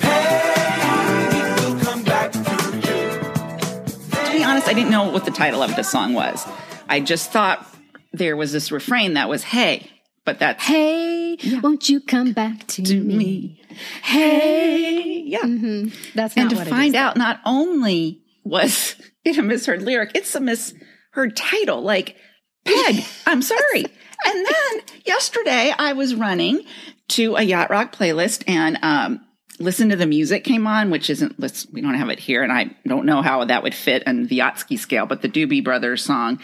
Hey, 0.00 1.54
we'll 1.60 1.80
come 1.80 2.02
back 2.04 2.32
to 2.32 2.38
you. 2.76 4.24
To 4.26 4.32
be 4.38 4.44
honest, 4.44 4.68
I 4.68 4.72
didn't 4.74 4.90
know 4.90 5.10
what 5.10 5.24
the 5.24 5.30
title 5.30 5.62
of 5.62 5.74
the 5.76 5.82
song 5.82 6.14
was. 6.14 6.46
I 6.88 7.00
just 7.00 7.30
thought 7.32 7.66
there 8.12 8.36
was 8.36 8.52
this 8.52 8.70
refrain 8.72 9.14
that 9.14 9.28
was 9.28 9.44
"Hey," 9.44 9.90
but 10.24 10.38
that's 10.38 10.62
Hey, 10.64 11.36
won't 11.62 11.88
you 11.88 12.00
come 12.00 12.32
back 12.32 12.66
to, 12.68 12.82
to 12.82 13.00
me? 13.00 13.16
me. 13.16 13.62
Hey, 14.02 15.22
yeah. 15.26 15.40
Mm-hmm. 15.42 15.88
That's 16.14 16.36
not 16.36 16.52
and 16.52 16.58
to 16.58 16.64
find 16.66 16.94
out 16.94 17.16
not 17.16 17.40
only 17.44 18.20
was 18.44 18.96
it 19.30 19.38
a 19.38 19.42
misheard 19.42 19.82
lyric, 19.82 20.12
it's 20.14 20.34
a 20.34 20.40
misheard 20.40 21.36
title, 21.36 21.82
like 21.82 22.16
Peg, 22.64 23.04
I'm 23.26 23.42
sorry. 23.42 23.84
and 24.26 24.46
then 24.46 24.82
yesterday 25.04 25.72
I 25.76 25.92
was 25.92 26.14
running 26.14 26.64
to 27.08 27.36
a 27.36 27.42
yacht 27.42 27.70
rock 27.70 27.94
playlist 27.94 28.44
and 28.46 28.78
um 28.82 29.20
listen 29.60 29.90
to 29.90 29.96
the 29.96 30.06
music 30.06 30.44
came 30.44 30.66
on, 30.66 30.90
which 30.90 31.10
isn't 31.10 31.38
let's 31.38 31.66
we 31.70 31.80
don't 31.80 31.94
have 31.94 32.08
it 32.08 32.18
here, 32.18 32.42
and 32.42 32.52
I 32.52 32.76
don't 32.86 33.06
know 33.06 33.22
how 33.22 33.44
that 33.44 33.62
would 33.62 33.74
fit 33.74 34.02
in 34.06 34.26
the 34.26 34.38
Yachtski 34.38 34.78
scale, 34.78 35.06
but 35.06 35.22
the 35.22 35.28
Doobie 35.28 35.64
Brothers 35.64 36.04
song. 36.04 36.40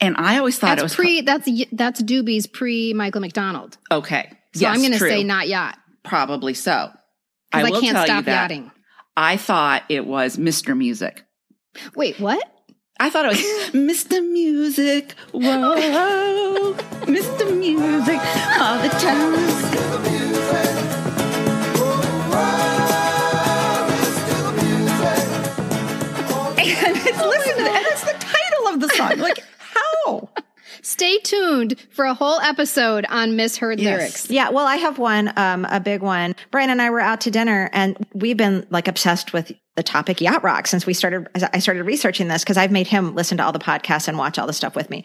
And 0.00 0.16
I 0.18 0.38
always 0.38 0.58
thought 0.58 0.78
That's 0.78 0.80
it 0.80 0.84
was 0.84 0.94
pre. 0.94 1.20
That's 1.22 1.48
that's 1.72 2.02
Doobie's 2.02 2.46
pre 2.46 2.92
Michael 2.94 3.20
McDonald. 3.20 3.78
okay. 3.90 4.30
So 4.54 4.60
yes, 4.60 4.74
I'm 4.74 4.82
going 4.82 4.92
to 4.92 4.98
say 5.00 5.24
not 5.24 5.48
yacht 5.48 5.76
probably 6.04 6.54
so. 6.54 6.90
because 7.50 7.66
I, 7.66 7.70
will 7.70 7.80
can't 7.80 7.96
tell 7.96 8.04
stop 8.04 8.16
you 8.18 8.22
that 8.26 8.50
yachting. 8.50 8.70
I 9.16 9.36
thought 9.36 9.82
it 9.88 10.06
was 10.06 10.36
Mr. 10.36 10.76
Music. 10.76 11.24
Wait, 11.94 12.18
what? 12.20 12.42
I 13.00 13.10
thought 13.10 13.24
it 13.26 13.28
was 13.28 13.38
Mr. 13.72 14.22
Music. 14.26 15.14
Whoa, 15.32 16.74
Mr. 17.06 17.56
Music 17.58 18.18
all 18.60 18.78
the 18.78 18.88
time. 19.00 20.54
And 26.56 26.96
it's 26.96 27.20
listen 27.20 27.56
to 27.56 27.62
that. 27.64 27.86
That's 27.88 28.04
the 28.04 28.18
title 28.26 28.66
of 28.68 28.80
the 28.80 28.88
song. 28.88 29.10
song. 29.10 29.18
Like, 29.18 29.42
how? 29.58 30.28
Stay 30.82 31.18
tuned 31.18 31.78
for 31.90 32.04
a 32.04 32.14
whole 32.14 32.40
episode 32.40 33.06
on 33.08 33.36
misheard 33.36 33.80
Yes. 33.80 33.98
lyrics. 33.98 34.30
Yeah, 34.30 34.50
well, 34.50 34.66
I 34.66 34.76
have 34.76 34.98
one, 34.98 35.32
um, 35.36 35.66
a 35.70 35.80
big 35.80 36.02
one. 36.02 36.34
Brian 36.50 36.70
and 36.70 36.80
I 36.82 36.90
were 36.90 37.00
out 37.00 37.20
to 37.22 37.30
dinner, 37.30 37.70
and 37.72 37.96
we've 38.14 38.36
been 38.36 38.66
like 38.70 38.88
obsessed 38.88 39.32
with 39.32 39.52
the 39.76 39.82
topic 39.82 40.20
yacht 40.20 40.44
rock 40.44 40.66
since 40.66 40.86
we 40.86 40.94
started. 40.94 41.28
I 41.52 41.58
started 41.58 41.82
researching 41.84 42.28
this 42.28 42.44
because 42.44 42.56
I've 42.56 42.70
made 42.70 42.86
him 42.86 43.14
listen 43.14 43.38
to 43.38 43.44
all 43.44 43.52
the 43.52 43.58
podcasts 43.58 44.06
and 44.06 44.16
watch 44.16 44.38
all 44.38 44.46
the 44.46 44.52
stuff 44.52 44.76
with 44.76 44.88
me. 44.88 45.04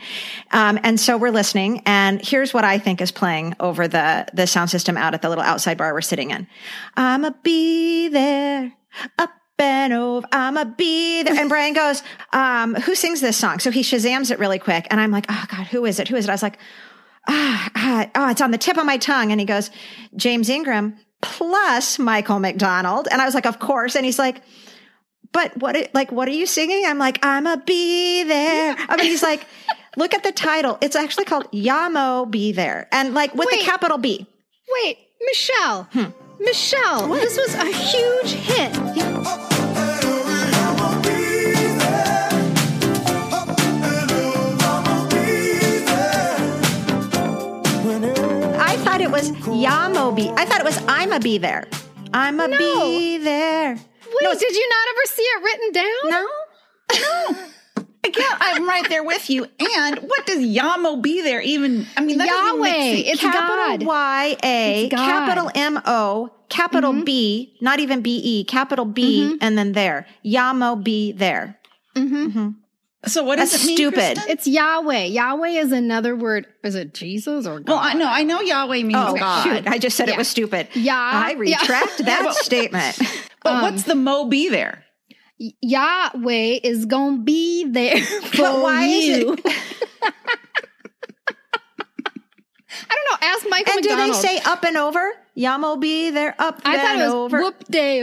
Um, 0.51 0.79
and 0.83 0.99
so 0.99 1.17
we're 1.17 1.31
listening, 1.31 1.81
and 1.85 2.21
here's 2.23 2.53
what 2.53 2.63
I 2.63 2.77
think 2.77 3.01
is 3.01 3.11
playing 3.11 3.55
over 3.59 3.87
the 3.87 4.27
the 4.33 4.45
sound 4.45 4.69
system 4.69 4.97
out 4.97 5.13
at 5.13 5.21
the 5.21 5.29
little 5.29 5.43
outside 5.43 5.77
bar 5.77 5.93
we're 5.93 6.01
sitting 6.01 6.31
in. 6.31 6.47
I'ma 6.95 7.31
be 7.41 8.09
there, 8.09 8.73
up 9.17 9.31
and 9.57 9.91
over. 9.91 10.27
I'ma 10.31 10.65
be 10.65 11.23
there. 11.23 11.35
And 11.35 11.49
Brian 11.49 11.73
goes, 11.73 12.03
um, 12.31 12.75
"Who 12.75 12.93
sings 12.93 13.21
this 13.21 13.37
song?" 13.37 13.59
So 13.59 13.71
he 13.71 13.81
shazams 13.81 14.29
it 14.29 14.39
really 14.39 14.59
quick, 14.59 14.85
and 14.91 14.99
I'm 15.01 15.11
like, 15.11 15.25
"Oh 15.29 15.45
God, 15.49 15.67
who 15.67 15.85
is 15.85 15.99
it? 15.99 16.07
Who 16.07 16.15
is 16.15 16.25
it?" 16.25 16.29
I 16.29 16.33
was 16.33 16.43
like 16.43 16.59
ah, 17.27 17.71
ah, 17.75 18.09
oh, 18.15 18.29
it's 18.29 18.41
on 18.41 18.51
the 18.51 18.57
tip 18.57 18.77
of 18.77 18.85
my 18.85 18.97
tongue. 18.97 19.31
And 19.31 19.39
he 19.39 19.45
goes, 19.45 19.69
James 20.15 20.49
Ingram 20.49 20.97
plus 21.21 21.99
Michael 21.99 22.39
McDonald. 22.39 23.07
And 23.11 23.21
I 23.21 23.25
was 23.25 23.33
like, 23.35 23.45
of 23.45 23.59
course. 23.59 23.95
And 23.95 24.05
he's 24.05 24.19
like, 24.19 24.41
but 25.31 25.55
what, 25.57 25.75
it- 25.75 25.93
like, 25.93 26.11
what 26.11 26.27
are 26.27 26.31
you 26.31 26.45
singing? 26.45 26.85
I'm 26.85 26.97
like, 26.97 27.19
I'm 27.23 27.45
a 27.47 27.57
be 27.57 28.23
there. 28.23 28.75
I 28.77 28.95
mean, 28.97 29.05
he's 29.05 29.23
like, 29.23 29.45
look 29.97 30.13
at 30.13 30.23
the 30.23 30.31
title. 30.31 30.77
It's 30.81 30.95
actually 30.95 31.25
called 31.25 31.51
Yamo 31.51 32.29
Be 32.29 32.51
There. 32.51 32.87
And 32.91 33.13
like 33.13 33.33
with 33.35 33.47
Wait. 33.51 33.59
the 33.59 33.65
capital 33.65 33.97
B. 33.97 34.25
Wait, 34.83 34.97
Michelle. 35.25 35.83
Hmm. 35.91 36.05
Michelle, 36.39 37.07
this 37.09 37.37
was 37.37 37.53
a 37.55 37.65
huge 37.65 38.31
hit. 38.31 39.08
Was 49.19 49.31
Yamo 49.31 50.15
Be. 50.15 50.29
I 50.29 50.45
thought 50.45 50.61
it 50.61 50.65
was 50.65 50.81
I'm 50.87 51.11
a 51.11 51.19
be 51.19 51.37
there. 51.37 51.67
I'm 52.13 52.39
a 52.39 52.47
No. 52.47 52.57
be 52.57 53.17
there. 53.17 53.73
Wait, 53.75 54.39
did 54.39 54.55
you 54.55 54.69
not 54.69 54.87
ever 54.89 55.01
see 55.05 55.21
it 55.21 55.43
written 55.43 55.71
down? 55.71 56.09
No. 56.09 56.27
Again, 58.03 58.25
I'm 58.39 58.67
right 58.67 58.87
there 58.87 59.03
with 59.03 59.29
you. 59.29 59.45
And 59.77 59.97
what 59.99 60.25
does 60.25 60.39
Yamo 60.39 61.01
be 61.01 61.21
there 61.21 61.41
even? 61.41 61.85
I 61.97 62.01
mean, 62.01 62.17
Yahweh. 62.17 63.03
It's 63.11 63.21
capital 63.21 63.55
God. 63.55 63.83
Y 63.83 64.37
A, 64.41 64.89
capital 64.89 65.51
M 65.53 65.81
O, 65.85 66.31
capital 66.47 66.93
mm-hmm. 66.93 67.03
B, 67.03 67.57
not 67.61 67.79
even 67.79 68.01
B 68.01 68.21
E, 68.23 68.43
capital 68.45 68.85
B, 68.85 69.23
mm-hmm. 69.25 69.35
and 69.41 69.57
then 69.57 69.73
there. 69.73 70.07
Yamo 70.25 70.81
be 70.81 71.11
there. 71.11 71.59
Mm-hmm. 71.95 72.51
So 73.05 73.23
what 73.23 73.37
does 73.37 73.53
it 73.53 73.65
mean? 73.65 73.77
stupid. 73.77 73.95
Kristen? 74.17 74.23
It's 74.29 74.45
Yahweh. 74.45 75.05
Yahweh 75.05 75.47
is 75.49 75.71
another 75.71 76.15
word. 76.15 76.47
Is 76.63 76.75
it 76.75 76.93
Jesus 76.93 77.47
or 77.47 77.59
God? 77.61 77.69
Well, 77.71 77.79
I 77.81 77.93
know, 77.93 78.07
I 78.07 78.23
know 78.23 78.41
Yahweh 78.41 78.83
means 78.83 78.93
Oh, 78.97 79.15
God. 79.15 79.43
shoot. 79.43 79.67
I 79.67 79.77
just 79.77 79.95
said 79.95 80.09
Yeah. 80.09 80.15
it 80.15 80.17
was 80.17 80.27
stupid. 80.27 80.67
Yeah. 80.73 80.95
I 80.97 81.29
Yeah. 81.31 81.59
retract 81.61 81.97
that 82.05 82.33
statement. 82.35 82.99
But 83.41 83.61
what's 83.63 83.83
the 83.83 83.95
Mo 83.95 84.25
be 84.25 84.49
there? 84.49 84.83
Yahweh 85.61 86.59
is 86.61 86.85
gonna 86.85 87.19
be 87.19 87.63
there 87.63 87.97
for 88.03 88.37
But 88.37 88.61
why 88.61 88.83
is 88.83 89.05
you. 89.17 89.33
it- 89.33 89.45
I 92.91 92.95
don't 92.95 93.21
know. 93.21 93.27
Ask 93.27 93.45
Michael 93.49 93.73
And 93.75 93.83
do 93.83 93.95
they 93.95 94.11
say 94.13 94.39
up 94.45 94.63
and 94.65 94.75
over? 94.77 95.09
Yamo 95.37 95.79
be 95.79 96.09
there, 96.11 96.35
up 96.37 96.61
I 96.65 96.73
and 96.73 96.81
thought 96.81 96.95
it 96.97 97.03
was 97.05 97.13
over. 97.13 97.41
whoop 97.41 97.63
day 97.69 98.01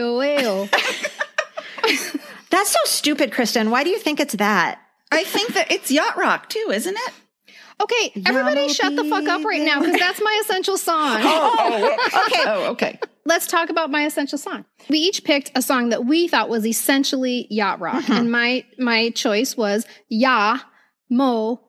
That's 2.51 2.71
so 2.71 2.79
stupid, 2.87 3.33
Kristen. 3.33 3.71
Why 3.71 3.85
do 3.85 3.91
you 3.91 3.99
think 3.99 4.21
it's 4.21 4.35
that? 4.37 4.81
I 5.13 5.25
think 5.25 5.55
that 5.55 5.71
it's 5.71 5.91
yacht 5.91 6.17
rock 6.17 6.49
too, 6.49 6.71
isn't 6.73 6.97
it? 6.97 7.13
Okay, 7.81 8.23
everybody 8.27 8.57
Yellow 8.63 8.69
shut 8.73 8.97
the 8.97 9.05
fuck 9.05 9.29
up 9.29 9.45
right 9.45 9.61
now 9.61 9.81
because 9.81 9.99
that's 10.01 10.21
my 10.23 10.41
essential 10.45 10.79
song. 10.79 11.17
Okay. 11.17 12.43
Oh, 12.47 12.69
okay. 12.73 12.99
Let's 13.27 13.47
talk 13.47 13.69
about 13.71 13.91
my 13.91 14.07
essential 14.07 14.39
song. 14.39 14.65
We 14.89 14.99
each 14.99 15.25
picked 15.25 15.51
a 15.55 15.61
song 15.61 15.91
that 15.91 16.07
we 16.07 16.27
thought 16.29 16.49
was 16.49 16.65
essentially 16.67 17.47
yacht 17.51 17.81
rock, 17.81 18.05
Mm-hmm. 18.05 18.13
and 18.13 18.33
my 18.33 18.65
my 18.79 19.11
choice 19.11 19.57
was 19.57 19.87
Ya 20.09 20.59
Mo 21.11 21.61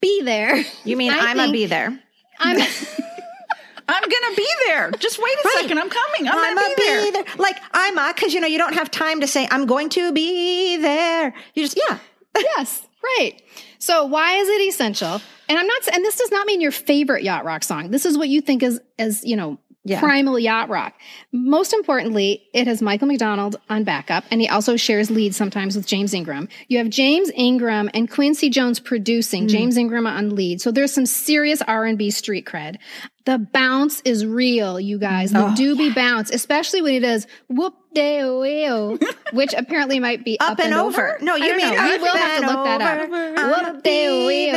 Be 0.00 0.22
There. 0.22 0.64
You 0.84 0.96
mean 0.96 1.12
I 1.12 1.18
I'm 1.18 1.38
a 1.38 1.42
think 1.44 1.52
be 1.52 1.66
there? 1.66 1.96
I'm 2.40 2.56
I'm 3.88 4.02
gonna 4.02 4.36
be 4.36 4.48
there. 4.66 4.90
Just 4.92 5.18
wait 5.18 5.32
a 5.44 5.48
Right. 5.48 5.58
second. 5.60 5.78
I'm 5.78 5.90
coming. 5.90 6.28
I'm, 6.28 6.38
I'm 6.38 6.54
gonna 6.56 6.66
a 6.72 6.76
be 6.76 6.82
there. 6.82 7.02
be 7.02 7.10
there. 7.10 7.24
Like 7.38 7.56
I'm 7.72 7.98
a, 7.98 8.12
because 8.14 8.32
you 8.34 8.40
know 8.40 8.46
you 8.48 8.58
don't 8.58 8.74
have 8.74 8.90
time 8.90 9.20
to 9.20 9.26
say 9.26 9.46
I'm 9.50 9.66
going 9.66 9.88
to 9.90 10.12
be 10.12 10.76
there. 10.78 11.34
You 11.54 11.62
just 11.64 11.78
yeah. 11.88 11.98
Yes, 12.36 12.86
right. 13.02 13.32
So 13.78 14.06
why 14.06 14.34
is 14.34 14.48
it 14.48 14.60
essential? 14.68 15.20
And 15.48 15.58
I'm 15.58 15.66
not, 15.66 15.88
and 15.94 16.04
this 16.04 16.16
does 16.16 16.30
not 16.30 16.46
mean 16.46 16.60
your 16.60 16.72
favorite 16.72 17.24
yacht 17.24 17.44
rock 17.44 17.62
song. 17.64 17.90
This 17.90 18.06
is 18.06 18.16
what 18.16 18.28
you 18.28 18.40
think 18.40 18.62
is, 18.62 18.80
as 18.98 19.24
you 19.24 19.36
know, 19.36 19.58
Yeah. 19.84 19.98
primal 19.98 20.38
yacht 20.38 20.68
rock. 20.68 20.94
Most 21.32 21.72
importantly, 21.72 22.44
it 22.54 22.68
has 22.68 22.80
Michael 22.80 23.08
McDonald 23.08 23.56
on 23.68 23.82
backup, 23.82 24.24
and 24.30 24.40
he 24.40 24.48
also 24.48 24.76
shares 24.76 25.10
lead 25.10 25.34
sometimes 25.34 25.74
with 25.74 25.86
James 25.86 26.14
Ingram. 26.14 26.48
You 26.68 26.78
have 26.78 26.88
James 26.88 27.30
Ingram 27.34 27.90
and 27.92 28.08
Quincy 28.08 28.48
Jones 28.48 28.78
producing, 28.78 29.42
hmm. 29.42 29.48
James 29.48 29.76
Ingram 29.76 30.06
on 30.06 30.36
lead. 30.36 30.60
So 30.60 30.70
there's 30.70 30.92
some 30.92 31.04
serious 31.06 31.60
R&B 31.62 32.12
street 32.12 32.46
cred. 32.46 32.76
The 33.24 33.38
bounce 33.38 34.00
is 34.04 34.24
real, 34.24 34.78
you 34.80 34.98
guys. 34.98 35.32
The 35.32 35.46
oh, 35.46 35.48
doobie 35.50 35.94
bounce, 35.94 36.30
especially 36.30 36.80
when 36.82 36.94
it 36.94 37.04
is 37.04 37.26
whoop 37.48 37.74
day 37.94 38.20
oh 38.22 38.98
which 39.32 39.54
apparently 39.54 39.98
might 40.00 40.24
be 40.24 40.38
up, 40.40 40.52
Up 40.52 40.60
and 40.60 40.72
over. 40.74 41.18
No, 41.20 41.36
you 41.36 41.48
don't 41.48 41.56
mean 41.56 41.74
know. 41.74 41.84
We 41.84 41.98
will 41.98 42.16
have 42.16 42.40
to 42.40 42.46
and 42.46 42.54
look 42.54 42.64
that 42.64 42.80
up. 42.80 43.08
over. 43.08 43.34
I'ma 43.38 43.72
Whoop 43.72 43.82
day 43.82 44.50
be. 44.50 44.56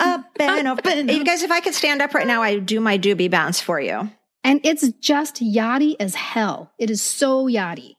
Up 0.00 0.24
and 0.40 0.68
over. 0.68 0.80
and 0.84 1.10
You 1.10 1.24
guys, 1.24 1.42
if 1.42 1.50
I 1.50 1.60
could 1.60 1.74
stand 1.74 2.02
up 2.02 2.14
right 2.14 2.26
now, 2.26 2.42
I'd 2.42 2.66
do 2.66 2.80
my 2.80 2.98
doobie 2.98 3.30
bounce 3.30 3.60
for 3.60 3.80
you. 3.80 4.10
And 4.42 4.60
it's 4.64 4.86
just 5.00 5.36
yachty 5.36 5.96
as 5.98 6.14
hell. 6.14 6.72
It 6.78 6.90
is 6.90 7.00
so 7.02 7.46
yachty. 7.46 7.94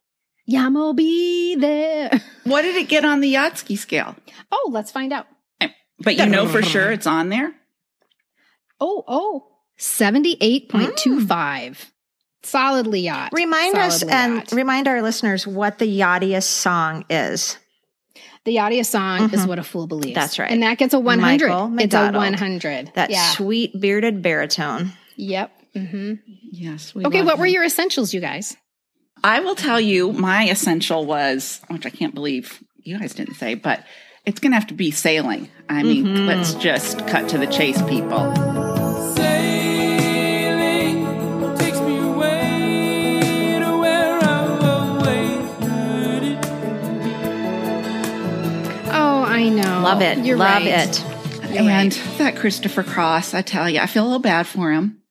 Yamo 0.50 0.96
be 0.96 1.56
there. 1.56 2.22
What 2.44 2.62
did 2.62 2.76
it 2.76 2.88
get 2.88 3.04
on 3.04 3.22
the 3.22 3.34
Yachtski 3.34 3.76
scale? 3.76 4.16
Oh, 4.52 4.70
let's 4.72 4.92
find 4.92 5.12
out. 5.12 5.26
But 6.00 6.16
you 6.18 6.28
know 6.28 6.48
for 6.48 6.62
sure 6.72 6.92
it's 6.92 7.08
on 7.08 7.30
there. 7.30 7.52
Oh, 8.80 9.04
oh. 9.08 9.48
78.25. 9.80 11.92
Solidly 12.46 13.02
yacht. 13.02 13.32
Remind 13.34 13.78
us 13.78 14.04
and 14.04 14.36
yacht. 14.36 14.52
remind 14.52 14.88
our 14.88 15.02
listeners 15.02 15.46
what 15.48 15.80
the 15.80 16.00
yachtiest 16.00 16.44
song 16.44 17.04
is. 17.10 17.58
the 18.46 18.56
yachtiest 18.58 18.86
song 18.88 19.34
is 19.34 19.46
What 19.48 19.58
a 19.60 19.64
Fool 19.64 19.88
Believes. 19.88 20.16
That's 20.16 20.38
right. 20.40 20.52
And 20.52 20.62
that 20.64 20.78
gets 20.78 20.94
a 20.94 21.00
100. 21.00 21.50
It's 21.82 21.94
a 21.96 22.12
100. 22.12 22.92
That 22.94 23.10
yeah. 23.10 23.32
sweet 23.32 23.80
bearded 23.80 24.22
baritone. 24.22 24.94
Yep. 25.16 25.52
Mm-hmm. 25.76 26.14
Yes. 26.52 26.94
We 26.94 27.06
Okay, 27.06 27.18
love 27.20 27.26
what 27.28 27.38
were 27.40 27.46
your 27.48 27.64
essentials, 27.64 28.14
you 28.14 28.22
guys? 28.22 28.56
I 29.24 29.40
will 29.40 29.56
tell 29.56 29.80
you 29.82 30.14
my 30.14 30.50
essential 30.50 31.06
was, 31.06 31.60
which 31.70 31.86
I 31.86 31.90
can't 31.90 32.14
believe 32.14 32.64
you 32.84 33.00
guys 33.00 33.14
didn't 33.16 33.36
say, 33.36 33.56
but 33.56 33.84
it's 34.26 34.40
going 34.40 34.52
to 34.52 34.56
have 34.60 34.68
to 34.68 34.74
be 34.76 34.92
sailing. 34.92 35.50
I 35.68 35.82
mean, 35.84 36.28
let's 36.28 36.54
just 36.54 37.00
cut 37.08 37.30
to 37.30 37.38
the 37.40 37.48
chase, 37.48 37.82
people. 37.84 38.75
Know. 49.66 49.82
Love 49.82 50.02
it. 50.02 50.20
You're 50.20 50.38
Love 50.38 50.64
right. 50.64 50.90
it. 50.90 51.04
and 51.56 51.92
that 52.18 52.36
Christopher 52.36 52.84
Cross, 52.84 53.34
I 53.34 53.42
tell 53.42 53.70
you, 53.70 53.80
I 53.80 53.88
feel 53.88 54.04
a 54.04 54.06
little 54.06 54.20
bad 54.20 54.48
for 54.48 54.72
him 54.72 55.02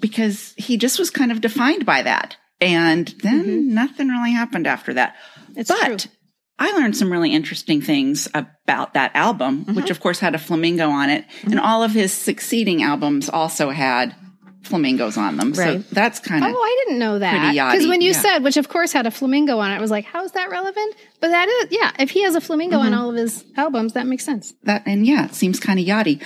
because 0.00 0.54
he 0.56 0.76
just 0.76 0.98
was 0.98 1.10
kind 1.10 1.32
of 1.32 1.40
defined 1.40 1.86
by 1.86 2.02
that. 2.02 2.36
And 2.60 3.08
then 3.22 3.44
mm-hmm. 3.44 3.74
nothing 3.74 4.08
really 4.08 4.32
happened 4.32 4.66
after 4.66 4.94
that. 4.94 5.16
It's 5.56 5.70
but 5.70 6.00
true. 6.00 6.10
I 6.58 6.72
learned 6.72 6.96
some 6.96 7.10
really 7.10 7.32
interesting 7.32 7.80
things 7.80 8.28
about 8.34 8.92
that 8.92 9.12
album, 9.14 9.64
which 9.64 9.86
mm-hmm. 9.86 9.90
of 9.90 10.00
course 10.00 10.20
had 10.20 10.34
a 10.34 10.38
flamingo 10.38 10.90
on 10.90 11.08
it. 11.08 11.24
And 11.42 11.54
mm-hmm. 11.54 11.64
all 11.64 11.82
of 11.82 11.92
his 11.92 12.12
succeeding 12.12 12.82
albums 12.82 13.30
also 13.30 13.70
had 13.70 14.14
flamingos 14.62 15.16
on 15.16 15.36
them. 15.36 15.54
So 15.54 15.62
Right. 15.62 15.90
that's 15.90 16.18
kind 16.20 16.44
of 16.44 16.52
Oh, 16.54 16.56
I 16.62 16.84
didn't 16.84 16.98
know 16.98 17.18
that. 17.18 17.52
Because 17.72 17.86
when 17.88 18.00
you 18.00 18.12
yeah. 18.12 18.20
said, 18.20 18.38
which 18.44 18.56
of 18.56 18.68
course 18.68 18.92
had 18.92 19.06
a 19.06 19.10
flamingo 19.10 19.58
on 19.58 19.70
it, 19.70 19.76
I 19.76 19.80
was 19.80 19.90
like, 19.90 20.04
how 20.04 20.22
is 20.24 20.32
that 20.32 20.50
relevant? 20.50 20.94
But 21.20 21.28
that 21.28 21.48
is, 21.48 21.68
yeah, 21.70 21.92
if 21.98 22.10
he 22.10 22.22
has 22.22 22.34
a 22.34 22.40
flamingo 22.40 22.76
Mm-hmm. 22.78 22.86
on 22.86 22.94
all 22.94 23.10
of 23.10 23.16
his 23.16 23.44
albums, 23.56 23.94
that 23.94 24.06
makes 24.06 24.24
sense. 24.24 24.52
that. 24.64 24.82
And 24.86 25.06
yeah, 25.06 25.24
it 25.24 25.34
seems 25.34 25.58
kind 25.60 25.78
of 25.80 25.86
yachty. 25.86 26.22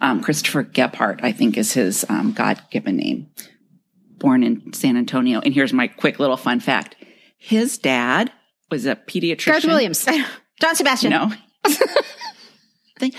Um, 0.00 0.22
Christopher 0.22 0.64
Geppert, 0.64 1.20
I 1.22 1.32
think, 1.32 1.56
is 1.56 1.72
his 1.74 2.04
um, 2.08 2.32
God 2.32 2.60
given 2.70 2.96
name. 2.96 3.28
Born 4.18 4.42
in 4.42 4.72
San 4.72 4.96
Antonio. 4.96 5.40
And 5.40 5.52
here's 5.54 5.72
my 5.72 5.86
quick 5.86 6.18
little 6.18 6.36
fun 6.38 6.60
fact 6.60 6.96
his 7.38 7.76
dad 7.78 8.32
was 8.70 8.86
a 8.86 8.96
pediatrician. 8.96 9.46
Garth 9.46 9.64
Williams. 9.66 10.06
John 10.60 10.74
Sebastian. 10.74 11.10
No. 11.10 11.32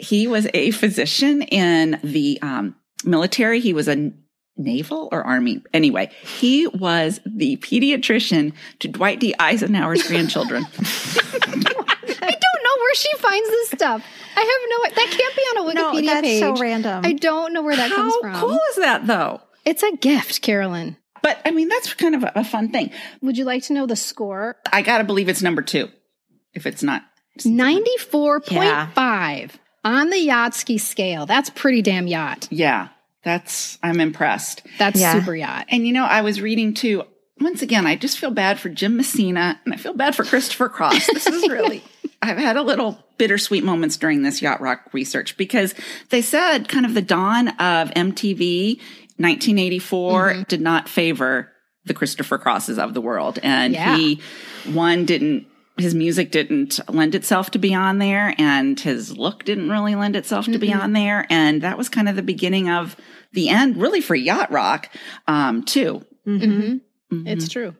He 0.00 0.28
was 0.28 0.46
a 0.54 0.70
physician 0.70 1.42
in 1.42 1.98
the 2.04 2.38
um, 2.40 2.76
military. 3.04 3.60
He 3.60 3.72
was 3.72 3.88
a 3.88 4.12
naval 4.56 5.08
or 5.12 5.22
army. 5.22 5.62
Anyway, 5.72 6.10
he 6.22 6.66
was 6.66 7.20
the 7.24 7.56
pediatrician 7.58 8.52
to 8.80 8.88
Dwight 8.88 9.20
D. 9.20 9.34
Eisenhower's 9.38 10.02
grandchildren. 10.06 10.64
I 10.78 12.30
don't 12.30 12.62
know 12.64 12.76
where 12.80 12.94
she 12.94 13.16
finds 13.18 13.48
this 13.48 13.70
stuff. 13.70 14.04
I 14.36 14.40
have 14.40 14.70
no. 14.70 14.96
That 14.96 15.16
can't 15.16 15.36
be 15.36 15.42
on 15.42 15.70
a 15.70 15.74
No, 15.74 15.92
Wikipedia 15.92 16.06
that's 16.06 16.20
page. 16.26 16.40
so 16.40 16.56
random. 16.56 17.04
I 17.04 17.12
don't 17.12 17.52
know 17.52 17.62
where 17.62 17.76
that 17.76 17.90
comes 17.90 18.14
from. 18.20 18.32
How 18.32 18.40
cool 18.40 18.60
is 18.70 18.76
that, 18.76 19.06
though? 19.06 19.40
It's 19.64 19.82
a 19.82 19.96
gift, 19.96 20.42
Carolyn. 20.42 20.96
But 21.22 21.40
I 21.44 21.50
mean, 21.50 21.68
that's 21.68 21.92
kind 21.94 22.14
of 22.14 22.22
a, 22.24 22.32
a 22.36 22.44
fun 22.44 22.70
thing. 22.70 22.90
Would 23.22 23.36
you 23.36 23.44
like 23.44 23.64
to 23.64 23.72
know 23.72 23.86
the 23.86 23.96
score? 23.96 24.56
I 24.72 24.82
got 24.82 24.98
to 24.98 25.04
believe 25.04 25.28
it's 25.28 25.42
number 25.42 25.62
two, 25.62 25.88
if 26.54 26.66
it's 26.66 26.82
not. 26.82 27.02
Ninety-four 27.44 28.40
point 28.40 28.90
five 28.94 29.58
on 29.88 30.10
the 30.10 30.16
Yachtski 30.28 30.78
scale. 30.80 31.24
That's 31.26 31.50
pretty 31.50 31.82
damn 31.82 32.06
yacht. 32.06 32.46
Yeah, 32.50 32.88
that's, 33.24 33.78
I'm 33.82 34.00
impressed. 34.00 34.62
That's 34.78 35.00
Yeah. 35.00 35.14
super 35.14 35.34
yacht. 35.34 35.66
And 35.70 35.86
you 35.86 35.92
know, 35.92 36.04
I 36.04 36.20
was 36.20 36.40
reading 36.40 36.74
too. 36.74 37.04
Once 37.40 37.62
again, 37.62 37.86
I 37.86 37.96
just 37.96 38.18
feel 38.18 38.30
bad 38.30 38.58
for 38.58 38.68
Jim 38.68 38.96
Messina 38.96 39.58
and 39.64 39.72
I 39.72 39.76
feel 39.76 39.94
bad 39.94 40.14
for 40.14 40.24
Christopher 40.24 40.68
Cross. 40.68 41.06
This 41.06 41.26
is 41.26 41.48
really, 41.48 41.82
I've 42.20 42.36
had 42.36 42.56
a 42.56 42.62
little 42.62 42.98
bittersweet 43.16 43.64
moments 43.64 43.96
during 43.96 44.22
this 44.22 44.42
yacht 44.42 44.60
rock 44.60 44.82
research 44.92 45.36
because 45.36 45.74
they 46.10 46.20
said 46.20 46.68
kind 46.68 46.84
of 46.84 46.94
the 46.94 47.02
dawn 47.02 47.48
of 47.48 47.90
MTV 47.90 48.78
1984 49.18 50.28
mm-hmm. 50.32 50.42
did 50.42 50.60
not 50.60 50.88
favor 50.88 51.50
the 51.84 51.94
Christopher 51.94 52.38
Crosses 52.38 52.78
of 52.78 52.92
the 52.94 53.00
world. 53.00 53.38
And 53.42 53.72
Yeah. 53.72 53.96
he, 53.96 54.20
one, 54.66 55.04
didn't, 55.06 55.46
his 55.78 55.94
music 55.94 56.30
didn't 56.30 56.80
lend 56.88 57.14
itself 57.14 57.50
to 57.52 57.58
be 57.58 57.74
on 57.74 57.98
there 57.98 58.34
and 58.38 58.78
his 58.78 59.16
look 59.16 59.44
didn't 59.44 59.70
really 59.70 59.94
lend 59.94 60.16
itself 60.16 60.46
to 60.46 60.58
be 60.58 60.72
on 60.72 60.92
there. 60.92 61.26
And 61.30 61.62
that 61.62 61.78
was 61.78 61.88
kind 61.88 62.08
of 62.08 62.16
the 62.16 62.22
beginning 62.22 62.68
of 62.68 62.96
the 63.32 63.48
end, 63.48 63.76
really, 63.76 64.00
for 64.00 64.14
yacht 64.14 64.50
rock, 64.50 64.88
um, 65.26 65.64
too. 65.64 66.04
hmm 66.24 66.78
Mm-hmm. 67.12 67.26
It's 67.26 67.48
true. 67.48 67.74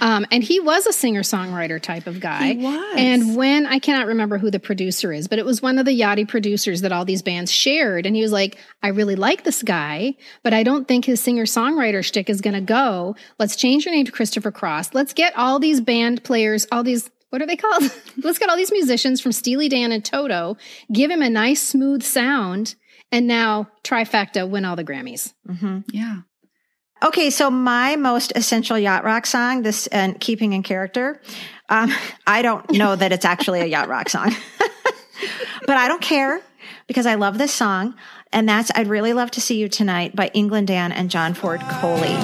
Um, 0.00 0.24
and 0.30 0.42
he 0.42 0.60
was 0.60 0.86
a 0.86 0.92
singer 0.92 1.22
songwriter 1.22 1.82
type 1.82 2.06
of 2.06 2.20
guy. 2.20 2.54
He 2.54 2.64
was. 2.64 2.94
And 2.96 3.36
when 3.36 3.66
I 3.66 3.80
cannot 3.80 4.06
remember 4.06 4.38
who 4.38 4.50
the 4.50 4.60
producer 4.60 5.12
is, 5.12 5.28
but 5.28 5.38
it 5.38 5.44
was 5.44 5.60
one 5.60 5.78
of 5.78 5.84
the 5.84 5.98
Yachty 5.98 6.26
producers 6.26 6.82
that 6.82 6.92
all 6.92 7.04
these 7.04 7.22
bands 7.22 7.50
shared. 7.50 8.06
And 8.06 8.14
he 8.14 8.22
was 8.22 8.32
like, 8.32 8.56
I 8.82 8.88
really 8.88 9.16
like 9.16 9.44
this 9.44 9.62
guy, 9.62 10.14
but 10.42 10.54
I 10.54 10.62
don't 10.62 10.86
think 10.86 11.04
his 11.04 11.20
singer 11.20 11.44
songwriter 11.44 12.04
shtick 12.04 12.30
is 12.30 12.40
going 12.40 12.54
to 12.54 12.60
go. 12.60 13.16
Let's 13.38 13.56
change 13.56 13.84
your 13.84 13.94
name 13.94 14.06
to 14.06 14.12
Christopher 14.12 14.52
Cross. 14.52 14.94
Let's 14.94 15.12
get 15.12 15.36
all 15.36 15.58
these 15.58 15.80
band 15.80 16.24
players, 16.24 16.66
all 16.70 16.82
these. 16.82 17.10
What 17.30 17.42
are 17.42 17.46
they 17.46 17.56
called? 17.56 17.82
Let's 18.22 18.38
get 18.38 18.48
all 18.48 18.56
these 18.56 18.72
musicians 18.72 19.20
from 19.20 19.32
Steely 19.32 19.68
Dan 19.68 19.92
and 19.92 20.04
Toto, 20.04 20.56
give 20.92 21.10
him 21.10 21.22
a 21.22 21.30
nice 21.30 21.62
smooth 21.62 22.02
sound, 22.02 22.74
and 23.12 23.26
now 23.26 23.68
trifecta 23.84 24.48
win 24.48 24.64
all 24.64 24.76
the 24.76 24.84
Grammys. 24.84 25.34
Yeah. 25.92 26.20
Okay, 27.02 27.30
so 27.30 27.48
my 27.48 27.94
most 27.96 28.32
essential 28.34 28.76
yacht 28.78 29.04
rock 29.04 29.24
song, 29.24 29.62
this 29.62 29.86
and 29.88 30.18
keeping 30.18 30.52
in 30.52 30.62
character, 30.62 31.20
um, 31.68 31.92
I 32.26 32.42
don't 32.42 32.68
know 32.72 32.96
that 32.96 33.12
it's 33.12 33.24
actually 33.24 33.60
a 33.60 33.66
yacht 33.66 33.88
rock 33.88 34.08
song, 34.08 34.34
but 35.66 35.76
I 35.76 35.86
don't 35.86 36.02
care 36.02 36.40
because 36.86 37.06
I 37.06 37.14
love 37.14 37.38
this 37.38 37.52
song, 37.52 37.94
and 38.32 38.48
that's 38.48 38.70
"I'd 38.74 38.88
Really 38.88 39.12
Love 39.12 39.30
to 39.32 39.40
See 39.40 39.58
You 39.58 39.68
Tonight" 39.68 40.16
by 40.16 40.30
England 40.34 40.66
Dan 40.66 40.90
and 40.90 41.10
John 41.10 41.34
Ford 41.34 41.60
Coley. 41.60 42.16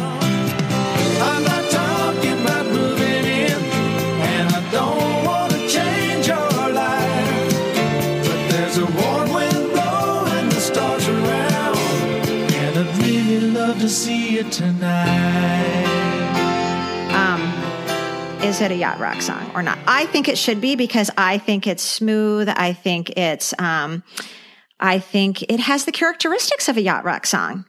Tonight. 14.54 15.84
Um, 17.12 18.42
is 18.44 18.60
it 18.60 18.70
a 18.70 18.76
yacht 18.76 19.00
rock 19.00 19.20
song 19.20 19.50
or 19.52 19.62
not? 19.62 19.78
I 19.86 20.06
think 20.06 20.28
it 20.28 20.38
should 20.38 20.60
be 20.60 20.76
because 20.76 21.10
I 21.16 21.38
think 21.38 21.66
it's 21.66 21.82
smooth. 21.82 22.48
I 22.48 22.72
think 22.72 23.10
it's, 23.18 23.52
um, 23.58 24.04
I 24.78 25.00
think 25.00 25.42
it 25.42 25.58
has 25.58 25.86
the 25.86 25.92
characteristics 25.92 26.68
of 26.68 26.76
a 26.76 26.82
yacht 26.82 27.04
rock 27.04 27.26
song. 27.26 27.64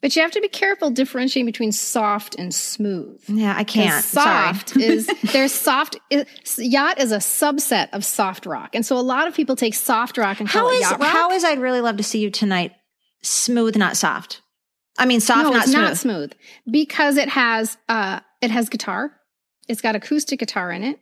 But 0.00 0.14
you 0.14 0.22
have 0.22 0.30
to 0.32 0.40
be 0.40 0.46
careful 0.46 0.90
differentiating 0.92 1.46
between 1.46 1.72
soft 1.72 2.36
and 2.36 2.54
smooth. 2.54 3.20
Yeah, 3.26 3.54
I 3.56 3.64
can't. 3.64 4.04
Soft 4.04 4.68
Sorry. 4.68 4.84
is 4.84 5.10
there's 5.32 5.52
soft 5.52 5.96
it, 6.10 6.28
yacht 6.58 7.00
is 7.00 7.10
a 7.10 7.16
subset 7.16 7.88
of 7.92 8.04
soft 8.04 8.46
rock, 8.46 8.76
and 8.76 8.86
so 8.86 8.96
a 8.96 9.02
lot 9.02 9.26
of 9.26 9.34
people 9.34 9.56
take 9.56 9.74
soft 9.74 10.16
rock 10.16 10.38
and 10.38 10.48
call 10.48 10.68
it 10.68 10.74
is 10.74 10.80
yacht 10.82 11.00
rock. 11.00 11.08
how 11.08 11.32
is 11.32 11.42
I'd 11.42 11.58
really 11.58 11.80
love 11.80 11.96
to 11.96 12.04
see 12.04 12.20
you 12.20 12.30
tonight? 12.30 12.70
Smooth, 13.22 13.76
not 13.76 13.96
soft. 13.96 14.40
I 14.98 15.06
mean, 15.06 15.20
soft, 15.20 15.44
no, 15.44 15.50
not 15.50 15.62
it's 15.62 15.70
smooth. 15.72 15.82
not 15.84 15.96
smooth 15.96 16.32
because 16.70 17.16
it 17.16 17.28
has 17.30 17.76
uh 17.88 18.20
it 18.42 18.50
has 18.50 18.68
guitar. 18.68 19.12
It's 19.68 19.80
got 19.80 19.96
acoustic 19.96 20.40
guitar 20.40 20.70
in 20.72 20.82
it. 20.82 20.98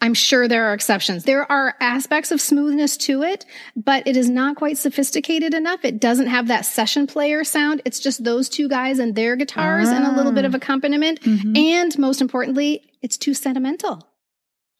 I'm 0.00 0.12
sure 0.14 0.48
there 0.48 0.66
are 0.66 0.74
exceptions. 0.74 1.24
There 1.24 1.50
are 1.50 1.74
aspects 1.80 2.30
of 2.32 2.40
smoothness 2.40 2.96
to 2.98 3.22
it, 3.22 3.46
but 3.76 4.06
it 4.06 4.16
is 4.16 4.28
not 4.28 4.56
quite 4.56 4.76
sophisticated 4.76 5.54
enough. 5.54 5.84
It 5.84 6.00
doesn't 6.00 6.26
have 6.26 6.48
that 6.48 6.66
session 6.66 7.06
player 7.06 7.44
sound. 7.44 7.80
It's 7.84 8.00
just 8.00 8.24
those 8.24 8.48
two 8.48 8.68
guys 8.68 8.98
and 8.98 9.14
their 9.14 9.36
guitars 9.36 9.88
and 9.88 10.04
a 10.04 10.12
little 10.14 10.32
bit 10.32 10.44
Ah. 10.44 10.48
of 10.48 10.54
accompaniment. 10.54 11.20
Mm-hmm. 11.22 11.56
And 11.56 11.98
most 11.98 12.20
importantly, 12.20 12.90
it's 13.02 13.16
too 13.16 13.34
sentimental. 13.34 14.06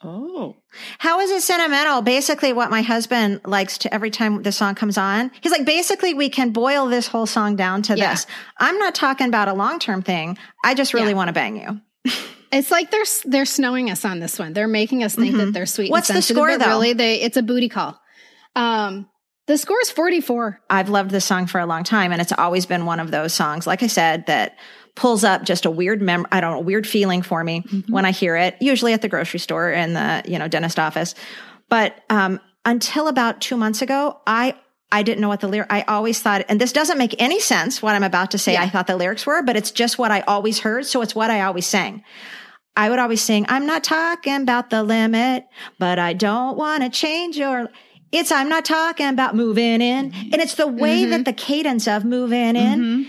Oh. 0.05 0.57
How 0.99 1.21
is 1.21 1.31
it 1.31 1.41
sentimental? 1.43 2.03
Basically, 2.03 2.53
what 2.53 2.71
my 2.71 2.83
husband 2.83 3.41
likes 3.47 3.79
to 3.79 3.95
every 3.95 4.11
time 4.11 4.43
the 4.43 4.53
song 4.53 4.75
comes 4.75 4.99
on, 4.99 5.31
he's 5.41 5.51
like, 5.53 5.65
basically, 5.65 6.13
we 6.15 6.29
can 6.29 6.51
boil 6.51 6.87
this 6.87 7.07
whole 7.07 7.27
song 7.27 7.57
down 7.57 7.83
to 7.83 7.97
Yeah. 7.97 8.11
this. 8.11 8.27
I'm 8.59 8.79
not 8.79 8.95
talking 8.95 9.29
about 9.29 9.49
a 9.49 9.55
long 9.55 9.79
term 9.79 10.03
thing. 10.03 10.37
I 10.65 10.75
just 10.75 10.93
really 10.95 11.11
Yeah. 11.11 11.17
want 11.17 11.29
to 11.29 11.33
bang 11.33 11.57
you. 11.57 12.13
It's 12.53 12.71
like 12.71 12.93
they're 12.93 13.03
they're 13.25 13.47
snowing 13.47 13.91
us 13.91 14.05
on 14.05 14.21
this 14.21 14.39
one. 14.39 14.53
They're 14.53 14.69
making 14.69 15.03
us 15.03 15.17
think 15.17 15.37
that 15.39 15.53
they're 15.53 15.67
sweet. 15.67 15.87
Mm-hmm. 15.87 15.91
What's 15.91 16.09
and 16.11 16.19
the 16.19 16.23
score, 16.23 16.47
but 16.51 16.61
though? 16.61 16.67
Really, 16.69 16.93
they 16.93 17.21
it's 17.21 17.37
a 17.37 17.43
booty 17.43 17.69
call. 17.69 17.99
Um, 18.55 19.09
the 19.49 19.59
score 19.59 19.81
is 19.81 19.91
44. 19.91 20.61
I've 20.71 20.89
loved 20.89 21.11
this 21.11 21.25
song 21.25 21.47
for 21.49 21.59
a 21.59 21.67
long 21.67 21.83
time, 21.83 22.13
and 22.13 22.23
it's 22.23 22.33
always 22.33 22.65
been 22.65 22.87
one 22.87 23.01
of 23.01 23.11
those 23.11 23.33
songs, 23.35 23.67
like 23.67 23.83
I 23.83 23.89
said, 23.89 24.27
that 24.27 24.57
pulls 24.95 25.25
up 25.25 25.43
just 25.45 25.65
a 25.65 25.71
weird 25.71 26.01
mem 26.01 26.27
I 26.31 26.41
don't 26.41 26.53
know, 26.53 26.61
weird 26.61 26.87
feeling 26.87 27.23
for 27.23 27.43
me 27.43 27.63
Mm-hmm. 27.63 27.93
when 27.93 28.05
I 28.05 28.11
hear 28.13 28.37
it, 28.37 28.57
usually 28.61 28.93
at 28.93 29.03
the 29.03 29.09
grocery 29.09 29.41
store 29.41 29.71
and 29.73 29.97
the, 29.97 30.23
you 30.31 30.39
know, 30.39 30.49
dentist 30.49 30.79
office. 30.79 31.15
But 31.69 31.97
um 32.11 32.41
until 32.65 33.09
about 33.09 33.41
two 33.41 33.57
months 33.57 33.83
ago, 33.83 34.21
I 34.27 34.55
I 34.93 35.03
didn't 35.03 35.21
know 35.21 35.29
what 35.29 35.41
the 35.41 35.49
lyric 35.49 35.73
I 35.73 35.83
always 35.83 36.21
thought 36.23 36.45
and 36.49 36.61
this 36.61 36.73
doesn't 36.73 36.99
make 36.99 37.21
any 37.21 37.41
sense 37.41 37.83
what 37.83 37.95
I'm 37.97 38.05
about 38.05 38.31
to 38.33 38.39
say 38.39 38.53
Yeah. 38.53 38.63
I 38.63 38.69
thought 38.69 38.87
the 38.87 38.97
lyrics 38.97 39.27
were, 39.27 39.43
but 39.43 39.57
it's 39.57 39.71
just 39.73 39.99
what 39.99 40.11
I 40.13 40.21
always 40.21 40.61
heard. 40.61 40.87
So 40.87 41.03
it's 41.03 41.15
what 41.15 41.31
I 41.31 41.41
always 41.43 41.67
sang. 41.67 42.05
I 42.77 42.91
would 42.91 42.99
always 42.99 43.21
sing, 43.23 43.47
I'm 43.49 43.67
not 43.67 43.85
talking 43.85 44.43
about 44.43 44.71
the 44.71 44.83
limit, 44.83 45.47
but 45.79 45.99
I 46.01 46.13
don't 46.13 46.57
want 46.57 46.83
to 46.83 46.91
change 46.91 47.37
your. 47.37 47.69
It's, 48.11 48.33
I'm 48.33 48.49
not 48.49 48.65
talking 48.65 49.07
about 49.09 49.35
moving 49.37 49.81
in. 49.81 50.13
And 50.13 50.37
it's 50.37 50.55
the 50.57 50.67
way 50.67 51.03
Mm-hmm. 51.03 51.11
that 51.11 51.25
the 51.25 51.33
cadence 51.33 51.87
of 51.89 52.05
moving 52.05 52.57
in. 52.57 53.09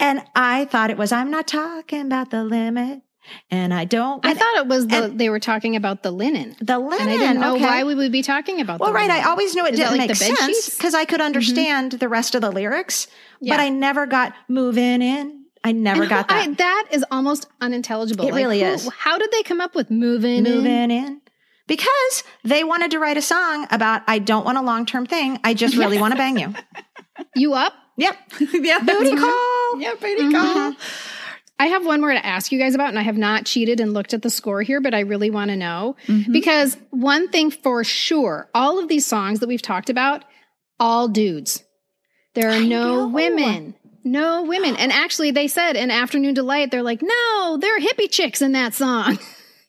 And 0.00 0.22
I 0.34 0.64
thought 0.64 0.90
it 0.90 0.96
was, 0.96 1.12
I'm 1.12 1.30
not 1.30 1.46
talking 1.46 2.00
about 2.00 2.30
the 2.30 2.42
limit. 2.42 3.02
And 3.50 3.72
I 3.72 3.84
don't. 3.84 4.24
I 4.24 4.34
thought 4.34 4.56
it 4.56 4.66
was 4.66 4.86
the 4.86 5.04
and- 5.04 5.20
they 5.20 5.28
were 5.28 5.38
talking 5.38 5.76
about 5.76 6.02
the 6.02 6.10
linen. 6.10 6.56
the 6.60 6.78
linen. 6.78 7.00
And 7.02 7.10
I 7.10 7.16
didn't 7.16 7.40
know 7.40 7.54
okay. 7.56 7.64
why 7.64 7.84
we 7.84 7.94
would 7.94 8.10
be 8.10 8.22
talking 8.22 8.60
about 8.60 8.78
that? 8.78 8.84
Well, 8.84 8.92
right. 8.92 9.10
I 9.10 9.28
always 9.28 9.54
knew 9.54 9.64
it 9.66 9.74
Is 9.74 9.78
didn't 9.78 9.98
like 9.98 10.08
make 10.08 10.08
the 10.08 10.14
sense 10.16 10.74
because 10.74 10.94
I 10.94 11.04
could 11.04 11.20
mm-hmm. 11.20 11.26
understand 11.26 11.92
the 11.92 12.08
rest 12.08 12.34
of 12.34 12.40
the 12.40 12.50
lyrics, 12.50 13.06
Yeah. 13.40 13.54
but 13.56 13.62
I 13.62 13.68
never 13.68 14.06
got 14.06 14.34
moving 14.48 15.02
in. 15.02 15.44
I 15.62 15.72
never 15.72 16.02
And 16.02 16.10
got 16.10 16.28
that. 16.28 16.48
I, 16.48 16.52
that 16.54 16.88
is 16.90 17.04
almost 17.10 17.46
unintelligible. 17.60 18.26
It 18.26 18.32
really 18.32 18.60
who- 18.60 18.66
is. 18.66 18.88
How 18.88 19.18
did 19.18 19.30
they 19.30 19.42
come 19.42 19.60
up 19.60 19.74
with 19.74 19.90
moving? 19.90 20.42
moving 20.42 20.72
in? 20.72 20.90
in 20.90 21.20
because 21.66 22.24
they 22.42 22.64
wanted 22.64 22.90
to 22.90 22.98
write 22.98 23.16
a 23.16 23.22
song 23.22 23.66
about 23.70 24.02
I 24.08 24.18
don't 24.18 24.44
want 24.44 24.58
a 24.58 24.62
long 24.62 24.86
term 24.86 25.06
thing. 25.06 25.38
I 25.44 25.54
just 25.54 25.76
really 25.76 25.98
want 26.00 26.12
to 26.12 26.18
bang 26.18 26.38
you. 26.38 26.54
You 27.36 27.54
up? 27.54 27.74
Yep. 27.96 28.16
yeah. 28.54 28.78
Booty 28.80 29.12
mm-hmm. 29.12 29.18
call. 29.18 29.59
Yeah, 29.78 29.94
booty 30.00 30.30
call. 30.32 30.74
I 31.58 31.66
have 31.66 31.84
one 31.84 32.00
more 32.00 32.12
to 32.12 32.24
ask 32.24 32.52
you 32.52 32.58
guys 32.58 32.74
about, 32.74 32.88
and 32.88 32.98
I 32.98 33.02
have 33.02 33.18
not 33.18 33.44
cheated 33.44 33.80
and 33.80 33.92
looked 33.92 34.14
at 34.14 34.22
the 34.22 34.30
score 34.30 34.62
here, 34.62 34.80
but 34.80 34.94
I 34.94 35.00
really 35.00 35.30
want 35.30 35.50
to 35.50 35.56
know 35.56 35.96
Mm-hmm. 36.06 36.32
because 36.32 36.76
one 36.90 37.28
thing 37.28 37.50
for 37.50 37.84
sure, 37.84 38.48
all 38.54 38.78
of 38.78 38.88
these 38.88 39.04
songs 39.04 39.40
that 39.40 39.46
we've 39.48 39.60
talked 39.60 39.90
about, 39.90 40.24
all 40.78 41.06
dudes. 41.08 41.62
There 42.34 42.50
are 42.50 42.60
no 42.60 43.06
know. 43.06 43.08
women. 43.08 43.74
No 44.04 44.44
women. 44.44 44.76
And 44.76 44.90
actually, 44.90 45.32
they 45.32 45.48
said 45.48 45.76
in 45.76 45.90
Afternoon 45.90 46.32
Delight, 46.32 46.70
they're 46.70 46.82
like, 46.82 47.02
no, 47.02 47.58
there 47.60 47.76
are 47.76 47.80
hippie 47.80 48.10
chicks 48.10 48.40
in 48.40 48.52
that 48.52 48.72
song. 48.72 49.18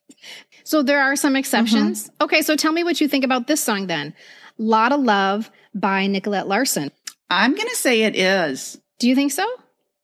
so 0.63 0.81
there 0.83 1.01
are 1.01 1.17
some 1.17 1.35
exceptions. 1.35 2.05
Mm-hmm. 2.05 2.23
Okay, 2.23 2.41
so 2.41 2.55
tell 2.55 2.71
me 2.71 2.85
what 2.85 3.01
you 3.01 3.09
think 3.09 3.25
about 3.25 3.47
this 3.47 3.61
song 3.61 3.87
then. 3.87 4.13
Lot 4.57 4.93
of 4.93 5.01
Love 5.01 5.51
by 5.73 6.07
Nicolette 6.07 6.47
Larson. 6.47 6.91
I'm 7.29 7.55
going 7.55 7.67
to 7.67 7.75
say 7.75 8.03
it 8.03 8.15
is. 8.15 8.79
Do 8.99 9.09
you 9.09 9.15
think 9.15 9.31
so? 9.33 9.45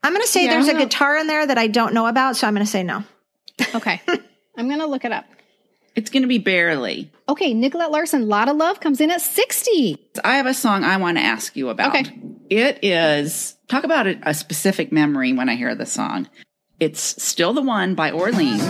I'm 0.04 0.14
going 0.14 0.22
to 0.22 0.28
say 0.28 0.46
Yeah, 0.46 0.52
there's 0.52 0.68
a 0.68 0.74
know. 0.74 0.80
guitar 0.80 1.18
in 1.18 1.28
there 1.28 1.46
that 1.46 1.58
I 1.58 1.68
don't 1.68 1.94
know 1.94 2.08
about, 2.08 2.36
so 2.38 2.48
I'm 2.48 2.54
going 2.54 2.66
to 2.66 2.72
say 2.72 2.84
no. 2.84 3.04
Okay. 3.76 4.02
I'm 4.58 4.68
going 4.68 4.80
to 4.80 4.88
look 4.88 5.06
it 5.06 5.12
up. 5.12 5.26
It's 5.96 6.12
going 6.12 6.22
to 6.22 6.28
be 6.28 6.38
barely. 6.38 7.12
Okay, 7.28 7.54
Nicolette 7.56 7.92
Larson, 7.92 8.28
Lot 8.28 8.50
of 8.50 8.56
Love 8.58 8.80
comes 8.80 9.02
in 9.02 9.10
at 9.10 9.20
60. 9.22 9.98
I 10.24 10.36
have 10.38 10.46
a 10.46 10.54
song 10.54 10.84
I 10.84 10.98
want 10.98 11.18
to 11.18 11.24
ask 11.24 11.56
you 11.56 11.70
about. 11.70 11.96
Okay. 11.96 12.12
It 12.50 12.84
is, 12.84 13.56
talk 13.68 13.84
about 13.84 14.06
a, 14.08 14.20
a 14.24 14.34
specific 14.34 14.92
memory 14.92 15.34
when 15.34 15.50
I 15.50 15.56
hear 15.56 15.74
the 15.76 15.86
song. 15.88 16.30
It's 16.80 17.02
Still 17.02 17.54
the 17.54 17.64
One 17.64 17.96
by 17.96 18.12
Orleans. 18.12 18.62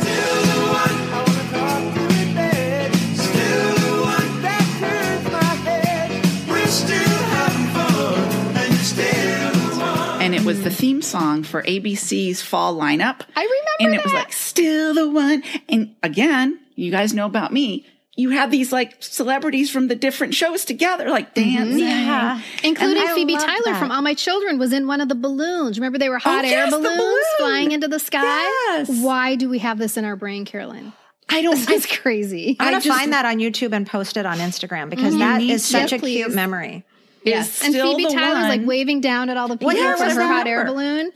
Was 10.48 10.64
the 10.64 10.70
theme 10.72 11.02
song 11.02 11.44
for 11.44 11.62
ABC's 11.64 12.42
fall 12.42 12.76
lineup. 12.76 13.22
I 13.36 13.42
remember 13.42 13.70
And 13.82 13.94
it 13.94 14.04
was 14.04 14.14
like, 14.14 14.34
still 14.34 14.94
the 14.94 15.10
one. 15.10 15.44
And 15.70 15.96
again, 16.04 16.60
you 16.76 16.90
guys 16.92 17.14
know 17.14 17.26
about 17.26 17.54
me. 17.54 17.86
You 18.20 18.32
had 18.32 18.50
these 18.50 18.72
like 18.72 18.96
celebrities 19.04 19.70
from 19.70 19.90
the 19.90 19.96
different 19.96 20.34
shows 20.34 20.66
together, 20.66 21.08
like 21.10 21.36
dancing. 21.36 21.78
Yeah. 21.80 22.42
Including 22.64 23.08
Phoebe 23.10 23.34
love 23.34 23.44
Tyler 23.44 23.62
that. 23.66 23.80
from 23.80 23.92
All 23.92 24.02
My 24.02 24.16
Children 24.16 24.58
was 24.58 24.74
in 24.74 24.88
one 24.88 25.02
of 25.02 25.08
the 25.10 25.14
balloons. 25.14 25.78
Remember 25.78 26.00
they 26.00 26.10
were 26.10 26.18
hot 26.18 26.44
Oh, 26.44 26.48
air 26.48 26.66
yes, 26.66 26.72
balloons 26.72 26.98
balloon. 26.98 27.20
flying 27.38 27.72
into 27.74 27.88
the 27.88 28.00
sky? 28.00 28.24
Yes. 28.24 28.90
Why 28.90 29.36
do 29.36 29.48
we 29.50 29.60
have 29.60 29.78
this 29.78 29.98
in 29.98 30.06
our 30.06 30.16
brain, 30.16 30.46
Carolyn? 30.46 30.94
I 31.30 31.44
don't 31.44 31.60
It's 31.70 31.86
crazy. 32.00 32.56
I'm 32.60 32.68
gonna 32.72 32.82
just- 32.82 32.98
find 32.98 33.14
that 33.14 33.26
on 33.26 33.38
YouTube 33.38 33.72
and 33.74 33.86
post 33.86 34.18
it 34.18 34.26
on 34.26 34.38
Instagram 34.40 34.90
because 34.90 35.14
Mhm. 35.14 35.20
that 35.20 35.38
need 35.40 35.52
is 35.52 35.64
such 35.64 35.90
to. 35.92 35.98
a 35.98 36.00
cute 36.00 36.32
memory. 36.34 36.86
Yes. 37.30 37.64
And 37.64 37.74
Phoebe 37.74 38.06
Tyler's 38.06 38.50
like 38.50 38.66
waving 38.66 39.02
down 39.02 39.30
at 39.30 39.38
all 39.38 39.48
the 39.48 39.58
people 39.58 39.74
year 39.74 39.98
from 39.98 40.10
her 40.10 40.28
hot 40.28 40.48
air 40.48 40.66
balloon. 40.66 41.12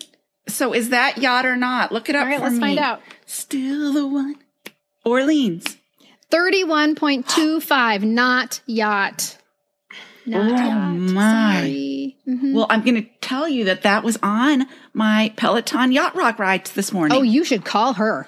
So 0.47 0.73
is 0.73 0.89
that 0.89 1.17
yacht 1.19 1.45
or 1.45 1.55
not? 1.55 1.91
Look 1.91 2.09
it 2.09 2.15
up 2.15 2.23
All 2.23 2.27
right, 2.27 2.37
for 2.39 2.43
let's 2.45 2.55
me. 2.55 2.59
find 2.61 2.79
out. 2.79 3.01
Still 3.25 3.93
the 3.93 4.07
one. 4.07 4.35
Orleans. 5.05 5.77
31.25, 6.31 8.03
not 8.03 8.61
yacht. 8.65 9.37
Not 10.25 10.51
Oh, 10.51 10.55
yacht. 10.55 10.93
my. 10.95 12.13
Mhm. 12.27 12.53
Well, 12.53 12.67
I'm 12.69 12.81
going 12.83 12.95
to 13.03 13.09
tell 13.21 13.47
you 13.49 13.65
that 13.65 13.81
that 13.83 14.03
was 14.03 14.17
on 14.21 14.67
my 14.93 15.33
Peloton 15.35 15.91
yacht 15.91 16.15
rock 16.15 16.37
rides 16.39 16.71
this 16.73 16.91
morning. 16.93 17.17
Oh, 17.17 17.21
you 17.23 17.43
should 17.43 17.65
call 17.65 17.93
her. 17.93 18.27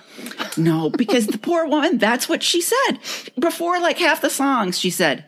No, 0.57 0.89
because 0.89 1.27
the 1.27 1.38
poor 1.38 1.68
woman, 1.68 1.97
that's 1.99 2.27
what 2.27 2.41
she 2.43 2.61
said. 2.61 2.93
Before 3.39 3.80
like 3.80 3.99
half 3.99 4.22
the 4.22 4.30
songs, 4.30 4.80
she 4.80 4.89
said, 4.89 5.26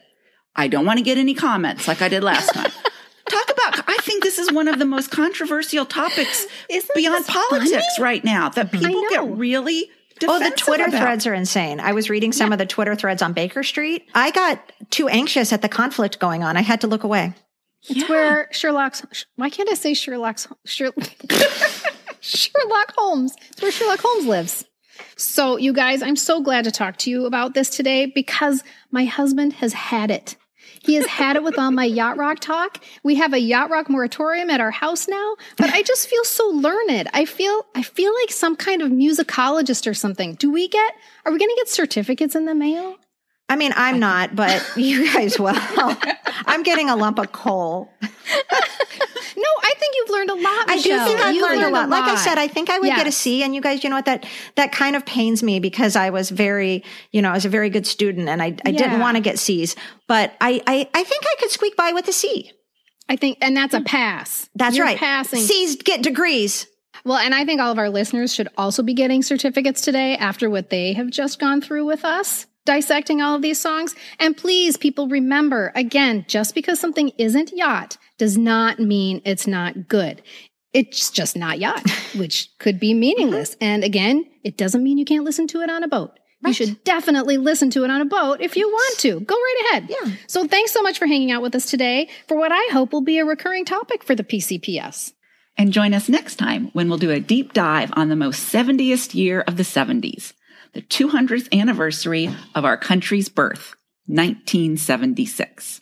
I 0.56 0.68
don't 0.68 0.86
want 0.86 0.98
to 1.00 1.04
get 1.04 1.18
any 1.18 1.34
comments 1.34 1.88
like 1.88 2.02
I 2.02 2.08
did 2.10 2.24
last 2.24 2.54
time. 2.54 2.72
Talk 3.30 3.50
about, 3.52 3.90
I 3.90 3.98
think 4.02 4.24
this 4.24 4.38
is 4.38 4.52
one 4.52 4.68
of 4.68 4.78
the 4.80 4.86
most 4.86 5.10
controversial 5.12 5.86
topics 5.86 6.46
Isn't 6.70 6.92
beyond 6.96 7.26
politics 7.26 7.72
funny? 7.72 7.84
right 8.00 8.24
now 8.24 8.50
that 8.50 8.72
people 8.72 9.04
get 9.10 9.28
really 9.38 9.90
Oh, 10.24 10.40
the 10.40 10.56
Twitter 10.56 10.86
about. 10.86 11.02
threads 11.02 11.28
are 11.28 11.34
insane. 11.34 11.82
I 11.82 11.92
was 11.92 12.10
reading 12.10 12.32
some 12.32 12.54
of 12.54 12.58
the 12.58 12.66
Twitter 12.66 12.96
threads 12.96 13.22
on 13.22 13.34
Baker 13.34 13.64
Street. 13.64 14.08
I 14.14 14.32
got 14.32 14.72
too 14.90 15.10
anxious 15.10 15.52
at 15.52 15.62
the 15.62 15.68
conflict 15.68 16.20
going 16.20 16.42
on. 16.42 16.56
I 16.56 16.62
had 16.62 16.80
to 16.82 16.88
look 16.88 17.04
away. 17.04 17.34
It's 17.90 18.08
where 18.08 18.48
Sherlock's. 18.52 19.06
Why 19.36 19.50
can't 19.50 19.70
I 19.70 19.74
say 19.74 19.94
Sherlock's? 19.94 20.48
Sher, 20.66 20.92
Sherlock 22.22 22.94
Holmes. 22.96 23.36
It's 23.52 23.62
where 23.62 23.72
Sherlock 23.72 24.00
Holmes 24.02 24.26
lives. 24.26 24.66
So, 25.18 25.58
you 25.58 25.74
guys, 25.74 26.02
I'm 26.02 26.16
so 26.16 26.42
glad 26.42 26.64
to 26.64 26.72
talk 26.72 26.98
to 27.00 27.10
you 27.10 27.26
about 27.26 27.54
this 27.54 27.70
today 27.70 28.06
because 28.06 28.64
my 28.92 29.06
husband 29.06 29.54
has 29.54 29.74
had 29.74 30.12
it. 30.12 30.36
He 30.86 30.96
has 30.96 31.08
had 31.08 31.36
it 31.36 31.44
with 31.44 31.58
all 31.58 31.72
my 31.72 31.86
yacht 31.86 32.18
rock 32.18 32.40
talk. 32.40 32.80
We 33.02 33.16
have 33.16 33.34
a 33.34 33.40
yacht 33.40 33.72
rock 33.72 33.90
moratorium 33.90 34.52
at 34.52 34.62
our 34.62 34.70
house 34.70 35.08
now, 35.08 35.36
but 35.58 35.72
I 35.72 35.82
just 35.82 36.08
feel 36.08 36.24
so 36.24 36.48
learned. 36.48 37.10
I 37.12 37.26
feel 37.26 37.66
I 37.74 37.82
feel 37.82 38.14
like 38.14 38.30
some 38.30 38.56
kind 38.56 38.84
of 38.84 38.92
musicologist 38.92 39.90
or 39.90 39.96
something. 39.96 40.36
Do 40.36 40.52
we 40.52 40.68
get 40.68 40.94
are 41.26 41.32
we 41.32 41.40
going 41.40 41.50
to 41.50 41.56
get 41.56 41.70
certificates 41.70 42.36
in 42.36 42.46
the 42.46 42.54
mail? 42.54 42.98
I 43.48 43.56
mean, 43.56 43.74
I'm 43.76 44.00
not, 44.00 44.36
but 44.36 44.66
you 44.76 45.12
guys 45.14 45.40
will. 45.40 45.54
I'm 45.56 46.64
getting 46.64 46.90
a 46.90 46.96
lump 46.96 47.20
of 47.20 47.32
coal. 47.32 47.92
No, 49.38 49.50
I 49.62 49.74
think 49.78 49.96
you've 49.98 50.10
learned 50.10 50.30
a 50.30 50.36
lot. 50.36 50.70
I 50.70 50.76
do 50.78 50.98
think 51.06 51.20
I've 51.20 51.36
You've 51.36 51.44
learned, 51.44 51.64
a 51.64 51.70
lot. 51.70 51.90
Like 51.90 52.06
I 52.06 52.16
said, 52.16 52.38
I 52.38 52.48
think 52.48 52.70
I 52.70 52.80
would 52.80 52.88
get 52.88 53.06
a 53.06 53.12
C. 53.12 53.44
And 53.44 53.54
you 53.54 53.62
guys, 53.62 53.84
you 53.84 53.90
know 53.90 53.98
what? 53.98 54.06
That 54.06 54.26
that 54.56 54.72
kind 54.72 54.96
of 54.96 55.06
pains 55.06 55.44
me 55.44 55.60
because 55.60 55.96
I 55.96 56.10
was 56.10 56.30
very, 56.30 56.84
you 57.12 57.22
know, 57.22 57.32
I 57.32 57.34
was 57.34 57.46
a 57.46 57.50
very 57.50 57.70
good 57.70 57.86
student 57.86 58.30
and 58.30 58.42
I, 58.42 58.56
I 58.66 58.70
Yeah. 58.70 58.78
didn't 58.78 59.00
want 59.02 59.18
to 59.18 59.22
get 59.22 59.38
C's. 59.38 59.76
But 60.08 60.34
I, 60.40 60.62
I 60.66 60.90
I 60.94 61.04
think 61.04 61.24
I 61.26 61.36
could 61.40 61.52
squeak 61.52 61.76
by 61.76 61.92
with 61.92 62.08
a 62.08 62.14
C. 62.14 62.52
I 63.10 63.18
think, 63.18 63.38
and 63.42 63.56
that's 63.56 63.74
a 63.74 63.80
hmm. 63.80 63.84
pass. 63.84 64.50
That's 64.56 64.78
You're 64.78 64.86
right. 64.86 64.98
Passing. 64.98 65.42
C's 65.42 65.76
get 65.76 66.02
degrees. 66.02 66.66
Well, 67.04 67.18
and 67.18 67.36
I 67.36 67.46
think 67.46 67.60
all 67.62 67.72
of 67.72 67.78
our 67.78 67.90
listeners 67.90 68.34
should 68.34 68.48
also 68.58 68.82
be 68.82 68.94
getting 68.94 69.22
certificates 69.22 69.82
today 69.82 70.16
after 70.16 70.50
what 70.50 70.70
they 70.70 70.94
have 70.94 71.10
just 71.10 71.40
gone 71.40 71.62
through 71.62 71.86
with 71.86 72.06
us, 72.06 72.48
dissecting 72.66 73.22
all 73.22 73.36
of 73.36 73.42
these 73.42 73.60
songs. 73.60 73.96
And 74.20 74.36
please, 74.36 74.78
people, 74.78 75.08
remember 75.08 75.72
again, 75.76 76.26
just 76.28 76.56
because 76.56 76.80
something 76.80 77.12
isn't 77.18 77.52
yacht 77.56 77.98
does 78.18 78.38
not 78.38 78.80
mean 78.80 79.22
it's 79.26 79.48
not 79.48 79.88
good. 79.88 80.22
It's 80.74 81.10
just 81.10 81.38
not 81.38 81.60
yacht, 81.60 81.90
which 82.16 82.50
could 82.60 82.80
be 82.80 82.94
meaningless. 82.94 83.52
Uh-huh. 83.52 83.66
And 83.66 83.84
again, 83.84 84.26
it 84.44 84.58
doesn't 84.58 84.84
mean 84.84 84.98
you 84.98 85.06
can't 85.06 85.24
listen 85.24 85.48
to 85.48 85.62
it 85.62 85.70
on 85.70 85.84
a 85.84 85.88
boat. 85.88 86.12
You 86.46 86.54
should 86.54 86.84
definitely 86.84 87.38
listen 87.38 87.72
to 87.72 87.84
it 87.84 87.90
on 87.90 88.02
a 88.02 88.06
boat 88.06 88.40
if 88.40 88.56
you 88.56 88.68
want 88.68 89.00
to. 89.00 89.20
Go 89.20 89.36
right 89.36 89.64
ahead. 89.72 89.90
Yeah. 89.90 90.14
So 90.28 90.46
thanks 90.46 90.72
so 90.72 90.82
much 90.82 91.00
for 91.00 91.08
hanging 91.08 91.32
out 91.32 91.42
with 91.42 91.56
us 91.56 91.66
today 91.66 92.10
for 92.28 92.38
what 92.38 92.52
I 92.52 92.70
hope 92.72 92.94
will 92.94 93.02
be 93.02 93.18
a 93.18 93.26
recurring 93.26 93.66
topic 93.66 94.04
for 94.04 94.14
the 94.16 94.24
PCPS. 94.24 95.14
And 95.58 95.72
join 95.72 95.94
us 95.94 96.10
next 96.10 96.36
time 96.36 96.70
when 96.74 96.90
we'll 96.90 96.98
do 96.98 97.12
a 97.12 97.20
deep 97.20 97.54
dive 97.54 97.92
on 97.96 98.10
the 98.10 98.16
most 98.16 98.54
70th 98.54 99.16
year 99.16 99.42
of 99.42 99.58
the 99.58 99.64
70s, 99.64 100.34
the 100.76 100.82
200th 100.82 101.58
anniversary 101.58 102.30
of 102.54 102.66
our 102.66 102.76
country's 102.76 103.30
birth, 103.30 103.76
1976. 104.08 105.80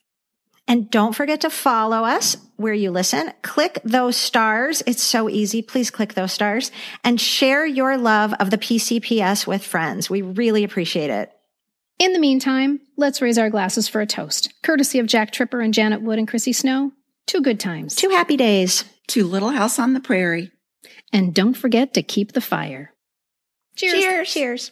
And 0.67 0.89
don't 0.91 1.15
forget 1.15 1.41
to 1.41 1.49
follow 1.49 2.05
us 2.05 2.37
where 2.57 2.75
you 2.75 2.91
listen. 2.91 3.33
Click 3.41 3.79
those 3.83 4.15
stars. 4.15 4.83
It's 4.85 5.01
so 5.01 5.27
easy. 5.27 5.63
Please 5.63 5.89
click 5.89 6.13
those 6.13 6.31
stars 6.31 6.71
and 7.03 7.19
share 7.19 7.65
your 7.65 7.97
love 7.97 8.35
of 8.39 8.51
the 8.51 8.59
PCPS 8.59 9.47
with 9.47 9.65
friends. 9.65 10.11
We 10.11 10.21
really 10.21 10.63
appreciate 10.63 11.09
it. 11.09 11.31
In 11.97 12.13
the 12.13 12.19
meantime, 12.19 12.79
let's 12.95 13.21
raise 13.21 13.39
our 13.39 13.49
glasses 13.49 13.87
for 13.87 13.99
a 13.99 14.05
toast, 14.05 14.53
courtesy 14.61 14.99
of 14.99 15.07
Jack 15.07 15.31
Tripper 15.31 15.59
and 15.59 15.73
Janet 15.73 16.03
Wood 16.03 16.19
and 16.19 16.27
Chrissy 16.27 16.53
Snow. 16.53 16.91
Two 17.25 17.41
good 17.41 17.59
times. 17.59 17.95
Two 17.95 18.09
happy 18.09 18.37
days. 18.37 18.85
To 19.07 19.25
Little 19.25 19.49
House 19.49 19.79
on 19.79 19.93
the 19.93 19.99
Prairie. 19.99 20.51
And 21.11 21.33
don't 21.33 21.55
forget 21.55 21.95
to 21.95 22.03
keep 22.03 22.33
the 22.33 22.41
fire. 22.41 22.93
Cheers. 23.75 24.31
Cheers. 24.31 24.71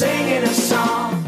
Singing 0.00 0.44
a 0.44 0.46
song. 0.46 1.19